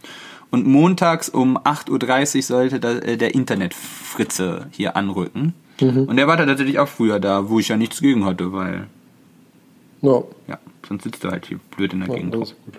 und 0.51 0.67
montags 0.67 1.29
um 1.29 1.59
8.30 1.59 2.37
Uhr 2.37 2.43
sollte 2.43 2.81
da, 2.81 2.93
äh, 2.99 3.17
der 3.17 3.35
Internetfritze 3.35 4.67
hier 4.71 4.97
anrücken. 4.97 5.55
Mhm. 5.81 6.05
Und 6.05 6.17
der 6.17 6.27
war 6.27 6.37
da 6.37 6.47
tatsächlich 6.47 6.79
auch 6.79 6.89
früher 6.89 7.19
da, 7.19 7.49
wo 7.49 7.59
ich 7.59 7.69
ja 7.69 7.77
nichts 7.77 8.01
gegen 8.01 8.25
hatte, 8.25 8.53
weil, 8.53 8.87
ja, 10.03 10.23
ja, 10.49 10.59
sonst 10.87 11.05
sitzt 11.05 11.25
du 11.25 11.31
halt 11.31 11.47
hier 11.47 11.59
blöd 11.77 11.93
in 11.93 12.01
der 12.01 12.09
ja, 12.11 12.15
Gegend. 12.17 12.35
das 12.35 12.51
ist 12.51 12.57
gut. 12.65 12.75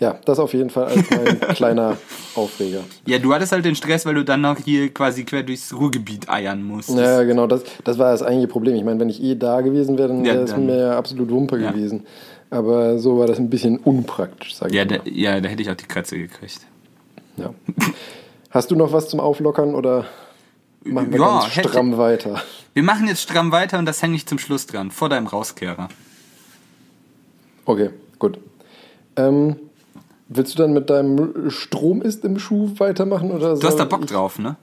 Ja, 0.00 0.18
das 0.24 0.38
auf 0.38 0.52
jeden 0.54 0.70
Fall 0.70 0.84
als 0.86 1.10
mein 1.10 1.40
kleiner 1.54 1.96
Aufreger. 2.34 2.80
Ja, 3.06 3.18
du 3.18 3.32
hattest 3.34 3.52
halt 3.52 3.64
den 3.64 3.74
Stress, 3.74 4.06
weil 4.06 4.14
du 4.14 4.24
dann 4.24 4.40
noch 4.40 4.58
hier 4.58 4.92
quasi 4.92 5.24
quer 5.24 5.42
durchs 5.42 5.72
Ruhrgebiet 5.74 6.28
eiern 6.28 6.62
musstest. 6.62 6.98
Ja, 6.98 7.22
genau, 7.24 7.46
das, 7.46 7.62
das 7.84 7.98
war 7.98 8.12
das 8.12 8.22
eigentliche 8.22 8.48
Problem. 8.48 8.74
Ich 8.76 8.84
meine, 8.84 9.00
wenn 9.00 9.08
ich 9.10 9.22
eh 9.22 9.34
da 9.34 9.60
gewesen 9.60 9.98
wäre, 9.98 10.08
dann 10.08 10.24
Ja, 10.24 10.34
wäre 10.34 10.44
es 10.44 10.56
mir 10.56 10.76
ja 10.78 10.98
absolut 10.98 11.30
Wumpe 11.30 11.58
Ja. 11.58 11.70
gewesen. 11.72 12.06
Aber 12.50 12.98
so 12.98 13.18
war 13.18 13.26
das 13.26 13.38
ein 13.38 13.48
bisschen 13.48 13.78
unpraktisch, 13.78 14.54
sag 14.56 14.68
ich 14.70 14.74
Ja, 14.76 14.84
mal. 14.84 14.98
da, 14.98 15.10
ja, 15.10 15.40
da 15.40 15.48
hätte 15.48 15.62
ich 15.62 15.70
auch 15.70 15.74
die 15.74 15.86
Kratze 15.86 16.18
gekriegt. 16.18 16.60
Ja. 17.38 17.54
Hast 18.50 18.70
du 18.70 18.76
noch 18.76 18.92
was 18.92 19.08
zum 19.08 19.20
Auflockern 19.20 19.74
oder? 19.74 20.04
Machen 20.84 21.12
wir 21.12 21.18
Ja, 21.20 21.40
ganz 21.40 21.56
hätte- 21.56 21.68
stramm 21.70 21.96
weiter. 21.96 22.42
Wir 22.74 22.82
machen 22.82 23.06
jetzt 23.06 23.22
stramm 23.22 23.52
weiter 23.52 23.78
und 23.78 23.86
das 23.86 24.02
hänge 24.02 24.16
ich 24.16 24.26
zum 24.26 24.38
Schluss 24.38 24.66
dran, 24.66 24.90
vor 24.90 25.08
deinem 25.08 25.26
Rauskehrer. 25.28 25.88
Okay, 27.64 27.90
gut. 28.18 28.38
Ähm, 29.16 29.56
willst 30.28 30.54
du 30.54 30.62
dann 30.62 30.72
mit 30.72 30.88
deinem 30.90 31.50
Strom 31.50 32.02
ist 32.02 32.24
im 32.24 32.38
Schuh 32.38 32.70
weitermachen? 32.78 33.30
Oder 33.30 33.56
Du 33.56 33.66
hast 33.66 33.76
da 33.76 33.84
Bock 33.84 34.06
drauf, 34.06 34.38
ne? 34.38 34.56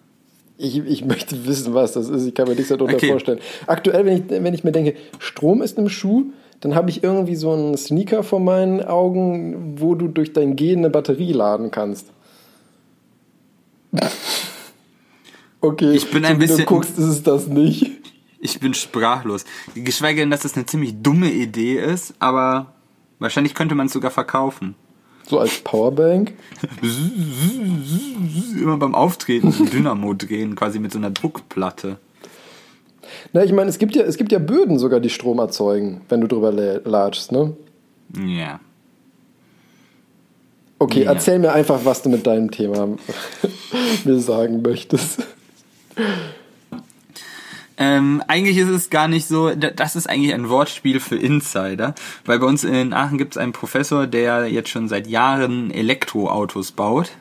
Ich, 0.58 0.78
ich 0.78 1.06
möchte 1.06 1.46
wissen, 1.48 1.74
was 1.74 1.94
das 1.94 2.10
ist. 2.10 2.26
Ich 2.26 2.34
kann 2.34 2.48
mir 2.48 2.56
nichts 2.56 2.70
darunter 2.70 2.96
Okay. 2.96 3.08
vorstellen. 3.10 3.40
Aktuell, 3.68 4.06
wenn 4.06 4.18
ich, 4.18 4.24
wenn 4.30 4.54
ich 4.54 4.64
mir 4.64 4.72
denke, 4.74 4.96
Strom 5.20 5.62
ist 5.62 5.78
im 5.78 5.88
Schuh, 5.88 6.26
dann 6.60 6.76
habe 6.76 6.90
ich 6.90 7.02
irgendwie 7.04 7.36
so 7.36 7.54
einen 7.54 7.78
Sneaker 7.78 8.24
vor 8.24 8.42
meinen 8.42 8.84
Augen, 8.84 9.76
wo 9.80 9.96
du 9.96 10.08
durch 10.10 10.34
dein 10.34 10.58
Gehen 10.58 10.80
eine 10.80 10.90
Batterie 10.90 11.32
laden 11.32 11.72
kannst. 11.72 12.08
Okay, 15.62 15.92
Ich 15.94 16.10
bin 16.10 16.24
ein 16.24 16.36
so 16.36 16.40
bisschen- 16.40 16.58
du 16.60 16.66
guckst, 16.66 16.98
ist 16.98 17.06
es 17.06 17.24
das 17.24 17.48
nicht. 17.48 17.92
Ich 18.40 18.60
bin 18.62 18.74
sprachlos. 18.74 19.44
Geschweige 19.76 20.22
denn, 20.22 20.32
dass 20.32 20.44
das 20.44 20.56
eine 20.56 20.66
ziemlich 20.66 21.02
dumme 21.04 21.30
Idee 21.30 21.76
ist, 21.78 22.14
aber 22.20 22.76
wahrscheinlich 23.20 23.54
könnte 23.54 23.76
man 23.76 23.88
es 23.88 23.94
sogar 23.94 24.12
verkaufen. 24.12 24.76
So 25.28 25.40
als 25.40 25.60
Powerbank. 25.60 26.34
Immer 28.60 28.78
beim 28.78 28.96
Auftreten 28.96 29.52
so 29.52 29.66
Dynamo 29.66 30.14
drehen, 30.16 30.56
quasi 30.56 30.80
mit 30.80 30.92
so 30.92 30.98
einer 30.98 31.12
Druckplatte. 31.12 31.98
Na, 33.34 33.44
ich 33.44 33.52
meine, 33.52 33.70
es 33.70 33.78
gibt 33.78 33.96
ja, 33.96 34.04
es 34.04 34.18
gibt 34.18 34.32
ja 34.32 34.40
Böden 34.40 34.80
sogar, 34.80 35.00
die 35.00 35.10
Strom 35.10 35.40
erzeugen, 35.40 36.02
wenn 36.10 36.22
du 36.22 36.28
drüber 36.28 36.52
latschst, 36.52 37.32
ne? 37.32 37.56
Ja. 38.26 38.60
Okay, 40.80 41.04
Ja. 41.04 41.12
erzähl 41.14 41.40
mir 41.40 41.52
einfach, 41.52 41.82
was 41.84 42.02
du 42.02 42.10
mit 42.10 42.26
deinem 42.26 42.50
Thema 42.52 42.88
mir 44.06 44.20
sagen 44.20 44.62
möchtest. 44.62 45.22
Ähm, 47.82 48.22
eigentlich 48.28 48.58
ist 48.58 48.68
es 48.68 48.90
gar 48.90 49.08
nicht 49.08 49.26
so, 49.28 49.52
da- 49.56 49.70
das 49.70 49.96
ist 49.96 50.10
eigentlich 50.10 50.34
ein 50.34 50.50
Wortspiel 50.50 51.00
für 51.00 51.16
Insider, 51.16 51.96
weil 52.26 52.38
bei 52.40 52.46
uns 52.46 52.66
in 52.66 52.92
Aachen 52.94 53.18
gibt 53.18 53.36
es 53.36 53.38
einen 53.38 53.54
Professor, 53.54 54.06
der 54.06 54.48
jetzt 54.52 54.68
schon 54.70 54.90
seit 54.90 55.08
Jahren 55.08 55.72
Elektroautos 55.72 56.74
baut. 56.74 57.12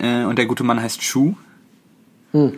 Äh, 0.00 0.24
und 0.24 0.38
der 0.38 0.46
gute 0.46 0.64
Mann 0.64 0.82
heißt 0.82 1.02
Schuh. 1.04 1.34
Hm. 2.32 2.54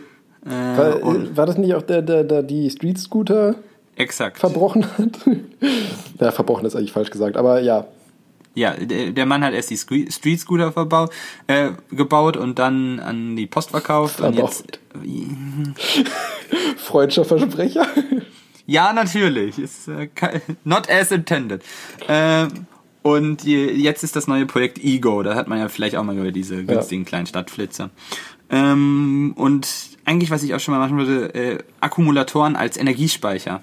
Äh, 0.46 0.50
War, 0.50 1.36
war 1.36 1.46
das 1.46 1.58
nicht 1.58 1.74
auch 1.74 1.82
der, 1.82 2.00
der, 2.00 2.24
der 2.24 2.42
die 2.42 2.70
Street 2.70 2.98
Scooter 2.98 3.56
exakt. 3.96 4.38
verbrochen 4.38 4.86
hat? 4.96 5.18
ja, 6.18 6.32
verbrochen 6.32 6.64
ist 6.64 6.74
eigentlich 6.76 6.92
falsch 6.92 7.10
gesagt, 7.10 7.36
aber 7.36 7.60
ja. 7.60 7.86
Ja, 8.54 8.72
der, 8.72 9.26
Mann 9.26 9.44
hat 9.44 9.52
erst 9.54 9.70
die 9.70 9.76
Street 9.76 10.40
Scooter 10.40 10.72
verbaut, 10.72 11.12
äh, 11.46 11.70
gebaut 11.92 12.36
und 12.36 12.58
dann 12.58 12.98
an 12.98 13.36
die 13.36 13.46
Post 13.46 13.70
verkauft. 13.70 14.20
Und 14.20 14.34
jetzt, 14.34 14.80
Freudscher 16.76 17.24
Versprecher. 17.24 17.86
ja, 18.66 18.92
natürlich. 18.92 19.58
Ist, 19.58 19.88
äh, 19.88 20.08
not 20.64 20.90
as 20.90 21.12
intended. 21.12 21.62
Ähm, 22.08 22.66
und 23.02 23.44
je- 23.44 23.70
jetzt 23.72 24.02
ist 24.02 24.16
das 24.16 24.26
neue 24.26 24.46
Projekt 24.46 24.78
Ego. 24.78 25.22
Da 25.22 25.34
hat 25.34 25.48
man 25.48 25.58
ja 25.58 25.68
vielleicht 25.68 25.96
auch 25.96 26.02
mal 26.04 26.16
über 26.16 26.32
diese 26.32 26.64
günstigen 26.64 27.04
kleinen 27.04 27.26
Stadtflitzer. 27.26 27.90
Ähm, 28.50 29.32
und 29.36 29.68
eigentlich, 30.04 30.30
was 30.30 30.42
ich 30.42 30.54
auch 30.54 30.60
schon 30.60 30.74
mal 30.74 30.80
machen 30.80 30.98
würde, 30.98 31.34
äh, 31.34 31.58
Akkumulatoren 31.80 32.56
als 32.56 32.76
Energiespeicher. 32.76 33.62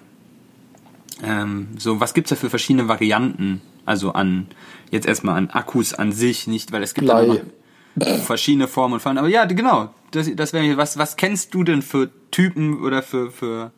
Ähm, 1.24 1.68
so, 1.78 2.00
was 2.00 2.14
gibt's 2.14 2.30
da 2.30 2.36
für 2.36 2.50
verschiedene 2.50 2.88
Varianten? 2.88 3.62
Also 3.88 4.12
an, 4.12 4.48
jetzt 4.92 5.08
erstmal 5.08 5.38
an 5.38 5.50
Akkus 5.50 5.94
an 5.94 6.12
sich, 6.12 6.48
nicht, 6.48 6.72
weil 6.72 6.84
es 6.84 6.94
gibt 6.94 7.08
ja 7.08 7.24
Blei. 7.24 7.42
verschiedene 8.26 8.68
Formen 8.68 8.96
und 8.96 9.00
Formen. 9.00 9.18
Aber 9.18 9.30
ja, 9.30 9.46
genau. 9.46 9.90
Das, 10.12 10.30
das 10.36 10.54
wäre 10.54 10.78
was, 10.78 10.98
was 10.98 11.16
kennst 11.16 11.54
du 11.54 11.64
denn 11.64 11.82
für 11.82 12.10
Typen 12.32 12.84
oder 12.84 13.02
für, 13.02 13.32
für, 13.32 13.72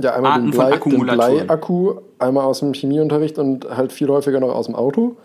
Ja, 0.00 0.14
einmal 0.14 0.32
Arten 0.32 0.44
den, 0.46 0.52
von 0.52 0.60
Blei, 0.60 0.70
den 0.70 0.74
Akkumulatoren. 0.76 1.46
Bleiakku, 1.46 1.94
einmal 2.18 2.44
aus 2.44 2.60
dem 2.60 2.72
Chemieunterricht 2.74 3.38
und 3.38 3.68
halt 3.68 3.92
viel 3.92 4.08
häufiger 4.08 4.40
noch 4.40 4.54
aus 4.54 4.66
dem 4.66 4.74
Auto. 4.74 5.16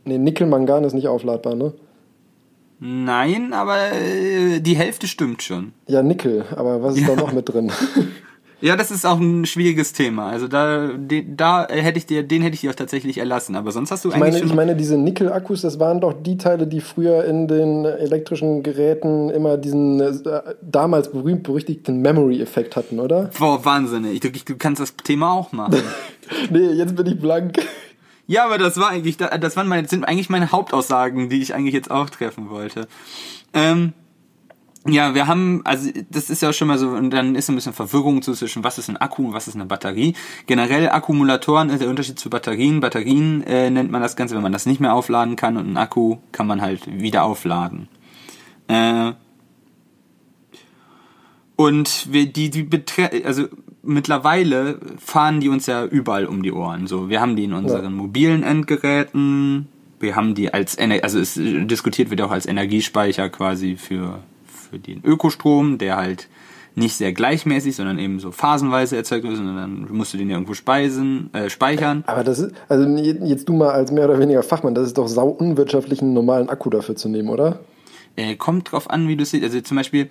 nee, 0.05 0.19
Nickel-Mangan 0.19 0.85
ist 0.85 0.95
nicht 0.95 1.09
aufladbar, 1.09 1.55
ne? 1.55 1.73
Nein, 2.81 3.53
aber 3.53 3.93
äh, 3.93 4.61
die 4.61 4.77
Hälfte 4.77 5.07
stimmt 5.09 5.43
schon. 5.43 5.73
Ja, 5.87 6.03
Nickel, 6.03 6.45
aber 6.55 6.83
was 6.83 6.97
ist 6.97 7.09
da 7.09 7.17
noch 7.17 7.33
mit 7.33 7.49
drin? 7.53 7.73
Ja, 8.61 8.75
das 8.75 8.91
ist 8.91 9.07
auch 9.07 9.21
ein 9.21 9.47
schwieriges 9.47 9.93
Thema. 9.93 10.31
Also 10.31 10.49
da, 10.49 10.89
de, 10.89 11.25
da 11.33 11.69
hätte 11.69 11.97
ich 11.99 12.07
dir, 12.07 12.25
den 12.25 12.43
hätte 12.43 12.55
ich 12.55 12.63
dir 12.63 12.71
auch 12.71 12.75
tatsächlich 12.75 13.19
erlassen. 13.19 13.55
Aber 13.55 13.71
sonst 13.71 13.93
hast 13.93 14.05
du 14.05 14.09
Ich 14.09 14.15
eigentlich 14.17 14.33
meine, 14.33 14.39
schon. 14.39 14.49
ich 14.49 14.55
meine, 14.55 14.75
diese 14.75 14.99
Nickel-Akkus, 14.99 15.61
das 15.61 15.79
waren 15.79 16.01
doch 16.01 16.13
die 16.13 16.39
Teile, 16.39 16.67
die 16.67 16.81
früher 16.81 17.25
in 17.25 17.47
den 17.47 17.85
elektrischen 17.85 18.65
Geräten 18.65 19.31
immer 19.31 19.59
diesen 19.59 20.01
äh, 20.01 20.13
damals 20.61 21.13
berühmt-berüchtigten 21.13 22.03
Memory-Effekt 22.03 22.75
hatten, 22.75 22.99
oder? 22.99 23.31
Boah, 23.39 23.65
Wahnsinn. 23.65 24.05
Ich, 24.07 24.19
du, 24.19 24.31
du 24.33 24.57
kannst 24.57 24.81
das 24.83 24.97
Thema 24.97 25.33
auch 25.35 25.53
machen. 25.53 25.77
Nee, 26.51 26.73
jetzt 26.73 26.95
bin 26.95 27.07
ich 27.07 27.19
blank. 27.19 27.55
Ja, 28.29 28.45
aber 28.45 28.59
das 28.59 28.77
war 28.77 28.91
eigentlich, 28.91 29.17
das 29.17 29.57
waren 29.57 29.67
meine, 29.67 29.89
sind 29.89 30.07
eigentlich 30.07 30.29
meine 30.29 30.53
Hauptaussagen, 30.53 31.31
die 31.31 31.41
ich 31.41 31.55
eigentlich 31.55 31.73
jetzt 31.73 31.91
auch 31.91 32.11
treffen 32.11 32.51
wollte. 32.51 32.87
Ähm, 33.55 33.95
ja, 34.87 35.15
wir 35.15 35.27
haben, 35.27 35.63
also 35.65 35.91
das 36.11 36.29
ist 36.29 36.43
ja 36.43 36.53
schon 36.53 36.69
mal 36.69 36.77
so, 36.77 36.91
und 36.91 37.09
dann 37.11 37.35
ist 37.35 37.49
ein 37.49 37.55
bisschen 37.55 37.73
Verwirrung 37.73 38.21
zwischen 38.21 38.63
was 38.63 38.77
ist 38.77 38.91
ein 38.91 38.99
Akku 38.99 39.29
und 39.29 39.33
was 39.33 39.49
ist 39.49 39.55
eine 39.55 39.65
Batterie. 39.65 40.15
Generell 40.47 40.91
Akkumulatoren 40.91 41.71
ist 41.71 41.81
der 41.81 41.89
Unterschied 41.89 42.19
zu 42.19 42.29
Batterien. 42.29 42.81
Batterien 42.81 43.43
äh, 43.45 43.71
nennt 43.71 43.91
man 43.91 44.03
das 44.03 44.15
Ganze, 44.15 44.35
wenn 44.35 44.43
man 44.43 44.53
das 44.53 44.67
nicht 44.67 44.81
mehr 44.81 44.93
aufladen 44.93 45.35
kann 45.35 45.57
und 45.57 45.65
einen 45.65 45.79
Akku 45.79 46.19
kann 46.31 46.47
man 46.47 46.61
halt 46.61 46.87
wieder 46.87 47.25
aufladen. 47.25 47.89
Äh, 48.69 49.13
und 51.57 52.13
wir, 52.13 52.27
die, 52.31 52.51
die 52.51 52.63
betre 52.63 53.11
also 53.25 53.49
mittlerweile 53.89 54.79
fahren 54.99 55.41
die 55.41 55.49
uns 55.49 55.67
ja 55.67 55.85
überall 55.85 56.27
um 56.27 56.43
die 56.43 56.53
Ohren. 56.53 56.87
So, 56.87 57.09
wir 57.09 57.21
haben 57.21 57.37
die 57.37 57.45
in 57.45 57.53
unseren 57.53 57.95
mobilen 57.95 58.43
Endgeräten, 58.43 59.67
wir 59.99 60.15
haben 60.15 60.35
die 60.35 60.53
als 60.53 60.79
also 60.79 61.19
es 61.19 61.35
diskutiert 61.35 62.11
wird 62.11 62.21
ja 62.21 62.27
auch 62.27 62.31
als 62.31 62.47
Energiespeicher 62.47 63.29
quasi 63.31 63.77
für, 63.77 64.21
für 64.47 64.79
den 64.79 65.03
Ökostrom, 65.05 65.79
der 65.79 65.97
halt 65.97 66.29
nicht 66.75 66.95
sehr 66.95 67.13
gleichmäßig, 67.13 67.75
sondern 67.75 67.99
eben 67.99 68.21
so 68.21 68.31
phasenweise 68.31 68.97
erzeugt 68.97 69.25
wird, 69.25 69.37
sondern 69.37 69.57
dann 69.57 69.89
musst 69.91 70.15
du 70.15 70.19
den 70.19 70.31
ja 70.31 70.37
irgendwo 70.37 70.55
speisen, 70.55 71.31
äh, 71.33 71.51
speichern. 71.51 72.05
Aber 72.07 72.23
das 72.23 72.39
ist, 72.39 72.55
also 72.69 72.87
jetzt 72.87 73.49
du 73.49 73.55
mal 73.55 73.71
als 73.71 73.91
mehr 73.91 74.05
oder 74.05 74.21
weniger 74.21 74.45
Fachmann, 74.45 74.75
das 74.75 74.87
ist 74.87 74.99
doch 74.99 75.09
sau 75.09 75.29
unwirtschaftlich, 75.29 76.01
einen 76.01 76.13
normalen 76.13 76.49
Akku 76.49 76.71
dafür 76.71 76.95
zu 76.95 77.09
nehmen, 77.09 77.31
oder? 77.31 77.61
Äh, 78.15 78.37
kommt 78.37 78.71
drauf 78.71 78.91
an, 78.91 79.09
wie 79.09 79.17
du 79.17 79.23
es 79.23 79.31
siehst. 79.31 79.45
Also 79.45 79.61
zum 79.61 79.77
Beispiel, 79.77 80.09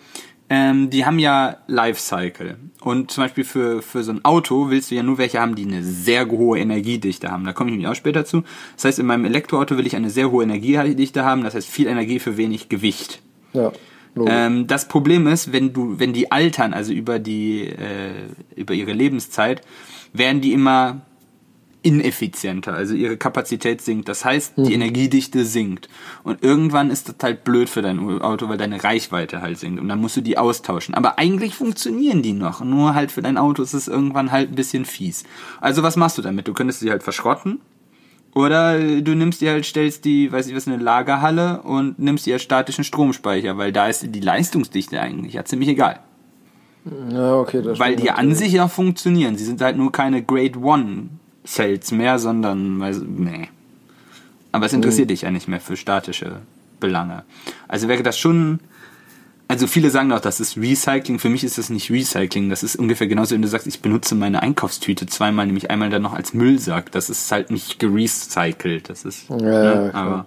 ähm, 0.49 0.89
die 0.89 1.05
haben 1.05 1.19
ja 1.19 1.57
Lifecycle. 1.67 2.57
Und 2.81 3.11
zum 3.11 3.25
Beispiel 3.25 3.43
für, 3.43 3.81
für 3.81 4.03
so 4.03 4.11
ein 4.11 4.23
Auto 4.23 4.69
willst 4.69 4.91
du 4.91 4.95
ja 4.95 5.03
nur 5.03 5.17
welche 5.17 5.39
haben, 5.39 5.55
die 5.55 5.65
eine 5.65 5.83
sehr 5.83 6.29
hohe 6.29 6.59
Energiedichte 6.59 7.29
haben. 7.31 7.43
Da 7.43 7.53
komme 7.53 7.69
ich 7.69 7.73
nämlich 7.73 7.89
auch 7.89 7.95
später 7.95 8.23
zu. 8.23 8.43
Das 8.75 8.85
heißt, 8.85 8.99
in 8.99 9.05
meinem 9.05 9.25
Elektroauto 9.25 9.77
will 9.77 9.87
ich 9.87 9.95
eine 9.95 10.09
sehr 10.09 10.31
hohe 10.31 10.43
Energiedichte 10.43 11.25
haben. 11.25 11.43
Das 11.43 11.53
heißt, 11.53 11.67
viel 11.67 11.87
Energie 11.87 12.19
für 12.19 12.37
wenig 12.37 12.69
Gewicht. 12.69 13.21
Ja. 13.53 13.71
Ähm, 14.25 14.67
das 14.67 14.87
Problem 14.87 15.27
ist, 15.27 15.51
wenn 15.51 15.73
du, 15.73 15.99
wenn 15.99 16.13
die 16.13 16.31
altern, 16.31 16.73
also 16.73 16.93
über 16.93 17.19
die, 17.19 17.67
äh, 17.67 18.29
über 18.55 18.73
ihre 18.73 18.93
Lebenszeit, 18.93 19.61
werden 20.13 20.41
die 20.41 20.53
immer 20.53 21.01
ineffizienter, 21.87 22.73
also 22.73 22.93
ihre 22.93 23.15
Kapazität 23.15 23.81
sinkt. 23.81 24.09
Das 24.09 24.25
heißt, 24.25 24.55
die 24.57 24.73
Energiedichte 24.73 25.45
sinkt. 25.45 25.87
Und 26.23 26.43
irgendwann 26.43 26.91
ist 26.91 27.07
das 27.07 27.15
halt 27.23 27.45
blöd 27.45 27.69
für 27.69 27.81
dein 27.81 28.21
Auto, 28.21 28.49
weil 28.49 28.57
deine 28.57 28.83
Reichweite 28.83 29.41
halt 29.41 29.57
sinkt. 29.57 29.79
Und 29.79 29.87
dann 29.87 30.01
musst 30.01 30.17
du 30.17 30.21
die 30.21 30.37
austauschen. 30.37 30.95
Aber 30.95 31.17
eigentlich 31.17 31.55
funktionieren 31.55 32.21
die 32.21 32.33
noch. 32.33 32.61
Nur 32.61 32.93
halt 32.93 33.13
für 33.13 33.21
dein 33.21 33.37
Auto 33.37 33.63
ist 33.63 33.73
es 33.73 33.87
irgendwann 33.87 34.33
halt 34.33 34.51
ein 34.51 34.55
bisschen 34.55 34.83
fies. 34.83 35.23
Also 35.61 35.81
was 35.81 35.95
machst 35.95 36.17
du 36.17 36.21
damit? 36.21 36.49
Du 36.49 36.53
könntest 36.53 36.81
sie 36.81 36.91
halt 36.91 37.03
verschrotten. 37.03 37.61
Oder 38.35 38.77
du 38.77 39.15
nimmst 39.15 39.39
die 39.39 39.49
halt, 39.49 39.65
stellst 39.65 40.03
die, 40.03 40.29
weiß 40.29 40.47
ich 40.47 40.55
was, 40.55 40.67
in 40.67 40.73
eine 40.73 40.83
Lagerhalle 40.83 41.61
und 41.61 41.99
nimmst 41.99 42.25
die 42.25 42.33
als 42.33 42.41
statischen 42.41 42.83
Stromspeicher, 42.83 43.57
weil 43.57 43.71
da 43.71 43.87
ist 43.87 44.05
die 44.13 44.19
Leistungsdichte 44.19 44.99
eigentlich 44.99 45.35
ja 45.35 45.45
ziemlich 45.45 45.69
egal. 45.69 46.01
ja, 47.09 47.35
okay, 47.35 47.61
das 47.61 47.79
Weil 47.79 47.95
die 47.95 48.11
an 48.11 48.35
sich 48.35 48.51
ja 48.51 48.67
funktionieren. 48.67 49.37
Sie 49.37 49.45
sind 49.45 49.61
halt 49.61 49.77
nur 49.77 49.93
keine 49.93 50.21
Grade 50.21 50.59
One 50.59 51.09
Cells 51.47 51.91
mehr, 51.91 52.19
sondern, 52.19 52.77
nee. 52.77 53.49
Aber 54.51 54.65
es 54.65 54.73
interessiert 54.73 55.09
dich 55.09 55.21
ja 55.21 55.31
nicht 55.31 55.47
mehr 55.47 55.59
für 55.59 55.77
statische 55.77 56.41
Belange. 56.79 57.23
Also 57.67 57.87
wäre 57.87 58.03
das 58.03 58.17
schon, 58.17 58.59
also 59.47 59.67
viele 59.67 59.89
sagen 59.89 60.11
auch, 60.11 60.19
das 60.19 60.39
ist 60.39 60.57
Recycling. 60.57 61.19
Für 61.19 61.29
mich 61.29 61.43
ist 61.43 61.57
das 61.57 61.69
nicht 61.69 61.89
Recycling. 61.89 62.49
Das 62.49 62.63
ist 62.63 62.75
ungefähr 62.75 63.07
genauso, 63.07 63.35
wenn 63.35 63.41
du 63.41 63.47
sagst, 63.47 63.67
ich 63.67 63.81
benutze 63.81 64.15
meine 64.15 64.41
Einkaufstüte 64.41 65.05
zweimal, 65.05 65.45
nämlich 65.45 65.69
einmal 65.69 65.89
dann 65.89 66.01
noch 66.01 66.13
als 66.13 66.33
Müllsack. 66.33 66.91
Das 66.91 67.09
ist 67.09 67.31
halt 67.31 67.51
nicht 67.51 67.79
gerecycelt. 67.79 68.89
Das 68.89 69.05
ist, 69.05 69.29
Ja, 69.29 69.37
ne, 69.37 69.91
aber 69.93 70.25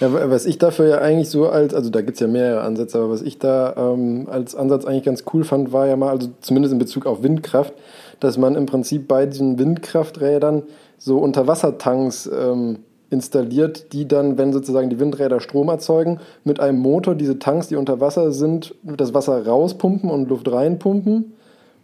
Ja, 0.00 0.30
was 0.30 0.46
ich 0.46 0.58
dafür 0.58 0.88
ja 0.88 0.98
eigentlich 0.98 1.28
so 1.28 1.48
als, 1.48 1.74
also 1.74 1.90
da 1.90 2.00
gibt 2.00 2.14
es 2.14 2.20
ja 2.20 2.26
mehrere 2.26 2.62
Ansätze, 2.62 2.98
aber 2.98 3.10
was 3.10 3.22
ich 3.22 3.38
da 3.38 3.74
ähm, 3.76 4.26
als 4.30 4.54
Ansatz 4.54 4.84
eigentlich 4.84 5.04
ganz 5.04 5.24
cool 5.32 5.44
fand, 5.44 5.72
war 5.72 5.86
ja 5.86 5.96
mal, 5.96 6.10
also 6.10 6.30
zumindest 6.40 6.72
in 6.72 6.78
Bezug 6.78 7.06
auf 7.06 7.22
Windkraft, 7.22 7.74
dass 8.20 8.38
man 8.38 8.54
im 8.54 8.66
Prinzip 8.66 9.08
bei 9.08 9.26
diesen 9.26 9.58
Windkrafträdern 9.58 10.62
so 10.98 11.18
Unterwassertanks 11.18 12.28
ähm, 12.32 12.78
installiert, 13.10 13.92
die 13.92 14.06
dann, 14.06 14.36
wenn 14.36 14.52
sozusagen 14.52 14.90
die 14.90 15.00
Windräder 15.00 15.40
Strom 15.40 15.68
erzeugen, 15.68 16.20
mit 16.44 16.60
einem 16.60 16.78
Motor 16.78 17.14
diese 17.14 17.38
Tanks, 17.38 17.68
die 17.68 17.76
unter 17.76 18.00
Wasser 18.00 18.32
sind, 18.32 18.74
das 18.82 19.14
Wasser 19.14 19.46
rauspumpen 19.46 20.10
und 20.10 20.28
Luft 20.28 20.50
reinpumpen 20.50 21.32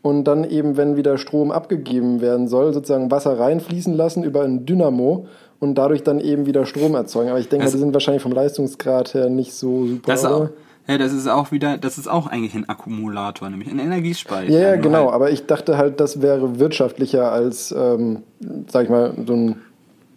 und 0.02 0.24
dann 0.24 0.44
eben, 0.44 0.77
wenn 0.77 0.97
wieder 0.97 1.16
Strom 1.16 1.51
abgegeben 1.51 2.20
werden 2.20 2.47
soll, 2.47 2.74
sozusagen 2.74 3.11
Wasser 3.11 3.39
reinfließen 3.39 3.94
lassen 3.94 4.23
über 4.23 4.43
ein 4.43 4.66
Dynamo 4.66 5.27
und 5.61 5.77
dadurch 5.77 6.02
dann 6.02 6.20
eben 6.20 6.44
wieder 6.44 6.66
Strom 6.66 6.94
erzeugen. 6.94 7.31
Aber 7.31 7.39
ich 7.39 7.48
denke, 7.48 7.70
die 7.70 7.78
sind 7.78 7.94
wahrscheinlich 7.94 8.23
vom 8.23 8.32
Leistungsgrad 8.32 9.15
her 9.15 9.31
nicht 9.31 9.55
so 9.55 9.86
super. 9.86 10.12
Das 10.12 10.24
auch. 10.27 10.48
Ja, 10.86 10.98
das 10.98 11.12
ist 11.12 11.27
auch 11.28 11.51
wieder, 11.51 11.78
das 11.78 11.97
ist 11.97 12.09
auch 12.09 12.27
eigentlich 12.27 12.55
ein 12.55 12.69
Akkumulator, 12.69 13.48
nämlich 13.48 13.70
ein 13.70 13.78
Energiespeicher. 13.78 14.52
Ja, 14.52 14.61
ja 14.61 14.77
genau, 14.77 15.06
halt 15.06 15.15
aber 15.15 15.31
ich 15.31 15.47
dachte 15.47 15.78
halt, 15.78 15.98
das 15.98 16.20
wäre 16.20 16.59
wirtschaftlicher 16.59 17.32
als, 17.32 17.74
ähm, 17.77 18.23
sag 18.69 18.85
ich 18.85 18.90
mal, 18.90 19.15
so 19.27 19.35
ein 19.35 19.62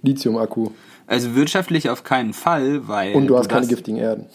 Lithium-Akku. 0.01 0.71
Also 1.07 1.35
wirtschaftlich 1.35 1.89
auf 1.89 2.03
keinen 2.03 2.33
Fall, 2.33 2.87
weil. 2.87 3.15
Und 3.15 3.27
du 3.27 3.37
hast 3.37 3.47
keine 3.47 3.67
giftigen 3.67 3.97
Erden. 3.97 4.25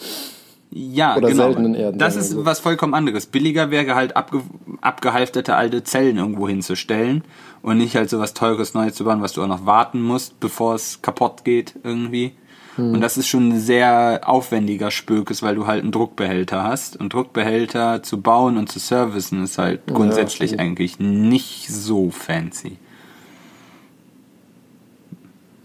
Ja, 0.74 1.16
Oder 1.18 1.28
genau. 1.28 1.44
seltenen 1.44 1.74
Erden. 1.74 1.98
Das 1.98 2.16
ist 2.16 2.30
so. 2.30 2.46
was 2.46 2.60
vollkommen 2.60 2.94
anderes. 2.94 3.26
Billiger 3.26 3.70
wäre 3.70 3.94
halt 3.94 4.16
abge 4.16 4.40
abgehalfterte 4.80 5.54
alte 5.54 5.84
Zellen 5.84 6.16
irgendwo 6.16 6.48
hinzustellen 6.48 7.24
und 7.60 7.76
nicht 7.76 7.94
halt 7.94 8.08
so 8.08 8.18
was 8.18 8.32
Teures 8.32 8.72
Neues 8.72 8.94
zu 8.94 9.04
bauen, 9.04 9.20
was 9.20 9.34
du 9.34 9.42
auch 9.42 9.48
noch 9.48 9.66
warten 9.66 10.00
musst, 10.00 10.40
bevor 10.40 10.74
es 10.74 11.02
kaputt 11.02 11.44
geht 11.44 11.74
irgendwie. 11.84 12.32
Hm. 12.76 12.94
Und 12.94 13.00
das 13.00 13.16
ist 13.16 13.28
schon 13.28 13.50
ein 13.50 13.60
sehr 13.60 14.20
aufwendiger 14.24 14.90
Spökes, 14.90 15.42
weil 15.42 15.54
du 15.54 15.66
halt 15.66 15.82
einen 15.82 15.92
Druckbehälter 15.92 16.62
hast. 16.62 16.96
Und 16.96 17.12
Druckbehälter 17.12 18.02
zu 18.02 18.20
bauen 18.20 18.56
und 18.56 18.70
zu 18.70 18.78
servicen 18.78 19.44
ist 19.44 19.58
halt 19.58 19.86
grundsätzlich 19.86 20.52
ja, 20.52 20.58
eigentlich 20.58 20.98
nicht 20.98 21.68
so 21.68 22.10
fancy. 22.10 22.78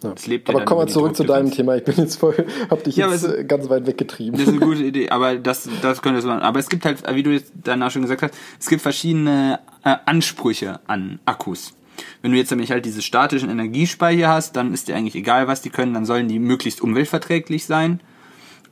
Ja. 0.04 0.14
aber 0.46 0.64
kommen 0.64 0.82
wir 0.82 0.88
zurück 0.88 1.16
zu 1.16 1.24
deinem 1.24 1.50
Thema. 1.50 1.76
Ich 1.76 1.84
bin 1.84 1.96
jetzt 1.98 2.18
voll, 2.18 2.46
hab 2.70 2.84
dich 2.84 2.98
ja, 2.98 3.10
jetzt 3.10 3.24
es, 3.24 3.48
ganz 3.48 3.68
weit 3.70 3.88
weggetrieben. 3.88 4.34
Das 4.34 4.48
ist 4.48 4.54
eine 4.54 4.60
gute 4.60 4.84
Idee, 4.84 5.10
aber 5.10 5.38
das, 5.38 5.68
das 5.82 6.02
könnte 6.02 6.26
man. 6.28 6.40
Aber 6.42 6.60
es 6.60 6.70
gibt 6.70 6.86
halt, 6.86 7.04
wie 7.16 7.24
du 7.24 7.32
jetzt 7.32 7.52
danach 7.64 7.90
schon 7.90 8.04
gesagt 8.04 8.22
hast, 8.22 8.34
es 8.60 8.68
gibt 8.68 8.82
verschiedene 8.82 9.60
äh, 9.84 9.96
Ansprüche 10.06 10.80
an 10.86 11.20
Akkus. 11.26 11.74
Wenn 12.22 12.32
du 12.32 12.38
jetzt 12.38 12.52
nämlich 12.52 12.72
halt 12.72 12.86
diese 12.86 13.02
statischen 13.02 13.50
Energiespeicher 13.50 14.28
hast, 14.28 14.56
dann 14.56 14.74
ist 14.74 14.88
dir 14.88 14.96
eigentlich 14.96 15.16
egal, 15.16 15.48
was 15.48 15.62
die 15.62 15.70
können, 15.70 15.94
dann 15.94 16.06
sollen 16.06 16.28
die 16.28 16.40
möglichst 16.40 16.82
umweltverträglich 16.82 17.66
sein 17.66 18.00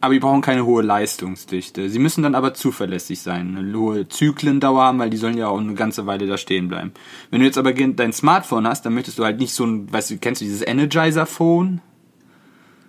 aber 0.05 0.13
die 0.13 0.19
brauchen 0.19 0.41
keine 0.41 0.65
hohe 0.65 0.83
Leistungsdichte. 0.83 1.89
Sie 1.89 1.97
müssen 1.99 2.21
dann 2.21 2.35
aber 2.35 2.53
zuverlässig 2.53 3.21
sein, 3.21 3.55
eine 3.57 3.77
hohe 3.77 4.07
Zyklendauer 4.07 4.83
haben, 4.83 4.99
weil 4.99 5.09
die 5.09 5.17
sollen 5.17 5.37
ja 5.37 5.47
auch 5.47 5.59
eine 5.59 5.73
ganze 5.73 6.05
Weile 6.05 6.27
da 6.27 6.37
stehen 6.37 6.67
bleiben. 6.67 6.91
Wenn 7.31 7.39
du 7.39 7.45
jetzt 7.45 7.57
aber 7.57 7.73
dein 7.73 8.13
Smartphone 8.13 8.67
hast, 8.67 8.85
dann 8.85 8.93
möchtest 8.93 9.17
du 9.17 9.25
halt 9.25 9.39
nicht 9.39 9.53
so 9.53 9.65
ein, 9.65 9.91
weißt 9.91 10.11
du, 10.11 10.17
kennst 10.17 10.41
du 10.41 10.45
dieses 10.45 10.61
Energizer-Phone? 10.61 11.81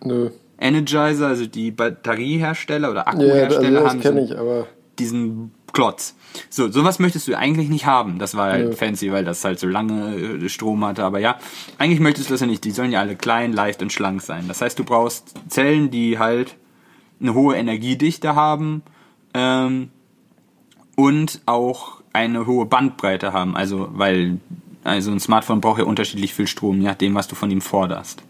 Nö. 0.05 0.31
Energizer, 0.59 1.29
also 1.29 1.47
die 1.47 1.71
Batteriehersteller 1.71 2.91
oder 2.91 3.09
Akkuhersteller 3.09 3.81
ja, 3.81 3.87
also 3.87 4.05
haben 4.05 4.19
ich, 4.19 4.39
aber 4.39 4.67
diesen 4.99 5.53
Klotz. 5.73 6.15
So, 6.51 6.71
sowas 6.71 6.99
möchtest 6.99 7.29
du 7.29 7.37
eigentlich 7.37 7.69
nicht 7.69 7.87
haben. 7.87 8.19
Das 8.19 8.37
war 8.37 8.53
halt 8.53 8.71
Nö. 8.71 8.73
fancy, 8.77 9.13
weil 9.13 9.25
das 9.25 9.45
halt 9.45 9.59
so 9.59 9.67
lange 9.67 10.17
äh, 10.17 10.49
Strom 10.49 10.85
hatte. 10.85 11.05
Aber 11.05 11.19
ja, 11.19 11.39
eigentlich 11.79 12.01
möchtest 12.01 12.31
du 12.31 12.35
das 12.35 12.41
ja 12.41 12.47
nicht. 12.47 12.65
Die 12.65 12.71
sollen 12.71 12.93
ja 12.93 13.01
alle 13.01 13.17
klein, 13.17 13.53
leicht 13.53 13.83
und 13.83 13.93
schlank 13.93 14.23
sein. 14.23 14.49
Das 14.49 14.61
heißt, 14.61 14.79
du 14.79 14.85
brauchst 14.85 15.35
Zellen, 15.49 15.91
die 15.91 16.19
halt 16.19 16.57
eine 17.21 17.35
hohe 17.35 17.57
Energiedichte 17.57 18.35
haben 18.35 18.83
ähm, 19.35 19.91
und 20.97 21.41
auch 21.47 22.01
eine 22.13 22.47
hohe 22.47 22.67
Bandbreite 22.67 23.33
haben. 23.33 23.57
Also, 23.57 23.89
weil 23.93 24.39
also 24.87 25.11
ein 25.11 25.21
Smartphone 25.21 25.61
braucht 25.61 25.81
ja 25.81 25.85
unterschiedlich 25.85 26.33
viel 26.33 26.47
Strom, 26.47 26.81
je 26.81 26.87
nachdem, 26.87 27.15
was 27.15 27.27
du 27.27 27.35
von 27.35 27.51
ihm 27.51 27.61
forderst. 27.61 28.23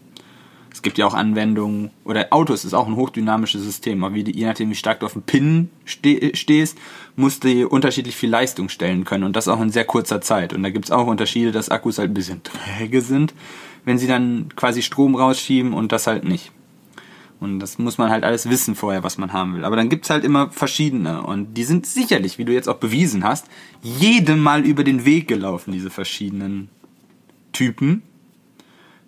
Es 0.71 0.81
gibt 0.81 0.97
ja 0.97 1.05
auch 1.05 1.13
Anwendungen, 1.13 1.91
oder 2.03 2.27
Autos 2.31 2.65
ist 2.65 2.73
auch 2.73 2.87
ein 2.87 2.95
hochdynamisches 2.95 3.63
System, 3.63 4.03
aber 4.03 4.15
wie, 4.15 4.29
je 4.29 4.45
nachdem, 4.45 4.69
wie 4.69 4.75
stark 4.75 4.99
du 4.99 5.05
auf 5.05 5.13
dem 5.13 5.21
Pin 5.21 5.69
ste 5.85 6.35
stehst, 6.35 6.77
musst 7.17 7.43
du 7.43 7.67
unterschiedlich 7.67 8.15
viel 8.15 8.29
Leistung 8.29 8.69
stellen 8.69 9.03
können 9.03 9.23
und 9.23 9.35
das 9.35 9.47
auch 9.47 9.59
in 9.59 9.71
sehr 9.71 9.85
kurzer 9.85 10.21
Zeit. 10.21 10.53
Und 10.53 10.61
da 10.61 10.69
gibt 10.69 10.85
es 10.85 10.91
auch 10.91 11.07
Unterschiede, 11.07 11.51
dass 11.51 11.69
Akkus 11.69 11.97
halt 11.97 12.11
ein 12.11 12.13
bisschen 12.13 12.43
träge 12.43 13.01
sind, 13.01 13.33
wenn 13.85 13.97
sie 13.97 14.07
dann 14.07 14.49
quasi 14.55 14.83
Strom 14.83 15.15
rausschieben 15.15 15.73
und 15.73 15.91
das 15.91 16.05
halt 16.05 16.23
nicht. 16.23 16.51
Und 17.39 17.59
das 17.59 17.79
muss 17.79 17.97
man 17.97 18.11
halt 18.11 18.23
alles 18.23 18.49
wissen 18.49 18.75
vorher, 18.75 19.03
was 19.03 19.17
man 19.17 19.33
haben 19.33 19.55
will. 19.55 19.65
Aber 19.65 19.75
dann 19.75 19.89
gibt's 19.89 20.11
halt 20.11 20.23
immer 20.23 20.51
verschiedene. 20.51 21.23
Und 21.23 21.55
die 21.55 21.63
sind 21.63 21.87
sicherlich, 21.87 22.37
wie 22.37 22.45
du 22.45 22.53
jetzt 22.53 22.69
auch 22.69 22.77
bewiesen 22.77 23.23
hast, 23.23 23.47
jedem 23.81 24.41
Mal 24.41 24.63
über 24.63 24.83
den 24.83 25.03
Weg 25.03 25.27
gelaufen, 25.27 25.71
diese 25.71 25.89
verschiedenen 25.89 26.69
Typen. 27.51 28.03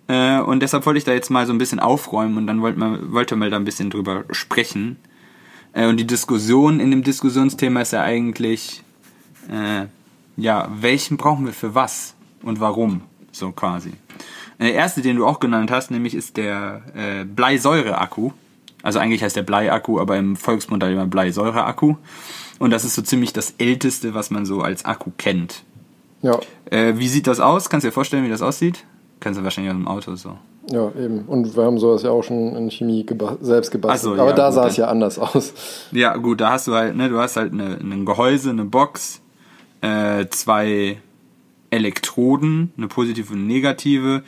Äh, 0.08 0.40
und 0.40 0.60
deshalb 0.60 0.84
wollte 0.84 0.98
ich 0.98 1.04
da 1.04 1.12
jetzt 1.12 1.30
mal 1.30 1.46
so 1.46 1.52
ein 1.52 1.58
bisschen 1.58 1.78
aufräumen 1.78 2.36
und 2.38 2.48
dann 2.48 2.60
wollte 2.60 2.78
man, 2.78 3.12
wollte 3.12 3.36
mal 3.36 3.50
da 3.50 3.56
ein 3.56 3.64
bisschen 3.64 3.90
drüber 3.90 4.24
sprechen. 4.32 4.96
Äh, 5.72 5.86
und 5.86 5.96
die 5.98 6.06
Diskussion 6.06 6.80
in 6.80 6.90
dem 6.90 7.02
Diskussionsthema 7.02 7.82
ist 7.82 7.92
ja 7.92 8.02
eigentlich, 8.02 8.82
äh, 9.48 9.86
ja, 10.36 10.68
welchen 10.80 11.16
brauchen 11.16 11.46
wir 11.46 11.52
für 11.52 11.74
was 11.74 12.14
und 12.42 12.60
warum? 12.60 13.02
So 13.32 13.52
quasi. 13.52 13.92
Der 14.58 14.74
erste, 14.74 15.00
den 15.00 15.16
du 15.16 15.26
auch 15.26 15.40
genannt 15.40 15.70
hast, 15.70 15.90
nämlich 15.90 16.14
ist 16.14 16.36
der 16.36 16.82
äh, 16.94 17.24
Bleisäure-Akku. 17.24 18.32
Also 18.82 18.98
eigentlich 18.98 19.22
heißt 19.22 19.36
der 19.36 19.42
Bleiakku, 19.42 20.00
aber 20.00 20.16
im 20.16 20.36
Volksmund 20.36 20.82
halt 20.82 20.92
immer 20.92 21.06
Bleisäure-Akku. 21.06 21.96
Und 22.58 22.70
das 22.70 22.84
ist 22.84 22.94
so 22.94 23.02
ziemlich 23.02 23.32
das 23.32 23.54
älteste, 23.58 24.12
was 24.12 24.30
man 24.30 24.44
so 24.44 24.60
als 24.60 24.84
Akku 24.84 25.12
kennt. 25.16 25.64
Ja. 26.22 26.38
Äh, 26.66 26.94
wie 26.96 27.08
sieht 27.08 27.26
das 27.26 27.40
aus? 27.40 27.70
Kannst 27.70 27.84
du 27.84 27.88
dir 27.88 27.92
vorstellen, 27.92 28.24
wie 28.24 28.28
das 28.28 28.42
aussieht? 28.42 28.84
Kannst 29.20 29.40
du 29.40 29.44
wahrscheinlich 29.44 29.72
aus 29.72 29.78
dem 29.78 29.88
Auto 29.88 30.16
so. 30.16 30.38
Ja, 30.72 30.92
eben. 30.98 31.24
Und 31.26 31.56
wir 31.56 31.64
haben 31.64 31.78
sowas 31.78 32.02
ja 32.02 32.10
auch 32.10 32.22
schon 32.22 32.54
in 32.54 32.70
Chemie 32.70 33.04
geba 33.04 33.38
selbst 33.40 33.70
gebastelt. 33.70 34.16
So, 34.16 34.20
Aber 34.20 34.30
ja, 34.30 34.36
da 34.36 34.46
gut, 34.46 34.54
sah 34.54 34.66
es 34.68 34.76
ja 34.76 34.86
anders 34.86 35.18
aus. 35.18 35.52
Ja, 35.90 36.16
gut, 36.16 36.40
da 36.40 36.52
hast 36.52 36.68
du 36.68 36.74
halt, 36.74 36.96
ne, 36.96 37.08
du 37.08 37.18
hast 37.18 37.36
halt 37.36 37.52
eine, 37.52 37.78
ein 37.80 38.04
Gehäuse, 38.04 38.50
eine 38.50 38.64
Box, 38.64 39.20
äh, 39.80 40.26
zwei 40.30 40.98
Elektroden, 41.70 42.72
eine 42.76 42.86
positive 42.88 43.32
und 43.32 43.40
eine 43.40 43.48
negative. 43.48 44.22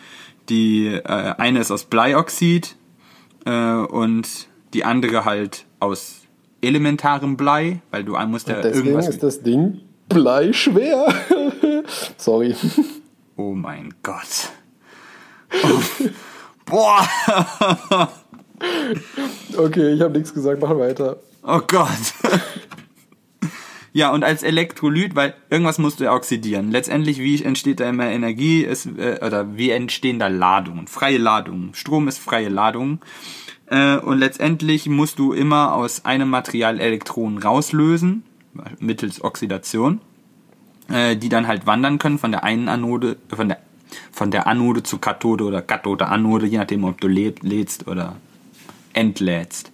Die 0.48 0.86
äh, 0.88 1.00
eine 1.02 1.60
ist 1.60 1.70
aus 1.70 1.84
Bleioxid 1.84 2.74
äh, 3.44 3.74
und 3.74 4.48
die 4.74 4.84
andere 4.84 5.24
halt 5.24 5.66
aus 5.78 6.22
elementarem 6.60 7.36
Blei, 7.36 7.82
weil 7.90 8.04
du 8.04 8.16
musst 8.26 8.48
ja 8.48 8.60
deswegen 8.60 8.88
irgendwas. 8.88 9.08
ist 9.08 9.22
das 9.22 9.42
Ding 9.42 9.80
Blei 10.08 10.52
schwer. 10.52 11.14
Sorry. 12.16 12.56
Oh 13.36 13.52
mein 13.54 13.94
Gott. 14.02 14.50
Oh. 15.52 16.08
Boah. 16.72 17.06
okay, 19.58 19.92
ich 19.92 20.00
habe 20.00 20.16
nichts 20.16 20.32
gesagt, 20.32 20.62
mach 20.62 20.70
weiter. 20.70 21.18
Oh 21.42 21.60
Gott. 21.66 21.88
Ja, 23.94 24.10
und 24.10 24.24
als 24.24 24.42
Elektrolyt, 24.42 25.14
weil 25.16 25.34
irgendwas 25.50 25.76
musst 25.76 26.00
du 26.00 26.04
ja 26.04 26.14
oxidieren. 26.14 26.70
Letztendlich, 26.70 27.18
wie 27.18 27.42
entsteht 27.42 27.78
da 27.78 27.90
immer 27.90 28.06
Energie, 28.06 28.62
ist, 28.62 28.86
äh, 28.86 29.18
oder 29.22 29.58
wie 29.58 29.68
entstehen 29.68 30.18
da 30.18 30.28
Ladungen, 30.28 30.86
freie 30.86 31.18
Ladungen. 31.18 31.74
Strom 31.74 32.08
ist 32.08 32.16
freie 32.16 32.48
Ladung. 32.48 33.00
Äh, 33.66 33.98
und 33.98 34.18
letztendlich 34.18 34.88
musst 34.88 35.18
du 35.18 35.34
immer 35.34 35.74
aus 35.74 36.06
einem 36.06 36.30
Material 36.30 36.80
Elektronen 36.80 37.36
rauslösen, 37.36 38.22
mittels 38.78 39.22
Oxidation, 39.22 40.00
äh, 40.88 41.14
die 41.14 41.28
dann 41.28 41.46
halt 41.46 41.66
wandern 41.66 41.98
können 41.98 42.18
von 42.18 42.30
der 42.32 42.44
einen 42.44 42.70
Anode, 42.70 43.18
von 43.28 43.48
der, 43.50 43.58
von 44.10 44.30
der 44.30 44.46
Anode 44.46 44.82
zu 44.82 44.98
Kathode 44.98 45.44
oder 45.44 45.62
Kathode 45.62 46.06
Anode, 46.06 46.46
je 46.46 46.58
nachdem, 46.58 46.84
ob 46.84 47.00
du 47.00 47.08
lädst 47.08 47.86
oder 47.88 48.16
entlädst. 48.92 49.72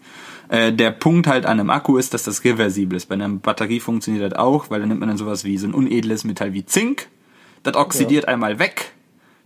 Äh, 0.49 0.73
der 0.73 0.90
Punkt 0.90 1.27
halt 1.27 1.45
an 1.45 1.61
einem 1.61 1.70
Akku 1.70 1.99
ist, 1.99 2.15
dass 2.15 2.23
das 2.24 2.45
reversibel 2.45 2.97
ist. 2.97 3.07
Bei 3.07 3.15
einer 3.15 3.28
Batterie 3.28 3.81
funktioniert 3.81 4.32
das 4.32 4.39
auch, 4.39 4.70
weil 4.70 4.81
dann 4.81 4.89
nimmt 4.89 5.01
man 5.01 5.09
dann 5.11 5.19
sowas 5.19 5.45
wie 5.45 5.59
so 5.59 5.66
ein 5.66 5.74
unedles 5.74 6.24
Metall 6.24 6.55
wie 6.55 6.65
Zink. 6.65 7.09
Das 7.62 7.77
oxidiert 7.77 8.24
ja. 8.24 8.31
einmal 8.31 8.59
weg, 8.59 8.93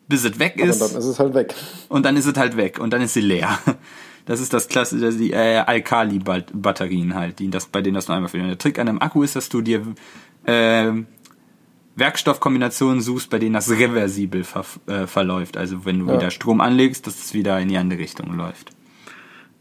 bis 0.07 0.25
es 0.25 0.39
weg 0.39 0.61
ist. 0.61 0.81
Und 0.81 0.93
dann 0.93 0.99
ist 0.99 1.07
es 1.07 1.19
halt 1.19 1.35
weg. 1.35 1.55
Und 1.89 2.05
dann 2.05 2.17
ist 2.17 2.27
es 2.27 2.37
halt 2.37 2.57
weg 2.57 2.79
und 2.79 2.93
dann 2.93 3.03
ist 3.03 3.15
sie 3.15 3.21
leer. 3.21 3.59
Das 4.25 4.39
ist 4.39 4.53
das 4.53 4.69
klassische, 4.69 5.11
die 5.13 5.33
äh, 5.33 5.59
Alkali-Batterien 5.59 7.17
halt, 7.17 7.41
die 7.41 7.51
das, 7.51 7.67
bei 7.67 7.83
denen 7.83 7.97
das 7.97 8.07
nur 8.07 8.17
einmal 8.17 8.31
fehlt. 8.31 8.45
Der 8.45 8.57
Trick 8.57 8.79
an 8.79 8.89
einem 8.89 9.01
Akku 9.01 9.25
ist, 9.25 9.35
dass 9.35 9.49
du 9.49 9.63
dir 9.63 9.83
äh, 10.47 10.93
Werkstoffkombinationen 11.97 13.01
suchst, 13.01 13.31
bei 13.31 13.39
denen 13.39 13.55
das 13.55 13.71
reversibel 13.71 14.45
ver 14.45 14.65
äh, 14.87 15.07
verläuft. 15.07 15.57
Also 15.57 15.85
wenn 15.85 15.99
du 15.99 16.07
ja. 16.07 16.15
wieder 16.15 16.31
Strom 16.31 16.61
anlegst, 16.61 17.07
dass 17.07 17.23
es 17.23 17.35
wieder 17.35 17.59
in 17.61 17.69
die 17.69 17.77
andere 17.77 17.99
Richtung 17.99 18.35
läuft. 18.35 18.71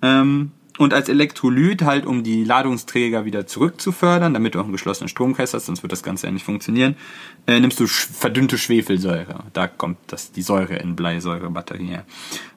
Ähm, 0.01 0.51
und 0.77 0.93
als 0.93 1.09
Elektrolyt 1.09 1.83
halt, 1.83 2.05
um 2.05 2.23
die 2.23 2.43
Ladungsträger 2.43 3.25
wieder 3.25 3.45
zurückzufördern, 3.45 4.33
damit 4.33 4.55
du 4.55 4.59
auch 4.59 4.63
einen 4.63 4.71
geschlossenen 4.71 5.09
Stromkreis 5.09 5.53
hast, 5.53 5.65
sonst 5.65 5.83
wird 5.83 5.91
das 5.91 6.03
Ganze 6.03 6.27
ja 6.27 6.31
nicht 6.31 6.45
funktionieren, 6.45 6.95
äh, 7.45 7.59
nimmst 7.59 7.79
du 7.79 7.87
verdünnte 7.87 8.57
Schwefelsäure. 8.57 9.43
Da 9.53 9.67
kommt 9.67 9.97
das, 10.07 10.31
die 10.31 10.41
Säure 10.41 10.75
in 10.75 10.95
Bleisäurebatterie 10.95 11.87
her. 11.87 12.05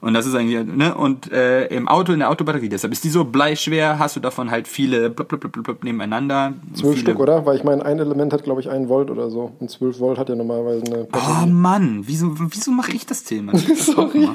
Und 0.00 0.14
das 0.14 0.26
ist 0.26 0.34
eigentlich, 0.34 0.64
ne, 0.64 0.94
und 0.94 1.32
äh, 1.32 1.66
im 1.66 1.88
Auto, 1.88 2.12
in 2.12 2.20
der 2.20 2.30
Autobatterie, 2.30 2.68
deshalb 2.68 2.92
ist 2.92 3.04
die 3.04 3.10
so 3.10 3.24
bleischwer, 3.24 3.98
hast 3.98 4.16
du 4.16 4.20
davon 4.20 4.50
halt 4.50 4.68
viele 4.68 5.10
blub, 5.10 5.28
blub, 5.28 5.40
blub, 5.40 5.64
blub, 5.64 5.84
nebeneinander. 5.84 6.54
Zwölf 6.74 6.98
Stück, 6.98 7.18
oder? 7.18 7.44
Weil 7.46 7.56
ich 7.56 7.64
meine, 7.64 7.84
ein 7.84 7.98
Element 7.98 8.32
hat, 8.32 8.44
glaube 8.44 8.60
ich, 8.60 8.70
ein 8.70 8.88
Volt 8.88 9.10
oder 9.10 9.30
so. 9.30 9.52
Und 9.58 9.70
12 9.70 9.98
Volt 10.00 10.18
hat 10.18 10.28
ja 10.28 10.36
normalerweise 10.36 10.84
eine 10.86 11.02
Oh 11.02 11.06
Batterie. 11.10 11.50
Mann, 11.50 12.02
wieso, 12.06 12.34
wieso 12.38 12.70
mache 12.70 12.92
ich 12.92 13.06
das 13.06 13.24
Thema? 13.24 13.52
Das 13.52 13.64
du 13.64 13.72
auch 13.92 14.12
Sorry. 14.12 14.28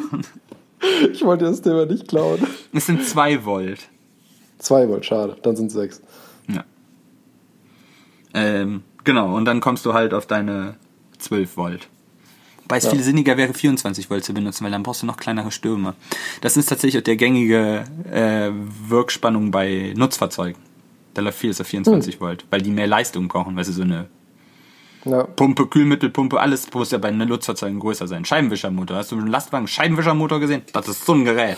Ich 1.12 1.24
wollte 1.26 1.46
das 1.46 1.62
Thema 1.62 1.86
nicht 1.86 2.08
klauen. 2.08 2.40
Es 2.74 2.86
sind 2.86 3.04
zwei 3.06 3.44
Volt. 3.46 3.90
2 4.60 4.88
Volt, 4.90 5.06
schade. 5.06 5.38
Dann 5.42 5.56
sind 5.56 5.68
es 5.68 5.74
6. 5.74 6.02
Ja. 6.50 6.64
Ähm, 8.34 8.84
genau, 9.04 9.36
und 9.36 9.46
dann 9.46 9.62
kommst 9.62 9.86
du 9.86 9.94
halt 9.94 10.14
auf 10.14 10.26
deine 10.26 10.76
12 11.18 11.58
Volt. 11.58 11.88
Wobei 12.64 12.78
es 12.78 12.84
Ja. 12.84 12.92
viel 12.92 13.02
sinniger 13.02 13.38
wäre, 13.38 13.54
24 13.54 14.10
Volt 14.10 14.24
zu 14.24 14.34
benutzen, 14.34 14.64
weil 14.64 14.72
dann 14.72 14.84
brauchst 14.84 15.02
du 15.02 15.06
noch 15.06 15.18
kleinere 15.18 15.52
Stürme. 15.52 15.96
Das 16.42 16.56
ist 16.58 16.68
tatsächlich 16.68 17.00
auch 17.02 17.06
der 17.06 17.16
gängige 17.16 17.84
äh, 18.12 18.52
Wirkspannung 18.88 19.50
bei 19.52 19.94
Nutzfahrzeugen. 19.98 20.62
Da 21.16 21.22
läuft 21.22 21.40
vieles 21.40 21.60
auf 21.60 21.68
24 21.68 22.16
Hm. 22.16 22.22
Volt, 22.22 22.46
weil 22.52 22.62
die 22.62 22.70
mehr 22.72 22.88
Leistung 22.88 23.28
brauchen, 23.28 23.56
weil 23.56 23.64
sie 23.66 23.74
so 23.74 23.82
eine 23.82 24.08
Ja. 25.06 25.24
Pumpe, 25.24 25.66
Kühlmittelpumpe, 25.68 26.40
alles 26.40 26.72
muss 26.74 26.92
ja 26.92 26.98
bei 26.98 27.08
einem 27.08 27.28
Nutzfahrzeugen 27.30 27.80
größer 27.80 28.08
sein. 28.08 28.26
Scheibenwischermotor. 28.26 28.98
Hast 28.98 29.12
du 29.12 29.18
einen 29.18 29.28
Lastwagen 29.28 29.68
Scheibenwischermotor 29.68 30.40
gesehen? 30.42 30.64
Das 30.74 30.88
ist 30.90 31.06
so 31.06 31.14
ein 31.14 31.24
Gerät. 31.24 31.58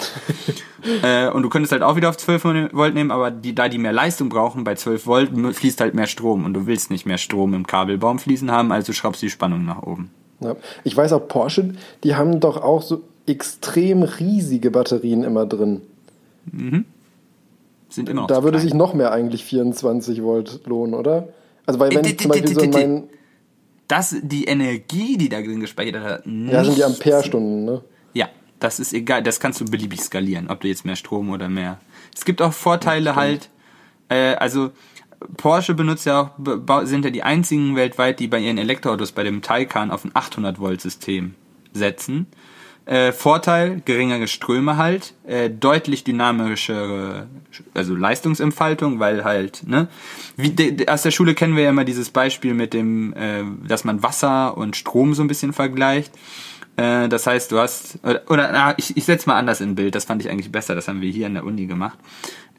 äh, 1.03 1.27
und 1.29 1.41
du 1.43 1.49
könntest 1.49 1.71
halt 1.71 1.81
auch 1.81 1.95
wieder 1.95 2.09
auf 2.09 2.17
12 2.17 2.73
Volt 2.73 2.93
nehmen, 2.93 3.09
aber 3.11 3.31
die, 3.31 3.55
da 3.55 3.67
die 3.67 3.79
mehr 3.79 3.93
Leistung 3.93 4.29
brauchen, 4.29 4.63
bei 4.63 4.75
12 4.75 5.07
Volt 5.07 5.55
fließt 5.55 5.81
halt 5.81 5.95
mehr 5.95 6.07
Strom 6.07 6.45
und 6.45 6.53
du 6.53 6.67
willst 6.67 6.91
nicht 6.91 7.05
mehr 7.07 7.17
Strom 7.17 7.53
im 7.55 7.65
Kabelbaum 7.65 8.19
fließen 8.19 8.51
haben, 8.51 8.71
also 8.71 8.93
schraubst 8.93 9.21
du 9.23 9.25
die 9.25 9.31
Spannung 9.31 9.65
nach 9.65 9.81
oben. 9.81 10.11
ja. 10.39 10.55
Ich 10.83 10.95
weiß 10.95 11.11
auch, 11.13 11.27
Porsche, 11.27 11.73
die 12.03 12.15
haben 12.15 12.39
doch 12.39 12.57
auch 12.61 12.83
so 12.83 13.01
extrem 13.25 14.03
riesige 14.03 14.69
Batterien 14.71 15.23
immer 15.23 15.45
drin. 15.47 15.81
Sind 17.89 18.07
immer 18.09 18.21
noch 18.21 18.27
Da 18.27 18.43
würde 18.43 18.57
klein. 18.57 18.61
sich 18.61 18.73
noch 18.73 18.93
mehr 18.93 19.11
eigentlich 19.11 19.43
24 19.45 20.23
Volt 20.23 20.61
lohnen, 20.65 20.93
oder? 20.93 21.29
Also, 21.65 21.79
weil 21.79 21.91
wenn 21.93 22.03
Äh, 22.05 22.09
ich 22.09 22.19
zum 22.19 22.29
Beispiel 22.31 22.53
so 22.53 22.61
in 22.61 22.69
meinen. 22.71 23.03
Das, 23.91 24.15
die 24.21 24.45
Energie, 24.45 25.17
die 25.17 25.27
da 25.27 25.41
drin 25.41 25.59
gespeichert 25.59 26.03
hat, 26.03 26.25
Ja, 26.25 26.63
sind 26.63 26.77
die 26.77 26.83
Amperestunden, 26.83 27.65
ne? 27.65 27.83
Ja, 28.13 28.29
das 28.59 28.79
ist 28.79 28.93
egal, 28.93 29.21
das 29.21 29.39
kannst 29.39 29.59
du 29.59 29.65
beliebig 29.65 30.01
skalieren, 30.01 30.49
ob 30.49 30.61
du 30.61 30.69
jetzt 30.69 30.85
mehr 30.85 30.95
Strom 30.95 31.29
oder 31.29 31.49
mehr. 31.49 31.79
Es 32.15 32.23
gibt 32.23 32.41
auch 32.41 32.53
Vorteile 32.53 33.15
halt, 33.15 33.49
äh, 34.09 34.35
also 34.35 34.71
Porsche 35.37 35.73
benutzt 35.73 36.05
ja 36.05 36.33
auch, 36.67 36.85
sind 36.85 37.05
ja 37.05 37.11
die 37.11 37.23
einzigen 37.23 37.75
weltweit, 37.75 38.19
die 38.19 38.27
bei 38.27 38.39
ihren 38.39 38.57
Elektroautos 38.57 39.11
bei 39.11 39.23
dem 39.23 39.41
Taycan 39.41 39.91
auf 39.91 40.05
ein 40.05 40.11
800 40.13 40.59
Volt 40.59 40.81
System 40.81 41.35
setzen. 41.73 42.27
Äh, 42.91 43.13
Vorteil, 43.13 43.81
geringere 43.85 44.27
Ströme 44.27 44.75
halt, 44.75 45.13
äh, 45.25 45.49
deutlich 45.49 46.03
dynamischere, 46.03 47.27
also 47.73 47.95
Leistungsentfaltung, 47.95 48.99
weil 48.99 49.23
halt, 49.23 49.65
ne, 49.65 49.87
wie, 50.35 50.49
de, 50.49 50.89
aus 50.89 51.03
der 51.03 51.11
Schule 51.11 51.33
kennen 51.33 51.55
wir 51.55 51.63
ja 51.63 51.69
immer 51.69 51.85
dieses 51.85 52.09
Beispiel 52.09 52.53
mit 52.53 52.73
dem, 52.73 53.13
äh, 53.13 53.43
dass 53.65 53.85
man 53.85 54.03
Wasser 54.03 54.57
und 54.57 54.75
Strom 54.75 55.13
so 55.13 55.23
ein 55.23 55.29
bisschen 55.29 55.53
vergleicht. 55.53 56.11
Äh, 56.75 57.07
das 57.07 57.27
heißt, 57.27 57.53
du 57.53 57.59
hast, 57.59 57.97
oder, 58.03 58.23
oder 58.27 58.49
na, 58.51 58.73
ich, 58.77 58.97
ich 58.97 59.05
setze 59.05 59.29
mal 59.29 59.37
anders 59.37 59.61
in 59.61 59.75
Bild, 59.75 59.95
das 59.95 60.03
fand 60.03 60.21
ich 60.21 60.29
eigentlich 60.29 60.51
besser, 60.51 60.75
das 60.75 60.89
haben 60.89 60.99
wir 60.99 61.11
hier 61.11 61.27
in 61.27 61.35
der 61.35 61.45
Uni 61.45 61.67
gemacht. 61.67 61.97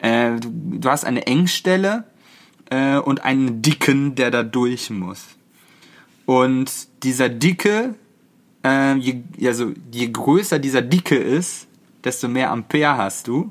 Äh, 0.00 0.36
du, 0.40 0.50
du 0.78 0.88
hast 0.88 1.04
eine 1.04 1.26
Engstelle 1.26 2.04
äh, 2.70 2.96
und 2.96 3.22
einen 3.22 3.60
Dicken, 3.60 4.14
der 4.14 4.30
da 4.30 4.44
durch 4.44 4.88
muss. 4.88 5.26
Und 6.24 6.70
dieser 7.02 7.28
Dicke, 7.28 7.96
äh, 8.64 8.96
je, 8.96 9.22
also 9.44 9.72
je 9.92 10.08
größer 10.08 10.58
dieser 10.58 10.82
Dicke 10.82 11.16
ist, 11.16 11.66
desto 12.04 12.28
mehr 12.28 12.50
Ampere 12.50 12.96
hast 12.96 13.28
du. 13.28 13.50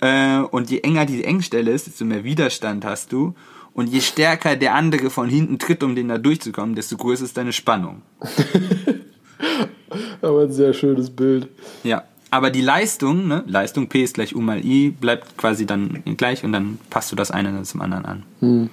Äh, 0.00 0.38
und 0.38 0.70
je 0.70 0.80
enger 0.80 1.06
die 1.06 1.24
Engstelle 1.24 1.70
ist, 1.70 1.86
desto 1.86 2.04
mehr 2.04 2.24
Widerstand 2.24 2.84
hast 2.84 3.12
du. 3.12 3.34
Und 3.72 3.88
je 3.88 4.00
stärker 4.00 4.56
der 4.56 4.74
andere 4.74 5.10
von 5.10 5.28
hinten 5.28 5.58
tritt, 5.58 5.82
um 5.82 5.94
den 5.94 6.08
da 6.08 6.18
durchzukommen, 6.18 6.74
desto 6.74 6.96
größer 6.96 7.24
ist 7.24 7.36
deine 7.36 7.52
Spannung. 7.52 8.02
Aber 10.22 10.42
ein 10.42 10.52
sehr 10.52 10.72
schönes 10.72 11.10
Bild. 11.10 11.48
Ja. 11.82 12.04
Aber 12.32 12.50
die 12.50 12.60
Leistung, 12.60 13.26
ne, 13.26 13.42
Leistung 13.48 13.88
P 13.88 14.04
ist 14.04 14.14
gleich 14.14 14.36
U 14.36 14.40
mal 14.40 14.64
I, 14.64 14.90
bleibt 14.90 15.36
quasi 15.36 15.66
dann 15.66 16.04
gleich 16.16 16.44
und 16.44 16.52
dann 16.52 16.78
passt 16.88 17.10
du 17.10 17.16
das 17.16 17.32
eine 17.32 17.60
zum 17.64 17.80
anderen 17.80 18.04
an. 18.04 18.22
Du 18.40 18.68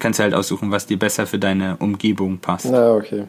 kannst 0.00 0.18
halt 0.18 0.34
aussuchen, 0.34 0.72
was 0.72 0.86
dir 0.86 0.98
besser 0.98 1.26
für 1.26 1.38
deine 1.38 1.76
Umgebung 1.76 2.38
passt. 2.38 2.66
Na, 2.68 2.94
okay. 2.94 3.24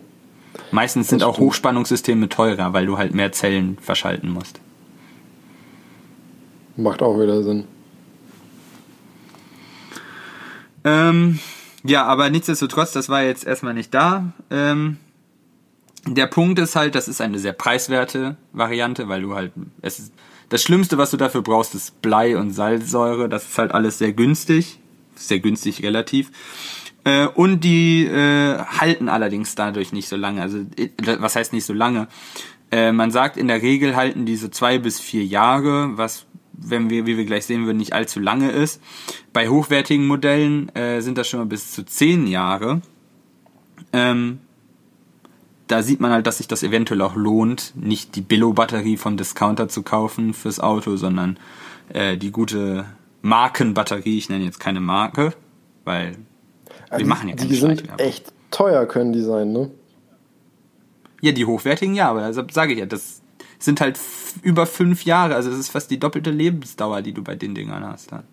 Meistens 0.72 1.08
sind 1.08 1.24
auch 1.24 1.36
stimmt. 1.36 1.48
Hochspannungssysteme 1.48 2.30
teurer, 2.30 2.74
weil 2.74 2.86
du 2.86 2.98
halt 2.98 3.14
mehr 3.14 3.32
Zellen 3.32 3.78
verschalten 3.82 4.32
musst. 4.32 4.60
Macht 6.76 7.02
auch 7.02 7.20
wieder 7.20 7.44
Sinn. 7.44 7.66
Ähm, 10.84 11.40
ja, 11.84 12.06
aber 12.06 12.30
nichtsdestotrotz, 12.30 12.92
das 12.92 13.10
war 13.10 13.24
jetzt 13.24 13.46
erstmal 13.46 13.74
nicht 13.74 13.94
da. 13.94 14.32
Ähm, 14.50 14.98
der 16.06 16.28
Punkt 16.28 16.60
ist 16.60 16.76
halt, 16.76 16.96
das 16.96 17.08
ist 17.08 17.22
eine 17.22 17.40
sehr 17.40 17.54
preiswerte 17.54 18.38
Variante, 18.54 19.10
weil 19.10 19.22
du 19.22 19.36
halt, 19.36 19.52
es 19.82 20.00
ist, 20.00 20.14
das 20.50 20.64
Schlimmste, 20.64 20.98
was 20.98 21.12
du 21.12 21.18
dafür 21.18 21.44
brauchst, 21.44 21.76
ist 21.76 22.02
Blei 22.02 22.36
und 22.36 22.52
Salzsäure. 22.52 23.30
Das 23.30 23.44
ist 23.44 23.58
halt 23.58 23.72
alles 23.72 24.00
sehr 24.00 24.14
günstig. 24.14 24.80
Sehr 25.16 25.40
günstig 25.40 25.84
relativ. 25.84 26.32
Äh, 27.04 27.28
und 27.28 27.64
die 27.64 28.06
äh, 28.06 28.58
halten 28.58 29.10
allerdings 29.10 29.56
dadurch 29.56 29.94
nicht 29.94 30.10
so 30.10 30.16
lange. 30.16 30.42
Also, 30.42 30.60
äh, 30.78 30.90
was 31.20 31.36
heißt 31.36 31.54
nicht 31.54 31.66
so 31.66 31.74
lange? 31.74 32.08
Äh, 32.72 32.92
man 32.92 33.12
sagt, 33.12 33.38
in 33.38 33.48
der 33.48 33.62
Regel 33.62 33.96
halten 33.96 34.26
die 34.26 34.36
so 34.36 34.48
zwei 34.48 34.78
bis 34.78 35.00
vier 35.00 35.26
Jahre, 35.26 35.98
was, 35.98 36.26
wenn 36.54 36.90
wir, 36.90 37.06
wie 37.06 37.18
wir 37.18 37.26
gleich 37.26 37.46
sehen 37.46 37.66
würden, 37.66 37.78
nicht 37.78 37.94
allzu 37.94 38.20
lange 38.20 38.52
ist. 38.52 38.82
Bei 39.34 39.50
hochwertigen 39.50 40.08
Modellen 40.08 40.70
äh, 40.76 41.02
sind 41.02 41.18
das 41.18 41.28
schon 41.28 41.40
mal 41.40 41.46
bis 41.46 41.72
zu 41.72 41.86
zehn 41.86 42.28
Jahre. 42.28 42.82
Ähm, 43.94 44.40
da 45.68 45.84
sieht 45.84 46.00
man 46.00 46.12
halt, 46.12 46.28
dass 46.28 46.40
sich 46.40 46.48
das 46.48 46.64
eventuell 46.64 47.02
auch 47.02 47.16
lohnt, 47.16 47.74
nicht 47.76 48.16
die 48.16 48.22
Billo-Batterie 48.22 48.98
vom 48.98 49.18
Discounter 49.18 49.70
zu 49.70 49.84
kaufen 49.84 50.34
fürs 50.34 50.60
Auto, 50.60 50.96
sondern 50.96 51.38
äh, 51.94 52.18
die 52.18 52.32
gute 52.32 52.86
Markenbatterie. 53.22 54.18
Ich 54.18 54.30
nenne 54.30 54.46
jetzt 54.46 54.60
keine 54.60 54.80
Marke, 54.80 55.34
weil 55.86 56.18
wir 56.90 57.00
die, 57.00 57.06
machen 57.06 57.30
ja 57.30 57.36
keine 57.36 57.50
Die 57.50 57.56
sind 57.56 57.84
echt 58.00 58.32
teuer, 58.52 58.86
können 58.86 59.14
die 59.14 59.22
sein, 59.22 59.52
ne? 59.52 59.70
Ja, 61.22 61.32
die 61.32 61.46
hochwertigen, 61.46 61.96
ja, 61.96 62.10
aber 62.10 62.28
deshalb 62.28 62.52
sage 62.52 62.74
ich 62.74 62.80
ja, 62.80 62.86
das 62.86 63.22
sind 63.60 63.82
halt 63.82 64.00
über 64.42 64.66
fünf 64.66 65.04
Jahre, 65.04 65.36
also 65.36 65.50
das 65.50 65.60
ist 65.60 65.70
fast 65.70 65.92
die 65.92 66.00
doppelte 66.00 66.32
Lebensdauer, 66.32 67.02
die 67.02 67.12
du 67.12 67.24
bei 67.24 67.36
den 67.36 67.54
Dingern 67.54 67.86
hast. 67.86 68.12
Dann. 68.12 68.24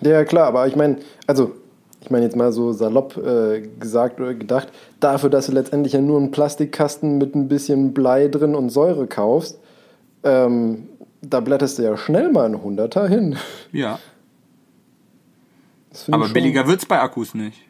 Ja, 0.00 0.24
klar, 0.24 0.46
aber 0.46 0.66
ich 0.68 0.76
meine, 0.76 0.98
also, 1.26 1.56
ich 2.00 2.10
meine 2.10 2.24
jetzt 2.24 2.36
mal 2.36 2.52
so 2.52 2.72
salopp 2.72 3.16
äh, 3.16 3.62
gesagt 3.80 4.20
oder 4.20 4.34
gedacht, 4.34 4.68
dafür, 5.00 5.30
dass 5.30 5.46
du 5.46 5.52
letztendlich 5.52 5.94
ja 5.94 6.00
nur 6.00 6.18
einen 6.18 6.30
Plastikkasten 6.30 7.18
mit 7.18 7.34
ein 7.34 7.48
bisschen 7.48 7.92
Blei 7.92 8.28
drin 8.28 8.54
und 8.54 8.70
Säure 8.70 9.08
kaufst, 9.08 9.58
ähm, 10.22 10.86
da 11.22 11.40
blätterst 11.40 11.78
du 11.78 11.82
ja 11.82 11.96
schnell 11.96 12.30
mal 12.30 12.46
einen 12.46 12.62
Hunderter 12.62 13.08
hin. 13.08 13.36
Ja, 13.72 13.98
aber 16.10 16.28
billiger 16.28 16.66
wird's 16.66 16.86
bei 16.86 17.00
Akkus 17.00 17.34
nicht. 17.34 17.65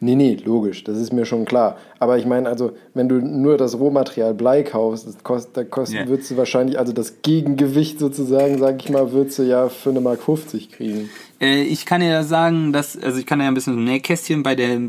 Nee, 0.00 0.14
nee, 0.14 0.36
logisch, 0.44 0.84
das 0.84 0.98
ist 0.98 1.12
mir 1.12 1.26
schon 1.26 1.44
klar. 1.44 1.76
Aber 1.98 2.16
ich 2.18 2.26
meine, 2.26 2.48
also, 2.48 2.72
wenn 2.94 3.08
du 3.08 3.16
nur 3.16 3.56
das 3.58 3.78
Rohmaterial 3.78 4.34
Blei 4.34 4.62
kaufst, 4.62 5.06
das 5.06 5.22
kost, 5.22 5.50
da 5.54 5.64
kostet, 5.64 6.00
Ja. 6.00 6.08
würdest 6.08 6.30
du 6.30 6.36
wahrscheinlich, 6.36 6.78
also 6.78 6.92
das 6.92 7.22
Gegengewicht 7.22 7.98
sozusagen, 7.98 8.58
sag 8.58 8.82
ich 8.82 8.90
mal, 8.90 9.12
würdest 9.12 9.38
du 9.38 9.42
ja 9.42 9.68
für 9.68 9.90
eine 9.90 10.00
Mark 10.00 10.22
50 10.22 10.70
kriegen. 10.72 11.10
Äh, 11.40 11.62
ich 11.62 11.84
kann 11.86 12.02
ja 12.02 12.22
sagen, 12.22 12.72
dass, 12.72 12.96
also 12.98 13.18
ich 13.18 13.26
kann 13.26 13.40
ja 13.40 13.48
ein 13.48 13.54
bisschen 13.54 13.74
so 13.74 13.80
ein 13.80 13.84
Nähkästchen 13.84 14.42
bei 14.42 14.54
der, 14.54 14.80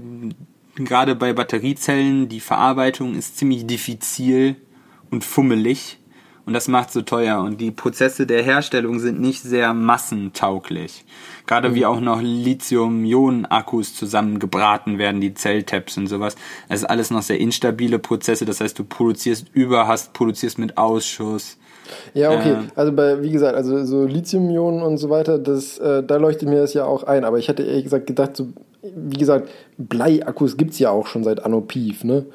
gerade 0.75 1.15
bei 1.15 1.33
Batteriezellen, 1.33 2.29
die 2.29 2.39
Verarbeitung 2.39 3.15
ist 3.15 3.37
ziemlich 3.37 3.65
diffizil 3.67 4.55
und 5.11 5.23
fummelig 5.23 5.97
und 6.47 6.53
das 6.53 6.69
macht 6.69 6.91
so 6.91 7.01
teuer 7.01 7.39
und 7.39 7.59
die 7.59 7.71
Prozesse 7.71 8.25
der 8.25 8.41
Herstellung 8.41 8.99
sind 8.99 9.19
nicht 9.19 9.43
sehr 9.43 9.73
massentauglich. 9.73 11.03
Gerade 11.45 11.75
wie 11.75 11.85
auch 11.85 11.99
noch 11.99 12.21
Lithium-Ionen-Akkus 12.21 13.93
zusammengebraten 13.93 14.97
werden, 14.97 15.19
die 15.19 15.33
Zelltabs 15.33 15.97
und 15.97 16.07
sowas. 16.07 16.37
Das 16.69 16.79
ist 16.79 16.85
alles 16.85 17.11
noch 17.11 17.21
sehr 17.21 17.39
instabile 17.39 17.99
Prozesse, 17.99 18.45
das 18.45 18.61
heißt, 18.61 18.79
du 18.79 18.85
produzierst 18.85 19.47
Überhast, 19.53 20.13
produzierst 20.13 20.57
mit 20.57 20.77
Ausschuss. 20.77 21.57
Ja, 22.13 22.31
okay. 22.31 22.51
Äh. 22.51 22.57
also 22.75 22.93
bei, 22.93 23.21
wie 23.21 23.31
gesagt, 23.31 23.55
also 23.55 23.83
so 23.83 24.05
Lithium-Ionen 24.05 24.81
und 24.81 24.97
so 24.99 25.09
weiter, 25.09 25.39
das, 25.39 25.77
äh, 25.79 26.01
da 26.01 26.15
leuchtet 26.15 26.47
mir 26.47 26.61
das 26.61 26.73
ja 26.73 26.85
auch 26.85 27.03
ein. 27.03 27.25
Aber 27.25 27.39
ich 27.39 27.49
hätte 27.49 27.63
ehrlich 27.63 27.83
gesagt 27.83 28.07
gedacht, 28.07 28.37
so, 28.37 28.47
wie 28.81 29.17
gesagt, 29.17 29.49
Bleiakkus 29.77 30.55
gibt's 30.55 30.79
ja 30.79 30.91
auch 30.91 31.07
schon 31.07 31.25
seit 31.25 31.43
Anno 31.43 31.59
Pief, 31.59 32.05
ne? 32.05 32.25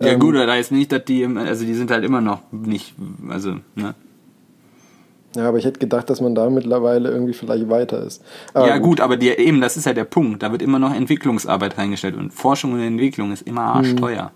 Ja 0.00 0.08
Ähm, 0.08 0.20
gut, 0.20 0.34
da 0.34 0.54
ist 0.56 0.72
nicht, 0.72 0.92
dass 0.92 1.04
die, 1.04 1.24
also 1.24 1.64
die 1.64 1.74
sind 1.74 1.90
halt 1.90 2.04
immer 2.04 2.20
noch 2.20 2.40
nicht, 2.50 2.94
also, 3.28 3.56
ne? 3.74 3.94
Ja, 5.36 5.48
aber 5.48 5.58
ich 5.58 5.66
hätte 5.66 5.78
gedacht, 5.78 6.08
dass 6.08 6.22
man 6.22 6.34
da 6.34 6.48
mittlerweile 6.48 7.10
irgendwie 7.10 7.34
vielleicht 7.34 7.68
weiter 7.68 8.02
ist. 8.02 8.22
Aber 8.54 8.68
ja, 8.68 8.78
gut, 8.78 9.00
aber 9.00 9.18
die, 9.18 9.28
eben, 9.28 9.60
das 9.60 9.76
ist 9.76 9.84
ja 9.84 9.92
der 9.92 10.04
Punkt. 10.04 10.42
Da 10.42 10.50
wird 10.50 10.62
immer 10.62 10.78
noch 10.78 10.94
Entwicklungsarbeit 10.94 11.76
reingestellt 11.76 12.16
und 12.16 12.32
Forschung 12.32 12.72
und 12.72 12.80
Entwicklung 12.80 13.32
ist 13.32 13.42
immer 13.42 13.62
arschteuer, 13.62 14.30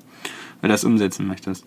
wenn 0.61 0.69
du 0.69 0.75
das 0.75 0.85
umsetzen 0.85 1.27
möchtest. 1.27 1.65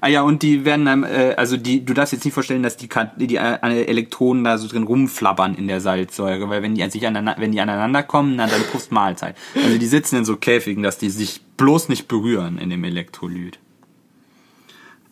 Ah 0.00 0.08
ja, 0.08 0.22
und 0.22 0.42
die 0.42 0.64
werden 0.64 0.84
dann, 0.84 1.02
äh, 1.04 1.34
also 1.36 1.56
die, 1.56 1.84
du 1.84 1.94
darfst 1.94 2.12
jetzt 2.12 2.24
nicht 2.24 2.34
vorstellen, 2.34 2.62
dass 2.62 2.76
die, 2.76 2.88
die 3.16 3.36
äh, 3.36 3.84
Elektronen 3.84 4.44
da 4.44 4.58
so 4.58 4.68
drin 4.68 4.84
rumflabbern 4.84 5.54
in 5.54 5.68
der 5.68 5.80
Salzsäure, 5.80 6.48
weil 6.48 6.62
wenn 6.62 6.74
die 6.74 6.88
sich 6.90 7.06
aneinander, 7.06 7.40
wenn 7.40 7.52
die 7.52 7.60
aneinander 7.60 8.02
kommen, 8.02 8.36
dann, 8.36 8.50
dann 8.50 8.62
puffst 8.70 8.92
Mahlzeit. 8.92 9.36
Also 9.54 9.78
die 9.78 9.86
sitzen 9.86 10.16
in 10.16 10.24
so 10.24 10.36
Käfigen, 10.36 10.82
dass 10.82 10.98
die 10.98 11.10
sich 11.10 11.40
bloß 11.56 11.88
nicht 11.88 12.08
berühren 12.08 12.58
in 12.58 12.70
dem 12.70 12.84
Elektrolyt. 12.84 13.58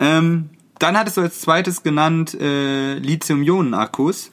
Ähm, 0.00 0.50
dann 0.78 0.98
hattest 0.98 1.16
du 1.16 1.20
als 1.20 1.40
zweites 1.40 1.82
genannt 1.82 2.34
äh, 2.34 2.94
Lithium-Ionen-Akkus. 2.94 4.32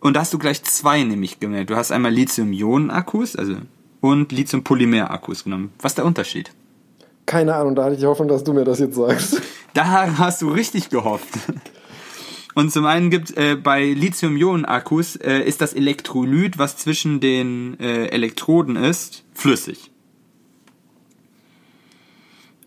Und 0.00 0.14
da 0.14 0.20
hast 0.20 0.34
du 0.34 0.38
gleich 0.38 0.62
zwei 0.62 1.02
nämlich 1.02 1.40
gemerkt. 1.40 1.70
Du 1.70 1.76
hast 1.76 1.90
einmal 1.90 2.12
Lithium-Ionen-Akkus, 2.12 3.34
also 3.34 3.56
und 4.02 4.30
Lithium-Polymer-Akkus 4.30 5.44
genommen. 5.44 5.72
Was 5.80 5.92
ist 5.92 5.98
der 5.98 6.04
Unterschied? 6.04 6.52
Keine 7.26 7.54
Ahnung, 7.56 7.74
da 7.74 7.84
hatte 7.84 7.94
ich 7.94 8.00
die 8.00 8.06
Hoffnung, 8.06 8.28
dass 8.28 8.44
du 8.44 8.52
mir 8.52 8.64
das 8.64 8.78
jetzt 8.78 8.94
sagst. 8.96 9.40
Da 9.74 10.16
hast 10.18 10.40
du 10.42 10.48
richtig 10.48 10.88
gehofft. 10.88 11.28
Und 12.54 12.72
zum 12.72 12.86
einen 12.86 13.10
gibt 13.10 13.36
äh, 13.36 13.56
bei 13.56 13.84
Lithium-Ionen-Akkus 13.92 15.16
äh, 15.16 15.40
ist 15.40 15.60
das 15.60 15.74
Elektrolyt, 15.74 16.56
was 16.56 16.78
zwischen 16.78 17.20
den 17.20 17.78
äh, 17.80 18.06
Elektroden 18.06 18.76
ist, 18.76 19.24
flüssig. 19.34 19.90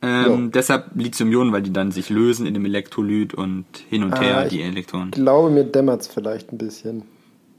Ähm, 0.01 0.43
Ja. 0.43 0.49
Deshalb 0.53 0.91
Lithium-Ionen, 0.95 1.51
weil 1.51 1.61
die 1.63 1.73
dann 1.73 1.91
sich 1.91 2.09
lösen 2.09 2.45
in 2.45 2.53
dem 2.53 2.65
Elektrolyt 2.65 3.33
und 3.33 3.65
hin 3.89 4.03
und 4.03 4.19
her 4.19 4.37
Ah, 4.39 4.45
die 4.45 4.59
ich- 4.59 4.65
Elektronen. 4.65 5.09
Ich 5.09 5.15
glaube, 5.21 5.49
mir 5.49 5.63
dämmert's 5.65 6.07
vielleicht 6.07 6.51
ein 6.53 6.57
bisschen. 6.57 7.03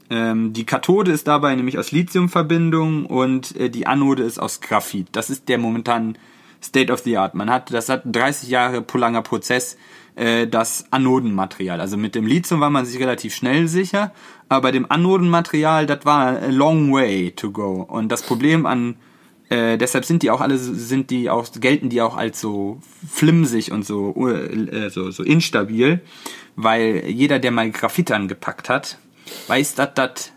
Ähm, 0.09 0.51
die 0.53 0.65
Kathode 0.65 1.11
ist 1.11 1.27
dabei 1.27 1.55
nämlich 1.55 1.77
aus 1.77 1.91
Lithiumverbindung 1.91 3.05
und 3.05 3.55
äh, 3.55 3.69
die 3.69 3.87
Anode 3.87 4.23
ist 4.23 4.39
aus 4.39 4.59
Graphit. 4.59 5.07
Das 5.13 5.29
ist 5.29 5.47
der 5.49 5.57
momentan 5.57 6.17
State 6.63 6.91
of 6.91 7.01
the 7.01 7.17
Art. 7.17 7.33
Man 7.33 7.49
hat, 7.49 7.73
das 7.73 7.89
hat 7.89 8.03
30 8.05 8.49
Jahre 8.49 8.81
pro 8.81 8.97
langer 8.97 9.21
Prozess, 9.21 9.77
äh, 10.15 10.47
das 10.47 10.85
Anodenmaterial. 10.91 11.79
Also 11.81 11.97
mit 11.97 12.15
dem 12.15 12.27
Lithium 12.27 12.59
war 12.59 12.69
man 12.69 12.85
sich 12.85 12.99
relativ 12.99 13.33
schnell 13.33 13.67
sicher, 13.67 14.11
aber 14.49 14.63
bei 14.63 14.71
dem 14.71 14.89
Anodenmaterial, 14.89 15.85
das 15.85 16.05
war 16.05 16.41
a 16.41 16.47
long 16.47 16.91
way 16.91 17.31
to 17.31 17.51
go. 17.51 17.85
Und 17.87 18.11
das 18.11 18.21
Problem 18.21 18.65
an 18.65 18.95
äh, 19.49 19.77
deshalb 19.77 20.05
sind 20.05 20.23
die 20.23 20.31
auch 20.31 20.39
alle 20.39 20.57
sind 20.57 21.09
die 21.09 21.29
auch 21.29 21.45
gelten 21.59 21.89
die 21.89 22.01
auch 22.01 22.15
als 22.15 22.39
so 22.39 22.79
flimsig 23.05 23.73
und 23.73 23.85
so 23.85 24.29
äh, 24.29 24.89
so, 24.89 25.11
so 25.11 25.23
instabil, 25.23 25.99
weil 26.55 27.03
jeder 27.07 27.37
der 27.37 27.51
mal 27.51 27.69
Graphit 27.71 28.11
angepackt 28.11 28.69
hat, 28.69 28.97
weiß, 29.47 29.75
dass 29.75 29.93
das 29.93 30.31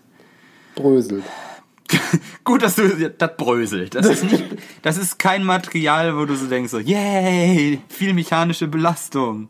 Bröselt. 0.75 1.23
gut, 2.45 2.63
dass 2.63 2.77
du 2.77 3.11
das 3.11 3.37
bröselt. 3.37 3.95
Das 3.95 4.07
ist 4.07 4.25
nicht 4.25 4.45
das 4.83 4.99
ist 4.99 5.19
kein 5.19 5.45
Material, 5.45 6.17
wo 6.17 6.25
du 6.25 6.35
so 6.37 6.47
denkst 6.47 6.71
so, 6.71 6.79
yay, 6.79 7.81
viel 7.89 8.15
mechanische 8.15 8.67
Belastung. 8.69 9.49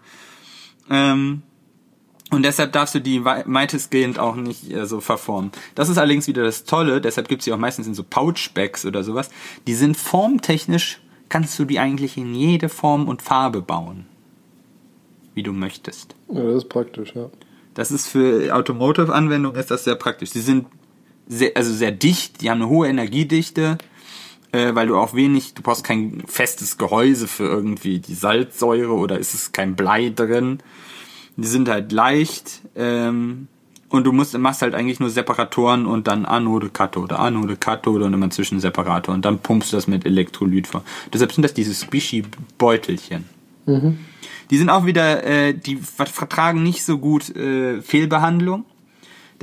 Ähm, 0.90 1.42
und 2.30 2.42
deshalb 2.44 2.72
darfst 2.72 2.94
du 2.94 3.00
die 3.00 3.24
wei- 3.24 3.44
weitestgehend 3.46 4.18
auch 4.18 4.34
nicht 4.36 4.70
äh, 4.72 4.86
so 4.86 5.00
verformen. 5.00 5.52
Das 5.74 5.88
ist 5.88 5.98
allerdings 5.98 6.26
wieder 6.26 6.42
das 6.42 6.64
Tolle, 6.64 7.00
deshalb 7.00 7.28
gibt's 7.28 7.44
die 7.44 7.52
auch 7.52 7.58
meistens 7.58 7.86
in 7.86 7.94
so 7.94 8.02
Pouchbags 8.02 8.84
oder 8.84 9.04
sowas. 9.04 9.30
Die 9.66 9.74
sind 9.74 9.96
formtechnisch, 9.96 11.00
kannst 11.28 11.58
du 11.58 11.64
die 11.64 11.78
eigentlich 11.78 12.16
in 12.16 12.34
jede 12.34 12.68
Form 12.68 13.08
und 13.08 13.22
Farbe 13.22 13.62
bauen. 13.62 14.06
Wie 15.34 15.42
du 15.42 15.52
möchtest. 15.52 16.14
Ja, 16.32 16.42
das 16.42 16.64
ist 16.64 16.68
praktisch, 16.68 17.14
ja. 17.14 17.28
Das 17.74 17.90
ist 17.90 18.06
für 18.06 18.54
Automotive-Anwendungen 18.54 19.58
ist 19.58 19.70
das 19.70 19.84
sehr 19.84 19.96
praktisch. 19.96 20.30
Sie 20.30 20.40
sind 20.40 20.66
sehr, 21.26 21.52
also 21.56 21.72
sehr 21.72 21.90
dicht, 21.90 22.40
die 22.40 22.50
haben 22.50 22.60
eine 22.62 22.70
hohe 22.70 22.88
Energiedichte, 22.88 23.78
äh, 24.52 24.74
weil 24.74 24.86
du 24.86 24.96
auch 24.96 25.14
wenig, 25.14 25.54
du 25.54 25.62
brauchst 25.62 25.84
kein 25.84 26.22
festes 26.26 26.78
Gehäuse 26.78 27.26
für 27.28 27.44
irgendwie 27.44 27.98
die 27.98 28.14
Salzsäure 28.14 28.92
oder 28.92 29.18
ist 29.18 29.34
es 29.34 29.52
kein 29.52 29.74
Blei 29.76 30.10
drin. 30.14 30.58
Die 31.36 31.48
sind 31.48 31.68
halt 31.68 31.90
leicht 31.90 32.60
ähm, 32.76 33.48
und 33.88 34.04
du 34.04 34.12
musst, 34.12 34.36
machst 34.38 34.62
halt 34.62 34.74
eigentlich 34.74 35.00
nur 35.00 35.10
Separatoren 35.10 35.86
und 35.86 36.06
dann 36.06 36.24
Anode, 36.26 36.68
Kathode, 36.68 37.18
Anode, 37.18 37.56
Kathode 37.56 38.04
und 38.04 38.14
immer 38.14 38.30
zwischen 38.30 38.60
Separator 38.60 39.14
und 39.14 39.24
dann 39.24 39.40
pumpst 39.40 39.72
du 39.72 39.76
das 39.76 39.88
mit 39.88 40.06
Elektrolyt 40.06 40.66
vor. 40.68 40.84
Deshalb 41.12 41.32
sind 41.32 41.42
das 41.42 41.54
diese 41.54 41.74
Squishy-Beutelchen. 41.74 43.24
Die 44.50 44.58
sind 44.58 44.68
auch 44.68 44.84
wieder, 44.86 45.24
äh, 45.24 45.54
die 45.54 45.76
ver- 45.76 46.06
vertragen 46.06 46.62
nicht 46.62 46.84
so 46.84 46.98
gut 46.98 47.34
äh, 47.34 47.80
Fehlbehandlung. 47.80 48.64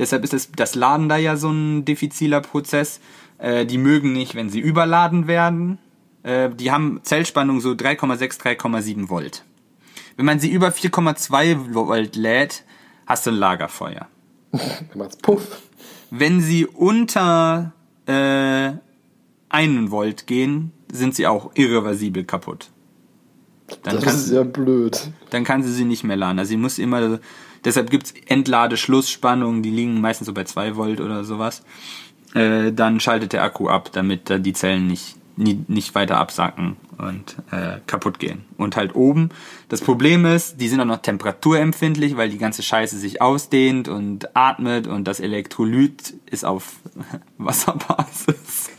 Deshalb 0.02 0.24
ist 0.24 0.32
das, 0.32 0.50
das 0.50 0.74
Laden 0.74 1.08
da 1.08 1.16
ja 1.16 1.36
so 1.36 1.48
ein 1.48 1.84
diffiziler 1.84 2.40
Prozess. 2.40 2.98
Äh, 3.38 3.66
die 3.66 3.78
mögen 3.78 4.12
nicht, 4.12 4.34
wenn 4.34 4.50
sie 4.50 4.58
überladen 4.58 5.28
werden. 5.28 5.78
Äh, 6.24 6.50
die 6.50 6.72
haben 6.72 6.98
Zellspannung 7.04 7.60
so 7.60 7.70
3,6, 7.70 8.40
3,7 8.40 9.08
Volt. 9.08 9.44
Wenn 10.16 10.26
man 10.26 10.40
sie 10.40 10.50
über 10.50 10.70
4,2 10.70 11.72
Volt 11.72 12.16
lädt, 12.16 12.64
hast 13.06 13.26
du 13.26 13.30
ein 13.30 13.36
Lagerfeuer. 13.36 14.08
Dann 14.50 14.62
macht's 14.96 15.16
Puff. 15.18 15.62
Wenn 16.10 16.40
sie 16.40 16.66
unter 16.66 17.72
äh, 18.06 18.72
einen 19.50 19.90
Volt 19.92 20.26
gehen, 20.26 20.72
sind 20.92 21.14
sie 21.14 21.28
auch 21.28 21.52
irreversibel 21.54 22.24
kaputt. 22.24 22.70
Dann 23.84 23.94
Das 23.94 24.04
kannst 24.04 24.26
ist 24.26 24.32
ja 24.32 24.42
blöd. 24.42 25.12
dann 25.30 25.44
kann 25.44 25.62
sie 25.62 25.72
sie 25.72 25.84
nicht 25.84 26.02
mehr 26.02 26.16
laden. 26.16 26.40
Also 26.40 26.50
sie 26.50 26.56
muss 26.56 26.80
immer, 26.80 27.20
deshalb 27.64 27.90
gibt's 27.90 28.14
Entladeschlussspannungen, 28.26 29.62
die 29.62 29.70
liegen 29.70 30.00
meistens 30.00 30.26
so 30.26 30.34
bei 30.34 30.44
2 30.44 30.76
Volt 30.76 31.00
oder 31.00 31.24
sowas. 31.24 31.62
Äh, 32.34 32.72
dann 32.72 33.00
schaltet 33.00 33.32
der 33.32 33.42
Akku 33.42 33.68
ab, 33.68 33.90
damit 33.92 34.30
da 34.30 34.38
die 34.38 34.52
Zellen 34.52 34.86
nicht, 34.86 35.16
nie, 35.36 35.64
nicht 35.68 35.94
weiter 35.94 36.18
absacken 36.18 36.76
und 36.98 37.36
äh, 37.50 37.80
kaputt 37.86 38.18
gehen. 38.18 38.44
Und 38.56 38.76
halt 38.76 38.94
oben, 38.94 39.30
das 39.68 39.80
Problem 39.80 40.24
ist, 40.24 40.60
die 40.60 40.68
sind 40.68 40.80
auch 40.80 40.86
noch 40.86 41.02
temperaturempfindlich, 41.02 42.16
weil 42.16 42.30
die 42.30 42.38
ganze 42.38 42.62
Scheiße 42.62 42.96
sich 42.96 43.20
ausdehnt 43.20 43.88
und 43.88 44.34
atmet 44.36 44.86
und 44.86 45.04
das 45.04 45.20
Elektrolyt 45.20 46.14
ist 46.30 46.44
auf 46.44 46.76
Wasserbasis. 47.38 48.70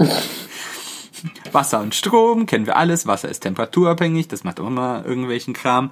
Wasser 1.51 1.81
und 1.81 1.95
Strom, 1.95 2.45
kennen 2.45 2.65
wir 2.65 2.77
alles. 2.77 3.07
Wasser 3.07 3.29
ist 3.29 3.41
temperaturabhängig, 3.41 4.27
das 4.27 4.43
macht 4.43 4.59
auch 4.59 4.67
immer 4.67 5.03
irgendwelchen 5.05 5.53
Kram. 5.53 5.91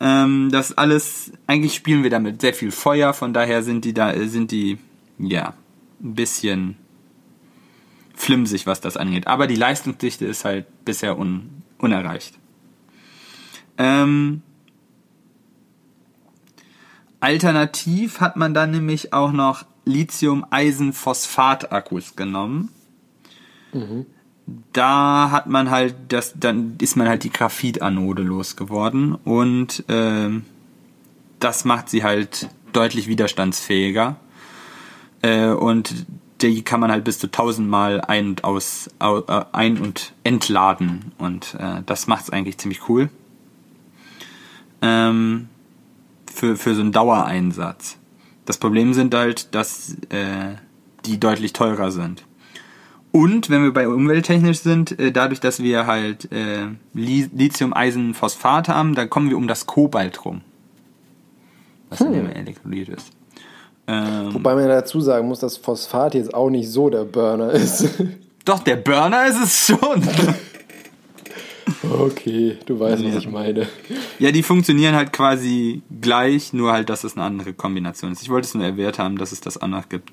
Ähm, 0.00 0.48
das 0.50 0.76
alles, 0.76 1.30
eigentlich 1.46 1.74
spielen 1.74 2.02
wir 2.02 2.10
damit 2.10 2.40
sehr 2.40 2.54
viel 2.54 2.70
Feuer, 2.70 3.12
von 3.12 3.34
daher 3.34 3.62
sind 3.62 3.84
die 3.84 3.92
da, 3.92 4.14
sind 4.26 4.50
die, 4.50 4.78
ja, 5.18 5.52
ein 6.02 6.14
bisschen 6.14 6.76
flimsig, 8.14 8.66
was 8.66 8.80
das 8.80 8.96
angeht. 8.96 9.26
Aber 9.26 9.46
die 9.46 9.56
Leistungsdichte 9.56 10.24
ist 10.24 10.46
halt 10.46 10.64
bisher 10.84 11.18
un, 11.18 11.62
unerreicht. 11.78 12.38
Ähm, 13.76 14.40
alternativ 17.20 18.20
hat 18.20 18.36
man 18.36 18.54
dann 18.54 18.70
nämlich 18.70 19.12
auch 19.12 19.32
noch 19.32 19.66
Lithium-Eisen-Phosphat-Akkus 19.84 22.16
genommen 22.16 22.70
da 24.72 25.30
hat 25.30 25.46
man 25.46 25.70
halt 25.70 25.94
das, 26.08 26.34
dann 26.38 26.76
ist 26.80 26.96
man 26.96 27.08
halt 27.08 27.24
die 27.24 27.30
Graphitanode 27.30 28.22
losgeworden 28.22 29.14
und 29.14 29.84
ähm, 29.88 30.44
das 31.38 31.64
macht 31.64 31.88
sie 31.88 32.04
halt 32.04 32.48
deutlich 32.72 33.08
widerstandsfähiger 33.08 34.16
äh, 35.22 35.48
und 35.48 36.06
die 36.40 36.62
kann 36.62 36.80
man 36.80 36.90
halt 36.90 37.04
bis 37.04 37.18
zu 37.18 37.30
tausendmal 37.30 38.00
ein 38.00 38.28
und 38.28 38.44
aus 38.44 38.88
au, 38.98 39.18
äh, 39.18 39.44
ein 39.52 39.78
und 39.78 40.12
entladen 40.24 41.12
und 41.18 41.54
äh, 41.58 41.82
das 41.84 42.06
macht 42.06 42.24
es 42.24 42.30
eigentlich 42.30 42.58
ziemlich 42.58 42.88
cool 42.88 43.10
ähm, 44.82 45.48
für 46.32 46.56
für 46.56 46.74
so 46.74 46.80
einen 46.80 46.92
Dauereinsatz. 46.92 47.98
Das 48.46 48.58
Problem 48.58 48.94
sind 48.94 49.14
halt, 49.14 49.54
dass 49.54 49.96
äh, 50.08 50.56
die 51.04 51.20
deutlich 51.20 51.52
teurer 51.52 51.90
sind. 51.90 52.24
Und 53.12 53.50
wenn 53.50 53.62
wir 53.64 53.72
bei 53.72 53.88
umwelttechnisch 53.88 54.60
sind, 54.60 54.98
äh, 54.98 55.10
dadurch, 55.10 55.40
dass 55.40 55.62
wir 55.62 55.86
halt 55.86 56.30
äh, 56.32 56.66
Li 56.94 57.28
Lithium-Eisen-Phosphat 57.34 58.68
haben, 58.68 58.94
dann 58.94 59.10
kommen 59.10 59.30
wir 59.30 59.36
um 59.36 59.48
das 59.48 59.66
Kobalt 59.66 60.24
rum. 60.24 60.42
Was 61.88 62.00
in 62.00 62.12
dem 62.12 62.30
Elektrolyt 62.30 62.88
ist. 62.90 63.10
Ähm, 63.88 64.32
Wobei 64.32 64.54
man 64.54 64.68
dazu 64.68 65.00
sagen 65.00 65.26
muss, 65.26 65.40
dass 65.40 65.56
Phosphat 65.56 66.14
jetzt 66.14 66.32
auch 66.32 66.50
nicht 66.50 66.70
so 66.70 66.88
der 66.88 67.04
Burner 67.04 67.50
ist. 67.52 67.88
doch, 68.44 68.60
der 68.60 68.76
Burner 68.76 69.26
ist 69.26 69.42
es 69.42 69.66
schon. 69.66 70.08
okay, 71.98 72.58
du 72.66 72.78
weißt, 72.78 73.04
was 73.04 73.14
ich 73.16 73.28
meine. 73.28 73.66
ja, 74.20 74.30
die 74.30 74.44
funktionieren 74.44 74.94
halt 74.94 75.12
quasi 75.12 75.82
gleich, 76.00 76.52
nur 76.52 76.72
halt, 76.72 76.88
dass 76.88 77.02
es 77.02 77.16
eine 77.16 77.24
andere 77.24 77.54
Kombination 77.54 78.12
ist. 78.12 78.22
Ich 78.22 78.30
wollte 78.30 78.46
es 78.46 78.54
nur 78.54 78.64
erwähnt 78.64 79.00
haben, 79.00 79.18
dass 79.18 79.32
es 79.32 79.40
das 79.40 79.58
noch 79.60 79.88
gibt. 79.88 80.10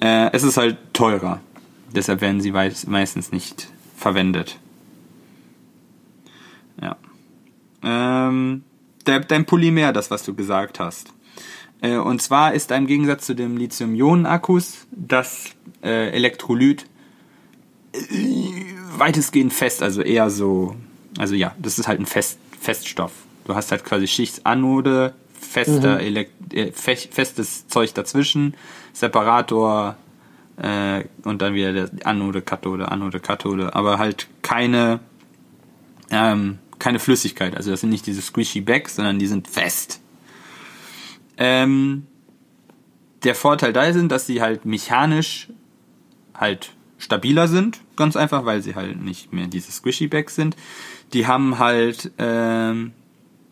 Äh, 0.00 0.32
es 0.32 0.44
ist 0.44 0.56
halt 0.56 0.78
teurer. 0.94 1.40
Deshalb 1.94 2.20
werden 2.20 2.40
sie 2.40 2.52
meistens 2.52 3.32
nicht 3.32 3.68
verwendet. 3.96 4.58
Ja. 6.80 6.96
Ähm, 7.82 8.64
dein 9.04 9.44
Polymer, 9.44 9.92
das, 9.92 10.10
was 10.10 10.24
du 10.24 10.34
gesagt 10.34 10.80
hast. 10.80 11.12
Äh, 11.80 11.96
und 11.96 12.22
zwar 12.22 12.54
ist 12.54 12.70
im 12.70 12.86
Gegensatz 12.86 13.26
zu 13.26 13.34
dem 13.34 13.56
Lithium-Ionen-Akkus 13.56 14.86
das 14.90 15.50
äh, 15.82 16.10
Elektrolyt 16.10 16.86
äh, 17.92 17.98
weitestgehend 18.96 19.52
fest, 19.52 19.82
also 19.82 20.00
eher 20.00 20.30
so, 20.30 20.76
also 21.18 21.34
ja, 21.34 21.54
das 21.58 21.78
ist 21.78 21.88
halt 21.88 22.00
ein 22.00 22.06
Fest, 22.06 22.38
Feststoff. 22.60 23.12
Du 23.44 23.54
hast 23.54 23.72
halt 23.72 23.84
quasi 23.84 24.06
Schichtsanode, 24.06 25.14
fester 25.34 25.94
mhm. 25.94 26.00
Elekt 26.00 26.54
äh, 26.54 26.72
festes 26.72 27.66
Zeug 27.66 27.92
dazwischen, 27.94 28.54
Separator 28.92 29.96
äh, 30.56 31.04
und 31.24 31.42
dann 31.42 31.54
wieder 31.54 31.72
der 31.72 32.06
Anode, 32.06 32.42
Kathode, 32.42 32.90
Anode, 32.90 33.20
Kathode, 33.20 33.74
aber 33.74 33.98
halt 33.98 34.28
keine 34.42 35.00
ähm, 36.10 36.58
keine 36.78 36.98
Flüssigkeit. 36.98 37.56
Also 37.56 37.70
das 37.70 37.80
sind 37.80 37.90
nicht 37.90 38.06
diese 38.06 38.20
squishy 38.20 38.60
Bags, 38.60 38.96
sondern 38.96 39.18
die 39.18 39.28
sind 39.28 39.46
fest. 39.46 40.00
Ähm, 41.38 42.06
der 43.22 43.36
Vorteil 43.36 43.72
da 43.72 43.92
sind, 43.92 44.10
dass 44.10 44.26
sie 44.26 44.42
halt 44.42 44.64
mechanisch 44.64 45.48
halt 46.34 46.72
stabiler 46.98 47.46
sind, 47.46 47.80
ganz 47.96 48.16
einfach, 48.16 48.44
weil 48.44 48.62
sie 48.62 48.74
halt 48.74 49.00
nicht 49.00 49.32
mehr 49.32 49.46
diese 49.46 49.70
squishy 49.70 50.08
Bags 50.08 50.34
sind. 50.34 50.56
Die 51.12 51.26
haben 51.26 51.58
halt 51.58 52.10
ähm, 52.18 52.92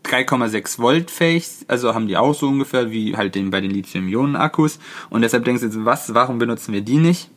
3,6 0.05 0.78
Volt 0.78 1.10
fähig, 1.10 1.47
also 1.68 1.94
haben 1.94 2.06
die 2.09 2.16
auch 2.16 2.35
so 2.35 2.48
ungefähr 2.48 2.90
wie 2.90 3.16
halt 3.16 3.35
den, 3.35 3.51
bei 3.51 3.60
den 3.60 3.70
Lithium-Ionen-Akkus. 3.70 4.78
Und 5.10 5.22
deshalb 5.22 5.44
denkst 5.44 5.60
du 5.60 5.66
jetzt, 5.66 5.85
was, 5.85 6.14
warum 6.14 6.39
benutzen 6.39 6.72
wir 6.72 6.81
die 6.81 6.97
nicht? 6.97 7.31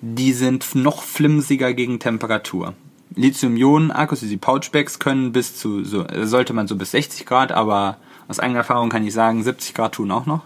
Die 0.00 0.32
sind 0.32 0.74
noch 0.74 1.02
flimsiger 1.02 1.74
gegen 1.74 2.00
Temperatur. 2.00 2.74
Lithium-Ionen-Akkus, 3.14 4.20
die 4.20 4.36
Pouchbags 4.36 4.98
können 4.98 5.32
bis 5.32 5.56
zu, 5.56 5.84
so, 5.84 6.06
sollte 6.22 6.54
man 6.54 6.66
so 6.66 6.76
bis 6.76 6.92
60 6.92 7.26
Grad, 7.26 7.52
aber 7.52 7.98
aus 8.28 8.40
eigener 8.40 8.60
Erfahrung 8.60 8.88
kann 8.88 9.06
ich 9.06 9.12
sagen, 9.12 9.42
70 9.42 9.74
Grad 9.74 9.92
tun 9.92 10.10
auch 10.10 10.26
noch. 10.26 10.42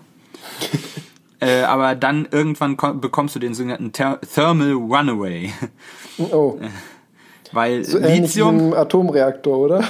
äh, 1.40 1.62
aber 1.62 1.94
dann 1.94 2.26
irgendwann 2.30 2.76
bekommst 3.00 3.34
du 3.34 3.38
den 3.38 3.54
sogenannten 3.54 3.92
Ther 3.92 4.20
Thermal 4.20 4.72
Runaway. 4.72 5.52
Oh. 6.18 6.58
Weil 7.52 7.84
so 7.84 7.98
Lithium. 7.98 8.72
Atomreaktor, 8.72 9.58
oder? 9.58 9.84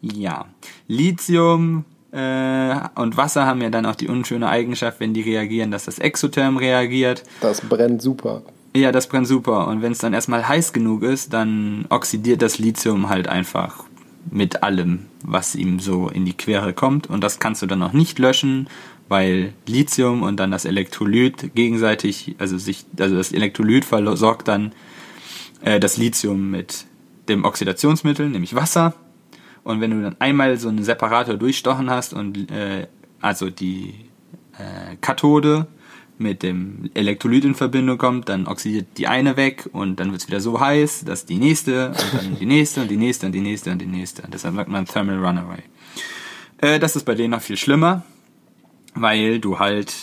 Ja. 0.00 0.46
Lithium 0.88 1.84
äh, 2.10 2.74
und 2.94 3.16
Wasser 3.16 3.46
haben 3.46 3.60
ja 3.60 3.70
dann 3.70 3.86
auch 3.86 3.94
die 3.94 4.08
unschöne 4.08 4.48
Eigenschaft, 4.48 5.00
wenn 5.00 5.14
die 5.14 5.20
reagieren, 5.20 5.70
dass 5.70 5.84
das 5.84 5.98
Exotherm 5.98 6.56
reagiert. 6.56 7.22
Das 7.40 7.60
brennt 7.60 8.02
super. 8.02 8.42
Ja, 8.74 8.92
das 8.92 9.06
brennt 9.08 9.26
super. 9.26 9.68
Und 9.68 9.82
wenn 9.82 9.92
es 9.92 9.98
dann 9.98 10.14
erstmal 10.14 10.48
heiß 10.48 10.72
genug 10.72 11.02
ist, 11.02 11.32
dann 11.32 11.86
oxidiert 11.90 12.42
das 12.42 12.58
Lithium 12.58 13.08
halt 13.08 13.28
einfach 13.28 13.84
mit 14.30 14.62
allem, 14.62 15.06
was 15.24 15.54
ihm 15.54 15.80
so 15.80 16.08
in 16.08 16.24
die 16.24 16.34
Quere 16.34 16.72
kommt. 16.72 17.08
Und 17.08 17.22
das 17.22 17.38
kannst 17.38 17.62
du 17.62 17.66
dann 17.66 17.82
auch 17.82 17.92
nicht 17.92 18.18
löschen, 18.18 18.68
weil 19.08 19.52
Lithium 19.66 20.22
und 20.22 20.38
dann 20.38 20.50
das 20.50 20.64
Elektrolyt 20.64 21.54
gegenseitig, 21.54 22.36
also 22.38 22.58
sich, 22.58 22.84
also 22.98 23.16
das 23.16 23.32
Elektrolyt 23.32 23.84
versorgt 23.84 24.48
dann 24.48 24.72
äh, 25.62 25.80
das 25.80 25.96
Lithium 25.96 26.50
mit 26.50 26.84
dem 27.28 27.44
Oxidationsmittel, 27.44 28.28
nämlich 28.28 28.54
Wasser. 28.54 28.94
Und 29.68 29.82
wenn 29.82 29.90
du 29.90 30.00
dann 30.00 30.16
einmal 30.18 30.56
so 30.56 30.70
einen 30.70 30.82
Separator 30.82 31.36
durchstochen 31.36 31.90
hast 31.90 32.14
und 32.14 32.50
äh, 32.50 32.86
also 33.20 33.50
die 33.50 33.96
äh, 34.54 34.96
Kathode 35.02 35.66
mit 36.16 36.42
dem 36.42 36.90
Elektrolyt 36.94 37.44
in 37.44 37.54
Verbindung 37.54 37.98
kommt, 37.98 38.30
dann 38.30 38.46
oxidiert 38.46 38.86
die 38.96 39.08
eine 39.08 39.36
weg 39.36 39.68
und 39.74 40.00
dann 40.00 40.10
wird 40.10 40.22
es 40.22 40.26
wieder 40.26 40.40
so 40.40 40.58
heiß, 40.58 41.04
dass 41.04 41.26
die 41.26 41.36
nächste 41.36 41.88
und 41.88 42.14
dann 42.14 42.38
die 42.38 42.46
nächste 42.46 42.80
und 42.80 42.90
die 42.90 42.96
nächste 42.96 43.26
und 43.26 43.32
die 43.32 43.42
nächste 43.42 43.70
und 43.70 43.78
die 43.78 43.86
nächste. 43.86 44.22
Deshalb 44.32 44.54
sagt 44.54 44.70
man 44.70 44.86
Thermal 44.86 45.18
Runaway. 45.18 45.62
Äh, 46.56 46.78
das 46.78 46.96
ist 46.96 47.04
bei 47.04 47.14
denen 47.14 47.32
noch 47.32 47.42
viel 47.42 47.58
schlimmer, 47.58 48.04
weil 48.94 49.38
du 49.38 49.58
halt 49.58 49.94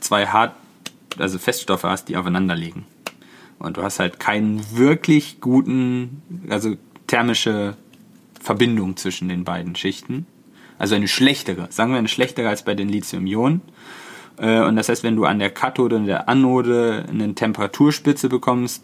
zwei 0.00 0.26
hart, 0.26 0.56
also 1.16 1.38
Feststoffe 1.38 1.84
hast, 1.84 2.08
die 2.08 2.16
aufeinander 2.16 2.56
liegen. 2.56 2.86
Und 3.60 3.76
du 3.76 3.84
hast 3.84 4.00
halt 4.00 4.18
keinen 4.18 4.76
wirklich 4.76 5.40
guten, 5.40 6.22
also 6.48 6.74
thermische 7.06 7.76
Verbindung 8.42 8.96
zwischen 8.96 9.28
den 9.28 9.44
beiden 9.44 9.76
Schichten. 9.76 10.26
Also 10.78 10.94
eine 10.94 11.08
schlechtere, 11.08 11.68
sagen 11.70 11.92
wir 11.92 11.98
eine 11.98 12.08
schlechtere 12.08 12.48
als 12.48 12.64
bei 12.64 12.74
den 12.74 12.88
Lithium-Ionen. 12.88 13.60
Äh, 14.38 14.62
und 14.62 14.76
das 14.76 14.88
heißt, 14.88 15.04
wenn 15.04 15.16
du 15.16 15.24
an 15.24 15.38
der 15.38 15.50
Kathode 15.50 15.96
und 15.96 16.06
der 16.06 16.28
Anode 16.28 17.06
eine 17.08 17.34
Temperaturspitze 17.34 18.28
bekommst, 18.28 18.82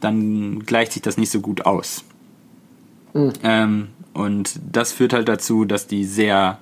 dann 0.00 0.60
gleicht 0.60 0.92
sich 0.92 1.02
das 1.02 1.18
nicht 1.18 1.30
so 1.30 1.40
gut 1.40 1.66
aus. 1.66 2.04
Mhm. 3.12 3.32
Ähm, 3.42 3.88
und 4.14 4.58
das 4.70 4.92
führt 4.92 5.12
halt 5.12 5.28
dazu, 5.28 5.64
dass 5.64 5.86
die 5.86 6.04
sehr 6.04 6.58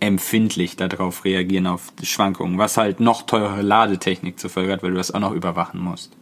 empfindlich 0.00 0.76
darauf 0.76 1.24
reagieren, 1.24 1.66
auf 1.66 1.92
Schwankungen, 2.02 2.58
was 2.58 2.76
halt 2.76 3.00
noch 3.00 3.22
teure 3.22 3.62
Ladetechnik 3.62 4.40
zur 4.40 4.50
Folge 4.50 4.72
hat, 4.72 4.82
weil 4.82 4.90
du 4.90 4.96
das 4.96 5.12
auch 5.12 5.20
noch 5.20 5.32
überwachen 5.32 5.80
musst. 5.80 6.12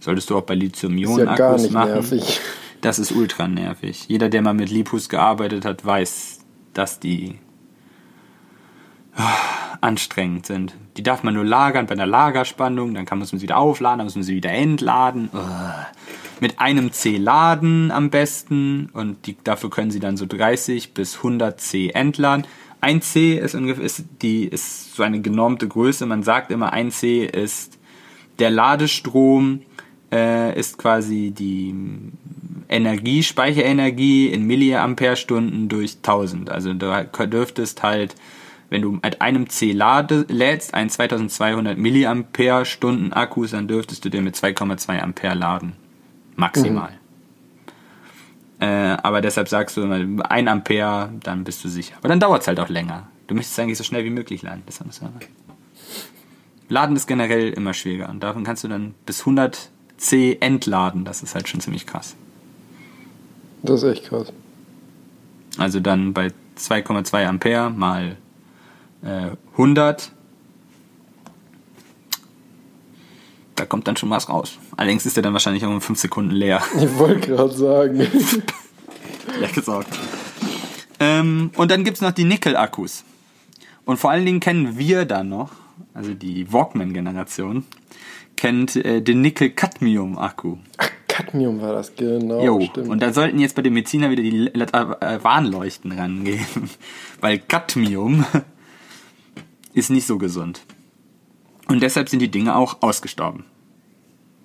Solltest 0.00 0.30
du 0.30 0.36
auch 0.36 0.42
bei 0.42 0.54
Lithium-Ionen-Akkus 0.54 1.66
ja 1.66 1.72
machen. 1.72 1.92
Nervig. 1.92 2.40
Das 2.80 2.98
ist 2.98 3.12
ultra 3.12 3.48
nervig. 3.48 4.04
Jeder, 4.08 4.28
der 4.28 4.42
mal 4.42 4.54
mit 4.54 4.70
Lipus 4.70 5.08
gearbeitet 5.08 5.64
hat, 5.64 5.84
weiß, 5.84 6.40
dass 6.74 7.00
die 7.00 7.38
anstrengend 9.80 10.46
sind. 10.46 10.76
Die 10.96 11.02
darf 11.02 11.22
man 11.22 11.34
nur 11.34 11.44
lagern 11.44 11.86
bei 11.86 11.92
einer 11.92 12.06
Lagerspannung, 12.06 12.94
dann 12.94 13.04
kann 13.04 13.18
man 13.18 13.26
sie 13.26 13.40
wieder 13.40 13.58
aufladen, 13.58 13.98
dann 13.98 14.06
muss 14.06 14.14
man 14.14 14.24
sie 14.24 14.36
wieder 14.36 14.50
entladen. 14.50 15.30
Mit 16.40 16.60
einem 16.60 16.92
C 16.92 17.16
laden 17.16 17.90
am 17.90 18.10
besten 18.10 18.90
und 18.92 19.26
die, 19.26 19.36
dafür 19.42 19.70
können 19.70 19.90
sie 19.90 20.00
dann 20.00 20.16
so 20.16 20.26
30 20.26 20.94
bis 20.94 21.16
100 21.16 21.60
C 21.60 21.90
entladen. 21.90 22.46
Ein 22.80 23.02
C 23.02 23.36
ist 23.36 23.56
ungefähr 23.56 23.84
ist 23.84 24.04
die 24.22 24.44
ist 24.44 24.94
so 24.94 25.02
eine 25.02 25.20
genormte 25.20 25.66
Größe. 25.66 26.06
Man 26.06 26.22
sagt 26.22 26.52
immer, 26.52 26.72
ein 26.72 26.92
C 26.92 27.24
ist 27.24 27.78
der 28.38 28.50
Ladestrom 28.50 29.62
äh, 30.12 30.56
ist 30.58 30.78
quasi 30.78 31.32
die 31.36 31.74
Energie, 32.68 33.22
Speicherenergie 33.22 34.28
in 34.28 34.46
Milliampere-Stunden 34.46 35.68
durch 35.68 35.96
1000. 35.96 36.50
Also 36.50 36.74
du 36.74 37.26
dürftest 37.26 37.82
halt 37.82 38.14
wenn 38.70 38.82
du 38.82 38.92
mit 39.02 39.20
einem 39.22 39.48
C 39.48 39.72
lade, 39.72 40.26
lädst, 40.28 40.74
ein 40.74 40.90
2200 40.90 41.78
Milliampere 41.78 42.66
Stunden 42.66 43.12
Akkus, 43.12 43.52
dann 43.52 43.68
dürftest 43.68 44.04
du 44.04 44.10
den 44.10 44.24
mit 44.24 44.36
2,2 44.36 44.98
Ampere 44.98 45.34
laden. 45.34 45.72
Maximal. 46.36 46.90
Mhm. 46.90 46.98
Äh, 48.60 48.96
aber 49.02 49.20
deshalb 49.20 49.48
sagst 49.48 49.76
du 49.76 49.82
immer 49.82 50.30
1 50.30 50.48
Ampere, 50.48 51.10
dann 51.22 51.44
bist 51.44 51.64
du 51.64 51.68
sicher. 51.68 51.96
Aber 51.98 52.08
dann 52.08 52.20
dauert 52.20 52.42
es 52.42 52.48
halt 52.48 52.60
auch 52.60 52.68
länger. 52.68 53.08
Du 53.26 53.34
möchtest 53.34 53.58
eigentlich 53.58 53.78
so 53.78 53.84
schnell 53.84 54.04
wie 54.04 54.10
möglich 54.10 54.42
laden. 54.42 54.62
Das 54.66 54.80
ist 54.80 55.02
Laden 56.70 56.96
ist 56.96 57.06
generell 57.06 57.50
immer 57.50 57.72
schwieriger 57.72 58.10
und 58.10 58.22
davon 58.22 58.44
kannst 58.44 58.64
du 58.64 58.68
dann 58.68 58.94
bis 59.06 59.20
100 59.20 59.70
C 59.96 60.36
entladen. 60.40 61.06
Das 61.06 61.22
ist 61.22 61.34
halt 61.34 61.48
schon 61.48 61.60
ziemlich 61.60 61.86
krass. 61.86 62.14
Das 63.68 63.82
ist 63.82 63.90
echt 63.90 64.08
krass. 64.08 64.32
Also 65.58 65.78
dann 65.78 66.14
bei 66.14 66.28
2,2 66.58 67.26
Ampere 67.26 67.68
mal 67.68 68.16
äh, 69.02 69.32
100. 69.52 70.10
Da 73.56 73.66
kommt 73.66 73.86
dann 73.86 73.96
schon 73.96 74.08
was 74.08 74.30
raus. 74.30 74.58
Allerdings 74.78 75.04
ist 75.04 75.16
der 75.16 75.22
dann 75.22 75.34
wahrscheinlich 75.34 75.66
auch 75.66 75.70
in 75.70 75.82
5 75.82 75.98
Sekunden 75.98 76.30
leer. 76.30 76.62
Ich 76.76 76.96
wollte 76.96 77.28
gerade 77.28 77.52
sagen. 77.52 78.00
ja, 79.42 79.48
gesagt. 79.48 79.88
Ähm, 80.98 81.50
und 81.56 81.70
dann 81.70 81.84
gibt 81.84 81.98
es 81.98 82.00
noch 82.00 82.12
die 82.12 82.24
Nickel-Akkus. 82.24 83.04
Und 83.84 83.98
vor 83.98 84.10
allen 84.10 84.24
Dingen 84.24 84.40
kennen 84.40 84.78
wir 84.78 85.04
dann 85.04 85.28
noch, 85.28 85.50
also 85.92 86.14
die 86.14 86.50
Walkman-Generation, 86.50 87.64
kennt 88.36 88.76
äh, 88.76 89.02
den 89.02 89.20
Nickel-Cadmium-Akku. 89.20 90.56
Cadmium 91.18 91.60
war 91.60 91.72
das, 91.72 91.96
genau. 91.96 92.44
Jo, 92.44 92.60
stimmt. 92.60 92.88
und 92.88 93.02
da 93.02 93.12
sollten 93.12 93.40
jetzt 93.40 93.56
bei 93.56 93.62
dem 93.62 93.74
Mediziner 93.74 94.08
wieder 94.10 94.22
die 94.22 94.52
Warnleuchten 94.54 95.90
rangehen. 95.90 96.46
Weil 97.20 97.40
Cadmium 97.40 98.24
ist 99.74 99.90
nicht 99.90 100.06
so 100.06 100.16
gesund. 100.16 100.62
Und 101.66 101.82
deshalb 101.82 102.08
sind 102.08 102.20
die 102.20 102.30
Dinge 102.30 102.54
auch 102.54 102.82
ausgestorben. 102.82 103.44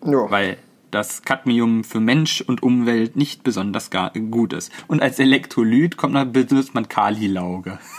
Ja. 0.04 0.32
Weil 0.32 0.58
das 0.90 1.22
Cadmium 1.22 1.84
für 1.84 2.00
Mensch 2.00 2.42
und 2.42 2.64
Umwelt 2.64 3.16
nicht 3.18 3.44
besonders 3.44 3.92
gut 4.32 4.54
ist. 4.54 4.72
Und 4.88 5.04
als 5.04 5.20
Elektrolyt 5.20 5.96
kommt 5.96 6.16
man, 6.16 6.32
benutzt 6.32 6.74
man 6.74 6.90
Kalilauge. 6.90 7.78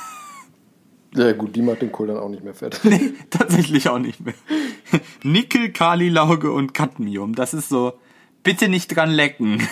Ja 1.17 1.31
gut, 1.31 1.55
die 1.55 1.63
macht 1.63 1.81
den 1.81 1.93
Kohl 1.93 2.09
dann 2.09 2.17
auch 2.17 2.29
nicht 2.29 2.43
mehr 2.43 2.55
fett. 2.55 2.81
Nee, 2.83 3.13
tatsächlich 3.31 3.89
auch 3.89 4.01
nicht 4.01 4.19
mehr. 4.19 4.35
Nickel, 5.23 5.71
Kalilauge 5.71 6.51
und 6.51 6.75
Cadmium, 6.75 7.37
das 7.37 7.55
ist 7.55 7.69
so, 7.69 7.93
bitte 8.45 8.69
nicht 8.69 8.95
dran 8.95 9.11
lecken. 9.11 9.67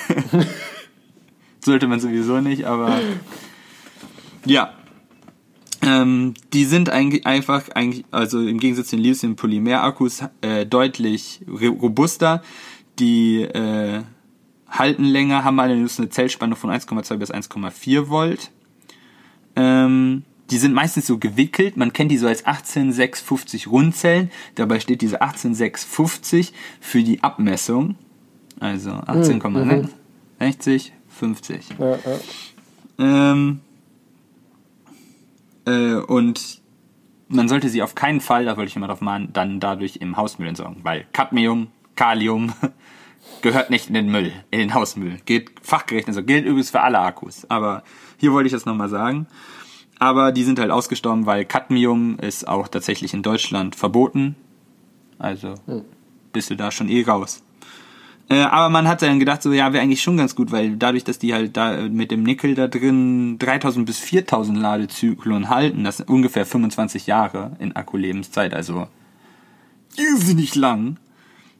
Sollte 1.64 1.86
man 1.86 2.00
sowieso 2.00 2.40
nicht, 2.40 2.64
aber 2.64 2.98
ja, 4.44 4.74
ähm, 5.82 6.34
die 6.52 6.64
sind 6.64 6.90
eigentlich 6.90 7.26
einfach, 7.26 7.68
eigentlich, 7.70 8.04
also 8.10 8.40
im 8.40 8.58
Gegensatz 8.58 8.88
zu 8.88 8.96
den 8.96 9.04
Lithium-Polymer-Akkus, 9.04 10.24
äh, 10.40 10.66
deutlich 10.66 11.40
robuster. 11.48 12.42
Die 12.98 13.42
äh, 13.42 14.02
halten 14.68 15.04
länger, 15.04 15.44
haben 15.44 15.58
allerdings 15.60 15.98
eine 15.98 16.08
Zellspanne 16.08 16.56
von 16.56 16.70
1,2 16.70 17.16
bis 17.16 17.32
1,4 17.32 18.08
Volt. 18.08 18.50
Ähm, 19.56 20.24
die 20.50 20.58
sind 20.58 20.74
meistens 20.74 21.06
so 21.06 21.18
gewickelt. 21.18 21.76
Man 21.76 21.92
kennt 21.92 22.10
die 22.10 22.18
so 22.18 22.26
als 22.26 22.46
18650 22.46 23.68
Rundzellen. 23.68 24.30
Dabei 24.54 24.80
steht 24.80 25.02
diese 25.02 25.20
18650 25.20 26.52
für 26.80 27.02
die 27.02 27.22
Abmessung. 27.22 27.96
Also 28.62 28.90
18,60, 28.90 30.92
50. 31.08 31.68
Ja, 31.80 31.96
ja. 31.96 31.98
Ähm, 32.98 33.60
äh, 35.66 35.94
und 35.94 36.62
man 37.26 37.48
sollte 37.48 37.68
sie 37.68 37.82
auf 37.82 37.96
keinen 37.96 38.20
Fall, 38.20 38.44
da 38.44 38.56
wollte 38.56 38.68
ich 38.68 38.76
immer 38.76 38.86
drauf 38.86 39.00
mahnen, 39.00 39.32
dann 39.32 39.58
dadurch 39.58 39.96
im 39.96 40.16
Hausmüll 40.16 40.46
entsorgen. 40.46 40.84
Weil 40.84 41.06
Cadmium, 41.12 41.72
Kalium 41.96 42.52
gehört 43.42 43.70
nicht 43.70 43.88
in 43.88 43.94
den 43.94 44.12
Müll, 44.12 44.30
in 44.52 44.60
den 44.60 44.74
Hausmüll. 44.74 45.18
Geht 45.24 45.50
fachgerecht, 45.60 46.06
also 46.06 46.22
gilt 46.22 46.46
übrigens 46.46 46.70
für 46.70 46.82
alle 46.82 47.00
Akkus. 47.00 47.44
Aber 47.50 47.82
hier 48.18 48.32
wollte 48.32 48.46
ich 48.46 48.52
das 48.52 48.64
nochmal 48.64 48.88
sagen. 48.88 49.26
Aber 49.98 50.30
die 50.30 50.44
sind 50.44 50.60
halt 50.60 50.70
ausgestorben, 50.70 51.26
weil 51.26 51.44
Cadmium 51.44 52.16
ist 52.20 52.46
auch 52.46 52.68
tatsächlich 52.68 53.12
in 53.12 53.24
Deutschland 53.24 53.74
verboten. 53.74 54.36
Also 55.18 55.56
bist 56.32 56.50
du 56.50 56.54
da 56.54 56.70
schon 56.70 56.88
eh 56.88 57.02
raus. 57.02 57.42
Äh, 58.32 58.44
aber 58.44 58.70
man 58.70 58.88
hat 58.88 59.02
dann 59.02 59.18
gedacht, 59.18 59.42
so 59.42 59.52
ja, 59.52 59.74
wäre 59.74 59.82
eigentlich 59.82 60.00
schon 60.00 60.16
ganz 60.16 60.34
gut, 60.34 60.52
weil 60.52 60.76
dadurch, 60.76 61.04
dass 61.04 61.18
die 61.18 61.34
halt 61.34 61.54
da 61.54 61.74
äh, 61.74 61.90
mit 61.90 62.10
dem 62.10 62.22
Nickel 62.22 62.54
da 62.54 62.66
drin 62.66 63.36
3000 63.38 63.84
bis 63.84 63.98
4000 63.98 64.56
Ladezyklen 64.56 65.50
halten, 65.50 65.84
das 65.84 65.98
sind 65.98 66.08
ungefähr 66.08 66.46
25 66.46 67.06
Jahre 67.06 67.54
in 67.58 67.76
Akkulebenszeit, 67.76 68.54
also 68.54 68.88
irrsinnig 69.98 70.54
lang, 70.54 70.96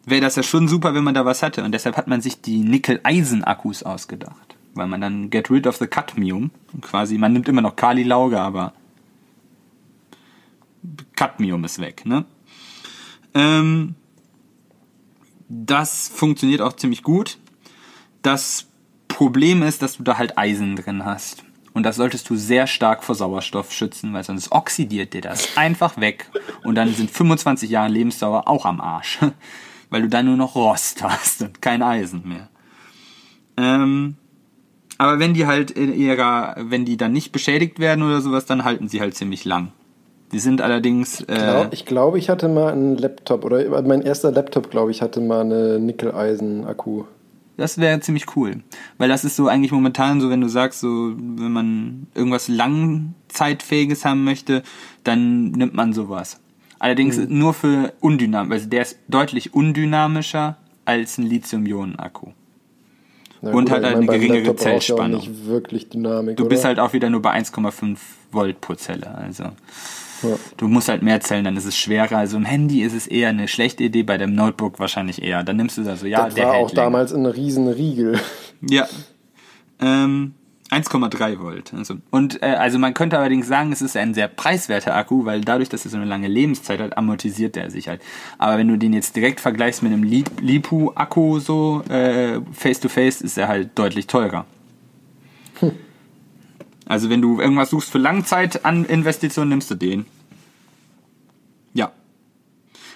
wäre 0.07 0.23
das 0.23 0.37
ja 0.37 0.43
schon 0.43 0.67
super, 0.67 0.95
wenn 0.95 1.05
man 1.05 1.13
da 1.13 1.27
was 1.27 1.43
hatte. 1.43 1.63
Und 1.63 1.73
deshalb 1.73 1.99
hat 1.99 2.09
man 2.09 2.23
sich 2.23 2.41
die 2.41 2.61
Nickel-Eisen-Akkus 2.61 3.83
ausgedacht. 3.83 4.57
Weil 4.73 4.87
man 4.87 5.03
dann 5.03 5.29
get 5.29 5.51
rid 5.51 5.67
of 5.67 5.77
the 5.77 5.87
Cadmium, 5.87 6.53
quasi, 6.81 7.19
man 7.19 7.35
nimmt 7.35 7.51
immer 7.51 7.61
noch 7.61 7.77
Kali-Lauge, 7.77 8.41
aber 8.41 8.73
Cadmium 11.17 11.65
ist 11.65 11.81
weg, 11.81 12.07
ne? 12.07 12.25
Ähm, 13.35 13.95
das 15.53 16.09
funktioniert 16.09 16.63
auch 16.63 16.73
ziemlich 16.73 17.03
gut. 17.03 17.37
Das 18.23 18.67
Problem 19.07 19.63
ist, 19.63 19.83
dass 19.83 19.99
du 19.99 20.03
da 20.03 20.17
halt 20.17 20.39
Eisen 20.39 20.77
drin 20.77 21.05
hast. 21.05 21.45
Und 21.75 21.85
das 21.85 21.97
solltest 21.97 22.29
du 22.31 22.37
sehr 22.37 22.67
stark 22.67 23.05
vor 23.05 23.15
Sauerstoff 23.15 23.73
schützen, 23.73 24.13
weil 24.15 24.25
sonst 24.25 24.53
oxidiert 24.53 25.13
dir 25.13 25.21
das 25.21 25.57
einfach 25.57 25.99
weg. 25.99 26.31
Und 26.65 26.75
dann 26.75 26.95
sind 26.95 27.11
25 27.11 27.71
Jahre 27.71 27.91
Lebensdauer 27.91 28.49
auch 28.49 28.65
am 28.65 28.81
Arsch. 28.81 29.19
Weil 29.91 30.03
du 30.03 30.09
dann 30.09 30.25
nur 30.25 30.39
noch 30.39 30.55
Rost 30.55 31.03
hast 31.03 31.43
und 31.43 31.61
kein 31.61 31.83
Eisen 31.83 32.27
mehr. 32.27 32.49
Ähm, 33.59 34.17
aber 34.97 35.19
wenn 35.19 35.35
die 35.35 35.47
halt 35.47 35.71
in 35.71 35.93
ihrer, 35.95 36.57
wenn 36.59 36.87
die 36.87 36.97
dann 36.97 37.13
nicht 37.13 37.31
beschädigt 37.31 37.79
werden 37.79 38.03
oder 38.03 38.23
sowas, 38.23 38.47
dann 38.47 38.65
halten 38.65 38.89
sie 38.89 39.03
halt 39.03 39.15
ziemlich 39.15 39.45
lang. 39.45 39.73
Die 40.33 40.39
sind 40.39 40.63
allerdings. 40.63 41.21
Äh, 41.23 41.35
Glaub, 41.35 41.73
ich 41.73 41.85
glaube, 41.85 42.19
ich 42.19 42.31
hatte 42.31 42.49
mal 42.49 42.73
einen 42.73 42.97
Laptop 42.97 43.45
oder 43.45 43.83
mein 43.83 44.03
erster 44.03 44.33
Laptop, 44.33 44.71
glaube 44.71 44.91
ich, 44.91 45.03
hatte 45.03 45.21
mal 45.21 45.43
eine 45.43 45.79
Nickel-Eisen-Akku. 45.79 47.05
Das 47.59 47.77
wäre 47.79 48.01
ziemlich 48.01 48.35
cool. 48.35 48.63
Weil 48.97 49.11
das 49.11 49.25
ist 49.25 49.37
so 49.37 49.47
eigentlich 49.47 49.73
momentan 49.73 50.21
so, 50.21 50.31
wenn 50.31 50.41
du 50.41 50.49
sagst, 50.49 50.81
so, 50.81 51.13
wenn 51.17 51.53
man 51.53 52.07
irgendwas 52.15 52.49
langzeitfähiges 52.49 54.05
haben 54.05 54.25
möchte, 54.25 54.63
dann 55.05 55.51
nimmt 55.51 55.75
man 55.75 55.93
sowas. 55.93 56.41
Allerdings 56.79 57.19
nur 57.29 57.55
für 57.55 57.93
undynamisch, 58.01 58.53
also 58.53 58.69
der 58.69 58.83
ist 58.83 58.99
deutlich 59.07 59.55
undynamischer 59.55 60.57
als 60.85 61.19
ein 61.19 61.27
Lithium-Ionen-Akku. 61.27 62.29
Na 63.43 63.51
Und 63.51 63.67
gut, 63.67 63.71
hat 63.71 63.79
aber 63.79 63.87
halt 63.89 63.97
eine 63.99 64.07
geringere 64.07 64.39
Laptop 64.39 64.61
Zellspannung. 64.61 65.21
nicht 65.21 65.47
wirklich 65.47 65.91
Dynamik. 65.91 66.37
Du 66.37 66.45
oder? 66.45 66.51
bist 66.51 66.65
halt 66.65 66.81
auch 66.81 66.93
wieder 66.93 67.11
nur 67.11 67.23
bei 67.23 67.39
1,5 67.39 67.99
Volt 68.33 68.61
pro 68.61 68.75
Zelle. 68.75 69.15
Also 69.15 69.45
Ja. 70.23 70.37
du 70.57 70.69
musst 70.69 70.89
halt 70.89 71.03
mehr 71.03 71.21
zählen, 71.21 71.45
dann 71.45 71.57
ist 71.57 71.65
es 71.65 71.77
schwerer. 71.77 72.17
Also 72.19 72.37
im 72.37 72.45
Handy 72.45 72.83
ist 72.83 72.95
es 72.95 73.07
eher 73.07 73.29
eine 73.31 73.49
schlechte 73.49 73.83
Idee, 73.85 74.03
bei 74.03 74.19
dem 74.19 74.35
Notebook 74.35 74.79
wahrscheinlich 74.79 75.23
eher. 75.23 75.43
Dann 75.45 75.57
nimmst 75.57 75.79
du 75.79 75.83
da 75.83 75.97
so, 75.97 76.07
ja, 76.07 76.27
das 76.27 76.35
der 76.35 76.47
war 76.47 76.55
auch 76.55 76.69
länger. 76.71 76.83
damals 76.83 77.13
ein 77.13 77.27
riesen 77.27 77.69
Riegel. 77.69 78.19
Ja. 78.69 78.87
Ähm, 79.81 80.35
1,3 80.71 81.39
Volt. 81.41 81.75
Also, 81.75 81.97
und 82.11 82.43
äh, 82.43 82.47
also 82.47 82.79
man 82.79 82.95
könnte 82.95 83.19
allerdings 83.19 83.47
sagen, 83.47 83.73
es 83.73 83.83
ist 83.83 83.95
ein 83.97 84.15
sehr 84.15 84.29
preiswerter 84.29 84.95
Akku, 84.97 85.27
weil 85.27 85.43
dadurch, 85.43 85.69
dass 85.69 85.85
er 85.85 85.91
so 85.91 85.99
eine 85.99 86.07
lange 86.07 86.29
Lebenszeit 86.29 86.81
hat, 86.81 86.97
amortisiert 86.97 87.57
er 87.59 87.71
sich 87.71 87.89
halt. 87.89 88.01
Aber 88.39 88.57
wenn 88.57 88.69
du 88.69 88.79
den 88.79 88.95
jetzt 88.95 89.15
direkt 89.17 89.41
vergleichst 89.41 89.83
mit 89.83 89.93
einem 89.93 90.03
Li- 90.03 90.25
Lipu-Akku 90.41 91.41
so 91.41 91.83
äh, 91.91 92.41
face 92.53 92.81
to 92.81 92.89
face, 92.89 93.21
ist 93.21 93.37
er 93.37 93.49
halt 93.49 93.71
deutlich 93.79 94.07
teurer. 94.07 94.47
Also 96.93 97.09
wenn 97.09 97.23
du 97.23 97.41
irgendwas 97.41 97.71
suchst 97.71 97.91
für 97.91 97.97
Langzeit 97.97 98.67
an 98.67 98.85
Investitionen, 98.85 99.49
nimmst 99.49 99.71
du 99.71 99.75
den. 99.77 100.05
Ja. 101.73 101.91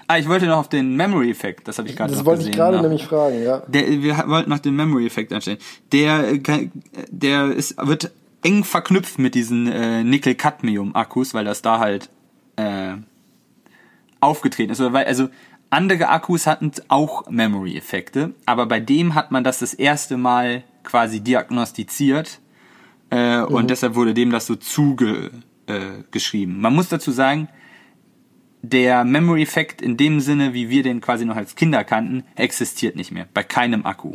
Ah, 0.07 0.19
ich 0.19 0.29
wollte 0.29 0.45
noch 0.45 0.59
auf 0.59 0.69
den 0.69 0.97
Memory-Effekt, 0.97 1.67
das 1.67 1.79
habe 1.79 1.89
ich 1.89 1.97
gerade 1.97 2.11
Das 2.11 2.19
noch 2.19 2.27
wollte 2.27 2.41
gesehen. 2.41 2.51
ich 2.53 2.57
gerade 2.59 2.83
nämlich 2.83 3.07
fragen, 3.07 3.43
ja. 3.43 3.63
Der, 3.69 3.89
wir 4.03 4.23
wollten 4.27 4.51
noch 4.51 4.59
den 4.59 4.77
Memory-Effekt 4.77 5.33
anstellen. 5.33 5.57
Der, 5.93 6.29
äh, 6.29 6.69
der 7.09 7.53
ist, 7.53 7.79
wird 7.79 8.13
eng 8.43 8.65
verknüpft 8.65 9.19
mit 9.19 9.35
diesen 9.35 9.67
äh, 9.67 10.05
Nickel-Cadmium-Akkus, 10.05 11.33
weil 11.33 11.47
das 11.47 11.63
da 11.63 11.79
halt 11.79 12.11
äh, 12.57 12.97
aufgetreten 14.21 14.73
ist. 14.73 14.81
Oder 14.81 14.93
weil, 14.93 15.07
also 15.07 15.31
andere 15.71 16.11
Akkus 16.11 16.47
hatten 16.47 16.71
auch 16.89 17.31
Memory-Effekte, 17.31 18.35
aber 18.45 18.67
bei 18.67 18.79
dem 18.79 19.15
hat 19.15 19.31
man 19.31 19.43
das 19.43 19.61
das 19.61 19.73
erste 19.73 20.19
Mal 20.19 20.65
quasi 20.85 21.21
diagnostiziert 21.21 22.41
äh, 23.11 23.41
und 23.43 23.71
deshalb 23.71 23.95
wurde 23.95 24.15
dem 24.15 24.31
das 24.31 24.47
so 24.47 24.57
zugeschrieben. 24.57 25.43
Äh, 25.69 26.05
geschrieben. 26.13 26.61
man 26.61 26.75
muss 26.77 26.89
dazu 26.89 27.11
sagen, 27.11 27.49
der 28.63 29.05
Memory-Effekt 29.05 29.83
in 29.83 29.97
dem 29.97 30.21
Sinne, 30.21 30.55
wie 30.55 30.71
wir 30.71 30.83
den 30.85 31.01
quasi 31.01 31.25
noch 31.25 31.37
als 31.37 31.55
Kinder 31.57 31.83
kannten, 31.85 32.23
existiert 32.37 32.95
nicht 32.97 33.11
mehr. 33.13 33.27
Bei 33.35 33.43
keinem 33.43 33.85
Akku. 33.85 34.15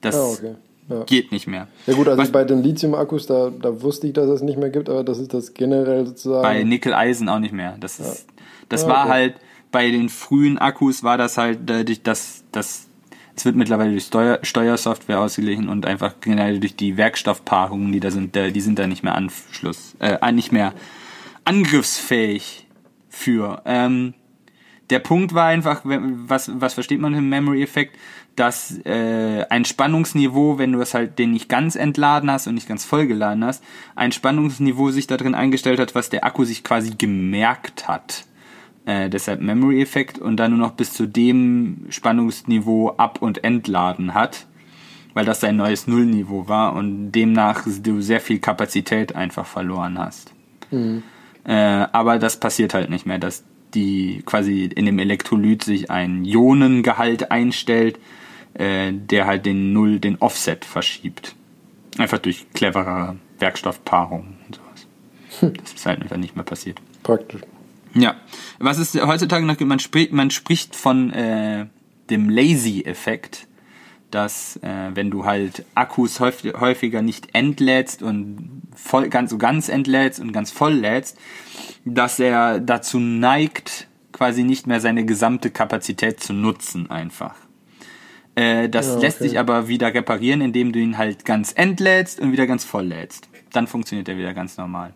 Das 0.00 0.14
Ah, 0.14 0.24
okay. 0.32 0.54
Ja. 0.88 1.04
geht 1.04 1.30
nicht 1.32 1.46
mehr. 1.46 1.68
Ja 1.86 1.94
gut, 1.94 2.06
also 2.08 2.22
Was- 2.22 2.30
bei 2.32 2.44
den 2.44 2.62
Lithium-Akkus, 2.62 3.26
da, 3.26 3.50
da 3.50 3.82
wusste 3.82 4.06
ich, 4.06 4.12
dass 4.14 4.28
es 4.30 4.40
nicht 4.40 4.58
mehr 4.58 4.70
gibt, 4.70 4.88
aber 4.88 5.04
das 5.04 5.18
ist 5.18 5.34
das 5.34 5.52
generell 5.52 6.06
sozusagen. 6.06 6.42
Bei 6.42 6.62
Nickel-Eisen 6.62 7.28
auch 7.28 7.38
nicht 7.40 7.52
mehr. 7.52 7.76
Das, 7.80 7.98
ist, 8.00 8.26
das 8.68 8.82
Ja, 8.82 8.88
war 8.88 9.02
okay. 9.04 9.12
halt, 9.12 9.34
bei 9.72 9.90
den 9.90 10.08
frühen 10.08 10.56
Akkus 10.58 11.02
war 11.02 11.18
das 11.18 11.36
halt, 11.38 11.60
dadurch, 11.66 12.02
dass 12.02 12.44
das, 12.52 12.85
es 13.36 13.44
wird 13.44 13.54
mittlerweile 13.54 13.90
durch 13.90 14.04
Steuer, 14.04 14.38
Steuersoftware 14.42 15.20
ausgeglichen 15.20 15.68
und 15.68 15.84
einfach 15.84 16.14
generell 16.20 16.58
durch 16.58 16.74
die 16.74 16.96
Werkstoffpaarungen, 16.96 17.92
die 17.92 18.00
da 18.00 18.10
sind, 18.10 18.34
die 18.34 18.60
sind 18.60 18.78
da 18.78 18.86
nicht 18.86 19.02
mehr 19.02 19.14
Anschluss, 19.14 19.94
äh, 20.00 20.32
nicht 20.32 20.52
mehr 20.52 20.72
angriffsfähig 21.44 22.66
für. 23.10 23.62
Ähm, 23.66 24.14
der 24.88 25.00
Punkt 25.00 25.34
war 25.34 25.46
einfach, 25.46 25.82
was, 25.84 26.50
was 26.54 26.74
versteht 26.74 27.00
man 27.00 27.12
im 27.14 27.28
Memory-Effekt, 27.28 27.98
dass 28.36 28.78
äh, 28.84 29.44
ein 29.48 29.64
Spannungsniveau, 29.64 30.58
wenn 30.58 30.72
du 30.72 30.80
es 30.80 30.94
halt 30.94 31.18
den 31.18 31.32
nicht 31.32 31.48
ganz 31.48 31.74
entladen 31.74 32.30
hast 32.30 32.46
und 32.46 32.54
nicht 32.54 32.68
ganz 32.68 32.84
vollgeladen 32.84 33.44
hast, 33.44 33.64
ein 33.96 34.12
Spannungsniveau 34.12 34.90
sich 34.90 35.06
da 35.06 35.16
drin 35.16 35.34
eingestellt 35.34 35.80
hat, 35.80 35.94
was 35.94 36.10
der 36.10 36.24
Akku 36.24 36.44
sich 36.44 36.62
quasi 36.62 36.94
gemerkt 36.96 37.88
hat. 37.88 38.24
Äh, 38.86 39.10
deshalb 39.10 39.40
Memory-Effekt 39.40 40.18
und 40.18 40.36
dann 40.36 40.52
nur 40.52 40.60
noch 40.60 40.72
bis 40.72 40.92
zu 40.92 41.06
dem 41.06 41.86
Spannungsniveau 41.88 42.94
ab- 42.96 43.20
und 43.20 43.42
entladen 43.42 44.14
hat, 44.14 44.46
weil 45.12 45.24
das 45.24 45.40
sein 45.40 45.56
neues 45.56 45.88
Nullniveau 45.88 46.48
war 46.48 46.74
und 46.74 47.10
demnach 47.10 47.66
du 47.82 48.00
sehr 48.00 48.20
viel 48.20 48.38
Kapazität 48.38 49.16
einfach 49.16 49.44
verloren 49.44 49.98
hast. 49.98 50.32
Äh, 51.44 51.52
aber 51.52 52.18
das 52.18 52.38
passiert 52.38 52.74
halt 52.74 52.88
nicht 52.88 53.06
mehr, 53.06 53.18
dass 53.18 53.44
die 53.74 54.22
quasi 54.24 54.70
in 54.72 54.86
dem 54.86 55.00
Elektrolyt 55.00 55.64
sich 55.64 55.90
ein 55.90 56.24
Ionengehalt 56.24 57.32
einstellt, 57.32 57.98
äh, 58.54 58.92
der 58.92 59.26
halt 59.26 59.46
den 59.46 59.72
Null, 59.72 59.98
den 59.98 60.16
Offset 60.20 60.64
verschiebt. 60.64 61.34
Einfach 61.98 62.18
durch 62.18 62.46
clevere 62.54 63.16
Werkstoffpaarungen 63.40 64.36
und 64.46 64.54
sowas. 64.54 64.86
Das 65.60 65.72
ist 65.72 65.86
halt 65.86 66.02
einfach 66.02 66.18
nicht 66.18 66.36
mehr 66.36 66.44
passiert. 66.44 66.80
Praktisch. 67.02 67.42
Ja, 67.96 68.16
was 68.58 68.78
ist 68.78 69.00
heutzutage 69.00 69.44
noch, 69.46 69.58
man 69.60 69.78
spricht, 69.78 70.12
man 70.12 70.30
spricht 70.30 70.76
von 70.76 71.12
äh, 71.12 71.66
dem 72.10 72.28
Lazy-Effekt, 72.28 73.46
dass 74.10 74.56
äh, 74.62 74.90
wenn 74.94 75.10
du 75.10 75.24
halt 75.24 75.64
Akkus 75.74 76.20
häufig, 76.20 76.54
häufiger 76.60 77.02
nicht 77.02 77.34
entlädst 77.34 78.02
und 78.02 78.62
voll, 78.74 79.08
ganz 79.08 79.30
so 79.30 79.38
ganz 79.38 79.68
entlädst 79.68 80.20
und 80.20 80.32
ganz 80.32 80.50
voll 80.50 80.74
lädst, 80.74 81.18
dass 81.84 82.18
er 82.18 82.60
dazu 82.60 82.98
neigt, 82.98 83.88
quasi 84.12 84.44
nicht 84.44 84.66
mehr 84.66 84.80
seine 84.80 85.04
gesamte 85.04 85.50
Kapazität 85.50 86.20
zu 86.22 86.32
nutzen 86.32 86.90
einfach. 86.90 87.34
Äh, 88.34 88.68
das 88.68 88.88
Ja, 88.88 88.98
lässt 88.98 89.20
okay. 89.20 89.28
sich 89.28 89.38
aber 89.38 89.68
wieder 89.68 89.92
reparieren, 89.92 90.40
indem 90.40 90.72
du 90.72 90.78
ihn 90.78 90.98
halt 90.98 91.24
ganz 91.24 91.52
entlädst 91.52 92.20
und 92.20 92.32
wieder 92.32 92.46
ganz 92.46 92.64
voll 92.64 92.86
lädst. 92.86 93.28
Dann 93.52 93.66
funktioniert 93.66 94.08
er 94.08 94.18
wieder 94.18 94.34
ganz 94.34 94.56
normal. 94.56 94.94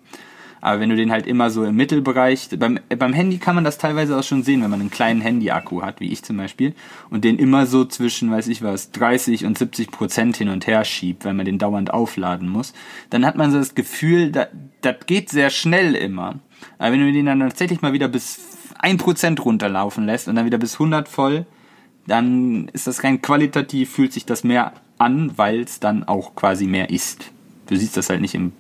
Aber 0.60 0.80
wenn 0.80 0.90
du 0.90 0.96
den 0.96 1.10
halt 1.10 1.26
immer 1.26 1.50
so 1.50 1.64
im 1.64 1.76
Mittelbereich, 1.76 2.48
beim, 2.58 2.78
beim 2.88 3.12
Handy 3.12 3.38
kann 3.38 3.54
man 3.54 3.64
das 3.64 3.78
teilweise 3.78 4.18
auch 4.18 4.22
schon 4.22 4.42
sehen, 4.42 4.62
wenn 4.62 4.70
man 4.70 4.80
einen 4.80 4.90
kleinen 4.90 5.20
Handy-Akku 5.20 5.82
hat, 5.82 6.00
wie 6.00 6.12
ich 6.12 6.22
zum 6.22 6.36
Beispiel, 6.36 6.74
und 7.10 7.24
den 7.24 7.38
immer 7.38 7.66
so 7.66 7.84
zwischen, 7.84 8.30
weiß 8.30 8.48
ich 8.48 8.62
was, 8.62 8.90
30 8.92 9.46
und 9.46 9.56
70 9.56 9.90
Prozent 9.90 10.36
hin 10.36 10.48
und 10.48 10.66
her 10.66 10.84
schiebt, 10.84 11.24
weil 11.24 11.34
man 11.34 11.46
den 11.46 11.58
dauernd 11.58 11.92
aufladen 11.92 12.48
muss, 12.48 12.72
dann 13.10 13.24
hat 13.24 13.36
man 13.36 13.50
so 13.50 13.58
das 13.58 13.74
Gefühl, 13.74 14.32
das, 14.32 14.48
das 14.82 14.96
geht 15.06 15.30
sehr 15.30 15.50
schnell 15.50 15.94
immer. 15.94 16.36
Aber 16.78 16.92
wenn 16.92 17.00
du 17.00 17.12
den 17.12 17.26
dann 17.26 17.40
tatsächlich 17.40 17.82
mal 17.82 17.92
wieder 17.92 18.08
bis 18.08 18.40
1% 18.82 19.40
runterlaufen 19.40 20.04
lässt 20.04 20.28
und 20.28 20.36
dann 20.36 20.46
wieder 20.46 20.58
bis 20.58 20.74
100 20.74 21.08
voll, 21.08 21.46
dann 22.06 22.68
ist 22.72 22.86
das 22.86 23.04
rein 23.04 23.22
qualitativ, 23.22 23.90
fühlt 23.90 24.12
sich 24.12 24.26
das 24.26 24.44
mehr 24.44 24.72
an, 24.98 25.32
weil 25.36 25.60
es 25.60 25.80
dann 25.80 26.04
auch 26.04 26.34
quasi 26.34 26.66
mehr 26.66 26.90
ist. 26.90 27.30
Du 27.66 27.76
siehst 27.76 27.96
das 27.96 28.10
halt 28.10 28.20
nicht 28.20 28.34
im, 28.34 28.52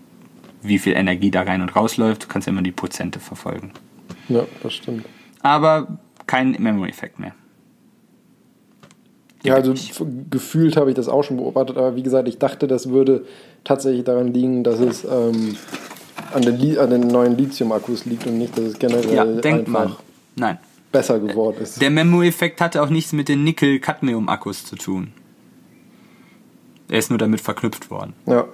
wie 0.62 0.78
viel 0.78 0.94
Energie 0.94 1.30
da 1.30 1.42
rein 1.42 1.62
und 1.62 1.74
rausläuft, 1.74 2.24
du 2.24 2.28
kannst 2.28 2.46
ja 2.46 2.52
immer 2.52 2.62
die 2.62 2.72
Prozente 2.72 3.20
verfolgen. 3.20 3.72
Ja, 4.28 4.44
das 4.62 4.74
stimmt. 4.74 5.06
Aber 5.42 5.98
kein 6.26 6.52
Memory-Effekt 6.52 7.18
mehr. 7.18 7.34
Ja, 9.42 9.54
also 9.54 9.74
gefühlt 10.30 10.76
habe 10.76 10.90
ich 10.90 10.96
das 10.96 11.08
auch 11.08 11.24
schon 11.24 11.38
beobachtet, 11.38 11.78
aber 11.78 11.96
wie 11.96 12.02
gesagt, 12.02 12.28
ich 12.28 12.38
dachte, 12.38 12.66
das 12.66 12.90
würde 12.90 13.24
tatsächlich 13.64 14.04
daran 14.04 14.34
liegen, 14.34 14.64
dass 14.64 14.80
es 14.80 15.04
ähm, 15.04 15.56
an, 16.34 16.42
den 16.42 16.78
an, 16.78 16.90
den 16.90 17.08
neuen 17.08 17.38
Lithium-Akkus 17.38 18.04
liegt 18.04 18.26
und 18.26 18.38
nicht, 18.38 18.56
dass 18.58 18.64
es 18.64 18.78
generell 18.78 19.14
ja, 19.14 19.24
denkt 19.24 19.68
einfach 19.68 19.88
man. 19.88 19.96
Nein. 20.36 20.58
besser 20.92 21.18
geworden 21.18 21.56
ist. 21.62 21.80
Der 21.80 21.90
Memory-Effekt 21.90 22.60
hatte 22.60 22.82
auch 22.82 22.90
nichts 22.90 23.12
mit 23.12 23.28
den 23.28 23.42
Nickel-Cadmium-Akkus 23.44 24.66
zu 24.66 24.76
tun. 24.76 25.12
Er 26.90 26.98
ist 26.98 27.08
nur 27.08 27.18
damit 27.18 27.40
verknüpft 27.40 27.90
worden. 27.90 28.14
Ja. 28.26 28.46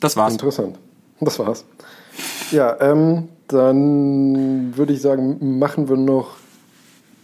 Das 0.00 0.16
war's. 0.16 0.32
Interessant. 0.32 0.76
Das 1.20 1.38
war's. 1.38 1.64
Ja, 2.50 2.76
ähm, 2.80 3.28
dann 3.48 4.76
würde 4.76 4.92
ich 4.92 5.00
sagen, 5.02 5.58
machen 5.58 5.88
wir 5.88 5.96
noch 5.96 6.36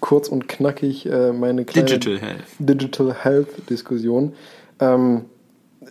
kurz 0.01 0.29
und 0.29 0.49
knackig 0.49 1.07
äh, 1.07 1.33
meine 1.33 1.65
kleine 1.65 1.87
Digital 1.89 2.19
Health. 2.19 2.45
Digital 2.59 3.15
Health 3.15 3.71
Diskussion. 3.71 4.33
Ähm, 4.81 5.23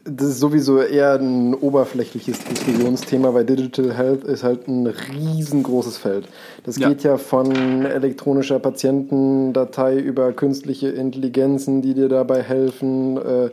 das 0.06 0.28
ist 0.30 0.40
sowieso 0.40 0.80
eher 0.82 1.14
ein 1.20 1.54
oberflächliches 1.54 2.44
Diskussionsthema, 2.44 3.34
weil 3.34 3.46
Digital 3.46 3.94
Health 3.94 4.24
ist 4.24 4.44
halt 4.44 4.68
ein 4.68 4.88
riesengroßes 4.88 5.98
Feld. 5.98 6.28
Das 6.64 6.78
Ja. 6.78 6.90
geht 6.90 7.04
ja 7.04 7.18
von 7.18 7.86
elektronischer 7.86 8.60
Patientendatei 8.60 9.98
über 9.98 10.32
künstliche 10.34 10.90
Intelligenzen, 10.90 11.82
die 11.82 11.94
dir 11.94 12.10
dabei 12.10 12.42
helfen, 12.42 13.18
äh, 13.18 13.50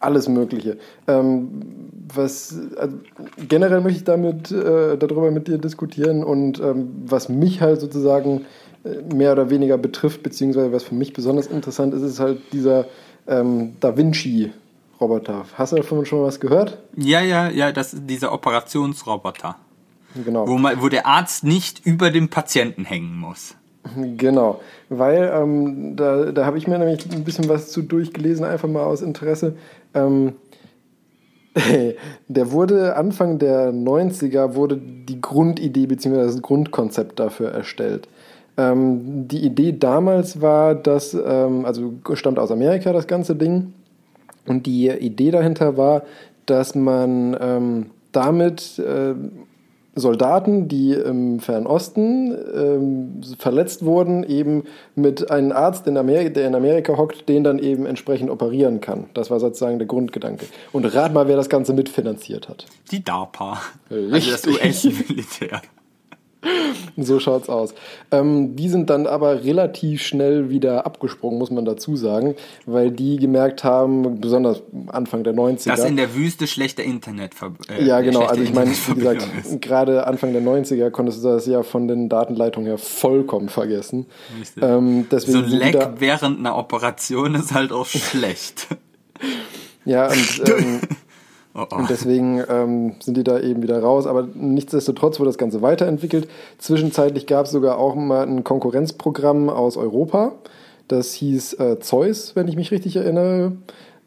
alles 0.00 0.28
Mögliche. 0.28 0.76
Ähm, 1.06 1.87
was 2.14 2.56
also 2.76 2.96
generell 3.48 3.80
möchte 3.80 3.98
ich 3.98 4.04
damit 4.04 4.50
äh, 4.50 4.96
darüber 4.96 5.30
mit 5.30 5.48
dir 5.48 5.58
diskutieren 5.58 6.24
und 6.24 6.60
ähm, 6.60 6.90
was 7.04 7.28
mich 7.28 7.60
halt 7.60 7.80
sozusagen 7.80 8.46
äh, 8.84 9.14
mehr 9.14 9.32
oder 9.32 9.50
weniger 9.50 9.78
betrifft, 9.78 10.22
beziehungsweise 10.22 10.72
was 10.72 10.84
für 10.84 10.94
mich 10.94 11.12
besonders 11.12 11.46
interessant 11.46 11.94
ist, 11.94 12.02
ist 12.02 12.20
halt 12.20 12.40
dieser 12.52 12.86
ähm, 13.26 13.76
Da 13.80 13.96
Vinci 13.96 14.52
Roboter. 15.00 15.44
Hast 15.54 15.72
du 15.72 15.76
davon 15.76 16.04
schon 16.06 16.20
mal 16.20 16.26
was 16.26 16.40
gehört? 16.40 16.78
Ja, 16.96 17.20
ja, 17.20 17.48
ja, 17.48 17.72
das 17.72 17.94
ist 17.94 18.02
dieser 18.08 18.32
Operationsroboter. 18.32 19.56
Genau. 20.24 20.48
Wo, 20.48 20.58
man, 20.58 20.82
wo 20.82 20.88
der 20.88 21.06
Arzt 21.06 21.44
nicht 21.44 21.84
über 21.84 22.10
dem 22.10 22.28
Patienten 22.28 22.84
hängen 22.84 23.16
muss. 23.16 23.54
Genau, 24.16 24.60
weil 24.88 25.30
ähm, 25.32 25.96
da, 25.96 26.32
da 26.32 26.44
habe 26.44 26.58
ich 26.58 26.66
mir 26.66 26.78
nämlich 26.78 27.10
ein 27.10 27.24
bisschen 27.24 27.48
was 27.48 27.70
zu 27.70 27.82
durchgelesen, 27.82 28.44
einfach 28.44 28.68
mal 28.68 28.82
aus 28.82 29.00
Interesse. 29.00 29.56
Ähm, 29.94 30.34
der 32.28 32.52
wurde 32.52 32.96
Anfang 32.96 33.38
der 33.38 33.72
90er 33.72 34.54
wurde 34.54 34.76
die 34.76 35.20
Grundidee 35.20 35.86
bzw. 35.86 36.16
das 36.16 36.42
Grundkonzept 36.42 37.18
dafür 37.18 37.50
erstellt. 37.50 38.08
Ähm, 38.56 39.28
die 39.28 39.44
Idee 39.44 39.72
damals 39.78 40.40
war, 40.40 40.74
dass, 40.74 41.14
ähm, 41.14 41.64
also 41.64 41.94
stammt 42.14 42.38
aus 42.38 42.50
Amerika 42.50 42.92
das 42.92 43.06
ganze 43.06 43.36
Ding, 43.36 43.72
und 44.48 44.66
die 44.66 44.88
Idee 44.88 45.30
dahinter 45.30 45.76
war, 45.76 46.02
dass 46.46 46.74
man 46.74 47.36
ähm, 47.40 47.86
damit 48.12 48.78
äh, 48.78 49.14
Soldaten, 49.98 50.68
die 50.68 50.92
im 50.92 51.40
Fernen 51.40 51.66
Osten 51.66 52.36
ähm, 52.54 53.20
verletzt 53.38 53.84
wurden, 53.84 54.24
eben 54.24 54.64
mit 54.94 55.30
einem 55.30 55.52
Arzt, 55.52 55.86
in 55.86 55.96
Amerika, 55.96 56.30
der 56.30 56.46
in 56.46 56.54
Amerika 56.54 56.96
hockt, 56.96 57.28
den 57.28 57.44
dann 57.44 57.58
eben 57.58 57.86
entsprechend 57.86 58.30
operieren 58.30 58.80
kann. 58.80 59.10
Das 59.14 59.30
war 59.30 59.40
sozusagen 59.40 59.78
der 59.78 59.86
Grundgedanke. 59.86 60.46
Und 60.72 60.84
rat 60.94 61.12
mal, 61.12 61.28
wer 61.28 61.36
das 61.36 61.48
Ganze 61.48 61.72
mitfinanziert 61.72 62.48
hat. 62.48 62.66
Die 62.90 63.02
DARPA. 63.02 63.60
Richtig. 63.90 64.14
Also 64.14 64.30
das 64.30 64.46
US-Militär. 64.46 65.62
So 66.96 67.20
schaut's 67.20 67.48
aus. 67.48 67.74
Ähm, 68.10 68.56
die 68.56 68.68
sind 68.68 68.90
dann 68.90 69.06
aber 69.06 69.44
relativ 69.44 70.02
schnell 70.02 70.50
wieder 70.50 70.84
abgesprungen, 70.86 71.38
muss 71.38 71.50
man 71.50 71.64
dazu 71.64 71.96
sagen, 71.96 72.34
weil 72.66 72.90
die 72.90 73.16
gemerkt 73.16 73.64
haben, 73.64 74.20
besonders 74.20 74.62
Anfang 74.88 75.24
der 75.24 75.34
90er. 75.34 75.68
Dass 75.68 75.84
in 75.84 75.96
der 75.96 76.14
Wüste 76.14 76.46
schlechter 76.46 76.82
Internet 76.82 77.32
äh, 77.68 77.84
Ja, 77.84 78.00
genau. 78.00 78.22
Also 78.22 78.42
ich 78.42 78.52
meine, 78.52 78.70
wie 78.70 78.94
gesagt, 78.94 79.26
gerade 79.60 80.06
Anfang 80.06 80.32
der 80.32 80.42
90er 80.42 80.90
konntest 80.90 81.22
du 81.22 81.28
das 81.28 81.46
ja 81.46 81.62
von 81.62 81.88
den 81.88 82.08
Datenleitungen 82.08 82.66
her 82.66 82.78
vollkommen 82.78 83.48
vergessen. 83.48 84.06
Ähm, 84.60 85.06
deswegen 85.10 85.48
So 85.48 85.56
Leck 85.56 85.88
während 85.98 86.38
einer 86.38 86.56
Operation 86.56 87.34
ist 87.34 87.54
halt 87.54 87.72
auch 87.72 87.86
schlecht. 87.86 88.66
ja, 89.84 90.08
und, 90.08 90.48
ähm, 90.48 90.80
Oh, 91.58 91.66
oh. 91.70 91.76
und 91.76 91.90
deswegen 91.90 92.42
ähm, 92.48 92.94
sind 93.00 93.16
die 93.16 93.24
da 93.24 93.40
eben 93.40 93.62
wieder 93.62 93.82
raus. 93.82 94.06
Aber 94.06 94.28
nichtsdestotrotz 94.34 95.18
wurde 95.18 95.30
das 95.30 95.38
Ganze 95.38 95.60
weiterentwickelt. 95.60 96.28
Zwischenzeitlich 96.58 97.26
gab 97.26 97.46
es 97.46 97.52
sogar 97.52 97.78
auch 97.78 97.96
mal 97.96 98.26
ein 98.26 98.44
Konkurrenzprogramm 98.44 99.48
aus 99.48 99.76
Europa. 99.76 100.32
Das 100.86 101.12
hieß 101.14 101.54
äh, 101.54 101.80
Zeus, 101.80 102.36
wenn 102.36 102.48
ich 102.48 102.56
mich 102.56 102.70
richtig 102.70 102.96
erinnere. 102.96 103.52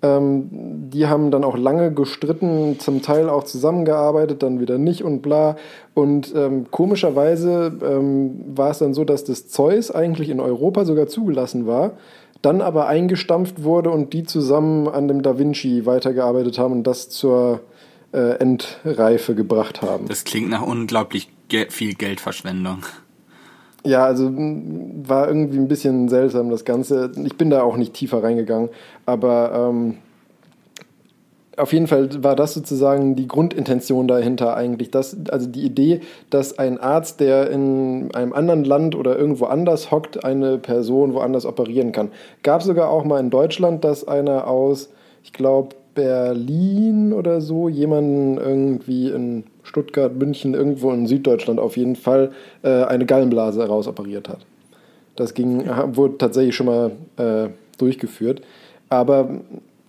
Ähm, 0.02 0.50
die 0.90 1.08
haben 1.08 1.30
dann 1.30 1.44
auch 1.44 1.58
lange 1.58 1.94
gestritten, 1.94 2.80
zum 2.80 3.02
Teil 3.02 3.30
auch 3.30 3.44
zusammengearbeitet, 3.44 4.42
dann 4.42 4.60
wieder 4.60 4.78
nicht 4.78 5.04
und 5.04 5.22
bla. 5.22 5.58
Und 5.94 6.34
ähm, 6.36 6.68
komischerweise 6.72 7.72
ähm, 7.84 8.42
war 8.48 8.72
es 8.72 8.80
dann 8.80 8.94
so, 8.94 9.04
dass 9.04 9.26
das 9.26 9.48
Zeus 9.48 9.92
eigentlich 9.92 10.30
in 10.30 10.40
Europa 10.40 10.86
sogar 10.86 11.08
zugelassen 11.08 11.68
war, 11.68 11.92
dann 12.42 12.62
aber 12.62 12.88
eingestampft 12.88 13.64
wurde 13.64 13.92
und 13.92 14.14
die 14.14 14.24
zusammen 14.24 14.88
an 14.88 15.08
dem 15.08 15.22
Da 15.22 15.38
Vinci 15.38 15.86
weitergearbeitet 15.86 16.58
haben 16.58 16.74
und 16.74 16.84
das 16.84 17.10
zur 17.10 17.62
äh, 18.14 18.40
Endreife 18.40 19.36
gebracht 19.36 19.82
haben. 19.82 20.08
Das 20.08 20.24
klingt 20.24 20.50
nach 20.50 20.62
unglaublich 20.62 21.30
ge 21.48 21.70
viel 21.70 21.94
Geldverschwendung. 21.94 22.84
Ja, 23.84 24.06
also 24.06 24.32
war 24.32 25.28
irgendwie 25.28 25.58
ein 25.58 25.68
bisschen 25.68 26.08
seltsam 26.08 26.50
das 26.50 26.66
Ganze. 26.66 27.12
Ich 27.24 27.36
bin 27.36 27.50
da 27.50 27.64
auch 27.64 27.78
nicht 27.78 27.94
tiefer 27.94 28.22
reingegangen, 28.24 28.70
aber 29.06 29.70
ähm, 29.72 29.98
auf 31.62 31.74
jeden 31.74 31.86
Fall 31.86 32.24
war 32.24 32.36
das 32.36 32.56
sozusagen 32.56 33.16
die 33.16 33.28
Grundintention 33.28 34.08
dahinter 34.08 34.56
eigentlich. 34.56 34.90
Das, 34.90 35.16
also 35.30 35.48
die 35.48 35.62
Idee, 35.62 36.02
dass 36.32 36.58
ein 36.58 36.80
Arzt, 36.80 37.20
der 37.20 37.52
in 37.52 38.10
einem 38.16 38.34
anderen 38.34 38.64
Land 38.64 38.96
oder 38.96 39.18
irgendwo 39.18 39.46
anders 39.46 39.92
hockt, 39.92 40.26
eine 40.26 40.58
Person 40.58 41.14
woanders 41.14 41.46
operieren 41.46 41.92
kann. 41.92 42.10
Gab 42.42 42.64
sogar 42.64 42.90
auch 42.90 43.06
mal 43.06 43.20
in 43.20 43.30
Deutschland, 43.30 43.84
dass 43.84 44.08
einer 44.08 44.48
aus, 44.48 44.90
ich 45.24 45.34
glaube, 45.34 45.76
Berlin 45.94 47.14
oder 47.14 47.42
so, 47.42 47.70
jemanden 47.70 48.38
irgendwie 48.38 49.10
in 49.10 49.44
Stuttgart, 49.62 50.16
München, 50.16 50.56
irgendwo 50.56 50.92
in 50.92 51.06
Süddeutschland 51.06 51.60
auf 51.60 51.78
jeden 51.78 51.96
Fall 51.96 52.32
äh, 52.64 52.86
eine 52.86 53.06
Gallenblase 53.06 53.68
rausoperiert 53.68 54.30
hat. 54.30 54.40
Das 55.16 55.36
ging, 55.36 55.66
wurde 55.94 56.18
tatsächlich 56.18 56.56
schon 56.56 56.66
mal 56.66 56.92
äh, 57.18 57.50
durchgeführt. 57.78 58.42
Aber 58.90 59.30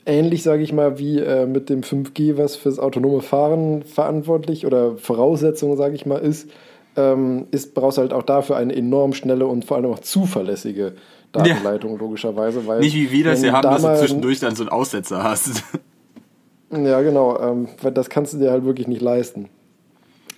ähnlich, 0.07 0.43
sage 0.43 0.63
ich 0.63 0.73
mal, 0.73 0.99
wie 0.99 1.19
äh, 1.19 1.47
mit 1.47 1.69
dem 1.69 1.83
5G, 1.83 2.37
was 2.37 2.57
fürs 2.57 2.79
autonome 2.79 3.21
Fahren 3.21 3.83
verantwortlich 3.83 4.67
oder 4.67 4.97
Voraussetzung, 4.97 5.77
sage 5.77 5.95
ich 5.95 6.07
mal, 6.07 6.19
ist, 6.19 6.51
ähm, 6.97 7.47
ist, 7.51 7.75
brauchst 7.75 7.99
halt 7.99 8.13
auch 8.13 8.23
dafür 8.23 8.57
eine 8.57 8.75
enorm 8.75 9.15
schnelle 9.15 9.47
und 9.47 9.65
vor 9.65 9.77
allem 9.77 9.87
auch 9.87 10.01
zuverlässige 10.01 10.95
Datenleitung, 11.33 11.99
logischerweise. 11.99 12.67
Weil 12.67 12.81
Nicht 12.81 12.95
wie 12.95 13.11
wir 13.11 13.25
das 13.25 13.41
hier 13.41 13.53
haben, 13.53 13.63
da 13.63 13.79
dass 13.79 13.83
du 13.83 14.07
zwischendurch 14.07 14.41
dann 14.41 14.55
so 14.55 14.63
einen 14.63 14.71
Aussetzer 14.71 15.23
hast. 15.23 15.63
Ja, 16.75 17.03
genau. 17.03 17.39
Ähm, 17.39 17.69
weil 17.83 17.93
das 17.93 18.09
kannst 18.09 18.33
du 18.33 18.39
dir 18.39 18.51
halt 18.51 18.65
wirklich 18.65 18.89
nicht 18.89 19.03
leisten. 19.03 19.51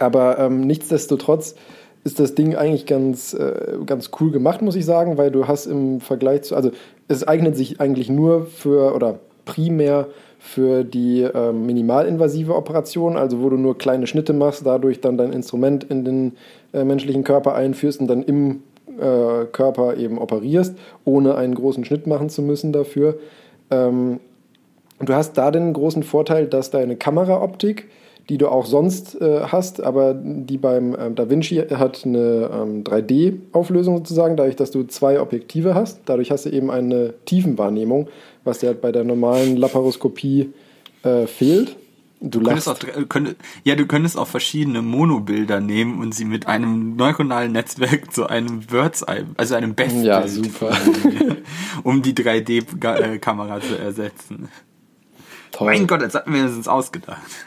Aber 0.00 0.38
ähm, 0.40 0.62
nichtsdestotrotz 0.62 1.54
ist 2.02 2.18
das 2.18 2.34
Ding 2.34 2.56
eigentlich 2.56 2.86
ganz, 2.86 3.34
äh, 3.34 3.78
ganz 3.86 4.10
cool 4.20 4.30
gemacht, 4.30 4.60
muss 4.60 4.74
ich 4.74 4.84
sagen, 4.84 5.16
weil 5.16 5.30
du 5.30 5.46
hast 5.46 5.66
im 5.66 6.00
Vergleich 6.00 6.42
zu, 6.42 6.56
also 6.56 6.72
es 7.06 7.26
eignet 7.26 7.56
sich 7.56 7.80
eigentlich 7.80 8.10
nur 8.10 8.46
für 8.46 8.94
oder 8.94 9.20
primär 9.44 10.08
für 10.38 10.84
die 10.84 11.22
ähm, 11.22 11.64
minimalinvasive 11.64 12.54
Operation, 12.54 13.16
also 13.16 13.40
wo 13.40 13.48
du 13.48 13.56
nur 13.56 13.78
kleine 13.78 14.06
Schnitte 14.06 14.34
machst, 14.34 14.66
dadurch 14.66 15.00
dann 15.00 15.16
dein 15.16 15.32
Instrument 15.32 15.84
in 15.84 16.04
den 16.04 16.32
äh, 16.74 16.84
menschlichen 16.84 17.24
Körper 17.24 17.54
einführst 17.54 18.00
und 18.00 18.08
dann 18.08 18.22
im 18.22 18.62
äh, 18.98 19.46
Körper 19.46 19.96
eben 19.96 20.18
operierst, 20.18 20.76
ohne 21.04 21.36
einen 21.36 21.54
großen 21.54 21.84
Schnitt 21.84 22.06
machen 22.06 22.28
zu 22.28 22.42
müssen 22.42 22.72
dafür. 22.72 23.16
Ähm, 23.70 24.20
du 25.00 25.14
hast 25.14 25.32
da 25.38 25.50
den 25.50 25.72
großen 25.72 26.02
Vorteil, 26.02 26.46
dass 26.46 26.70
deine 26.70 26.96
Kameraoptik, 26.96 27.88
die 28.28 28.38
du 28.38 28.48
auch 28.48 28.66
sonst 28.66 29.20
äh, 29.20 29.40
hast, 29.46 29.82
aber 29.82 30.14
die 30.14 30.56
beim 30.56 30.96
ähm, 30.98 31.14
Da 31.14 31.28
Vinci 31.28 31.56
hat 31.56 32.04
eine 32.04 32.50
ähm, 32.52 32.84
3D-Auflösung 32.84 33.98
sozusagen, 33.98 34.36
dadurch, 34.36 34.56
dass 34.56 34.70
du 34.70 34.84
zwei 34.84 35.20
Objektive 35.20 35.74
hast. 35.74 36.00
Dadurch 36.06 36.30
hast 36.30 36.46
du 36.46 36.50
eben 36.50 36.70
eine 36.70 37.14
Tiefenwahrnehmung, 37.26 38.08
was 38.44 38.58
dir 38.58 38.68
halt 38.68 38.80
bei 38.80 38.92
der 38.92 39.04
normalen 39.04 39.56
Laparoskopie 39.56 40.52
äh, 41.02 41.26
fehlt. 41.26 41.76
Du 42.20 42.40
könntest 42.40 42.68
auch, 42.68 42.78
könnt, 43.08 43.36
ja, 43.64 43.74
du 43.74 43.86
könntest 43.86 44.16
auch 44.16 44.26
verschiedene 44.26 44.80
Monobilder 44.80 45.60
nehmen 45.60 46.00
und 46.00 46.14
sie 46.14 46.24
mit 46.24 46.46
einem 46.46 46.96
neuronalen 46.96 47.52
Netzwerk 47.52 48.12
zu 48.14 48.26
einem 48.26 48.60
Bird's 48.60 49.02
Eye, 49.02 49.26
also 49.36 49.56
einem 49.56 49.74
Best 49.74 49.96
ja, 49.96 50.26
super. 50.26 50.74
um 51.82 52.00
die 52.00 52.14
3D-Kamera 52.14 53.60
zu 53.60 53.78
ersetzen. 53.78 54.48
Toll. 55.52 55.66
Mein 55.66 55.86
Gott, 55.86 56.00
jetzt 56.00 56.14
hatten 56.14 56.32
wir 56.32 56.44
uns 56.44 56.66
ausgedacht. 56.66 57.20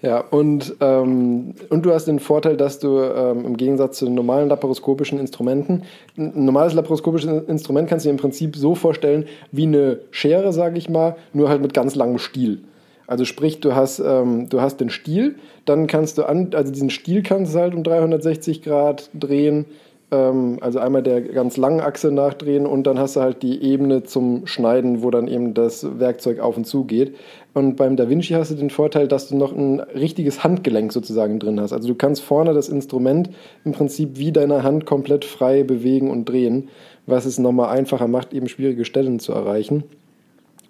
ja, 0.00 0.20
und, 0.20 0.76
ähm, 0.80 1.54
und 1.70 1.84
du 1.84 1.92
hast 1.92 2.06
den 2.06 2.20
Vorteil, 2.20 2.56
dass 2.56 2.78
du 2.78 3.00
ähm, 3.00 3.44
im 3.44 3.56
Gegensatz 3.56 3.98
zu 3.98 4.08
normalen 4.08 4.48
laparoskopischen 4.48 5.18
Instrumenten, 5.18 5.82
ein 6.16 6.44
normales 6.44 6.72
laparoskopisches 6.74 7.48
Instrument 7.48 7.88
kannst 7.88 8.04
du 8.04 8.08
dir 8.08 8.12
im 8.12 8.20
Prinzip 8.20 8.54
so 8.54 8.76
vorstellen 8.76 9.26
wie 9.50 9.64
eine 9.64 9.98
Schere, 10.12 10.52
sage 10.52 10.78
ich 10.78 10.88
mal, 10.88 11.16
nur 11.32 11.48
halt 11.48 11.62
mit 11.62 11.74
ganz 11.74 11.96
langem 11.96 12.18
Stiel. 12.18 12.60
Also 13.08 13.24
sprich, 13.24 13.60
du 13.60 13.74
hast, 13.74 13.98
ähm, 13.98 14.48
du 14.48 14.60
hast 14.60 14.76
den 14.76 14.90
Stiel, 14.90 15.36
dann 15.64 15.88
kannst 15.88 16.18
du 16.18 16.24
an, 16.24 16.50
also 16.54 16.72
diesen 16.72 16.90
Stiel 16.90 17.22
kannst 17.22 17.54
du 17.54 17.58
halt 17.58 17.74
um 17.74 17.82
360 17.82 18.62
Grad 18.62 19.10
drehen, 19.14 19.64
ähm, 20.10 20.58
also 20.60 20.78
einmal 20.78 21.02
der 21.02 21.22
ganz 21.22 21.56
langen 21.56 21.80
Achse 21.80 22.12
nachdrehen 22.12 22.66
und 22.66 22.86
dann 22.86 22.98
hast 22.98 23.16
du 23.16 23.20
halt 23.20 23.42
die 23.42 23.62
Ebene 23.62 24.04
zum 24.04 24.46
Schneiden, 24.46 25.02
wo 25.02 25.10
dann 25.10 25.26
eben 25.26 25.54
das 25.54 25.98
Werkzeug 25.98 26.40
auf 26.40 26.56
und 26.56 26.66
zu 26.66 26.84
geht. 26.84 27.16
Und 27.58 27.74
beim 27.74 27.96
Da 27.96 28.08
Vinci 28.08 28.34
hast 28.34 28.52
du 28.52 28.54
den 28.54 28.70
Vorteil, 28.70 29.08
dass 29.08 29.28
du 29.28 29.36
noch 29.36 29.52
ein 29.52 29.80
richtiges 29.80 30.44
Handgelenk 30.44 30.92
sozusagen 30.92 31.40
drin 31.40 31.60
hast. 31.60 31.72
Also 31.72 31.88
du 31.88 31.96
kannst 31.96 32.22
vorne 32.22 32.54
das 32.54 32.68
Instrument 32.68 33.30
im 33.64 33.72
Prinzip 33.72 34.16
wie 34.16 34.30
deine 34.30 34.62
Hand 34.62 34.86
komplett 34.86 35.24
frei 35.24 35.64
bewegen 35.64 36.08
und 36.08 36.28
drehen, 36.28 36.68
was 37.06 37.26
es 37.26 37.40
nochmal 37.40 37.76
einfacher 37.76 38.06
macht, 38.06 38.32
eben 38.32 38.48
schwierige 38.48 38.84
Stellen 38.84 39.18
zu 39.18 39.32
erreichen. 39.32 39.82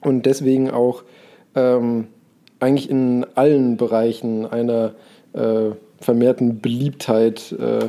Und 0.00 0.24
deswegen 0.24 0.70
auch 0.70 1.02
ähm, 1.54 2.06
eigentlich 2.58 2.88
in 2.88 3.26
allen 3.34 3.76
Bereichen 3.76 4.46
einer 4.46 4.94
äh, 5.34 5.72
vermehrten 6.00 6.62
Beliebtheit 6.62 7.54
äh, 7.60 7.88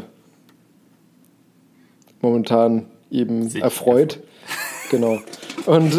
momentan 2.19 2.87
eben 3.09 3.47
Sich 3.47 3.63
erfreut. 3.63 4.19
Genau. 4.91 5.19
Und, 5.67 5.93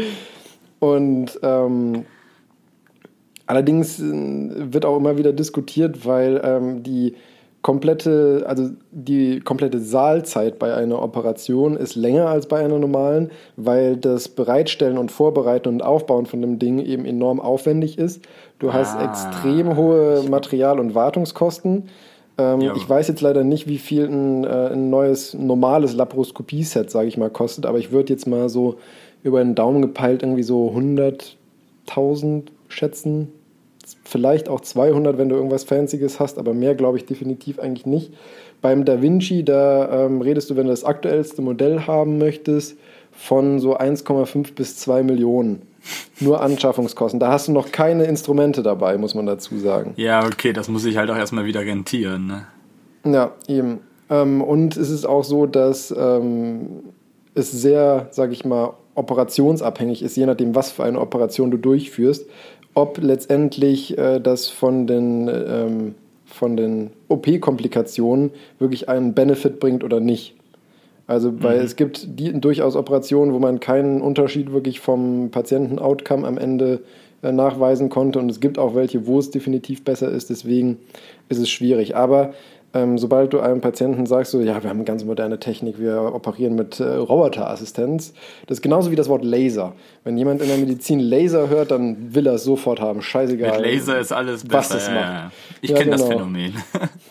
und 0.80 1.38
ähm, 1.44 2.04
allerdings 3.46 3.98
äh, 4.00 4.72
wird 4.72 4.84
auch 4.84 4.96
immer 4.96 5.18
wieder 5.18 5.32
diskutiert, 5.32 6.06
weil 6.06 6.40
ähm, 6.44 6.82
die 6.82 7.14
komplette, 7.66 8.44
also 8.46 8.70
die 8.92 9.40
komplette 9.40 9.80
Saalzeit 9.80 10.60
bei 10.60 10.72
einer 10.72 11.02
Operation 11.02 11.76
ist 11.76 11.96
länger 11.96 12.28
als 12.28 12.46
bei 12.46 12.64
einer 12.64 12.78
normalen, 12.78 13.32
weil 13.56 13.96
das 13.96 14.28
Bereitstellen 14.28 14.98
und 14.98 15.10
Vorbereiten 15.10 15.68
und 15.68 15.82
Aufbauen 15.82 16.26
von 16.26 16.40
dem 16.40 16.60
Ding 16.60 16.78
eben 16.78 17.04
enorm 17.04 17.40
aufwendig 17.40 17.98
ist. 17.98 18.22
Du 18.60 18.72
hast 18.72 18.96
ah. 18.96 19.04
extrem 19.04 19.76
hohe 19.76 20.22
Material- 20.28 20.78
und 20.78 20.94
Wartungskosten. 20.94 21.88
Ähm, 22.38 22.60
ja. 22.60 22.74
Ich 22.76 22.88
weiß 22.88 23.08
jetzt 23.08 23.20
leider 23.20 23.42
nicht, 23.42 23.66
wie 23.66 23.78
viel 23.78 24.04
ein, 24.04 24.44
äh, 24.44 24.70
ein 24.72 24.88
neues 24.88 25.34
normales 25.34 25.94
Laparoskopie-Set, 25.94 26.88
sage 26.88 27.08
ich 27.08 27.16
mal, 27.16 27.30
kostet, 27.30 27.66
aber 27.66 27.78
ich 27.78 27.90
würde 27.90 28.12
jetzt 28.12 28.28
mal 28.28 28.48
so 28.48 28.76
über 29.24 29.42
den 29.42 29.56
Daumen 29.56 29.82
gepeilt 29.82 30.22
irgendwie 30.22 30.44
so 30.44 30.70
100.000 30.70 32.42
schätzen, 32.68 33.32
vielleicht 34.04 34.48
auch 34.48 34.60
200, 34.60 35.18
wenn 35.18 35.28
du 35.28 35.36
irgendwas 35.36 35.64
Fancyes 35.64 36.18
hast, 36.18 36.38
aber 36.38 36.54
mehr 36.54 36.74
glaube 36.74 36.98
ich 36.98 37.06
definitiv 37.06 37.58
eigentlich 37.58 37.86
nicht. 37.86 38.12
Beim 38.62 38.84
Da 38.84 39.00
Vinci, 39.02 39.44
da 39.44 40.06
ähm, 40.06 40.20
redest 40.20 40.50
du, 40.50 40.56
wenn 40.56 40.64
du 40.64 40.72
das 40.72 40.84
aktuellste 40.84 41.42
Modell 41.42 41.82
haben 41.86 42.18
möchtest, 42.18 42.76
von 43.12 43.60
so 43.60 43.78
1,5 43.78 44.54
bis 44.54 44.76
2 44.78 45.02
Millionen. 45.02 45.62
Nur 46.18 46.40
Anschaffungskosten. 46.40 47.20
Da 47.20 47.30
hast 47.30 47.48
du 47.48 47.52
noch 47.52 47.70
keine 47.70 48.04
Instrumente 48.04 48.62
dabei, 48.62 48.98
muss 48.98 49.14
man 49.14 49.26
dazu 49.26 49.56
sagen. 49.58 49.92
Ja, 49.96 50.24
okay, 50.26 50.52
das 50.52 50.68
muss 50.68 50.84
ich 50.84 50.96
halt 50.96 51.10
auch 51.10 51.16
erstmal 51.16 51.44
wieder 51.44 51.60
rentieren. 51.60 52.26
Ne? 52.26 52.46
Ja, 53.12 53.32
eben. 53.46 53.80
Ähm, 54.10 54.42
und 54.42 54.76
es 54.76 54.90
ist 54.90 55.06
auch 55.06 55.24
so, 55.24 55.46
dass 55.46 55.94
ähm, 55.96 56.82
es 57.34 57.52
sehr, 57.52 58.08
sag 58.10 58.32
ich 58.32 58.44
mal, 58.44 58.74
operationsabhängig 58.94 60.02
ist, 60.02 60.16
je 60.16 60.26
nachdem, 60.26 60.54
was 60.54 60.70
für 60.70 60.84
eine 60.84 61.00
Operation 61.00 61.50
du 61.50 61.58
durchführst 61.58 62.26
ob 62.76 62.98
letztendlich 62.98 63.96
äh, 63.96 64.20
das 64.20 64.48
von 64.48 64.86
den, 64.86 65.28
ähm, 65.28 65.94
von 66.26 66.56
den 66.58 66.90
OP-Komplikationen 67.08 68.30
wirklich 68.58 68.88
einen 68.90 69.14
Benefit 69.14 69.58
bringt 69.58 69.82
oder 69.82 69.98
nicht. 69.98 70.34
Also, 71.06 71.42
weil 71.42 71.58
mhm. 71.58 71.64
es 71.64 71.76
gibt 71.76 72.06
die, 72.18 72.38
durchaus 72.38 72.76
Operationen, 72.76 73.32
wo 73.32 73.38
man 73.38 73.60
keinen 73.60 74.02
Unterschied 74.02 74.52
wirklich 74.52 74.80
vom 74.80 75.30
Patienten-Outcome 75.30 76.26
am 76.26 76.36
Ende 76.36 76.80
äh, 77.22 77.32
nachweisen 77.32 77.88
konnte. 77.88 78.18
Und 78.18 78.30
es 78.30 78.40
gibt 78.40 78.58
auch 78.58 78.74
welche, 78.74 79.06
wo 79.06 79.18
es 79.20 79.30
definitiv 79.30 79.82
besser 79.82 80.10
ist. 80.10 80.28
Deswegen 80.28 80.76
ist 81.30 81.38
es 81.38 81.48
schwierig. 81.48 81.96
Aber 81.96 82.34
ähm, 82.76 82.98
sobald 82.98 83.32
du 83.32 83.40
einem 83.40 83.60
Patienten 83.60 84.04
sagst, 84.06 84.32
so, 84.32 84.40
ja, 84.40 84.62
wir 84.62 84.68
haben 84.68 84.84
ganz 84.84 85.04
moderne 85.04 85.40
Technik, 85.40 85.78
wir 85.78 86.14
operieren 86.14 86.54
mit 86.54 86.78
äh, 86.78 86.84
Roboterassistenz, 86.84 88.12
das 88.46 88.58
ist 88.58 88.62
genauso 88.62 88.90
wie 88.90 88.96
das 88.96 89.08
Wort 89.08 89.24
Laser. 89.24 89.72
Wenn 90.04 90.18
jemand 90.18 90.42
in 90.42 90.48
der 90.48 90.58
Medizin 90.58 91.00
Laser 91.00 91.48
hört, 91.48 91.70
dann 91.70 92.14
will 92.14 92.26
er 92.26 92.34
es 92.34 92.44
sofort 92.44 92.80
haben. 92.80 93.00
Scheißegal. 93.00 93.60
Mit 93.60 93.70
Laser 93.70 93.98
ist 93.98 94.12
alles 94.12 94.44
besser. 94.44 94.58
Was 94.58 94.68
das 94.68 94.90
macht. 94.90 95.32
Ich 95.62 95.70
ja, 95.70 95.76
kenne 95.76 95.92
genau. 95.92 96.02
das 96.02 96.08
Phänomen. 96.08 96.54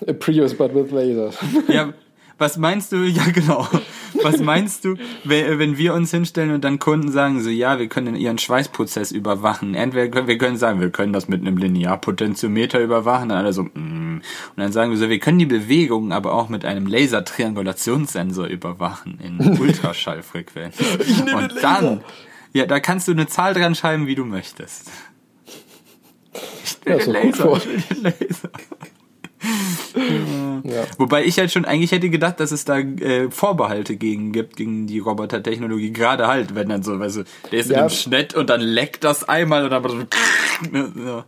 A 0.08 0.14
Prius, 0.14 0.54
but 0.54 0.76
with 0.76 0.92
lasers. 0.92 1.38
Ja, 1.68 1.94
was 2.38 2.58
meinst 2.58 2.92
du, 2.92 2.98
ja 3.06 3.24
genau, 3.32 3.68
was 4.24 4.40
meinst 4.40 4.86
du, 4.86 4.96
wenn 5.24 5.78
wir 5.78 5.94
uns 5.94 6.12
hinstellen 6.12 6.52
und 6.52 6.64
dann 6.64 6.80
Kunden 6.80 7.12
sagen 7.12 7.42
so, 7.42 7.50
ja, 7.50 7.80
wir 7.80 7.88
können 7.88 8.16
ihren 8.16 8.38
Schweißprozess 8.38 9.12
überwachen. 9.12 9.76
Entweder 9.76 10.28
wir 10.28 10.38
können 10.38 10.58
sagen, 10.58 10.82
wir 10.82 10.90
können 10.90 11.14
das 11.14 11.28
mit 11.28 11.42
einem 11.42 11.58
Linearpotentiometer 11.58 12.80
überwachen, 12.80 13.30
dann 13.30 13.40
alle 13.40 13.54
so, 13.54 13.64
mm. 13.64 13.70
und 13.74 14.24
dann 14.56 14.72
sagen 14.72 14.92
wir 14.92 14.98
so, 14.98 15.10
wir 15.10 15.20
können 15.20 15.40
die 15.40 15.46
Bewegungen 15.46 16.12
aber 16.12 16.34
auch 16.34 16.50
mit 16.50 16.66
einem 16.66 16.88
Lasertriangulationssensor 16.88 18.48
überwachen 18.48 19.20
in 19.22 19.40
Ultraschallfrequenz. 19.60 20.78
und 21.34 21.64
dann, 21.64 22.02
ja, 22.54 22.66
da 22.66 22.80
kannst 22.80 23.08
du 23.08 23.12
eine 23.12 23.28
Zahl 23.28 23.54
dran 23.54 23.76
schreiben, 23.76 24.08
wie 24.08 24.16
du 24.16 24.26
möchtest. 24.26 24.92
Ich 26.64 26.86
will 26.86 26.98
ja, 26.98 27.04
so 27.04 27.12
Laser, 27.12 27.58
ich 27.58 27.68
will 27.68 27.84
den 27.90 28.04
Laser. 28.04 28.50
Ja. 30.64 30.84
Wobei 30.98 31.24
ich 31.26 31.38
halt 31.38 31.52
schon 31.52 31.66
eigentlich 31.66 31.92
hätte 31.92 32.10
gedacht, 32.10 32.40
dass 32.40 32.52
es 32.52 32.66
da 32.66 32.80
äh, 32.80 33.30
Vorbehalte 33.30 33.98
gegen 33.98 34.32
gibt, 34.32 34.56
gegen 34.56 34.88
die 34.88 34.98
Robotertechnologie. 34.98 35.92
Gerade 35.92 36.28
halt, 36.28 36.56
wenn 36.56 36.70
dann 36.70 36.82
so, 36.82 37.00
weißt 37.00 37.18
du, 37.18 37.24
der 37.52 37.60
ist 37.60 37.70
ja. 37.70 37.76
in 37.76 37.80
einem 37.82 37.90
Schnitt 37.92 38.34
und 38.34 38.50
dann 38.50 38.62
leckt 38.62 39.04
das 39.04 39.30
einmal 39.30 39.64
und 39.64 39.70
dann 39.70 39.84
so. 39.88 39.98
ja. 41.06 41.26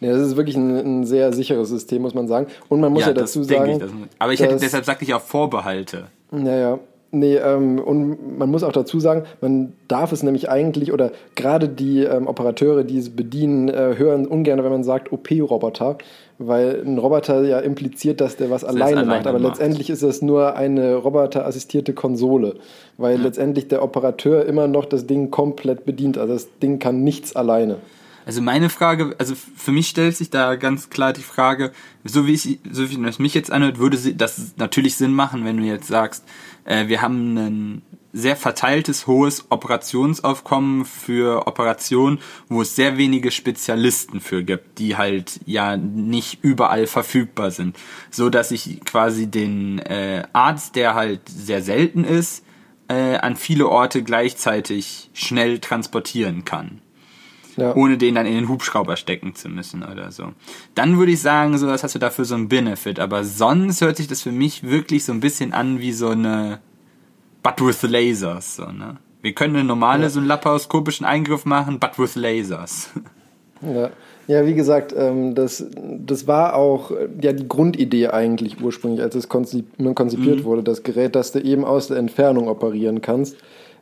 Nee, 0.00 0.08
das 0.08 0.20
ist 0.20 0.36
wirklich 0.36 0.56
ein, 0.56 1.00
ein, 1.00 1.06
sehr 1.06 1.32
sicheres 1.32 1.70
System, 1.70 2.02
muss 2.02 2.14
man 2.14 2.28
sagen. 2.28 2.48
Und 2.68 2.80
man 2.80 2.92
muss 2.92 3.02
ja, 3.02 3.08
ja 3.08 3.14
dazu 3.14 3.42
sagen. 3.42 3.72
Ich, 3.72 3.78
das, 3.78 3.90
aber 4.18 4.32
ich 4.34 4.40
hätte, 4.40 4.56
deshalb 4.56 4.84
sagte 4.84 5.04
ich 5.04 5.14
auch 5.14 5.22
Vorbehalte. 5.22 6.08
Naja, 6.30 6.78
Nee, 7.14 7.36
ähm, 7.36 7.78
und 7.78 8.38
man 8.38 8.50
muss 8.50 8.64
auch 8.64 8.72
dazu 8.72 8.98
sagen, 8.98 9.22
man 9.40 9.72
darf 9.86 10.10
es 10.10 10.24
nämlich 10.24 10.50
eigentlich, 10.50 10.92
oder 10.92 11.12
gerade 11.36 11.68
die 11.68 12.02
ähm, 12.02 12.26
Operateure, 12.26 12.82
die 12.82 12.98
es 12.98 13.14
bedienen, 13.14 13.68
äh, 13.68 13.94
hören 13.96 14.26
ungern, 14.26 14.62
wenn 14.64 14.72
man 14.72 14.82
sagt 14.82 15.12
OP-Roboter, 15.12 15.96
weil 16.38 16.82
ein 16.84 16.98
Roboter 16.98 17.44
ja 17.44 17.60
impliziert, 17.60 18.20
dass 18.20 18.36
der 18.36 18.50
was 18.50 18.64
alleine, 18.64 19.00
alleine, 19.00 19.06
macht. 19.06 19.26
Aber 19.26 19.38
macht. 19.38 19.52
letztendlich 19.52 19.90
ist 19.90 20.02
es 20.02 20.22
nur 20.22 20.56
eine 20.56 20.96
roboterassistierte 20.96 21.92
Konsole, 21.92 22.56
weil 22.98 23.16
ja. 23.16 23.22
letztendlich 23.22 23.68
der 23.68 23.82
Operateur 23.82 24.44
immer 24.46 24.66
noch 24.66 24.84
das 24.84 25.06
Ding 25.06 25.30
komplett 25.30 25.84
bedient. 25.84 26.18
Also 26.18 26.34
das 26.34 26.48
Ding 26.58 26.78
kann 26.78 27.04
nichts 27.04 27.36
alleine. 27.36 27.76
Also 28.26 28.40
meine 28.40 28.70
Frage, 28.70 29.14
also 29.18 29.34
für 29.34 29.70
mich 29.70 29.88
stellt 29.88 30.16
sich 30.16 30.30
da 30.30 30.56
ganz 30.56 30.88
klar 30.88 31.12
die 31.12 31.20
Frage, 31.20 31.72
so 32.04 32.26
wie 32.26 32.32
ich, 32.32 32.58
so 32.70 32.90
wie 32.90 33.06
es 33.06 33.18
mich 33.18 33.34
jetzt 33.34 33.52
anhört, 33.52 33.78
würde 33.78 33.98
das 34.14 34.54
natürlich 34.56 34.96
Sinn 34.96 35.12
machen, 35.12 35.44
wenn 35.44 35.58
du 35.58 35.64
jetzt 35.64 35.88
sagst, 35.88 36.24
äh, 36.64 36.88
wir 36.88 37.02
haben 37.02 37.36
ein 37.36 37.82
sehr 38.14 38.36
verteiltes, 38.36 39.08
hohes 39.08 39.46
Operationsaufkommen 39.50 40.84
für 40.84 41.48
Operationen, 41.48 42.20
wo 42.48 42.62
es 42.62 42.76
sehr 42.76 42.96
wenige 42.96 43.32
Spezialisten 43.32 44.20
für 44.20 44.44
gibt, 44.44 44.78
die 44.78 44.96
halt 44.96 45.40
ja 45.46 45.76
nicht 45.76 46.38
überall 46.40 46.86
verfügbar 46.86 47.50
sind. 47.50 47.76
So 48.10 48.30
dass 48.30 48.52
ich 48.52 48.80
quasi 48.84 49.26
den 49.26 49.80
äh, 49.80 50.22
Arzt, 50.32 50.76
der 50.76 50.94
halt 50.94 51.28
sehr 51.28 51.60
selten 51.60 52.04
ist, 52.04 52.44
äh, 52.88 53.16
an 53.16 53.34
viele 53.34 53.68
Orte 53.68 54.04
gleichzeitig 54.04 55.10
schnell 55.12 55.58
transportieren 55.58 56.44
kann. 56.44 56.80
Ja. 57.56 57.72
ohne 57.76 57.96
den 57.96 58.16
dann 58.16 58.26
in 58.26 58.34
den 58.34 58.48
Hubschrauber 58.48 58.96
stecken 58.96 59.36
zu 59.36 59.48
müssen 59.48 59.84
oder 59.84 60.10
so. 60.10 60.32
Dann 60.74 60.98
würde 60.98 61.12
ich 61.12 61.20
sagen, 61.20 61.56
so 61.56 61.68
was 61.68 61.84
hast 61.84 61.94
du 61.94 62.00
dafür 62.00 62.24
so 62.24 62.34
ein 62.34 62.48
Benefit. 62.48 62.98
Aber 62.98 63.22
sonst 63.22 63.80
hört 63.80 63.96
sich 63.96 64.08
das 64.08 64.22
für 64.22 64.32
mich 64.32 64.64
wirklich 64.64 65.04
so 65.04 65.12
ein 65.12 65.20
bisschen 65.20 65.52
an 65.52 65.78
wie 65.78 65.92
so 65.92 66.08
eine 66.08 66.58
but 67.44 67.64
with 67.64 67.82
lasers, 67.84 68.56
so, 68.56 68.64
ne? 68.64 68.96
Wir 69.22 69.32
können 69.32 69.54
eine 69.54 69.64
normale, 69.64 70.02
ja. 70.02 70.10
so 70.10 70.18
einen 70.18 70.28
laparoskopischen 70.28 71.06
Eingriff 71.06 71.44
machen, 71.44 71.78
but 71.78 71.98
with 71.98 72.16
lasers. 72.16 72.90
Ja. 73.62 73.90
Ja, 74.26 74.46
wie 74.46 74.54
gesagt, 74.54 74.94
ähm, 74.96 75.34
das, 75.34 75.64
das 75.72 76.26
war 76.26 76.54
auch 76.54 76.90
ja 77.20 77.32
die 77.32 77.46
Grundidee 77.46 78.08
eigentlich 78.08 78.60
ursprünglich, 78.60 79.02
als 79.02 79.14
es 79.14 79.28
konzipiert 79.28 79.74
mhm. 79.78 80.44
wurde, 80.44 80.62
das 80.62 80.82
Gerät, 80.82 81.14
dass 81.14 81.32
du 81.32 81.40
eben 81.40 81.64
aus 81.64 81.88
der 81.88 81.98
Entfernung 81.98 82.48
operieren 82.48 83.00
kannst. 83.00 83.36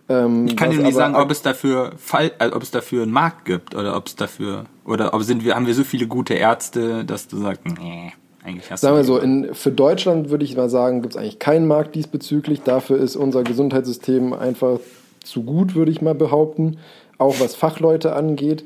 Ähm, 0.09 0.47
ich 0.47 0.57
kann 0.57 0.71
dir 0.71 0.83
nicht 0.83 0.95
sagen, 0.95 1.15
ob 1.15 1.31
es 1.31 1.43
dafür 1.43 1.93
Fall, 1.97 2.33
also 2.39 2.57
ob 2.57 2.63
es 2.63 2.71
dafür 2.71 3.05
einen 3.05 3.13
Markt 3.13 3.45
gibt 3.45 3.75
oder 3.75 3.97
ob 3.97 4.07
es 4.07 4.17
dafür 4.17 4.65
oder 4.85 5.15
ob 5.15 5.23
sind 5.23 5.45
wir 5.45 5.55
haben 5.55 5.67
wir 5.67 5.75
so 5.75 5.85
viele 5.85 6.09
gute 6.09 6.35
Ärzte, 6.35 7.05
dass 7.05 7.29
du 7.29 7.39
sagst, 7.39 7.63
nee, 7.79 8.13
eigentlich 8.45 8.71
hast 8.71 8.81
Sagen 8.81 8.97
wir 8.97 9.05
so, 9.05 9.19
in, 9.19 9.55
für 9.55 9.71
Deutschland 9.71 10.31
würde 10.31 10.45
ich 10.45 10.57
mal 10.57 10.69
sagen, 10.69 11.03
gibt 11.03 11.15
es 11.15 11.21
eigentlich 11.21 11.39
keinen 11.39 11.67
Markt 11.67 11.95
diesbezüglich. 11.95 12.63
Dafür 12.63 12.99
ist 12.99 13.17
unser 13.17 13.45
Gesundheitssystem 13.45 14.33
einfach 14.33 14.81
zu 15.23 15.45
gut, 15.45 15.75
würde 15.75 15.93
ich 15.93 16.03
mal 16.03 16.15
behaupten, 16.15 16.79
auch 17.19 17.39
was 17.41 17.55
Fachleute 17.55 18.15
angeht. 18.15 18.65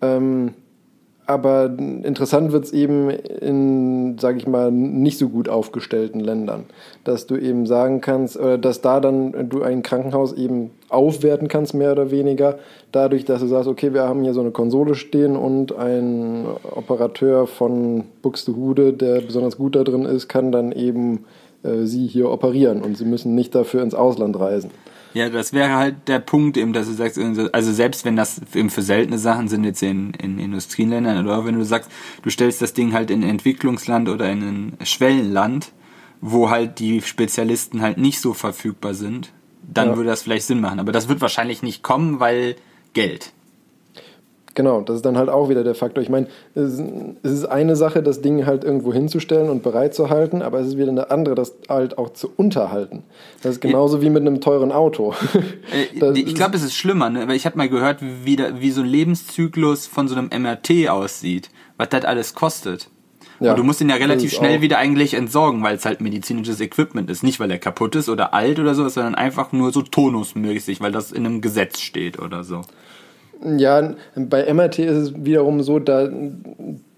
Ähm, 0.00 0.54
aber 1.28 1.66
interessant 1.66 2.52
wird 2.52 2.64
es 2.64 2.72
eben 2.72 3.10
in, 3.10 4.16
sage 4.18 4.38
ich 4.38 4.46
mal, 4.46 4.72
nicht 4.72 5.18
so 5.18 5.28
gut 5.28 5.50
aufgestellten 5.50 6.20
Ländern, 6.20 6.64
dass 7.04 7.26
du 7.26 7.36
eben 7.36 7.66
sagen 7.66 8.00
kannst, 8.00 8.38
oder 8.38 8.56
dass 8.56 8.80
da 8.80 8.98
dann 8.98 9.50
du 9.50 9.62
ein 9.62 9.82
Krankenhaus 9.82 10.32
eben 10.32 10.70
aufwerten 10.88 11.48
kannst, 11.48 11.74
mehr 11.74 11.92
oder 11.92 12.10
weniger, 12.10 12.58
dadurch, 12.92 13.26
dass 13.26 13.40
du 13.42 13.46
sagst, 13.46 13.68
okay, 13.68 13.92
wir 13.92 14.04
haben 14.04 14.22
hier 14.22 14.32
so 14.32 14.40
eine 14.40 14.52
Konsole 14.52 14.94
stehen 14.94 15.36
und 15.36 15.76
ein 15.76 16.46
Operateur 16.74 17.46
von 17.46 18.04
Buxtehude, 18.22 18.94
der 18.94 19.20
besonders 19.20 19.58
gut 19.58 19.76
da 19.76 19.84
drin 19.84 20.06
ist, 20.06 20.28
kann 20.28 20.50
dann 20.50 20.72
eben 20.72 21.26
äh, 21.62 21.84
sie 21.84 22.06
hier 22.06 22.30
operieren 22.30 22.80
und 22.80 22.96
sie 22.96 23.04
müssen 23.04 23.34
nicht 23.34 23.54
dafür 23.54 23.82
ins 23.82 23.94
Ausland 23.94 24.40
reisen. 24.40 24.70
Ja, 25.14 25.28
das 25.30 25.52
wäre 25.52 25.74
halt 25.74 26.08
der 26.08 26.18
Punkt 26.18 26.56
eben, 26.56 26.72
dass 26.72 26.86
du 26.86 26.92
sagst, 26.92 27.18
also 27.18 27.72
selbst 27.72 28.04
wenn 28.04 28.16
das 28.16 28.40
eben 28.54 28.70
für 28.70 28.82
seltene 28.82 29.18
Sachen 29.18 29.48
sind 29.48 29.64
jetzt 29.64 29.82
in, 29.82 30.12
in 30.14 30.38
Industrieländern 30.38 31.24
oder 31.24 31.44
wenn 31.44 31.58
du 31.58 31.64
sagst, 31.64 31.90
du 32.22 32.30
stellst 32.30 32.60
das 32.62 32.74
Ding 32.74 32.92
halt 32.92 33.10
in 33.10 33.22
ein 33.22 33.30
Entwicklungsland 33.30 34.08
oder 34.08 34.30
in 34.30 34.42
ein 34.42 34.86
Schwellenland, 34.86 35.72
wo 36.20 36.50
halt 36.50 36.78
die 36.78 37.00
Spezialisten 37.00 37.80
halt 37.80 37.98
nicht 37.98 38.20
so 38.20 38.34
verfügbar 38.34 38.94
sind, 38.94 39.32
dann 39.62 39.88
ja. 39.88 39.96
würde 39.96 40.10
das 40.10 40.22
vielleicht 40.22 40.46
Sinn 40.46 40.60
machen. 40.60 40.80
Aber 40.80 40.92
das 40.92 41.08
wird 41.08 41.20
wahrscheinlich 41.20 41.62
nicht 41.62 41.82
kommen, 41.82 42.20
weil 42.20 42.56
Geld. 42.92 43.32
Genau, 44.58 44.80
das 44.80 44.96
ist 44.96 45.04
dann 45.04 45.16
halt 45.16 45.28
auch 45.28 45.48
wieder 45.48 45.62
der 45.62 45.76
Faktor. 45.76 46.02
Ich 46.02 46.08
meine, 46.08 46.26
es 46.56 46.80
ist 47.22 47.44
eine 47.44 47.76
Sache, 47.76 48.02
das 48.02 48.22
Ding 48.22 48.44
halt 48.44 48.64
irgendwo 48.64 48.92
hinzustellen 48.92 49.50
und 49.50 49.62
bereit 49.62 49.94
zu 49.94 50.10
halten, 50.10 50.42
aber 50.42 50.58
es 50.58 50.66
ist 50.66 50.78
wieder 50.78 50.90
eine 50.90 51.12
andere, 51.12 51.36
das 51.36 51.54
halt 51.68 51.96
auch 51.96 52.12
zu 52.12 52.32
unterhalten. 52.34 53.04
Das 53.40 53.52
ist 53.52 53.60
genauso 53.60 54.02
wie 54.02 54.10
mit 54.10 54.22
einem 54.22 54.40
teuren 54.40 54.72
Auto. 54.72 55.14
Äh, 55.70 56.18
ich 56.18 56.34
glaube, 56.34 56.56
es 56.56 56.62
ist 56.62 56.74
schlimmer, 56.74 57.10
ne? 57.10 57.28
weil 57.28 57.36
ich 57.36 57.44
habe 57.44 57.58
mal 57.58 57.68
gehört, 57.68 57.98
wie, 58.00 58.36
der, 58.36 58.60
wie 58.60 58.70
so 58.70 58.80
ein 58.80 58.86
Lebenszyklus 58.86 59.86
von 59.86 60.08
so 60.08 60.16
einem 60.16 60.30
MRT 60.42 60.88
aussieht, 60.88 61.50
was 61.76 61.90
das 61.90 62.04
alles 62.04 62.34
kostet. 62.34 62.88
Ja, 63.38 63.50
und 63.50 63.58
du 63.58 63.64
musst 63.64 63.80
ihn 63.80 63.90
ja 63.90 63.96
relativ 63.96 64.32
schnell 64.32 64.62
wieder 64.62 64.78
eigentlich 64.78 65.14
entsorgen, 65.14 65.62
weil 65.62 65.76
es 65.76 65.84
halt 65.84 66.00
medizinisches 66.00 66.60
Equipment 66.60 67.10
ist. 67.10 67.22
Nicht, 67.22 67.38
weil 67.38 67.50
er 67.50 67.58
kaputt 67.58 67.94
ist 67.96 68.08
oder 68.08 68.34
alt 68.34 68.58
oder 68.58 68.74
so, 68.74 68.88
sondern 68.88 69.14
einfach 69.14 69.52
nur 69.52 69.72
so 69.72 69.82
tonusmäßig, 69.82 70.80
weil 70.80 70.90
das 70.90 71.12
in 71.12 71.26
einem 71.26 71.42
Gesetz 71.42 71.80
steht 71.80 72.18
oder 72.18 72.42
so. 72.42 72.62
Ja, 73.44 73.94
bei 74.16 74.52
MRT 74.52 74.80
ist 74.80 74.96
es 74.96 75.24
wiederum 75.24 75.62
so, 75.62 75.78
da 75.78 76.08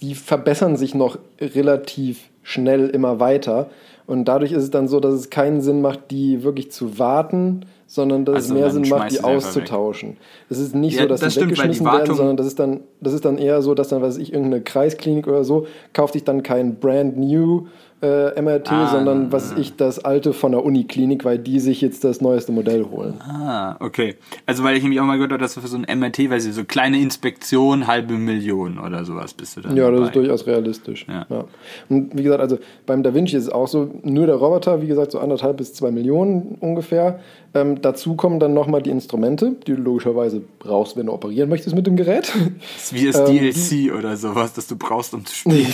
die 0.01 0.15
verbessern 0.15 0.77
sich 0.77 0.95
noch 0.95 1.19
relativ 1.41 2.31
schnell 2.43 2.89
immer 2.89 3.21
weiter. 3.21 3.69
Und 4.07 4.25
dadurch 4.25 4.53
ist 4.53 4.65
es 4.65 4.71
dann 4.71 4.89
so, 4.89 4.99
dass 4.99 5.15
es 5.15 5.31
keinen 5.31 5.61
Sinn 5.61 5.83
macht, 5.83 6.11
die 6.11 6.43
wirklich 6.43 6.73
zu 6.73 6.99
warten, 6.99 7.65
sondern 7.87 8.25
dass 8.25 8.37
also 8.37 8.55
es 8.55 8.61
mehr 8.61 8.71
Sinn 8.71 8.89
macht, 8.89 9.13
die 9.13 9.23
auszutauschen. 9.23 10.17
Es 10.49 10.59
ist 10.59 10.75
nicht 10.75 10.97
ja, 10.97 11.03
so, 11.03 11.09
dass 11.09 11.21
das 11.21 11.35
die 11.35 11.41
stimmt, 11.41 11.53
weggeschmissen 11.53 11.87
die 11.87 11.93
werden, 11.93 12.15
sondern 12.17 12.37
das 12.37 12.47
ist, 12.47 12.59
dann, 12.59 12.81
das 13.01 13.13
ist 13.13 13.25
dann 13.25 13.39
eher 13.39 13.63
so, 13.63 13.75
dass 13.75 13.89
dann, 13.89 14.03
was 14.03 14.17
ich, 14.17 14.33
irgendeine 14.33 14.63
Kreisklinik 14.63 15.29
oder 15.29 15.45
so, 15.45 15.67
kauft 15.93 16.15
sich 16.15 16.25
dann 16.25 16.43
kein 16.43 16.77
Brand 16.77 17.19
New 17.19 17.67
äh, 18.03 18.41
MRT, 18.41 18.73
ah, 18.73 18.91
sondern 18.91 19.31
was 19.31 19.53
ich 19.53 19.77
das 19.77 20.03
alte 20.05 20.33
von 20.33 20.53
der 20.53 20.65
Uniklinik, 20.65 21.25
weil 21.25 21.39
die 21.39 21.61
sich 21.61 21.81
jetzt 21.81 22.03
das 22.03 22.21
neueste 22.21 22.51
Modell 22.51 22.87
holen. 22.91 23.21
Ah, 23.21 23.77
okay. 23.81 24.17
Also 24.47 24.65
weil 24.65 24.77
ich 24.77 24.83
nämlich 24.83 25.01
auch 25.01 25.05
mal 25.05 25.17
gehört 25.17 25.33
habe, 25.33 25.43
dass 25.43 25.55
für 25.55 25.67
so 25.67 25.77
ein 25.77 25.99
MRT, 25.99 26.31
weil 26.31 26.41
sie 26.41 26.53
so 26.53 26.65
kleine 26.65 26.99
Inspektion, 26.99 27.87
halbe 27.87 28.15
Million 28.15 28.79
oder 28.79 29.05
sowas 29.05 29.35
bist 29.35 29.57
du 29.57 29.61
dann. 29.61 29.77
Ja, 29.77 29.85
dabei. 29.85 29.99
das 29.99 30.09
ist 30.09 30.17
durchaus 30.17 30.47
realistisch. 30.47 31.07
Ja. 31.09 31.27
ja. 31.29 31.45
Und 31.89 32.17
wie 32.17 32.23
gesagt, 32.23 32.41
also 32.41 32.59
beim 32.87 33.03
Da 33.03 33.13
Vinci 33.13 33.37
ist 33.37 33.45
es 33.45 33.51
auch 33.51 33.69
so, 33.69 33.91
nur 34.03 34.27
der 34.27 34.37
Roboter, 34.37 34.81
wie 34.81 34.87
gesagt, 34.87 35.13
so 35.13 35.19
anderthalb 35.19 35.59
bis 35.59 35.75
zwei 35.75 35.91
Millionen 35.91 36.57
ungefähr. 36.61 37.21
Ähm, 37.53 37.83
dazu 37.83 38.15
kommen 38.15 38.41
dann 38.41 38.55
nochmal 38.55 38.81
die 38.81 38.91
Instrumente, 38.91 39.57
die 39.67 39.75
du 39.75 39.83
logischerweise 39.83 40.41
brauchst, 40.59 40.97
wenn 40.97 41.07
du 41.07 41.13
operieren 41.13 41.49
möchtest 41.49 41.75
mit 41.75 41.87
dem 41.87 41.97
Gerät. 41.97 42.33
Das 42.77 42.85
ist 42.85 42.95
wie 42.95 43.07
das 43.07 43.29
ähm, 43.29 43.37
DLC 43.37 43.95
oder 43.95 44.17
sowas, 44.17 44.55
das 44.55 44.67
du 44.69 44.77
brauchst, 44.77 45.13
um 45.13 45.27
zu 45.27 45.35
spielen. 45.35 45.67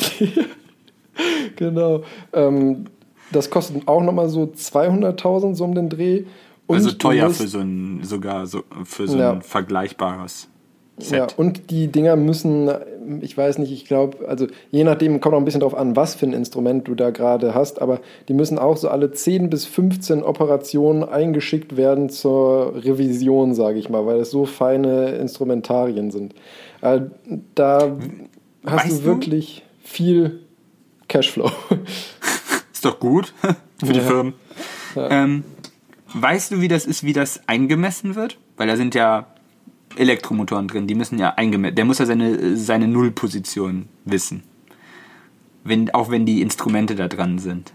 genau. 1.56 2.02
Ähm, 2.32 2.86
das 3.32 3.50
kostet 3.50 3.86
auch 3.88 4.02
nochmal 4.02 4.28
so 4.28 4.44
200.000 4.44 5.54
so 5.54 5.64
um 5.64 5.74
den 5.74 5.88
Dreh. 5.88 6.24
Und 6.66 6.76
also 6.76 6.92
teuer 6.92 7.26
musst, 7.26 7.40
für 7.40 7.48
so 7.48 7.58
ein, 7.58 8.00
sogar 8.02 8.46
so, 8.46 8.62
für 8.84 9.06
so 9.06 9.18
ja. 9.18 9.32
ein 9.32 9.42
vergleichbares 9.42 10.48
Set. 10.98 11.18
Ja, 11.18 11.26
und 11.36 11.70
die 11.70 11.88
Dinger 11.88 12.16
müssen, 12.16 12.70
ich 13.20 13.36
weiß 13.36 13.58
nicht, 13.58 13.70
ich 13.70 13.84
glaube, 13.84 14.26
also 14.28 14.46
je 14.70 14.82
nachdem 14.82 15.20
kommt 15.20 15.34
auch 15.34 15.38
ein 15.38 15.44
bisschen 15.44 15.60
drauf 15.60 15.74
an, 15.74 15.94
was 15.94 16.14
für 16.14 16.24
ein 16.24 16.32
Instrument 16.32 16.88
du 16.88 16.94
da 16.94 17.10
gerade 17.10 17.54
hast, 17.54 17.82
aber 17.82 18.00
die 18.28 18.32
müssen 18.34 18.58
auch 18.58 18.78
so 18.78 18.88
alle 18.88 19.12
10 19.12 19.50
bis 19.50 19.66
15 19.66 20.22
Operationen 20.22 21.04
eingeschickt 21.04 21.76
werden 21.76 22.08
zur 22.08 22.76
Revision, 22.76 23.54
sage 23.54 23.78
ich 23.78 23.90
mal, 23.90 24.06
weil 24.06 24.18
das 24.18 24.30
so 24.30 24.46
feine 24.46 25.10
Instrumentarien 25.16 26.10
sind. 26.10 26.34
Äh, 26.80 27.02
da 27.54 27.96
hast 28.64 28.86
weißt 28.86 29.00
du 29.00 29.04
wirklich 29.04 29.64
du? 29.82 29.88
viel 29.88 30.45
Cashflow. 31.08 31.50
Ist 32.72 32.84
doch 32.84 32.98
gut 33.00 33.32
für 33.78 33.92
die 33.92 33.98
ja. 34.00 34.04
Firmen. 34.04 34.34
Ja. 34.94 35.10
Ähm, 35.10 35.44
weißt 36.12 36.52
du, 36.52 36.60
wie 36.60 36.68
das 36.68 36.86
ist, 36.86 37.04
wie 37.04 37.12
das 37.12 37.40
eingemessen 37.46 38.14
wird? 38.14 38.38
Weil 38.56 38.66
da 38.66 38.76
sind 38.76 38.94
ja 38.94 39.26
Elektromotoren 39.96 40.68
drin, 40.68 40.86
die 40.86 40.94
müssen 40.94 41.18
ja 41.18 41.34
eingemessen, 41.34 41.76
der 41.76 41.84
muss 41.84 41.98
ja 41.98 42.06
seine, 42.06 42.56
seine 42.56 42.88
Nullposition 42.88 43.88
wissen. 44.04 44.42
Wenn, 45.64 45.92
auch 45.94 46.10
wenn 46.10 46.26
die 46.26 46.42
Instrumente 46.42 46.94
da 46.94 47.08
dran 47.08 47.38
sind. 47.38 47.72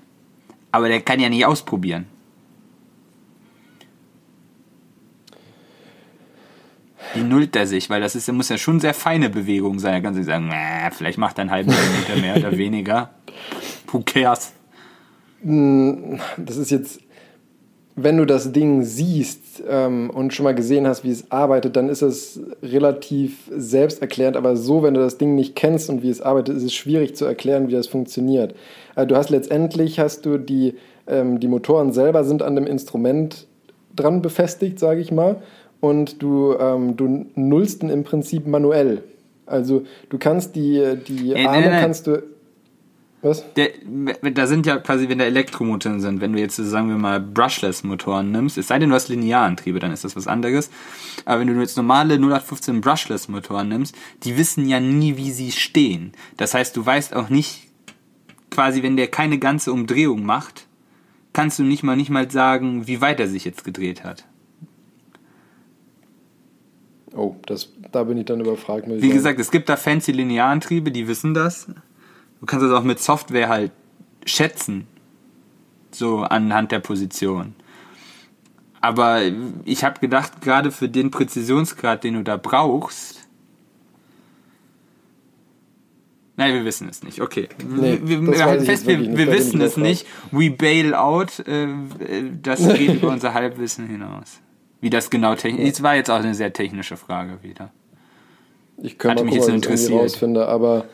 Aber 0.72 0.88
der 0.88 1.02
kann 1.02 1.20
ja 1.20 1.30
nicht 1.30 1.46
ausprobieren. 1.46 2.06
Wie 7.14 7.24
nullt 7.24 7.56
er 7.56 7.68
sich? 7.68 7.90
Weil 7.90 8.02
das 8.02 8.16
ist, 8.16 8.32
muss 8.32 8.50
ja 8.50 8.58
schon 8.58 8.80
sehr 8.80 8.94
feine 8.94 9.30
Bewegung 9.30 9.80
sein. 9.80 9.94
Er 9.94 10.02
kann 10.02 10.14
sich 10.14 10.26
sagen, 10.26 10.52
vielleicht 10.92 11.18
macht 11.18 11.38
er 11.38 11.42
einen 11.42 11.52
halben 11.52 11.72
Millimeter 11.72 12.16
mehr 12.22 12.38
oder 12.38 12.58
weniger. 12.58 13.10
Who 13.92 14.02
cares? 14.06 14.54
Hm, 15.44 16.20
das 16.38 16.58
ist 16.58 16.72
jetzt, 16.72 17.00
wenn 17.96 18.18
du 18.18 18.26
das 18.26 18.52
Ding 18.52 18.84
siehst 18.84 19.64
ähm, 19.68 20.10
und 20.10 20.34
schon 20.34 20.44
mal 20.44 20.56
gesehen 20.56 20.88
hast, 20.88 21.04
wie 21.04 21.12
es 21.12 21.32
arbeitet, 21.32 21.76
dann 21.76 21.90
ist 21.90 22.02
es 22.02 22.40
relativ 22.62 23.50
selbsterklärend. 23.52 24.38
Aber 24.38 24.56
so, 24.56 24.84
wenn 24.84 24.94
du 24.94 25.02
das 25.02 25.18
Ding 25.18 25.36
nicht 25.36 25.56
kennst 25.56 25.90
und 25.90 26.04
wie 26.04 26.10
es 26.10 26.22
arbeitet, 26.22 26.58
ist 26.58 26.64
es 26.64 26.74
schwierig 26.74 27.16
zu 27.16 27.26
erklären, 27.26 27.68
wie 27.68 27.74
das 27.74 27.88
funktioniert. 27.88 28.56
Also 28.96 29.08
du 29.08 29.16
hast 29.16 29.30
letztendlich 29.30 30.00
hast 30.00 30.26
du 30.26 30.38
die, 30.38 30.76
ähm, 31.08 31.40
die 31.40 31.48
Motoren 31.48 31.92
selber 31.92 32.24
sind 32.24 32.44
an 32.44 32.56
dem 32.56 32.68
Instrument 32.68 33.48
dran 33.96 34.22
befestigt, 34.22 34.80
sage 34.80 35.02
ich 35.02 35.12
mal. 35.12 35.42
Und 35.80 36.22
du, 36.22 36.56
ähm, 36.60 36.96
du 36.96 37.26
nullst 37.36 37.84
im 37.84 38.04
Prinzip 38.04 38.46
manuell. 38.46 39.04
Also 39.48 39.84
du 40.10 40.18
kannst 40.18 40.56
die, 40.56 40.96
die 41.08 41.36
Arme 41.36 41.72
kannst 41.82 42.08
du 42.08 42.22
was? 43.22 43.44
Der, 43.54 43.70
da 44.34 44.48
sind 44.48 44.66
ja 44.66 44.78
quasi, 44.78 45.08
wenn 45.08 45.20
da 45.20 45.26
Elektromotoren 45.26 46.02
sind, 46.02 46.22
wenn 46.22 46.34
du 46.34 46.40
jetzt, 46.40 46.56
sagen 46.56 46.90
wir 46.90 46.98
mal, 46.98 47.20
Brushless-Motoren 47.20 48.32
nimmst, 48.32 48.58
es 48.58 48.68
sei 48.68 48.80
denn, 48.80 48.90
du 48.90 48.96
hast 48.96 49.10
Linearantriebe, 49.10 49.80
dann 49.80 49.92
ist 49.92 50.04
das 50.04 50.16
was 50.16 50.28
anderes. 50.28 50.72
Aber 51.26 51.42
wenn 51.42 51.48
du 51.48 51.60
jetzt 51.60 51.78
normale 51.78 52.16
0815 52.16 52.82
Brushless-Motoren 52.82 53.68
nimmst, 53.68 53.96
die 54.24 54.38
wissen 54.38 54.68
ja 54.68 54.80
nie, 54.80 55.18
wie 55.18 55.32
sie 55.32 55.52
stehen. 55.52 56.14
Das 56.38 56.54
heißt, 56.54 56.76
du 56.76 56.86
weißt 56.86 57.16
auch 57.16 57.30
nicht, 57.30 57.68
quasi, 58.50 58.82
wenn 58.84 58.98
der 58.98 59.08
keine 59.08 59.38
ganze 59.38 59.72
Umdrehung 59.72 60.24
macht, 60.24 60.68
kannst 61.34 61.60
du 61.60 61.64
nicht 61.64 61.84
mal, 61.84 61.96
nicht 61.96 62.10
mal 62.10 62.30
sagen, 62.30 62.88
wie 62.88 63.02
weit 63.02 63.20
er 63.20 63.28
sich 63.28 63.46
jetzt 63.46 63.64
gedreht 63.64 64.04
hat. 64.04 64.26
Oh, 67.14 67.36
das, 67.46 67.70
da 67.92 68.04
bin 68.04 68.18
ich 68.18 68.26
dann 68.26 68.40
überfragt. 68.40 68.88
Wie 68.88 69.10
gesagt, 69.10 69.40
es 69.40 69.52
gibt 69.52 69.70
da 69.70 69.76
fancy 69.76 70.12
Linearantriebe, 70.12 70.92
die 70.92 71.08
wissen 71.08 71.34
das. 71.34 71.68
Du 72.42 72.48
kannst 72.48 72.66
das 72.66 72.74
auch 72.74 72.84
mit 72.84 73.00
Software 73.00 73.48
halt 73.48 73.72
schätzen. 74.26 74.88
So 75.92 76.20
anhand 76.20 76.72
der 76.72 76.80
Position. 76.80 77.56
Aber 78.82 79.22
ich 79.64 79.84
habe 79.84 80.00
gedacht, 80.00 80.42
gerade 80.42 80.72
für 80.72 80.90
den 80.90 81.12
Präzisionsgrad, 81.12 82.04
den 82.04 82.16
du 82.16 82.24
da 82.24 82.38
brauchst. 82.38 83.28
Nein, 86.36 86.56
wir 86.56 86.66
wissen 86.66 86.90
es 86.90 87.04
nicht. 87.04 87.22
Okay. 87.22 87.50
Nee, 87.64 88.00
wir, 88.02 88.26
wir 88.26 88.46
halten 88.46 88.66
fest, 88.66 88.88
wir, 88.88 89.00
wir 89.16 89.28
wissen 89.28 89.62
es 89.62 89.78
nicht. 89.78 90.08
We 90.32 90.50
bail 90.50 90.96
out. 90.96 91.40
Äh, 91.48 91.68
das 92.42 92.68
geht 92.74 92.96
über 92.96 93.10
unser 93.10 93.36
Halbwissen 93.36 93.86
hinaus. 93.86 94.40
Wie 94.80 94.90
das 94.90 95.12
genau 95.12 95.36
technisch. 95.36 95.70
Es 95.70 95.84
war 95.84 95.96
jetzt 95.96 96.10
auch 96.10 96.16
eine 96.16 96.34
sehr 96.34 96.52
technische 96.52 96.98
Frage 96.98 97.44
wieder. 97.44 97.72
Ich 98.78 98.98
könnte 98.98 99.24
mal 99.24 99.30
gucken, 99.30 99.54
ob 99.54 99.64
ich 99.64 99.82
irgendwie 99.82 99.94
rausfinde, 99.94 100.48
aber 100.48 100.86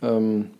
ähm, 0.00 0.52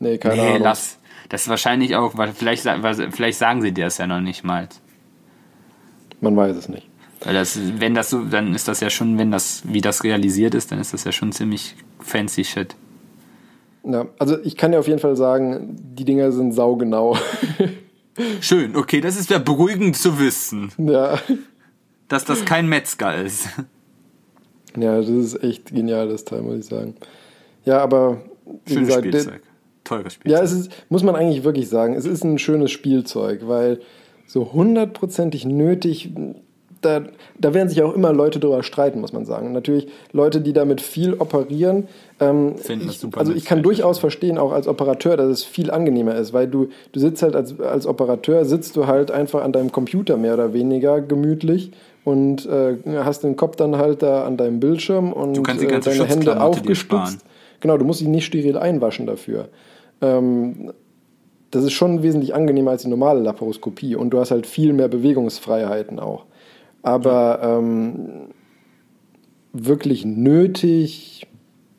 nee, 0.00 0.18
keine 0.18 0.36
nee, 0.36 0.48
Ahnung. 0.48 0.62
Lass. 0.62 0.98
Das 1.28 1.42
ist 1.42 1.48
wahrscheinlich 1.48 1.94
auch, 1.96 2.16
weil 2.16 2.32
vielleicht, 2.32 2.66
vielleicht 3.10 3.38
sagen 3.38 3.60
sie 3.60 3.72
dir 3.72 3.84
das 3.84 3.98
ja 3.98 4.06
noch 4.06 4.20
nicht 4.20 4.44
mal. 4.44 4.68
Man 6.20 6.36
weiß 6.36 6.56
es 6.56 6.68
nicht. 6.68 6.88
Weil 7.22 7.34
das, 7.34 7.58
wenn 7.78 7.94
das 7.94 8.10
so, 8.10 8.24
dann 8.24 8.54
ist 8.54 8.68
das 8.68 8.80
ja 8.80 8.90
schon, 8.90 9.18
wenn 9.18 9.30
das, 9.30 9.62
wie 9.64 9.80
das 9.80 10.04
realisiert 10.04 10.54
ist, 10.54 10.70
dann 10.72 10.80
ist 10.80 10.94
das 10.94 11.04
ja 11.04 11.12
schon 11.12 11.32
ziemlich 11.32 11.74
fancy 12.00 12.44
shit. 12.44 12.76
Ja, 13.84 14.06
also 14.18 14.38
ich 14.42 14.56
kann 14.56 14.72
dir 14.72 14.78
auf 14.78 14.88
jeden 14.88 15.00
Fall 15.00 15.16
sagen, 15.16 15.76
die 15.94 16.04
Dinger 16.04 16.32
sind 16.32 16.52
saugenau. 16.52 17.16
Schön, 18.40 18.76
okay, 18.76 19.00
das 19.00 19.18
ist 19.18 19.30
ja 19.30 19.38
beruhigend 19.38 19.96
zu 19.96 20.18
wissen. 20.18 20.72
Ja. 20.78 21.18
Dass 22.08 22.24
das 22.24 22.44
kein 22.44 22.68
Metzger 22.68 23.16
ist. 23.22 23.48
Ja, 24.76 24.98
das 24.98 25.08
ist 25.08 25.42
echt 25.42 25.74
genial, 25.74 26.08
das 26.08 26.24
Teil, 26.24 26.42
muss 26.42 26.58
ich 26.58 26.66
sagen. 26.66 26.94
Ja, 27.64 27.80
aber 27.80 28.22
Schönes 28.66 28.88
gesagt, 28.88 29.06
Spielzeug. 29.06 29.42
Teures 29.88 30.14
Spielzeug. 30.14 30.38
Ja, 30.38 30.44
es 30.44 30.52
ist, 30.52 30.70
muss 30.88 31.02
man 31.02 31.16
eigentlich 31.16 31.44
wirklich 31.44 31.68
sagen, 31.68 31.94
es 31.94 32.04
ist 32.04 32.24
ein 32.24 32.38
schönes 32.38 32.70
Spielzeug, 32.70 33.42
weil 33.46 33.80
so 34.26 34.52
hundertprozentig 34.52 35.46
nötig 35.46 36.12
da, 36.80 37.02
da 37.38 37.54
werden 37.54 37.68
sich 37.68 37.82
auch 37.82 37.94
immer 37.94 38.12
Leute 38.12 38.38
darüber 38.38 38.62
streiten, 38.62 39.00
muss 39.00 39.12
man 39.12 39.24
sagen. 39.24 39.52
Natürlich 39.52 39.88
Leute, 40.12 40.40
die 40.40 40.52
damit 40.52 40.80
viel 40.80 41.14
operieren. 41.14 41.88
Ähm, 42.20 42.54
ich, 42.68 43.04
also 43.16 43.32
ich 43.32 43.44
kann 43.44 43.62
durchaus 43.62 43.98
verstehen, 43.98 44.38
auch 44.38 44.52
als 44.52 44.68
Operateur, 44.68 45.16
dass 45.16 45.28
es 45.28 45.44
viel 45.44 45.70
angenehmer 45.70 46.14
ist, 46.14 46.32
weil 46.32 46.46
du, 46.46 46.68
du 46.92 47.00
sitzt 47.00 47.22
halt 47.22 47.34
als, 47.34 47.58
als 47.60 47.86
Operateur, 47.86 48.44
sitzt 48.44 48.76
du 48.76 48.86
halt 48.86 49.10
einfach 49.10 49.42
an 49.42 49.52
deinem 49.52 49.72
Computer 49.72 50.16
mehr 50.16 50.34
oder 50.34 50.52
weniger 50.52 51.00
gemütlich 51.00 51.72
und 52.04 52.46
äh, 52.46 52.76
hast 52.98 53.24
den 53.24 53.36
Kopf 53.36 53.56
dann 53.56 53.76
halt 53.76 54.02
da 54.02 54.24
an 54.24 54.36
deinem 54.36 54.60
Bildschirm 54.60 55.12
und 55.12 55.36
äh, 55.36 55.80
deine 55.80 56.04
Hände 56.06 56.40
aufgestützt. 56.40 57.24
Genau, 57.60 57.76
du 57.76 57.84
musst 57.84 58.00
dich 58.00 58.08
nicht 58.08 58.24
steril 58.24 58.56
einwaschen 58.56 59.06
dafür. 59.06 59.48
Ähm, 60.00 60.72
das 61.50 61.64
ist 61.64 61.72
schon 61.72 62.02
wesentlich 62.02 62.34
angenehmer 62.34 62.72
als 62.72 62.82
die 62.82 62.88
normale 62.88 63.20
Laparoskopie 63.20 63.96
und 63.96 64.10
du 64.10 64.20
hast 64.20 64.30
halt 64.30 64.46
viel 64.46 64.72
mehr 64.72 64.88
Bewegungsfreiheiten 64.88 65.98
auch. 65.98 66.26
Aber 66.82 67.40
ähm, 67.42 68.28
wirklich 69.52 70.04
nötig, 70.04 71.26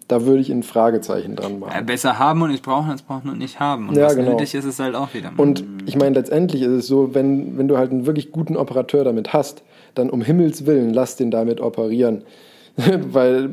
da 0.08 0.26
würde 0.26 0.42
ich 0.42 0.52
ein 0.52 0.64
Fragezeichen 0.64 1.36
dran 1.36 1.60
machen. 1.60 1.72
Ja, 1.74 1.82
besser 1.82 2.18
haben 2.18 2.42
und 2.42 2.52
nicht 2.52 2.64
brauchen 2.64 2.90
als 2.90 3.04
brauchen 3.04 3.30
und 3.30 3.38
nicht 3.38 3.60
haben. 3.60 3.90
Und 3.90 3.96
ja, 3.96 4.06
was 4.06 4.16
genau. 4.16 4.32
nötig 4.32 4.56
ist, 4.56 4.66
ist 4.66 4.80
halt 4.80 4.96
auch 4.96 5.14
wieder. 5.14 5.32
Und 5.38 5.64
ich 5.86 5.96
meine, 5.96 6.16
letztendlich 6.16 6.64
ist 6.64 6.72
es 6.72 6.88
so, 6.88 7.14
wenn, 7.14 7.58
wenn 7.58 7.68
du 7.68 7.78
halt 7.78 7.92
einen 7.92 8.08
wirklich 8.08 8.32
guten 8.32 8.58
Operateur 8.58 9.04
damit 9.04 9.34
hast, 9.34 9.64
dann 9.94 10.10
um 10.10 10.22
Himmels 10.22 10.66
Willen 10.66 10.94
lass 10.94 11.16
den 11.16 11.30
damit 11.30 11.62
operieren. 11.62 12.24
Weil 12.76 13.50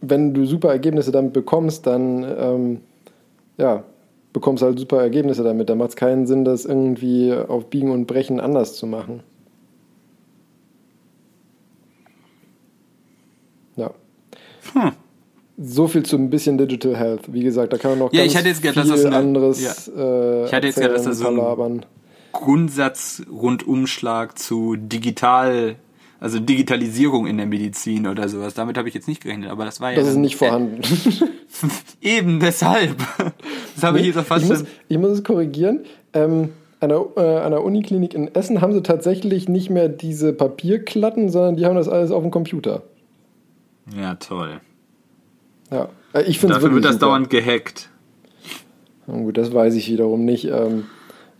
wenn 0.00 0.34
du 0.34 0.46
super 0.46 0.70
Ergebnisse 0.70 1.12
damit 1.12 1.32
bekommst, 1.32 1.86
dann 1.86 2.24
ähm, 2.24 2.80
ja, 3.58 3.84
bekommst 4.32 4.62
halt 4.62 4.78
super 4.78 5.00
Ergebnisse 5.00 5.42
damit. 5.42 5.68
Da 5.68 5.74
macht 5.74 5.90
es 5.90 5.96
keinen 5.96 6.26
Sinn, 6.26 6.44
das 6.44 6.64
irgendwie 6.64 7.32
auf 7.32 7.68
Biegen 7.68 7.90
und 7.90 8.06
Brechen 8.06 8.40
anders 8.40 8.76
zu 8.76 8.86
machen. 8.86 9.22
Ja. 13.76 13.90
Hm. 14.72 14.92
So 15.58 15.86
viel 15.86 16.02
zu 16.02 16.16
ein 16.16 16.30
bisschen 16.30 16.58
Digital 16.58 16.96
Health. 16.96 17.32
Wie 17.32 17.42
gesagt, 17.42 17.72
da 17.72 17.78
kann 17.78 17.92
man 17.92 18.00
noch 18.00 18.12
ja, 18.12 18.20
ganz 18.20 18.32
ich 18.32 18.38
hatte 18.38 18.48
jetzt 18.48 18.62
gedacht, 18.62 18.86
viel 18.86 18.90
das 18.90 19.04
eine, 19.04 19.16
anderes 19.16 19.60
ja. 19.60 19.72
äh, 19.96 20.46
Ich 20.46 20.54
hatte 20.54 20.66
jetzt 20.66 20.76
gedacht, 20.76 20.94
dass 20.94 21.04
das 21.04 21.18
so 21.18 21.28
ein 21.28 21.84
Grundsatz-Rundumschlag 22.32 24.38
zu 24.38 24.76
digital, 24.76 25.76
also 26.22 26.38
Digitalisierung 26.38 27.26
in 27.26 27.36
der 27.36 27.46
Medizin 27.46 28.06
oder 28.06 28.28
sowas. 28.28 28.54
Damit 28.54 28.78
habe 28.78 28.86
ich 28.86 28.94
jetzt 28.94 29.08
nicht 29.08 29.20
gerechnet, 29.24 29.50
aber 29.50 29.64
das 29.64 29.80
war 29.80 29.90
ja. 29.90 29.98
Das 29.98 30.06
ist 30.08 30.16
nicht 30.16 30.36
vorhanden. 30.36 30.80
Eben 32.00 32.38
deshalb. 32.38 32.96
Das 33.74 33.82
habe 33.82 33.98
nee, 33.98 34.08
ich 34.08 34.14
jetzt 34.14 34.28
fast 34.28 34.44
ich 34.44 34.48
muss, 34.48 34.64
ich 34.86 34.98
muss 34.98 35.10
es 35.10 35.24
korrigieren. 35.24 35.80
Ähm, 36.12 36.50
an 36.78 36.90
der, 36.90 37.04
äh, 37.16 37.38
an 37.40 37.50
der 37.50 37.64
Uniklinik 37.64 38.14
in 38.14 38.32
Essen 38.36 38.60
haben 38.60 38.72
sie 38.72 38.84
tatsächlich 38.84 39.48
nicht 39.48 39.68
mehr 39.68 39.88
diese 39.88 40.32
Papierklatten, 40.32 41.28
sondern 41.28 41.56
die 41.56 41.66
haben 41.66 41.74
das 41.74 41.88
alles 41.88 42.12
auf 42.12 42.22
dem 42.22 42.30
Computer. 42.30 42.84
Ja, 43.96 44.14
toll. 44.14 44.60
Ja, 45.72 45.88
äh, 46.14 46.22
ich 46.22 46.38
finde 46.38 46.54
Dafür 46.54 46.72
wird 46.72 46.84
das 46.84 46.94
super. 46.94 47.06
dauernd 47.06 47.30
gehackt. 47.30 47.90
Na 49.08 49.16
gut, 49.16 49.36
das 49.36 49.52
weiß 49.52 49.74
ich 49.74 49.90
wiederum 49.90 50.24
nicht. 50.24 50.44
Ähm, 50.44 50.84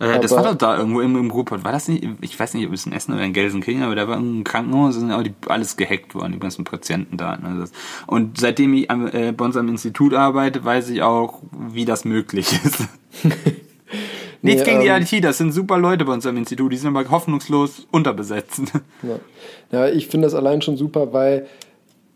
äh, 0.03 0.19
das 0.19 0.31
war 0.31 0.43
doch 0.43 0.55
da 0.55 0.77
irgendwo 0.77 1.01
im, 1.01 1.15
im 1.15 1.31
Ruhrpott. 1.31 1.63
War 1.63 1.71
das 1.71 1.87
nicht, 1.87 2.07
ich 2.21 2.39
weiß 2.39 2.53
nicht, 2.53 2.67
ob 2.67 2.73
es 2.73 2.85
in 2.85 2.91
Essen 2.91 3.13
oder 3.13 3.23
in 3.23 3.33
Gelsenkirchen, 3.33 3.83
aber 3.83 3.95
da 3.95 4.07
war 4.07 4.17
ein 4.17 4.43
Krankenhaus, 4.43 4.95
sind 4.95 5.11
auch 5.11 5.23
die, 5.23 5.33
alles 5.47 5.77
gehackt 5.77 6.15
worden, 6.15 6.33
die 6.33 6.39
ganzen 6.39 6.63
Patientendaten. 6.63 7.45
Also 7.45 7.71
und 8.07 8.39
seitdem 8.39 8.73
ich 8.73 8.89
am, 8.91 9.07
äh, 9.07 9.31
bei 9.31 9.45
uns 9.45 9.57
am 9.57 9.69
Institut 9.69 10.13
arbeite, 10.13 10.63
weiß 10.63 10.89
ich 10.89 11.01
auch, 11.01 11.41
wie 11.51 11.85
das 11.85 12.05
möglich 12.05 12.51
ist. 12.63 12.87
Nichts 14.41 14.65
nee, 14.65 14.71
gegen 14.71 14.85
ähm, 14.85 15.05
die 15.05 15.15
IT, 15.15 15.23
das 15.23 15.37
sind 15.37 15.53
super 15.53 15.77
Leute 15.77 16.03
bei 16.03 16.11
uns 16.11 16.25
am 16.25 16.35
Institut, 16.35 16.73
die 16.73 16.77
sind 16.77 16.95
aber 16.95 17.09
hoffnungslos 17.09 17.87
unterbesetzt. 17.91 18.61
Ja, 19.01 19.19
ja 19.71 19.87
ich 19.87 20.07
finde 20.07 20.27
das 20.27 20.33
allein 20.33 20.61
schon 20.61 20.75
super, 20.75 21.13
weil 21.13 21.47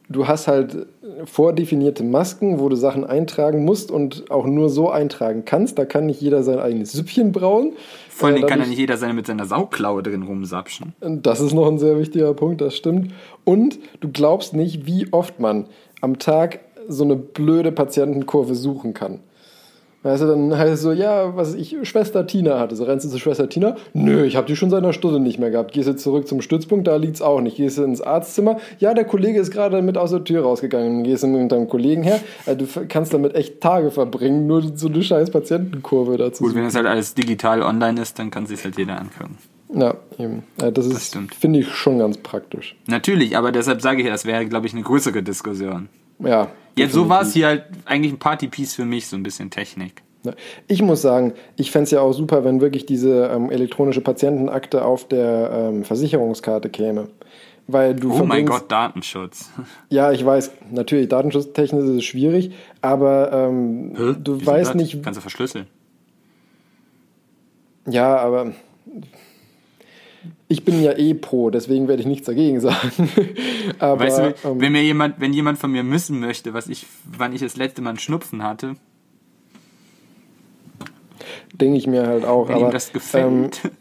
du 0.09 0.27
hast 0.27 0.47
halt 0.47 0.87
vordefinierte 1.25 2.03
Masken, 2.03 2.59
wo 2.59 2.69
du 2.69 2.75
Sachen 2.75 3.03
eintragen 3.03 3.65
musst 3.65 3.91
und 3.91 4.31
auch 4.31 4.45
nur 4.45 4.69
so 4.69 4.89
eintragen 4.89 5.43
kannst. 5.45 5.77
Da 5.77 5.85
kann 5.85 6.05
nicht 6.05 6.21
jeder 6.21 6.43
sein 6.43 6.59
eigenes 6.59 6.93
Süppchen 6.93 7.31
brauen. 7.31 7.73
Vor 8.09 8.29
allem 8.29 8.43
äh, 8.43 8.47
kann 8.47 8.59
ja 8.59 8.65
nicht 8.65 8.77
jeder 8.79 8.97
seine 8.97 9.13
mit 9.13 9.27
seiner 9.27 9.45
Sauklaue 9.45 10.03
drin 10.03 10.23
rumsapschen. 10.23 10.93
Das 10.99 11.41
ist 11.41 11.53
noch 11.53 11.67
ein 11.67 11.79
sehr 11.79 11.99
wichtiger 11.99 12.33
Punkt, 12.33 12.61
das 12.61 12.75
stimmt. 12.75 13.13
Und 13.43 13.79
du 13.99 14.09
glaubst 14.09 14.53
nicht, 14.53 14.85
wie 14.85 15.11
oft 15.11 15.39
man 15.39 15.65
am 16.01 16.19
Tag 16.19 16.59
so 16.87 17.03
eine 17.03 17.15
blöde 17.15 17.71
Patientenkurve 17.71 18.55
suchen 18.55 18.93
kann. 18.93 19.19
Weißt 20.07 20.23
du, 20.23 20.27
dann 20.27 20.57
heißt 20.57 20.75
es 20.75 20.81
so, 20.83 20.93
ja, 20.93 21.35
was 21.35 21.53
ich, 21.53 21.75
Schwester 21.83 22.25
Tina 22.25 22.59
hatte. 22.59 22.77
So 22.77 22.85
rennst 22.85 23.05
du 23.05 23.09
zu 23.09 23.19
Schwester 23.19 23.49
Tina? 23.49 23.75
Nö, 23.93 24.23
ich 24.23 24.37
habe 24.37 24.47
die 24.47 24.55
schon 24.55 24.69
seit 24.69 24.81
einer 24.81 24.93
Stunde 24.93 25.19
nicht 25.19 25.37
mehr 25.37 25.51
gehabt. 25.51 25.73
Gehst 25.73 25.89
du 25.89 25.97
zurück 25.97 26.29
zum 26.29 26.41
Stützpunkt, 26.41 26.87
da 26.87 26.95
liegt's 26.95 27.21
auch 27.21 27.41
nicht. 27.41 27.57
Gehst 27.57 27.77
du 27.77 27.83
ins 27.83 27.99
Arztzimmer? 27.99 28.55
Ja, 28.79 28.93
der 28.93 29.03
Kollege 29.03 29.37
ist 29.37 29.51
gerade 29.51 29.81
mit 29.81 29.97
aus 29.97 30.11
der 30.11 30.23
Tür 30.23 30.43
rausgegangen. 30.43 31.03
Gehst 31.03 31.23
du 31.23 31.27
mit 31.27 31.51
deinem 31.51 31.67
Kollegen 31.67 32.03
her? 32.03 32.21
Also, 32.45 32.65
du 32.65 32.87
kannst 32.87 33.13
damit 33.13 33.35
echt 33.35 33.59
Tage 33.59 33.91
verbringen, 33.91 34.47
nur 34.47 34.77
so 34.77 34.87
eine 34.87 35.03
scheiß 35.03 35.29
Patientenkurve 35.29 36.15
dazu. 36.15 36.45
Gut, 36.45 36.55
wenn 36.55 36.63
das 36.63 36.75
halt 36.75 36.85
alles 36.87 37.13
digital 37.13 37.61
online 37.61 37.99
ist, 38.01 38.17
dann 38.17 38.31
kann 38.31 38.45
sich 38.45 38.63
halt 38.63 38.77
jeder 38.77 39.01
angucken. 39.01 39.37
Ja, 39.75 39.95
eben. 40.17 40.43
Das 40.55 40.85
ist, 40.85 41.17
finde 41.37 41.59
ich, 41.59 41.67
schon 41.67 41.99
ganz 41.99 42.17
praktisch. 42.19 42.77
Natürlich, 42.87 43.35
aber 43.35 43.51
deshalb 43.51 43.81
sage 43.81 44.03
ich, 44.03 44.07
das 44.07 44.23
wäre, 44.23 44.45
glaube 44.45 44.67
ich, 44.67 44.73
eine 44.73 44.83
größere 44.83 45.21
Diskussion. 45.21 45.89
Ja. 46.19 46.49
Jetzt 46.75 46.93
so 46.93 47.09
war 47.09 47.23
es 47.23 47.33
hier 47.33 47.47
halt 47.47 47.65
eigentlich 47.85 48.13
ein 48.13 48.19
Partypiece 48.19 48.75
für 48.75 48.85
mich, 48.85 49.07
so 49.07 49.15
ein 49.15 49.23
bisschen 49.23 49.49
Technik. 49.49 50.03
Ich 50.67 50.81
muss 50.81 51.01
sagen, 51.01 51.33
ich 51.55 51.71
fände 51.71 51.85
es 51.85 51.91
ja 51.91 52.01
auch 52.01 52.13
super, 52.13 52.43
wenn 52.43 52.61
wirklich 52.61 52.85
diese 52.85 53.27
ähm, 53.27 53.49
elektronische 53.49 54.01
Patientenakte 54.01 54.83
auf 54.83 55.07
der 55.07 55.51
ähm, 55.51 55.83
Versicherungskarte 55.83 56.69
käme. 56.69 57.07
Weil 57.67 57.95
du 57.95 58.13
oh 58.13 58.23
mein 58.23 58.45
Gott, 58.45 58.71
Datenschutz. 58.71 59.51
Ja, 59.89 60.11
ich 60.11 60.25
weiß, 60.25 60.51
natürlich, 60.71 61.09
datenschutztechnisch 61.09 61.83
ist 61.83 61.89
es 61.89 62.05
schwierig, 62.05 62.51
aber 62.81 63.31
ähm, 63.33 63.93
du 64.23 64.39
Wieso 64.39 64.45
weißt 64.45 64.75
nicht. 64.75 65.03
Kannst 65.03 65.17
du 65.17 65.21
verschlüsseln? 65.21 65.67
Ja, 67.85 68.17
aber 68.17 68.53
ich 70.49 70.63
bin 70.63 70.81
ja 70.81 70.97
eh 70.97 71.13
pro, 71.13 71.49
deswegen 71.49 71.87
werde 71.87 72.01
ich 72.01 72.07
nichts 72.07 72.25
dagegen 72.25 72.59
sagen. 72.59 73.09
Aber, 73.79 73.99
weißt 73.99 74.17
du, 74.19 74.35
ähm, 74.47 74.61
wenn 74.61 74.71
mir 74.71 74.83
jemand, 74.83 75.19
wenn 75.19 75.33
jemand 75.33 75.57
von 75.57 75.71
mir 75.71 75.83
müssen 75.83 76.19
möchte, 76.19 76.53
was 76.53 76.67
ich, 76.67 76.85
wann 77.05 77.33
ich 77.33 77.41
das 77.41 77.57
letzte 77.57 77.81
Mal 77.81 77.91
einen 77.91 77.99
Schnupfen 77.99 78.43
hatte. 78.43 78.75
Denke 81.53 81.77
ich 81.77 81.87
mir 81.87 82.07
halt 82.07 82.23
auch. 82.23 82.47
Wenn 82.47 82.55
aber, 82.55 82.67
ihm 82.67 82.71
das 82.71 82.93
gefällt. 82.93 83.61
Ähm, 83.63 83.71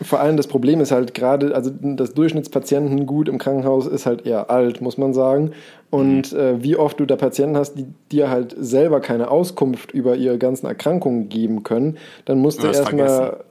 vor 0.00 0.20
allem 0.20 0.36
das 0.36 0.46
Problem 0.46 0.80
ist 0.80 0.92
halt 0.92 1.12
gerade, 1.14 1.54
also 1.54 1.70
das 1.70 2.14
Durchschnittspatientengut 2.14 3.28
im 3.28 3.38
Krankenhaus 3.38 3.86
ist 3.86 4.06
halt 4.06 4.26
eher 4.26 4.50
alt, 4.50 4.80
muss 4.80 4.96
man 4.96 5.12
sagen. 5.12 5.52
Und 5.90 6.32
mhm. 6.32 6.38
äh, 6.38 6.62
wie 6.62 6.76
oft 6.76 7.00
du 7.00 7.06
da 7.06 7.16
Patienten 7.16 7.56
hast, 7.56 7.74
die 7.74 7.86
dir 8.12 8.30
halt 8.30 8.54
selber 8.58 9.00
keine 9.00 9.30
Auskunft 9.30 9.90
über 9.90 10.16
ihre 10.16 10.38
ganzen 10.38 10.66
Erkrankungen 10.66 11.28
geben 11.28 11.62
können, 11.62 11.96
dann 12.26 12.38
musst 12.38 12.62
du 12.62 12.68
erstmal 12.68 13.44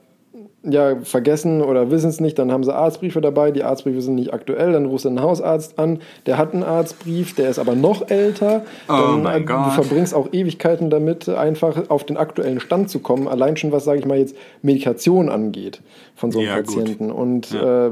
ja, 0.70 0.96
vergessen 1.02 1.62
oder 1.62 1.90
wissen 1.90 2.10
es 2.10 2.20
nicht, 2.20 2.38
dann 2.38 2.52
haben 2.52 2.64
sie 2.64 2.74
Arztbriefe 2.74 3.20
dabei, 3.20 3.50
die 3.50 3.62
Arztbriefe 3.62 4.00
sind 4.00 4.14
nicht 4.14 4.32
aktuell, 4.32 4.72
dann 4.72 4.86
rufst 4.86 5.04
du 5.04 5.08
einen 5.08 5.22
Hausarzt 5.22 5.78
an, 5.78 6.00
der 6.26 6.38
hat 6.38 6.54
einen 6.54 6.62
Arztbrief, 6.62 7.34
der 7.34 7.50
ist 7.50 7.58
aber 7.58 7.74
noch 7.74 8.10
älter. 8.10 8.62
Oh 8.88 8.92
dann, 8.92 9.22
mein 9.22 9.46
Gott. 9.46 9.66
Du 9.66 9.70
verbringst 9.70 10.14
auch 10.14 10.32
Ewigkeiten 10.32 10.90
damit, 10.90 11.28
einfach 11.28 11.90
auf 11.90 12.04
den 12.04 12.16
aktuellen 12.16 12.60
Stand 12.60 12.90
zu 12.90 13.00
kommen, 13.00 13.28
allein 13.28 13.56
schon 13.56 13.72
was, 13.72 13.84
sage 13.84 14.00
ich 14.00 14.06
mal, 14.06 14.18
jetzt 14.18 14.36
Medikation 14.62 15.28
angeht 15.28 15.80
von 16.16 16.32
so 16.32 16.40
einem 16.40 16.48
ja, 16.48 16.56
Patienten. 16.56 17.08
Gut. 17.08 17.16
Und 17.16 17.50
ja. 17.52 17.86
äh, 17.86 17.90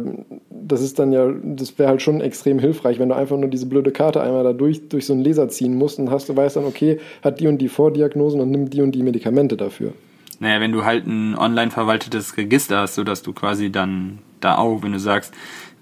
das 0.51 0.83
ist 0.83 0.99
dann 0.99 1.13
ja, 1.13 1.33
das 1.43 1.79
wäre 1.79 1.89
halt 1.89 2.03
schon 2.03 2.21
extrem 2.21 2.59
hilfreich, 2.59 2.99
wenn 2.99 3.09
du 3.09 3.15
einfach 3.15 3.37
nur 3.37 3.49
diese 3.49 3.67
blöde 3.67 3.93
Karte 3.93 4.21
einmal 4.21 4.45
da 4.45 4.53
durch, 4.53 4.89
durch 4.89 5.07
so 5.07 5.13
einen 5.13 5.23
Laser 5.23 5.49
ziehen 5.49 5.77
musst 5.77 5.99
und 5.99 6.11
hast, 6.11 6.29
du 6.29 6.37
weißt 6.37 6.57
dann, 6.57 6.65
okay, 6.65 6.99
hat 7.23 7.41
die 7.41 7.47
und 7.47 7.59
die 7.59 7.69
Vordiagnosen 7.69 8.41
und 8.41 8.51
nimmt 8.51 8.75
die 8.75 8.83
und 8.83 8.93
die 8.93 9.03
Medikamente 9.03 9.57
dafür. 9.57 9.93
Naja, 10.39 10.61
wenn 10.61 10.73
du 10.73 10.85
halt 10.85 11.07
ein 11.07 11.37
online 11.37 11.71
verwaltetes 11.71 12.37
Register 12.37 12.81
hast, 12.81 12.95
sodass 12.95 13.23
du 13.23 13.33
quasi 13.33 13.71
dann 13.71 14.19
da 14.41 14.59
auch, 14.59 14.83
wenn 14.83 14.93
du 14.93 14.99
sagst, 14.99 15.33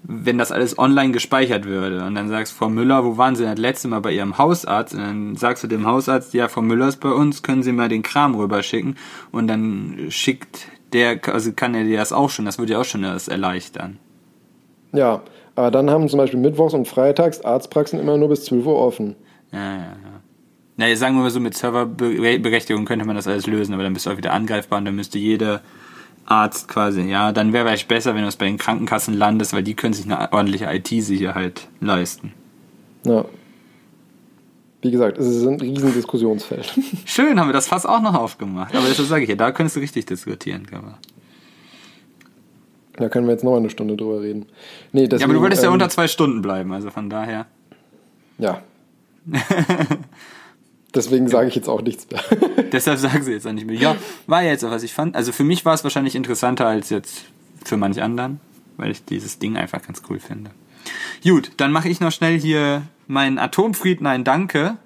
wenn 0.07 0.37
das 0.37 0.51
alles 0.51 0.77
online 0.77 1.11
gespeichert 1.11 1.65
würde 1.65 2.05
und 2.05 2.15
dann 2.15 2.29
sagst, 2.29 2.53
Frau 2.53 2.69
Müller, 2.69 3.03
wo 3.03 3.17
waren 3.17 3.35
Sie 3.35 3.43
das 3.43 3.57
letzte 3.57 3.87
Mal 3.87 4.01
bei 4.01 4.11
Ihrem 4.11 4.37
Hausarzt? 4.37 4.93
Und 4.93 5.01
dann 5.01 5.35
sagst 5.35 5.63
du 5.63 5.67
dem 5.67 5.85
Hausarzt, 5.85 6.33
ja, 6.33 6.47
Frau 6.47 6.61
Müller 6.61 6.87
ist 6.87 6.99
bei 6.99 7.11
uns, 7.11 7.41
können 7.41 7.63
Sie 7.63 7.71
mal 7.71 7.89
den 7.89 8.03
Kram 8.03 8.35
rüberschicken 8.35 8.97
und 9.31 9.47
dann 9.47 10.07
schickt 10.09 10.69
der, 10.93 11.19
also 11.33 11.51
kann 11.53 11.73
er 11.75 11.83
dir 11.83 11.97
das 11.97 12.13
auch 12.13 12.29
schon, 12.29 12.45
das 12.45 12.59
würde 12.59 12.73
ja 12.73 12.81
auch 12.81 12.85
schon 12.85 13.01
das 13.01 13.27
erleichtern. 13.27 13.97
Ja, 14.93 15.21
aber 15.55 15.71
dann 15.71 15.89
haben 15.89 16.07
zum 16.07 16.17
Beispiel 16.17 16.39
Mittwochs 16.39 16.73
und 16.73 16.87
Freitags 16.87 17.41
Arztpraxen 17.41 17.99
immer 17.99 18.17
nur 18.17 18.29
bis 18.29 18.45
12 18.45 18.65
Uhr 18.65 18.77
offen. 18.77 19.15
Ja, 19.51 19.59
ja, 19.59 19.77
ja. 19.77 20.14
Naja, 20.77 20.95
sagen 20.95 21.15
wir 21.15 21.21
mal 21.21 21.29
so, 21.29 21.39
mit 21.39 21.55
Serverberechtigung 21.55 22.85
könnte 22.85 23.05
man 23.05 23.15
das 23.15 23.27
alles 23.27 23.47
lösen, 23.47 23.73
aber 23.73 23.83
dann 23.83 23.93
bist 23.93 24.05
du 24.05 24.09
auch 24.11 24.17
wieder 24.17 24.33
angreifbar 24.33 24.79
und 24.79 24.85
dann 24.85 24.95
müsste 24.95 25.17
jeder 25.17 25.61
Arzt 26.25 26.67
quasi, 26.67 27.01
ja, 27.03 27.31
dann 27.31 27.53
wäre 27.53 27.65
vielleicht 27.65 27.87
besser, 27.87 28.15
wenn 28.15 28.23
du 28.23 28.27
es 28.27 28.35
bei 28.35 28.45
den 28.45 28.57
Krankenkassen 28.57 29.13
landest, 29.13 29.53
weil 29.53 29.63
die 29.63 29.75
können 29.75 29.93
sich 29.93 30.05
eine 30.05 30.33
ordentliche 30.33 30.65
IT-Sicherheit 30.65 31.67
leisten. 31.79 32.33
Ja. 33.05 33.25
Wie 34.81 34.91
gesagt, 34.91 35.17
es 35.17 35.27
ist 35.27 35.45
ein 35.45 35.59
riesen 35.59 35.93
Diskussionsfeld. 35.93 36.73
Schön, 37.05 37.39
haben 37.39 37.47
wir 37.47 37.53
das 37.53 37.67
Fass 37.67 37.85
auch 37.85 38.01
noch 38.01 38.13
aufgemacht. 38.13 38.75
Aber 38.75 38.87
das 38.87 38.97
sage 38.97 39.23
ich 39.23 39.29
ja, 39.29 39.35
da 39.35 39.51
könntest 39.51 39.75
du 39.75 39.79
richtig 39.79 40.05
diskutieren. 40.05 40.67
Aber. 40.71 40.99
Da 42.93 43.09
können 43.09 43.25
wir 43.27 43.33
jetzt 43.33 43.43
noch 43.43 43.55
eine 43.55 43.69
Stunde 43.69 43.95
drüber 43.95 44.21
reden. 44.21 44.45
Nee, 44.91 45.07
deswegen, 45.07 45.21
ja, 45.21 45.25
aber 45.25 45.33
du 45.33 45.41
wolltest 45.41 45.63
ähm, 45.63 45.69
ja 45.69 45.73
unter 45.73 45.89
zwei 45.89 46.07
Stunden 46.07 46.41
bleiben, 46.41 46.71
also 46.71 46.91
von 46.91 47.09
daher. 47.09 47.47
Ja. 48.37 48.61
Deswegen 50.95 51.27
sage 51.27 51.49
ich 51.49 51.55
jetzt 51.55 51.67
auch 51.67 51.81
nichts 51.81 52.07
mehr. 52.09 52.21
Deshalb 52.71 52.99
sagen 52.99 53.23
sie 53.23 53.33
jetzt 53.33 53.45
auch 53.45 53.51
nicht 53.51 53.67
mehr. 53.67 53.75
Ja, 53.75 53.95
war 54.27 54.41
ja 54.41 54.51
jetzt 54.51 54.63
auch, 54.63 54.71
was 54.71 54.83
ich 54.83 54.93
fand. 54.93 55.15
Also 55.15 55.31
für 55.31 55.43
mich 55.43 55.65
war 55.65 55.73
es 55.73 55.83
wahrscheinlich 55.83 56.15
interessanter 56.15 56.67
als 56.67 56.89
jetzt 56.89 57.25
für 57.63 57.77
manch 57.77 58.01
anderen, 58.01 58.39
weil 58.77 58.91
ich 58.91 59.03
dieses 59.05 59.39
Ding 59.39 59.57
einfach 59.57 59.81
ganz 59.81 60.01
cool 60.09 60.19
finde. 60.19 60.51
Gut, 61.23 61.51
dann 61.57 61.71
mache 61.71 61.89
ich 61.89 61.99
noch 61.99 62.11
schnell 62.11 62.39
hier 62.39 62.83
mein 63.07 63.39
Atomfried, 63.39 64.01
nein, 64.01 64.23
danke. 64.23 64.77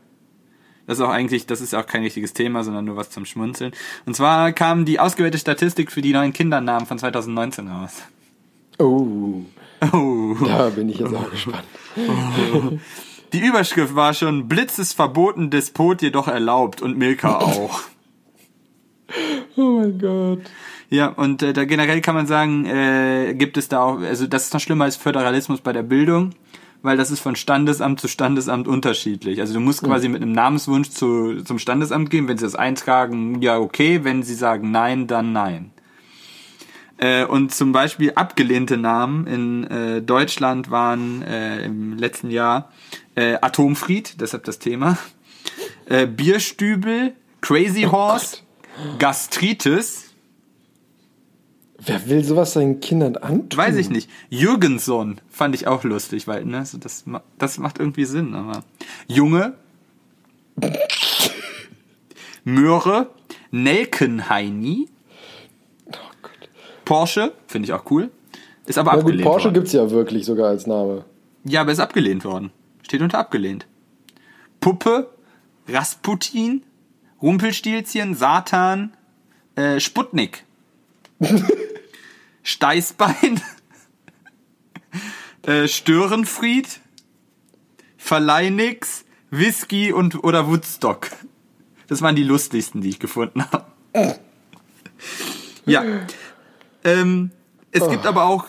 Das 0.88 0.98
ist 0.98 1.06
auch 1.06 1.10
eigentlich, 1.10 1.46
das 1.46 1.62
ist 1.62 1.76
auch 1.76 1.86
kein 1.86 2.02
richtiges 2.02 2.34
Thema, 2.34 2.64
sondern 2.64 2.86
nur 2.86 2.96
was 2.96 3.12
zum 3.12 3.26
Schmunzeln. 3.26 3.74
Und 4.06 4.16
zwar 4.16 4.52
kam 4.54 4.86
die 4.86 5.00
ausgewählte 5.00 5.38
Statistik 5.38 5.92
für 5.92 6.02
die 6.02 6.14
neuen 6.14 6.34
Kindernamen 6.34 6.88
von 6.88 6.98
2019 6.98 7.68
raus. 7.68 8.02
Oh. 8.80 9.42
Oh. 9.94 10.36
Da 10.44 10.70
bin 10.70 10.90
ich 10.90 11.00
jetzt 11.00 11.14
auch 11.14 11.30
gespannt. 11.30 11.66
Oh. 11.96 12.78
Die 13.34 13.46
Überschrift 13.46 13.96
war 13.96 14.14
schon, 14.14 14.48
Blitz 14.48 14.80
ist 14.80 14.94
verboten, 14.94 15.50
Despot 15.50 16.02
jedoch 16.02 16.28
erlaubt 16.28 16.82
und 16.82 16.98
Milka 16.98 17.38
auch. 17.40 17.82
oh 19.56 19.80
mein 19.80 20.00
Gott. 20.00 20.42
Ja, 20.90 21.08
und 21.08 21.44
äh, 21.44 21.54
da 21.54 21.66
generell 21.66 22.02
kann 22.02 22.16
man 22.16 22.26
sagen, 22.26 22.66
äh, 22.66 23.36
gibt 23.36 23.58
es 23.58 23.68
da 23.68 23.84
auch, 23.84 24.00
also 24.00 24.26
das 24.26 24.46
ist 24.46 24.54
noch 24.54 24.60
schlimmer 24.60 24.86
als 24.86 24.96
Föderalismus 24.96 25.62
bei 25.62 25.72
der 25.72 25.84
Bildung, 25.84 26.32
weil 26.82 26.98
das 26.98 27.12
ist 27.12 27.20
von 27.20 27.36
Standesamt 27.36 28.00
zu 28.00 28.08
Standesamt 28.08 28.68
unterschiedlich. 28.68 29.40
Also 29.40 29.54
du 29.54 29.60
musst 29.60 29.84
quasi 29.84 30.10
mit 30.10 30.24
einem 30.24 30.32
Namenswunsch 30.32 30.90
zu, 30.90 31.44
zum 31.44 31.60
Standesamt 31.60 32.10
gehen, 32.10 32.28
wenn 32.28 32.40
sie 32.40 32.46
das 32.46 32.56
eintragen, 32.56 33.42
ja 33.42 33.60
okay, 33.60 34.04
wenn 34.04 34.24
sie 34.24 34.34
sagen 34.34 34.72
nein, 34.72 35.06
dann 35.06 35.32
nein. 35.32 35.72
Äh, 37.00 37.24
und 37.24 37.54
zum 37.54 37.72
Beispiel 37.72 38.12
abgelehnte 38.16 38.76
Namen 38.76 39.26
in 39.26 39.64
äh, 39.66 40.02
Deutschland 40.02 40.70
waren 40.70 41.22
äh, 41.22 41.64
im 41.64 41.98
letzten 41.98 42.30
Jahr 42.30 42.72
äh, 43.16 43.38
Atomfried, 43.42 44.20
deshalb 44.20 44.44
das 44.44 44.60
Thema, 44.60 44.98
äh, 45.86 46.06
Bierstübel, 46.06 47.14
Crazy 47.40 47.86
oh 47.86 47.94
Horse, 47.94 48.40
oh 48.78 48.98
Gastritis. 48.98 50.14
Wer 51.78 52.10
will 52.10 52.22
sowas 52.26 52.52
seinen 52.52 52.82
Kindern 52.82 53.16
antun? 53.16 53.58
Weiß 53.58 53.78
ich 53.78 53.90
nicht. 53.90 54.10
Jürgensson 54.30 55.22
fand 55.30 55.56
ich 55.56 55.68
auch 55.68 55.86
lustig, 55.86 56.28
weil 56.28 56.44
ne, 56.44 56.66
das, 56.82 57.06
das 57.38 57.58
macht 57.58 57.80
irgendwie 57.80 58.04
Sinn. 58.04 58.36
Aber 58.36 58.66
Junge, 59.08 59.54
Möhre, 62.44 63.10
Nelkenheini, 63.52 64.90
Porsche 66.90 67.34
finde 67.46 67.68
ich 67.68 67.74
auch 67.74 67.92
cool. 67.92 68.10
Ist 68.66 68.80
aber 68.80 68.94
ja, 68.94 68.98
abgelehnt 68.98 69.22
gut, 69.22 69.32
Porsche 69.32 69.46
worden. 69.46 69.54
gibt's 69.54 69.74
ja 69.74 69.92
wirklich 69.92 70.26
sogar 70.26 70.48
als 70.48 70.66
Name. 70.66 71.06
Ja, 71.44 71.62
aber 71.62 71.72
ist 71.72 71.80
abgelehnt 71.80 72.26
worden. 72.26 72.50
Steht 72.82 73.04
unter 73.04 73.20
abgelehnt. 73.20 73.68
Puppe, 74.60 75.08
Rasputin, 75.68 76.64
Rumpelstilzchen, 77.22 78.16
Satan, 78.16 78.98
äh, 79.54 79.80
Sputnik. 79.80 80.46
Steißbein, 82.42 83.40
äh, 85.46 85.68
Störenfried, 85.68 86.80
Verleinix, 87.98 89.06
Whisky 89.30 89.94
und 89.94 90.24
oder 90.24 90.48
Woodstock. 90.48 91.12
Das 91.86 92.02
waren 92.02 92.16
die 92.16 92.24
lustigsten, 92.24 92.82
die 92.82 92.90
ich 92.90 93.00
gefunden 93.00 93.46
habe. 93.52 94.16
ja. 95.68 95.84
Ähm, 96.84 97.32
es 97.72 97.84
oh. 97.84 97.90
gibt 97.90 98.06
aber 98.06 98.26
auch 98.26 98.48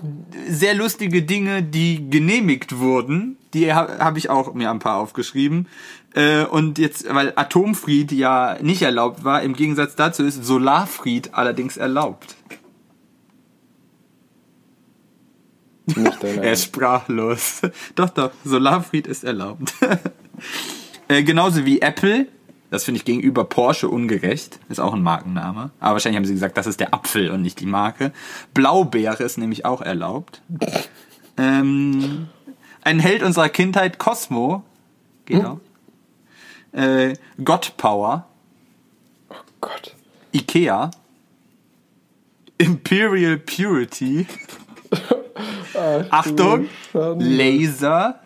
sehr 0.49 0.75
lustige 0.75 1.23
Dinge, 1.23 1.63
die 1.63 2.09
genehmigt 2.09 2.79
wurden. 2.79 3.37
Die 3.53 3.73
habe 3.73 3.99
hab 3.99 4.17
ich 4.17 4.31
auch 4.31 4.55
mir 4.55 4.71
ein 4.71 4.79
paar 4.79 4.97
aufgeschrieben. 4.97 5.69
Äh, 6.15 6.45
und 6.45 6.79
jetzt, 6.79 7.13
weil 7.13 7.33
Atomfried 7.37 8.13
ja 8.13 8.57
nicht 8.63 8.83
erlaubt 8.83 9.25
war, 9.25 9.43
im 9.43 9.55
Gegensatz 9.55 9.95
dazu 9.95 10.25
ist 10.25 10.45
Solarfried 10.45 11.35
allerdings 11.35 11.77
erlaubt. 11.77 12.37
Er 16.23 16.53
ist 16.53 16.65
sprachlos. 16.65 17.63
doch, 17.97 18.11
doch, 18.11 18.31
Solarfried 18.45 19.07
ist 19.09 19.25
erlaubt. 19.25 19.75
äh, 21.09 21.25
genauso 21.25 21.67
wie 21.67 21.81
Apple 21.81 22.29
das 22.71 22.85
finde 22.85 22.99
ich 22.99 23.05
gegenüber 23.05 23.45
Porsche 23.45 23.89
ungerecht. 23.89 24.61
Ist 24.69 24.81
auch 24.81 24.95
ein 24.95 25.03
Markenname. 25.03 25.71
Aber 25.81 25.95
wahrscheinlich 25.95 26.17
haben 26.17 26.25
sie 26.25 26.35
gesagt, 26.35 26.57
das 26.57 26.67
ist 26.67 26.81
der 26.81 26.95
Apfel 26.95 27.31
und 27.31 27.43
nicht 27.43 27.61
die 27.61 27.67
Marke. 27.67 28.13
Blaubeere 28.55 29.23
ist 29.23 29.39
nämlich 29.39 29.65
auch 29.65 29.83
erlaubt. 29.83 30.41
ähm, 31.37 32.29
ein 32.83 33.01
Held 33.01 33.23
unserer 33.23 33.49
Kindheit, 33.49 33.99
Cosmo. 33.99 34.63
Geht 35.27 35.45
auch. 35.45 35.59
Äh, 36.73 37.15
God 37.43 37.77
Power. 37.77 38.27
Oh 39.29 39.35
Gott. 39.61 39.97
Ikea. 40.33 40.91
Imperial 42.59 43.37
Purity. 43.39 44.27
Ach, 45.75 46.05
Achtung. 46.11 46.69
Laser. 46.93 48.21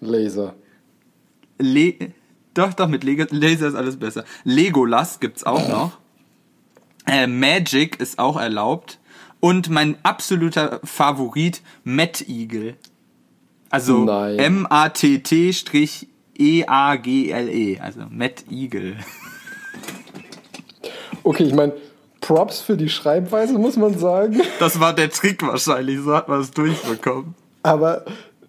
Laser. 0.00 0.54
Le 1.58 2.12
doch, 2.58 2.74
doch, 2.74 2.88
mit 2.88 3.04
Laser 3.04 3.68
ist 3.68 3.74
alles 3.74 3.96
besser. 3.96 4.24
Legolas 4.44 5.20
gibt's 5.20 5.44
auch 5.44 5.68
noch. 5.68 5.98
Äh, 7.06 7.26
Magic 7.26 8.00
ist 8.00 8.18
auch 8.18 8.38
erlaubt. 8.38 8.98
Und 9.40 9.70
mein 9.70 9.96
absoluter 10.02 10.80
Favorit, 10.82 11.62
Matt 11.84 12.28
Eagle. 12.28 12.74
Also 13.70 14.08
M-A-T-T-E-A-G-L-E. 14.08 14.66
-E, 17.76 17.80
also 17.80 18.00
Matt 18.10 18.44
Eagle. 18.50 18.96
Okay, 21.22 21.44
ich 21.44 21.54
meine, 21.54 21.74
Props 22.20 22.60
für 22.60 22.76
die 22.76 22.88
Schreibweise, 22.88 23.58
muss 23.58 23.76
man 23.76 23.96
sagen. 23.98 24.40
Das 24.58 24.80
war 24.80 24.94
der 24.94 25.10
Trick 25.10 25.46
wahrscheinlich, 25.46 26.00
so 26.00 26.14
hat 26.14 26.28
man 26.28 26.40
es 26.40 26.50
durchbekommen. 26.50 27.34
Aber 27.62 28.04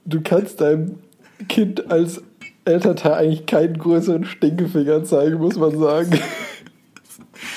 du 0.06 0.22
kannst 0.22 0.62
deinem 0.62 1.00
Kind 1.48 1.92
als 1.92 2.22
Elternteil 2.70 3.14
eigentlich 3.14 3.46
keinen 3.46 3.78
größeren 3.78 4.26
Stinkefinger 4.26 5.04
zeigen, 5.04 5.38
muss 5.38 5.58
man 5.58 5.78
sagen. 5.78 6.20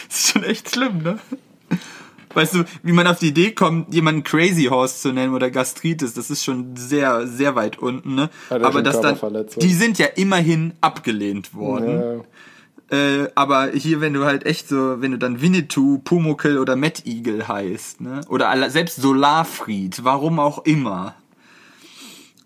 Das 0.08 0.18
ist 0.18 0.32
schon 0.32 0.44
echt 0.44 0.70
schlimm, 0.70 0.98
ne? 1.02 1.18
Weißt 2.34 2.54
du, 2.54 2.64
wie 2.82 2.92
man 2.92 3.06
auf 3.06 3.18
die 3.18 3.28
Idee 3.28 3.52
kommt, 3.52 3.92
jemanden 3.92 4.22
Crazy 4.24 4.64
Horse 4.64 5.00
zu 5.00 5.12
nennen 5.12 5.34
oder 5.34 5.50
Gastritis, 5.50 6.14
das 6.14 6.30
ist 6.30 6.44
schon 6.44 6.76
sehr, 6.76 7.26
sehr 7.26 7.54
weit 7.56 7.78
unten, 7.78 8.14
ne? 8.14 8.30
Aber 8.48 8.82
das 8.82 9.00
dann, 9.00 9.18
die 9.60 9.74
sind 9.74 9.98
ja 9.98 10.06
immerhin 10.06 10.72
abgelehnt 10.80 11.54
worden. 11.54 12.24
Ja. 12.90 12.96
Äh, 12.96 13.30
aber 13.34 13.70
hier, 13.72 14.00
wenn 14.00 14.12
du 14.12 14.24
halt 14.24 14.44
echt 14.44 14.68
so, 14.68 15.00
wenn 15.00 15.12
du 15.12 15.18
dann 15.18 15.40
Winnetou, 15.40 15.98
Pumuckl 15.98 16.58
oder 16.58 16.76
Matt 16.76 17.06
Eagle 17.06 17.48
heißt, 17.48 18.00
ne? 18.00 18.20
Oder 18.28 18.70
selbst 18.70 18.96
Solarfried, 18.96 20.04
warum 20.04 20.38
auch 20.38 20.64
immer. 20.64 21.14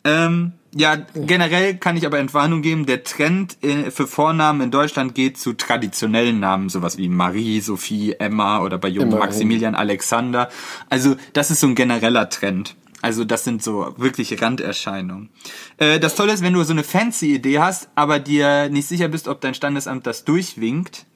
Ähm, 0.04 0.52
ja, 0.76 0.96
generell 1.14 1.76
kann 1.76 1.96
ich 1.96 2.06
aber 2.06 2.18
Entwarnung 2.18 2.62
geben. 2.62 2.86
Der 2.86 3.02
Trend 3.02 3.56
äh, 3.62 3.90
für 3.90 4.06
Vornamen 4.06 4.60
in 4.60 4.70
Deutschland 4.70 5.14
geht 5.14 5.38
zu 5.38 5.54
traditionellen 5.54 6.38
Namen, 6.38 6.68
sowas 6.68 6.98
wie 6.98 7.08
Marie, 7.08 7.60
Sophie, 7.60 8.12
Emma 8.18 8.60
oder 8.60 8.78
bei 8.78 8.88
Jungen 8.88 9.18
Maximilian, 9.18 9.74
Alexander. 9.74 10.50
Also 10.90 11.16
das 11.32 11.50
ist 11.50 11.60
so 11.60 11.66
ein 11.66 11.74
genereller 11.74 12.28
Trend. 12.28 12.76
Also 13.02 13.24
das 13.24 13.44
sind 13.44 13.62
so 13.62 13.94
wirklich 13.96 14.40
Randerscheinungen. 14.42 15.30
Äh, 15.78 15.98
das 15.98 16.14
Tolle 16.14 16.32
ist, 16.32 16.42
wenn 16.42 16.52
du 16.52 16.62
so 16.64 16.72
eine 16.72 16.84
fancy 16.84 17.34
Idee 17.34 17.60
hast, 17.60 17.88
aber 17.94 18.18
dir 18.18 18.68
nicht 18.68 18.88
sicher 18.88 19.08
bist, 19.08 19.28
ob 19.28 19.40
dein 19.40 19.54
Standesamt 19.54 20.06
das 20.06 20.24
durchwinkt, 20.24 21.06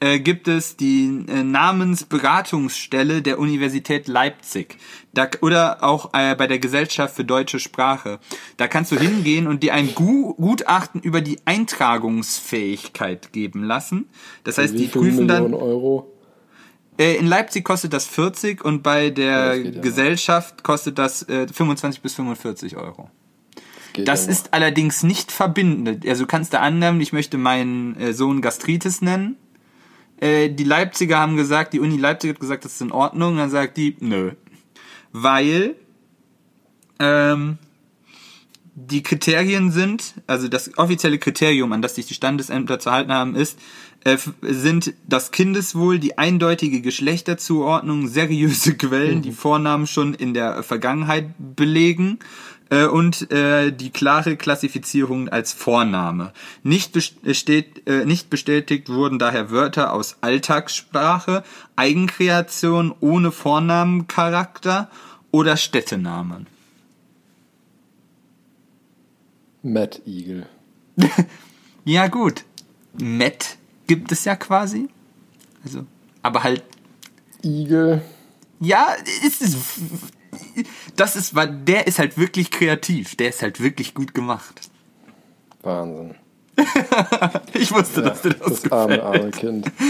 äh, 0.00 0.18
gibt 0.18 0.48
es 0.48 0.76
die 0.76 1.24
äh, 1.28 1.42
Namensberatungsstelle 1.42 3.22
der 3.22 3.38
Universität 3.38 4.08
Leipzig. 4.08 4.76
Da, 5.14 5.28
oder 5.40 5.82
auch 5.82 6.12
äh, 6.12 6.34
bei 6.34 6.46
der 6.46 6.58
Gesellschaft 6.58 7.16
für 7.16 7.24
deutsche 7.24 7.58
Sprache. 7.58 8.18
Da 8.58 8.68
kannst 8.68 8.92
du 8.92 8.98
hingehen 8.98 9.46
und 9.46 9.62
dir 9.62 9.72
ein 9.72 9.94
Gu 9.94 10.34
Gutachten 10.34 11.00
über 11.00 11.20
die 11.22 11.38
Eintragungsfähigkeit 11.46 13.32
geben 13.32 13.64
lassen. 13.64 14.08
Das 14.44 14.58
heißt, 14.58 14.78
die 14.78 14.88
prüfen 14.88 15.28
dann. 15.28 15.54
Euro? 15.54 16.12
Äh, 16.98 17.16
in 17.16 17.26
Leipzig 17.26 17.64
kostet 17.64 17.92
das 17.92 18.06
40 18.06 18.64
und 18.64 18.82
bei 18.82 19.10
der 19.10 19.56
das 19.56 19.74
ja. 19.74 19.80
Gesellschaft 19.80 20.62
kostet 20.62 20.98
das 20.98 21.22
äh, 21.28 21.46
25 21.46 22.02
bis 22.02 22.14
45 22.14 22.76
Euro. 22.76 23.10
Das 24.04 24.26
ja 24.26 24.26
noch. 24.26 24.38
ist 24.38 24.54
allerdings 24.54 25.02
nicht 25.02 25.32
verbindend. 25.32 26.06
Also 26.06 26.24
du 26.24 26.28
kannst 26.28 26.52
da 26.52 26.60
annehmen, 26.60 27.00
ich 27.00 27.12
möchte 27.12 27.38
meinen 27.38 27.96
äh, 27.98 28.12
Sohn 28.12 28.42
Gastritis 28.42 29.00
nennen. 29.00 29.36
Äh, 30.20 30.50
die 30.50 30.64
Leipziger 30.64 31.18
haben 31.18 31.36
gesagt, 31.36 31.72
die 31.72 31.80
Uni 31.80 31.96
Leipzig 31.96 32.30
hat 32.30 32.40
gesagt, 32.40 32.64
das 32.64 32.74
ist 32.74 32.82
in 32.82 32.92
Ordnung. 32.92 33.36
Dann 33.36 33.50
sagt 33.50 33.76
die, 33.76 33.96
nö. 34.00 34.32
Weil 35.12 35.76
ähm, 36.98 37.58
die 38.74 39.02
Kriterien 39.02 39.70
sind, 39.70 40.14
also 40.26 40.48
das 40.48 40.76
offizielle 40.78 41.18
Kriterium, 41.18 41.72
an 41.72 41.82
das 41.82 41.94
sich 41.94 42.06
die 42.06 42.14
Standesämter 42.14 42.78
zu 42.78 42.90
halten 42.92 43.12
haben, 43.12 43.34
ist, 43.34 43.58
äh, 44.04 44.18
sind 44.42 44.94
das 45.08 45.32
Kindeswohl, 45.32 45.98
die 45.98 46.18
eindeutige 46.18 46.80
Geschlechterzuordnung, 46.80 48.06
seriöse 48.08 48.76
Quellen, 48.76 49.22
die 49.22 49.32
Vornamen 49.32 49.86
schon 49.86 50.14
in 50.14 50.34
der 50.34 50.62
Vergangenheit 50.62 51.30
belegen 51.38 52.18
äh, 52.70 52.86
und 52.86 53.30
äh, 53.30 53.72
die 53.72 53.90
klare 53.90 54.36
Klassifizierung 54.36 55.28
als 55.28 55.52
Vorname. 55.52 56.32
Nicht, 56.62 56.92
besteht, 56.92 57.86
äh, 57.88 58.04
nicht 58.04 58.30
bestätigt 58.30 58.88
wurden 58.88 59.18
daher 59.18 59.50
Wörter 59.50 59.92
aus 59.92 60.18
Alltagssprache, 60.20 61.44
Eigenkreation 61.76 62.94
ohne 63.00 63.32
Vornamencharakter 63.32 64.90
oder 65.30 65.56
Städtenamen. 65.56 66.46
Matt 69.62 70.00
Eagle. 70.06 70.46
Ja, 71.88 72.08
gut. 72.08 72.42
Met 72.98 73.58
gibt 73.86 74.10
es 74.10 74.24
ja 74.24 74.34
quasi. 74.34 74.88
Also, 75.64 75.86
aber 76.20 76.42
halt, 76.42 76.64
Eagle. 77.44 78.02
ja, 78.58 78.88
ist 79.24 79.40
es. 79.40 79.56
Das 80.96 81.16
ist, 81.16 81.34
weil 81.34 81.48
der 81.48 81.86
ist 81.86 81.98
halt 81.98 82.16
wirklich 82.18 82.50
kreativ. 82.50 83.16
Der 83.16 83.28
ist 83.28 83.42
halt 83.42 83.62
wirklich 83.62 83.94
gut 83.94 84.14
gemacht. 84.14 84.70
Wahnsinn. 85.62 86.14
Ich 87.52 87.70
wusste, 87.72 88.00
dass 88.02 88.22
dir 88.22 88.30
das, 88.30 88.62
Das 88.62 88.72
arme, 88.72 88.96
gefällt. 88.96 89.20
arme 89.20 89.30
Kind. 89.30 89.72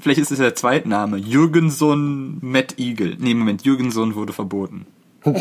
Vielleicht 0.00 0.20
ist 0.20 0.30
es 0.30 0.38
der 0.38 0.54
Zweitname. 0.54 1.16
Jürgenson 1.16 2.38
Matt 2.40 2.78
Eagle. 2.78 3.16
Nee, 3.18 3.34
Moment, 3.34 3.64
Jürgenson 3.64 4.14
wurde 4.14 4.32
verboten. 4.32 4.86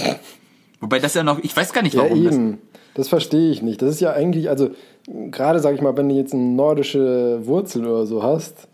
Wobei 0.80 1.00
das 1.00 1.14
ja 1.14 1.24
noch, 1.24 1.40
ich 1.40 1.56
weiß 1.56 1.74
gar 1.74 1.82
nicht, 1.84 1.94
Ja, 1.96 2.04
warum 2.04 2.24
das. 2.24 2.34
eben. 2.34 2.58
Das 2.96 3.10
verstehe 3.10 3.52
ich 3.52 3.62
nicht. 3.62 3.82
Das 3.82 3.90
ist 3.92 4.00
ja 4.02 4.14
eigentlich, 4.14 4.50
also 4.50 4.70
gerade 5.08 5.60
sag 5.60 5.76
ich 5.76 5.82
mal, 5.82 5.96
wenn 5.98 6.10
du 6.10 6.16
jetzt 6.16 6.34
eine 6.34 6.44
nordische 6.44 7.46
Wurzel 7.46 7.86
oder 7.86 8.06
so 8.06 8.24
hast. 8.24 8.68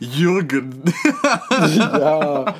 Jürgen. 0.00 0.82
ja. 1.76 2.54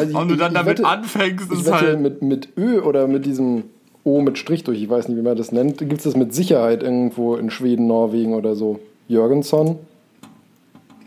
Also 0.00 0.18
Und 0.18 0.28
du 0.28 0.36
dann 0.36 0.54
damit 0.54 0.78
wette, 0.78 0.88
anfängst, 0.88 1.52
ich 1.52 1.60
ist 1.60 1.70
halt. 1.70 2.00
mit, 2.00 2.22
mit 2.22 2.56
Ö 2.56 2.80
oder 2.80 3.06
mit 3.06 3.26
diesem 3.26 3.64
O 4.02 4.22
mit 4.22 4.38
Strich 4.38 4.64
durch, 4.64 4.80
ich 4.80 4.88
weiß 4.88 5.08
nicht, 5.08 5.18
wie 5.18 5.22
man 5.22 5.36
das 5.36 5.52
nennt, 5.52 5.78
gibt 5.78 5.98
es 5.98 6.04
das 6.04 6.16
mit 6.16 6.34
Sicherheit 6.34 6.82
irgendwo 6.82 7.36
in 7.36 7.50
Schweden, 7.50 7.86
Norwegen 7.86 8.34
oder 8.34 8.54
so. 8.54 8.80
Jürgensson? 9.08 9.78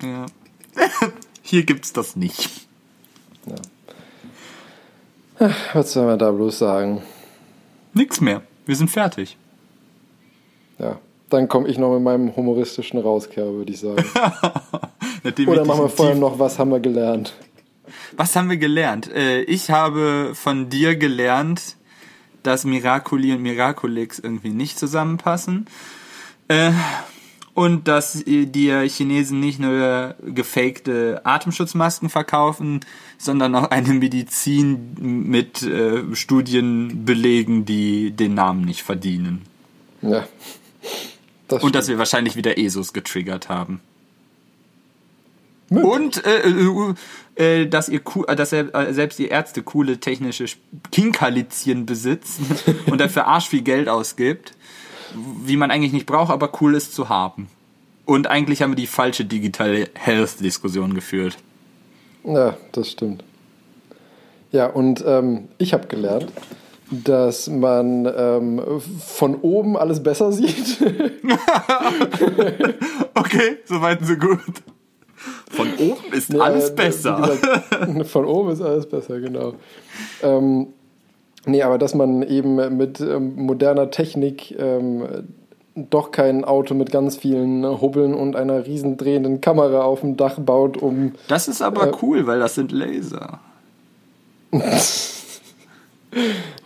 Ja. 0.03 0.25
Hier 1.41 1.63
gibt's 1.63 1.91
das 1.93 2.15
nicht. 2.15 2.67
Was 5.73 5.93
soll 5.93 6.05
man 6.05 6.19
da 6.19 6.31
bloß 6.31 6.59
sagen? 6.59 7.01
Nix 7.93 8.21
mehr. 8.21 8.43
Wir 8.65 8.75
sind 8.75 8.89
fertig. 8.89 9.37
Ja. 10.79 10.99
Dann 11.29 11.47
komme 11.47 11.67
ich 11.67 11.77
noch 11.77 11.93
mit 11.93 12.03
meinem 12.03 12.35
humoristischen 12.35 12.99
Rauskehr, 12.99 13.45
würde 13.45 13.73
ich 13.73 13.79
sagen. 13.79 14.03
Oder 15.23 15.61
ich 15.61 15.67
machen 15.67 15.81
wir 15.81 15.89
vorher 15.89 16.15
noch, 16.15 16.37
was 16.37 16.59
haben 16.59 16.69
wir 16.69 16.79
gelernt? 16.79 17.33
Was 18.15 18.35
haben 18.35 18.49
wir 18.49 18.57
gelernt? 18.57 19.11
Äh, 19.11 19.41
ich 19.43 19.69
habe 19.69 20.31
von 20.33 20.69
dir 20.69 20.95
gelernt, 20.95 21.75
dass 22.43 22.65
Miraculi 22.65 23.33
und 23.33 23.41
Miraculix 23.41 24.19
irgendwie 24.19 24.49
nicht 24.49 24.77
zusammenpassen. 24.77 25.67
Äh, 26.47 26.71
und 27.53 27.87
dass 27.87 28.23
die 28.25 28.87
Chinesen 28.89 29.39
nicht 29.39 29.59
nur 29.59 30.15
gefakte 30.25 31.21
Atemschutzmasken 31.23 32.09
verkaufen, 32.09 32.79
sondern 33.19 33.53
auch 33.55 33.69
eine 33.69 33.93
Medizin 33.93 34.95
mit 35.29 35.61
äh, 35.61 36.15
Studien 36.15 37.05
belegen, 37.05 37.65
die 37.65 38.11
den 38.11 38.33
Namen 38.33 38.65
nicht 38.65 38.81
verdienen. 38.81 39.43
Ja. 40.01 40.27
Das 41.47 41.63
Und 41.63 41.75
dass 41.75 41.87
wir 41.87 41.99
wahrscheinlich 41.99 42.35
wieder 42.35 42.57
ESOs 42.57 42.91
getriggert 42.91 43.49
haben. 43.49 43.81
Und 45.81 46.25
äh, 46.25 46.49
äh, 46.49 46.93
äh, 47.35 47.67
dass 47.67 47.89
ihr 47.89 48.01
äh, 48.27 48.35
dass 48.35 48.53
er, 48.53 48.73
äh, 48.75 48.93
selbst 48.93 49.19
die 49.19 49.27
Ärzte 49.27 49.63
coole 49.63 49.99
technische 49.99 50.45
Kinkerlitzchen 50.91 51.85
besitzen 51.85 52.45
und 52.91 52.99
dafür 52.99 53.27
arsch 53.27 53.49
viel 53.49 53.61
Geld 53.61 53.89
ausgibt, 53.89 54.53
wie 55.43 55.57
man 55.57 55.71
eigentlich 55.71 55.93
nicht 55.93 56.05
braucht, 56.05 56.31
aber 56.31 56.51
cool 56.61 56.75
ist 56.75 56.93
zu 56.93 57.09
haben. 57.09 57.47
Und 58.05 58.27
eigentlich 58.27 58.61
haben 58.61 58.71
wir 58.71 58.75
die 58.75 58.87
falsche 58.87 59.25
Digital 59.25 59.87
Health 59.93 60.41
Diskussion 60.41 60.93
geführt. 60.93 61.37
Ja, 62.25 62.57
das 62.71 62.91
stimmt. 62.91 63.23
Ja, 64.51 64.67
und 64.67 65.03
ähm, 65.05 65.47
ich 65.57 65.73
habe 65.73 65.87
gelernt, 65.87 66.31
dass 66.91 67.47
man 67.47 68.05
ähm, 68.05 68.61
von 68.99 69.35
oben 69.35 69.77
alles 69.77 70.03
besser 70.03 70.31
sieht. 70.31 70.77
Okay, 73.15 73.57
soweit 73.65 74.05
so 74.05 74.15
gut. 74.15 74.63
Von 75.53 75.69
oben 75.79 76.11
ist 76.13 76.33
alles 76.39 76.65
Ja, 76.65 76.71
wie 76.71 76.75
besser. 76.75 77.15
gesagt, 77.39 78.07
von 78.07 78.25
oben 78.25 78.49
ist 78.51 78.61
alles 78.61 78.85
besser, 78.87 79.19
genau. 79.19 79.53
Ähm, 80.21 80.67
nee, 81.45 81.61
aber 81.61 81.77
dass 81.77 81.93
man 81.95 82.23
eben 82.23 82.77
mit 82.77 82.99
ähm, 82.99 83.35
moderner 83.35 83.89
Technik 83.91 84.55
ähm, 84.59 85.03
doch 85.75 86.11
kein 86.11 86.43
Auto 86.45 86.73
mit 86.75 86.91
ganz 86.91 87.17
vielen 87.17 87.65
Hubbeln 87.81 88.13
und 88.13 88.35
einer 88.35 88.65
riesen 88.65 88.97
drehenden 88.97 89.41
Kamera 89.41 89.81
auf 89.83 90.01
dem 90.01 90.17
Dach 90.17 90.37
baut, 90.39 90.77
um 90.77 91.13
Das 91.27 91.47
ist 91.47 91.61
aber 91.61 91.87
Äh, 91.87 91.91
cool, 92.01 92.27
weil 92.27 92.39
das 92.39 92.55
sind 92.55 92.71
Laser. 92.71 93.39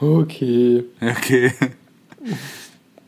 okay, 0.02 0.84
Okay. 1.02 1.52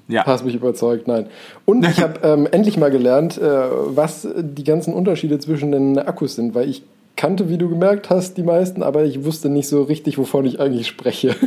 Ja. 0.08 0.26
hast 0.26 0.44
mich 0.44 0.56
überzeugt, 0.56 1.08
nein. 1.08 1.28
Und 1.70 1.86
ich 1.88 2.02
habe 2.06 2.20
ähm, 2.28 2.48
endlich 2.52 2.78
mal 2.78 2.90
gelernt, 2.91 3.38
äh, 3.38 3.41
was 3.44 4.28
die 4.38 4.64
ganzen 4.64 4.94
Unterschiede 4.94 5.38
zwischen 5.40 5.72
den 5.72 5.98
Akkus 6.00 6.36
sind, 6.36 6.56
weil 6.56 6.70
ich 6.70 6.84
kannte, 7.16 7.50
wie 7.50 7.58
du 7.58 7.70
gemerkt 7.70 8.10
hast, 8.10 8.38
die 8.38 8.44
meisten, 8.44 8.82
aber 8.82 9.04
ich 9.04 9.24
wusste 9.26 9.50
nicht 9.50 9.68
so 9.68 9.84
richtig, 9.84 10.18
wovon 10.18 10.46
ich 10.46 10.60
eigentlich 10.60 10.88
spreche. 10.88 11.36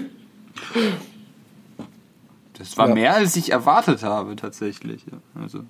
Das 2.59 2.77
war 2.77 2.89
Ja. 2.89 2.94
mehr, 2.94 3.15
als 3.16 3.35
ich 3.36 3.51
erwartet 3.51 4.03
habe, 4.05 4.36
tatsächlich. 4.36 5.03
Ja, 5.11 5.19
Also. 5.43 5.61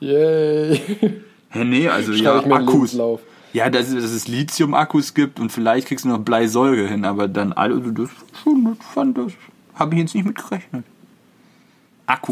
Yay! 0.00 0.80
Hä, 1.50 1.64
nee, 1.64 1.88
also 1.88 2.12
Schreibe 2.12 2.48
ja, 2.48 2.54
Akkus. 2.56 2.74
Lebenslauf. 2.92 3.20
Ja, 3.52 3.68
dass, 3.68 3.88
es- 3.88 3.94
dass 3.94 4.12
es 4.12 4.28
Lithium-Akkus 4.28 5.14
gibt 5.14 5.40
und 5.40 5.50
vielleicht 5.50 5.88
kriegst 5.88 6.04
du 6.04 6.08
noch 6.08 6.20
Bleisäure 6.20 6.86
hin, 6.86 7.04
aber 7.04 7.26
dann 7.26 7.52
alle, 7.52 7.80
das 7.80 8.10
schon, 8.44 8.64
das 8.78 8.86
fand 8.94 9.18
das, 9.18 9.32
habe 9.74 9.94
ich 9.94 10.00
jetzt 10.02 10.14
nicht 10.14 10.24
mit 10.26 10.36
gerechnet. 10.36 10.84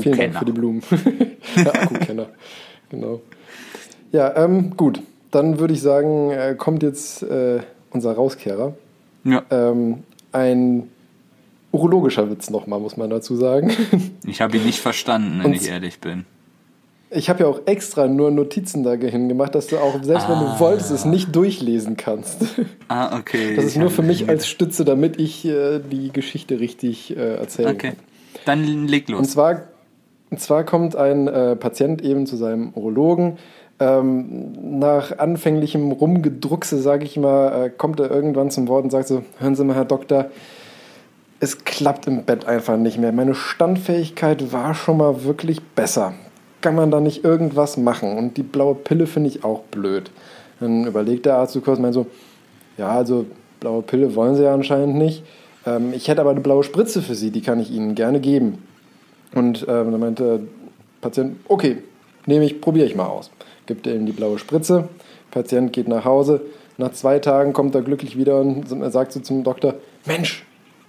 Vielen 0.01 0.17
Dank 0.19 0.37
Akkukenner. 0.37 0.39
für 0.39 0.45
die 0.45 0.53
Blumen. 0.53 0.83
ja, 1.57 1.73
Akkukenner. 1.75 2.27
Genau. 2.91 3.21
Ja, 4.13 4.37
ähm, 4.37 4.77
gut. 4.77 5.03
Dann 5.31 5.59
würde 5.59 5.75
ich 5.75 5.83
sagen, 5.83 6.31
äh, 6.31 6.55
kommt 6.57 6.83
jetzt 6.83 7.23
äh, 7.23 7.61
unser 7.91 8.13
Rauskehrer. 8.15 8.75
Ja, 9.25 9.43
Ähm, 9.51 10.05
ein 10.33 10.85
urologischer 11.73 12.31
Witz 12.31 12.49
nochmal, 12.51 12.81
muss 12.81 12.97
man 12.97 13.11
dazu 13.11 13.37
sagen. 13.37 13.71
ich 14.27 14.41
habe 14.41 14.57
ihn 14.57 14.65
nicht 14.65 14.81
verstanden, 14.81 15.41
wenn 15.41 15.47
Und- 15.53 15.55
ich 15.63 15.69
ehrlich 15.69 16.01
bin. 16.01 16.25
Ich 17.11 17.31
habe 17.31 17.41
ja 17.45 17.47
auch 17.47 17.61
extra 17.65 18.07
nur 18.07 18.31
Notizen 18.31 18.83
dahin 18.83 19.31
gemacht, 19.31 19.55
dass 19.55 19.67
du 19.69 19.79
auch, 19.79 19.95
selbst 20.03 20.29
wenn 20.29 20.39
du 20.41 20.59
wolltest, 20.61 20.91
es 20.91 21.07
nicht 21.07 21.35
durchlesen 21.35 21.97
kannst. 21.97 22.45
Ah, 22.89 23.17
okay. 23.19 23.57
Das 23.57 23.65
ist 23.65 23.79
nur 23.79 23.89
für 23.91 24.03
mich 24.03 24.29
als 24.29 24.47
Stütze, 24.47 24.85
damit 24.85 25.19
ich 25.19 25.47
äh, 25.47 25.79
die 25.79 26.13
Geschichte 26.13 26.61
richtig 26.61 27.17
äh, 27.17 27.37
erzählen 27.37 27.71
Okay, 27.75 27.89
kann. 27.93 27.97
Dann 28.49 28.87
leg 28.87 29.09
Und 29.09 29.15
los. 29.17 29.31
zwar, 29.31 29.63
und 30.31 30.41
zwar 30.41 30.65
kommt 30.65 30.97
ein 30.97 31.29
äh, 31.29 31.57
Patient 31.57 32.03
eben 32.03 32.27
zu 32.27 32.37
seinem 32.37 32.73
Urologen. 32.75 33.39
Ähm, 33.81 34.79
nach 34.81 35.19
anfänglichem 35.19 35.93
Rumgedruckse, 35.93 36.81
sage 36.81 37.05
ich 37.05 37.17
mal, 37.17 37.67
äh, 37.67 37.71
kommt 37.71 38.01
er 38.01 38.11
irgendwann 38.11 38.51
zum 38.51 38.67
Wort 38.67 38.83
und 38.85 38.91
sagt 38.91 39.07
so, 39.07 39.23
hören 39.39 39.55
Sie 39.55 39.65
mal, 39.65 39.77
Herr 39.77 39.85
Doktor, 39.85 40.27
es 41.39 41.65
klappt 41.65 42.09
im 42.09 42.25
Bett 42.25 42.47
einfach 42.47 42.77
nicht 42.77 42.99
mehr. 42.99 43.13
Meine 43.13 43.37
Standfähigkeit 43.37 44.53
war 44.53 44.75
schon 44.75 44.97
mal 44.97 45.23
wirklich 45.23 45.63
besser. 45.63 46.15
kann 46.61 46.75
man 46.75 46.91
da 46.91 46.99
nicht 46.99 47.23
irgendwas 47.23 47.77
machen? 47.77 48.19
Und 48.19 48.37
die 48.37 48.43
blaue 48.43 48.75
Pille 48.75 49.07
finde 49.07 49.29
ich 49.31 49.45
auch 49.45 49.61
blöd. 49.71 50.11
Dann 50.59 50.87
überlegt 50.87 51.25
der 51.27 51.37
Arzt 51.37 51.53
so 51.53 51.61
kurz, 51.61 51.79
meint 51.79 51.95
so, 51.95 52.07
ja, 52.77 52.89
also 52.89 53.27
blaue 53.61 53.83
Pille 53.83 54.17
wollen 54.17 54.35
sie 54.35 54.43
ja 54.43 54.53
anscheinend 54.55 54.97
nicht. 54.97 55.23
Ähm, 55.69 55.93
ich 55.93 56.09
hätte 56.09 56.21
aber 56.21 56.31
eine 56.31 56.41
blaue 56.41 56.65
Spritze 56.65 57.03
für 57.03 57.15
sie, 57.15 57.31
die 57.31 57.43
kann 57.43 57.61
ich 57.61 57.71
Ihnen 57.71 57.95
gerne 57.95 58.21
geben. 58.21 58.63
Und 59.35 59.63
ähm, 59.69 59.91
dann 59.93 60.01
meinte 60.01 60.25
der 60.25 60.41
Patient, 61.01 61.37
okay, 61.49 61.79
nehme 62.27 62.45
ich, 62.45 62.61
probiere 62.61 62.87
ich 62.87 62.95
mal 62.95 63.07
aus. 63.07 63.31
Gibt 63.67 63.87
ihm 63.87 64.07
die 64.07 64.13
blaue 64.13 64.39
Spritze, 64.39 64.89
Patient 65.31 65.73
geht 65.73 65.89
nach 65.89 66.05
Hause. 66.05 66.41
Nach 66.79 66.93
zwei 66.93 67.19
Tagen 67.19 67.53
kommt 67.53 67.75
er 67.75 67.83
glücklich 67.83 68.17
wieder 68.17 68.41
und 68.41 68.67
sagt 68.93 69.13
so 69.13 69.21
zum 69.21 69.45
Doktor, 69.45 69.75
Mensch, 70.07 70.47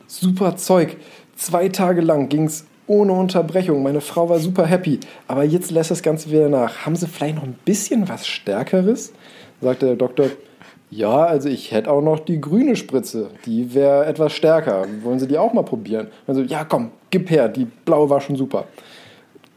super 0.08 0.56
Zeug. 0.56 0.96
Zwei 1.36 1.68
Tage 1.70 2.02
lang 2.02 2.30
ging 2.30 2.46
es 2.46 2.66
ohne 2.88 3.14
Unterbrechung. 3.14 3.84
Meine 3.84 4.02
Frau 4.02 4.30
war 4.30 4.40
super 4.40 4.66
happy. 4.66 5.00
Aber 5.28 5.44
jetzt 5.44 5.72
lässt 5.72 5.92
das 5.92 6.04
Ganze 6.04 6.32
wieder 6.32 6.48
nach. 6.48 6.86
Haben 6.86 6.96
Sie 6.96 7.08
vielleicht 7.08 7.36
noch 7.36 7.44
ein 7.44 7.58
bisschen 7.66 8.08
was 8.08 8.28
Stärkeres? 8.28 9.14
Sagte 9.62 9.88
der 9.88 9.96
Doktor, 9.96 10.28
ja, 10.92 11.24
also 11.26 11.50
ich 11.50 11.72
hätte 11.72 11.92
auch 11.92 12.02
noch 12.02 12.20
die 12.20 12.42
grüne 12.42 12.76
Spritze. 12.76 13.30
Die 13.46 13.74
wäre 13.74 14.06
etwas 14.06 14.34
stärker. 14.34 14.86
Wollen 15.04 15.20
Sie 15.20 15.28
die 15.28 15.38
auch 15.38 15.54
mal 15.54 15.64
probieren? 15.64 16.08
Also, 16.26 16.42
ja, 16.42 16.64
komm, 16.64 16.92
gib 17.12 17.30
her. 17.30 17.48
Die 17.48 17.66
blaue 17.66 18.10
war 18.10 18.22
schon 18.22 18.36
super. 18.36 18.66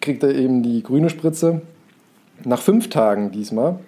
Kriegt 0.01 0.23
er 0.23 0.35
eben 0.35 0.63
die 0.63 0.83
grüne 0.83 1.09
Spritze. 1.09 1.63
Nach 2.45 2.61
fünf 2.61 2.91
Tagen 2.91 3.31
diesmal 3.31 3.79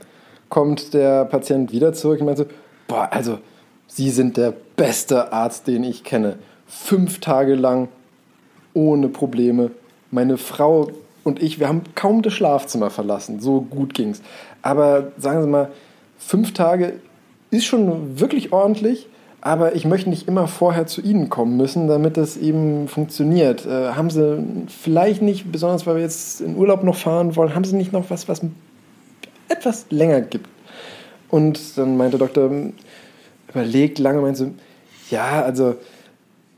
kommt 0.48 0.94
der 0.94 1.24
Patient 1.24 1.72
wieder 1.72 1.92
zurück 1.92 2.20
und 2.20 2.26
meint 2.26 2.38
so, 2.38 2.46
boah, 2.86 3.08
also 3.10 3.38
Sie 3.86 4.10
sind 4.10 4.36
der 4.36 4.54
beste 4.76 5.32
Arzt, 5.32 5.66
den 5.66 5.84
ich 5.84 6.04
kenne. 6.04 6.38
Fünf 6.66 7.20
Tage 7.20 7.54
lang 7.54 7.88
ohne 8.72 9.08
Probleme. 9.08 9.70
Meine 10.10 10.38
Frau 10.38 10.88
und 11.22 11.42
ich, 11.42 11.60
wir 11.60 11.68
haben 11.68 11.82
kaum 11.94 12.22
das 12.22 12.32
Schlafzimmer 12.32 12.90
verlassen. 12.90 13.40
So 13.40 13.60
gut 13.60 13.94
ging's. 13.94 14.22
Aber 14.62 15.12
sagen 15.18 15.42
Sie 15.42 15.48
mal, 15.48 15.70
fünf 16.18 16.54
Tage 16.54 16.94
ist 17.54 17.64
schon 17.64 18.18
wirklich 18.20 18.52
ordentlich. 18.52 19.08
Aber 19.44 19.74
ich 19.74 19.84
möchte 19.84 20.08
nicht 20.08 20.26
immer 20.26 20.48
vorher 20.48 20.86
zu 20.86 21.02
Ihnen 21.02 21.28
kommen 21.28 21.58
müssen, 21.58 21.86
damit 21.86 22.16
das 22.16 22.38
eben 22.38 22.88
funktioniert. 22.88 23.66
Äh, 23.66 23.92
haben 23.92 24.08
Sie 24.08 24.42
vielleicht 24.68 25.20
nicht, 25.20 25.52
besonders 25.52 25.86
weil 25.86 25.96
wir 25.96 26.02
jetzt 26.02 26.40
in 26.40 26.56
Urlaub 26.56 26.82
noch 26.82 26.96
fahren 26.96 27.36
wollen, 27.36 27.54
haben 27.54 27.64
Sie 27.64 27.76
nicht 27.76 27.92
noch 27.92 28.08
was, 28.08 28.26
was 28.26 28.40
etwas 29.50 29.84
länger 29.90 30.22
gibt? 30.22 30.48
Und 31.28 31.76
dann 31.76 31.98
meinte 31.98 32.16
der 32.16 32.26
Doktor, 32.26 32.50
überlegt 33.50 33.98
lange, 33.98 34.22
meinte 34.22 34.52
ja, 35.10 35.42
also 35.42 35.74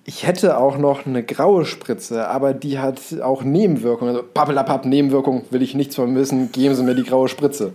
ich 0.04 0.24
hätte 0.24 0.56
auch 0.56 0.78
noch 0.78 1.06
eine 1.06 1.24
graue 1.24 1.64
Spritze, 1.64 2.28
aber 2.28 2.54
die 2.54 2.78
hat 2.78 3.00
auch 3.20 3.42
Nebenwirkungen. 3.42 4.14
Also 4.14 4.28
pappelapapp, 4.32 4.86
Nebenwirkung, 4.86 5.44
will 5.50 5.62
ich 5.62 5.74
nichts 5.74 5.96
vermissen, 5.96 6.52
geben 6.52 6.76
Sie 6.76 6.84
mir 6.84 6.94
die 6.94 7.02
graue 7.02 7.28
Spritze. 7.28 7.72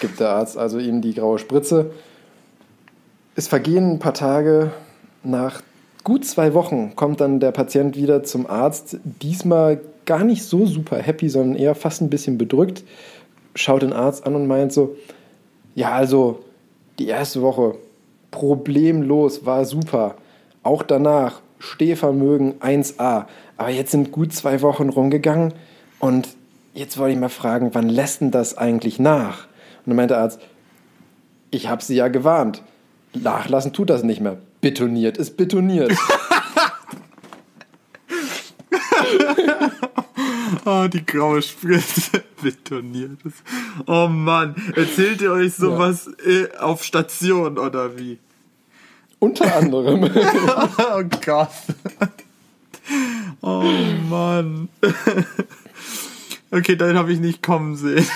Gibt 0.00 0.20
der 0.20 0.28
Arzt 0.28 0.58
also 0.58 0.78
ihm 0.78 1.00
die 1.00 1.14
graue 1.14 1.38
Spritze. 1.38 1.92
Es 3.38 3.46
vergehen 3.46 3.92
ein 3.92 3.98
paar 4.00 4.14
Tage. 4.14 4.72
Nach 5.22 5.62
gut 6.02 6.24
zwei 6.24 6.54
Wochen 6.54 6.96
kommt 6.96 7.20
dann 7.20 7.38
der 7.38 7.52
Patient 7.52 7.94
wieder 7.94 8.24
zum 8.24 8.48
Arzt. 8.48 8.96
Diesmal 9.04 9.80
gar 10.06 10.24
nicht 10.24 10.42
so 10.42 10.66
super 10.66 10.96
happy, 10.96 11.28
sondern 11.28 11.56
eher 11.56 11.76
fast 11.76 12.02
ein 12.02 12.10
bisschen 12.10 12.36
bedrückt. 12.36 12.82
Schaut 13.54 13.82
den 13.82 13.92
Arzt 13.92 14.26
an 14.26 14.34
und 14.34 14.48
meint 14.48 14.72
so, 14.72 14.96
ja, 15.76 15.92
also 15.92 16.40
die 16.98 17.06
erste 17.06 17.40
Woche 17.40 17.76
problemlos, 18.32 19.46
war 19.46 19.64
super 19.64 20.16
auch 20.64 20.82
danach 20.82 21.40
Stehvermögen 21.60 22.54
1a. 22.54 23.26
Aber 23.56 23.68
jetzt 23.68 23.92
sind 23.92 24.10
gut 24.10 24.32
zwei 24.32 24.62
Wochen 24.62 24.88
rumgegangen 24.88 25.54
und 26.00 26.26
jetzt 26.74 26.98
wollte 26.98 27.12
ich 27.12 27.20
mal 27.20 27.28
fragen, 27.28 27.70
wann 27.72 27.88
lässt 27.88 28.20
denn 28.20 28.32
das 28.32 28.58
eigentlich 28.58 28.98
nach? 28.98 29.46
Und 29.86 29.90
dann 29.90 29.96
meinte 29.96 30.14
der 30.14 30.24
Arzt, 30.24 30.40
ich 31.52 31.68
habe 31.68 31.84
Sie 31.84 31.94
ja 31.94 32.08
gewarnt. 32.08 32.64
Nachlassen 33.22 33.72
tut 33.72 33.90
das 33.90 34.02
nicht 34.02 34.20
mehr. 34.20 34.38
Betoniert 34.60 35.16
ist 35.18 35.36
betoniert. 35.36 35.92
oh, 40.64 40.86
die 40.88 41.04
graue 41.04 41.42
Spritze 41.42 42.24
betoniert 42.42 43.18
ist. 43.24 43.42
Oh 43.86 44.08
Mann, 44.08 44.54
erzählt 44.76 45.20
ihr 45.20 45.32
euch 45.32 45.54
sowas 45.54 46.10
ja. 46.26 46.60
auf 46.60 46.84
Station 46.84 47.58
oder 47.58 47.98
wie? 47.98 48.18
Unter 49.18 49.56
anderem. 49.56 50.04
oh 50.04 51.02
Gott. 51.24 51.50
Oh 53.40 53.64
Mann. 54.08 54.68
Okay, 56.50 56.76
dann 56.76 56.96
habe 56.96 57.12
ich 57.12 57.18
nicht 57.18 57.42
kommen 57.42 57.76
sehen. 57.76 58.06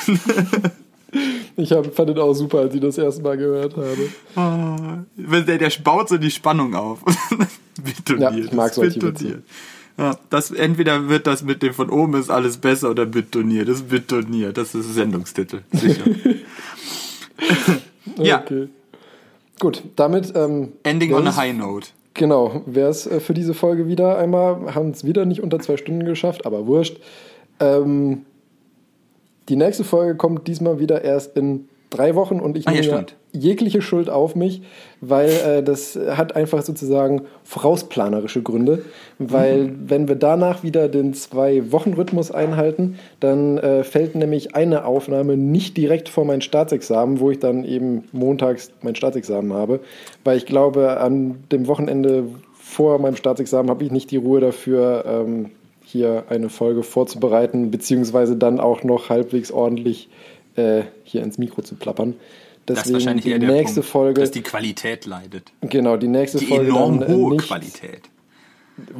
Ich 1.56 1.72
hab, 1.72 1.94
fand 1.94 2.08
den 2.08 2.18
auch 2.18 2.32
super, 2.32 2.60
als 2.60 2.74
ich 2.74 2.80
das 2.80 2.96
erste 2.96 3.22
Mal 3.22 3.36
gehört 3.36 3.76
habe. 3.76 4.08
Oh, 4.36 5.42
der, 5.42 5.58
der 5.58 5.72
baut 5.84 6.08
so 6.08 6.16
die 6.16 6.30
Spannung 6.30 6.74
auf. 6.74 7.00
betoniert. 7.84 8.32
Ja, 8.32 8.38
ich 8.38 8.52
mag 8.52 8.72
solche 8.72 8.98
betoniert. 8.98 9.42
Ja, 9.98 10.16
das, 10.30 10.50
entweder 10.50 11.08
wird 11.08 11.26
das 11.26 11.42
mit 11.42 11.62
dem 11.62 11.74
von 11.74 11.90
oben 11.90 12.14
ist 12.14 12.30
alles 12.30 12.56
besser 12.56 12.90
oder 12.90 13.04
betoniert. 13.04 13.68
Das 13.68 13.76
ist 13.76 13.88
betoniert. 13.90 14.56
Das 14.56 14.74
ist 14.74 14.94
Sendungstitel. 14.94 15.60
Sicher. 15.70 16.04
ja. 18.16 18.40
Okay. 18.40 18.68
Gut, 19.58 19.82
damit. 19.96 20.32
Ähm, 20.34 20.72
Ending 20.82 21.12
on 21.12 21.26
a 21.26 21.36
high 21.36 21.54
note. 21.54 21.88
Genau, 22.14 22.62
wäre 22.66 22.90
es 22.90 23.06
äh, 23.06 23.20
für 23.20 23.34
diese 23.34 23.54
Folge 23.54 23.86
wieder 23.86 24.18
einmal, 24.18 24.74
haben 24.74 24.90
es 24.90 25.04
wieder 25.04 25.24
nicht 25.24 25.42
unter 25.42 25.60
zwei 25.60 25.76
Stunden 25.76 26.04
geschafft, 26.04 26.46
aber 26.46 26.66
wurscht. 26.66 26.98
Ähm, 27.60 28.24
die 29.52 29.56
nächste 29.56 29.84
Folge 29.84 30.16
kommt 30.16 30.48
diesmal 30.48 30.78
wieder 30.78 31.04
erst 31.04 31.36
in 31.36 31.68
drei 31.90 32.14
Wochen 32.14 32.40
und 32.40 32.56
ich 32.56 32.66
ah, 32.66 32.70
nehme 32.70 32.86
ja, 32.86 33.04
jegliche 33.32 33.82
Schuld 33.82 34.08
auf 34.08 34.34
mich, 34.34 34.62
weil 35.02 35.28
äh, 35.28 35.62
das 35.62 35.94
hat 35.94 36.36
einfach 36.36 36.62
sozusagen 36.62 37.26
vorausplanerische 37.44 38.42
Gründe. 38.42 38.82
Weil 39.18 39.64
mhm. 39.64 39.90
wenn 39.90 40.08
wir 40.08 40.14
danach 40.14 40.62
wieder 40.62 40.88
den 40.88 41.12
Zwei-Wochen-Rhythmus 41.12 42.30
einhalten, 42.30 42.98
dann 43.20 43.58
äh, 43.58 43.84
fällt 43.84 44.14
nämlich 44.14 44.54
eine 44.56 44.86
Aufnahme 44.86 45.36
nicht 45.36 45.76
direkt 45.76 46.08
vor 46.08 46.24
mein 46.24 46.40
Staatsexamen, 46.40 47.20
wo 47.20 47.30
ich 47.30 47.38
dann 47.38 47.66
eben 47.66 48.04
montags 48.12 48.70
mein 48.80 48.94
Staatsexamen 48.94 49.52
habe. 49.52 49.80
Weil 50.24 50.38
ich 50.38 50.46
glaube, 50.46 50.98
an 50.98 51.44
dem 51.52 51.66
Wochenende 51.66 52.24
vor 52.54 52.98
meinem 52.98 53.16
Staatsexamen 53.16 53.68
habe 53.68 53.84
ich 53.84 53.90
nicht 53.90 54.10
die 54.12 54.16
Ruhe 54.16 54.40
dafür, 54.40 55.04
ähm, 55.06 55.50
hier 55.92 56.24
eine 56.28 56.48
Folge 56.48 56.82
vorzubereiten, 56.82 57.70
beziehungsweise 57.70 58.36
dann 58.36 58.58
auch 58.58 58.82
noch 58.82 59.10
halbwegs 59.10 59.52
ordentlich 59.52 60.08
äh, 60.56 60.82
hier 61.04 61.22
ins 61.22 61.38
Mikro 61.38 61.62
zu 61.62 61.74
plappern. 61.74 62.14
Deswegen 62.66 62.76
das 62.76 62.86
ist 62.86 62.92
wahrscheinlich 62.92 63.24
die 63.24 63.38
nächste 63.38 63.80
Punkt, 63.80 63.90
Folge, 63.90 64.20
dass 64.20 64.30
die 64.30 64.42
Qualität 64.42 65.06
leidet. 65.06 65.52
Genau, 65.62 65.96
die 65.96 66.08
nächste 66.08 66.38
die 66.38 66.46
Folge. 66.46 66.64
Die 66.64 66.70
enorm 66.70 67.00
dann, 67.00 67.10
äh, 67.10 67.14
hohe 67.14 67.32
nicht, 67.32 67.46
Qualität. 67.46 68.02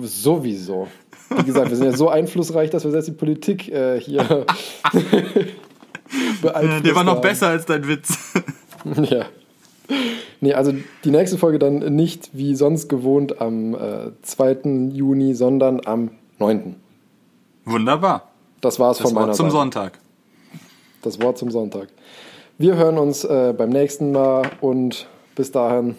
Sowieso. 0.02 0.88
Wie 1.30 1.44
gesagt, 1.44 1.70
wir 1.70 1.76
sind 1.76 1.86
ja 1.86 1.96
so 1.96 2.08
einflussreich, 2.08 2.70
dass 2.70 2.84
wir 2.84 2.90
selbst 2.90 3.08
die 3.08 3.12
Politik 3.12 3.68
äh, 3.68 4.00
hier 4.00 4.22
beeinflussen. 6.42 6.82
Der 6.84 6.94
war 6.94 7.04
noch 7.04 7.20
besser 7.20 7.48
als 7.48 7.64
dein 7.64 7.88
Witz. 7.88 8.18
ja. 9.02 9.26
Nee, 10.40 10.54
also 10.54 10.74
die 11.04 11.10
nächste 11.10 11.38
Folge 11.38 11.58
dann 11.58 11.94
nicht 11.94 12.30
wie 12.32 12.56
sonst 12.56 12.88
gewohnt 12.88 13.40
am 13.40 13.74
äh, 13.74 14.10
2. 14.22 14.90
Juni, 14.92 15.34
sondern 15.34 15.80
am 15.86 16.10
9. 16.38 16.74
Wunderbar. 17.64 18.30
Das 18.60 18.78
war's 18.78 18.98
das 18.98 19.06
von 19.06 19.14
meiner 19.14 19.28
Wort 19.28 19.36
zum 19.36 19.46
Seite. 19.46 19.56
Sonntag. 19.56 19.98
Das 21.02 21.20
Wort 21.20 21.38
zum 21.38 21.50
Sonntag. 21.50 21.88
Wir 22.58 22.76
hören 22.76 22.98
uns 22.98 23.24
äh, 23.24 23.54
beim 23.56 23.70
nächsten 23.70 24.12
Mal 24.12 24.50
und 24.60 25.06
bis 25.34 25.50
dahin 25.50 25.96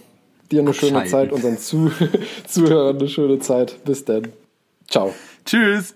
dir 0.52 0.62
eine 0.62 0.74
schöne 0.74 1.06
Zeit, 1.06 1.32
unseren 1.32 1.58
Zu 1.58 1.92
Zuhörern 2.48 2.98
eine 2.98 3.08
schöne 3.08 3.40
Zeit. 3.40 3.84
Bis 3.84 4.06
dann. 4.06 4.30
Ciao. 4.88 5.14
Tschüss. 5.46 5.96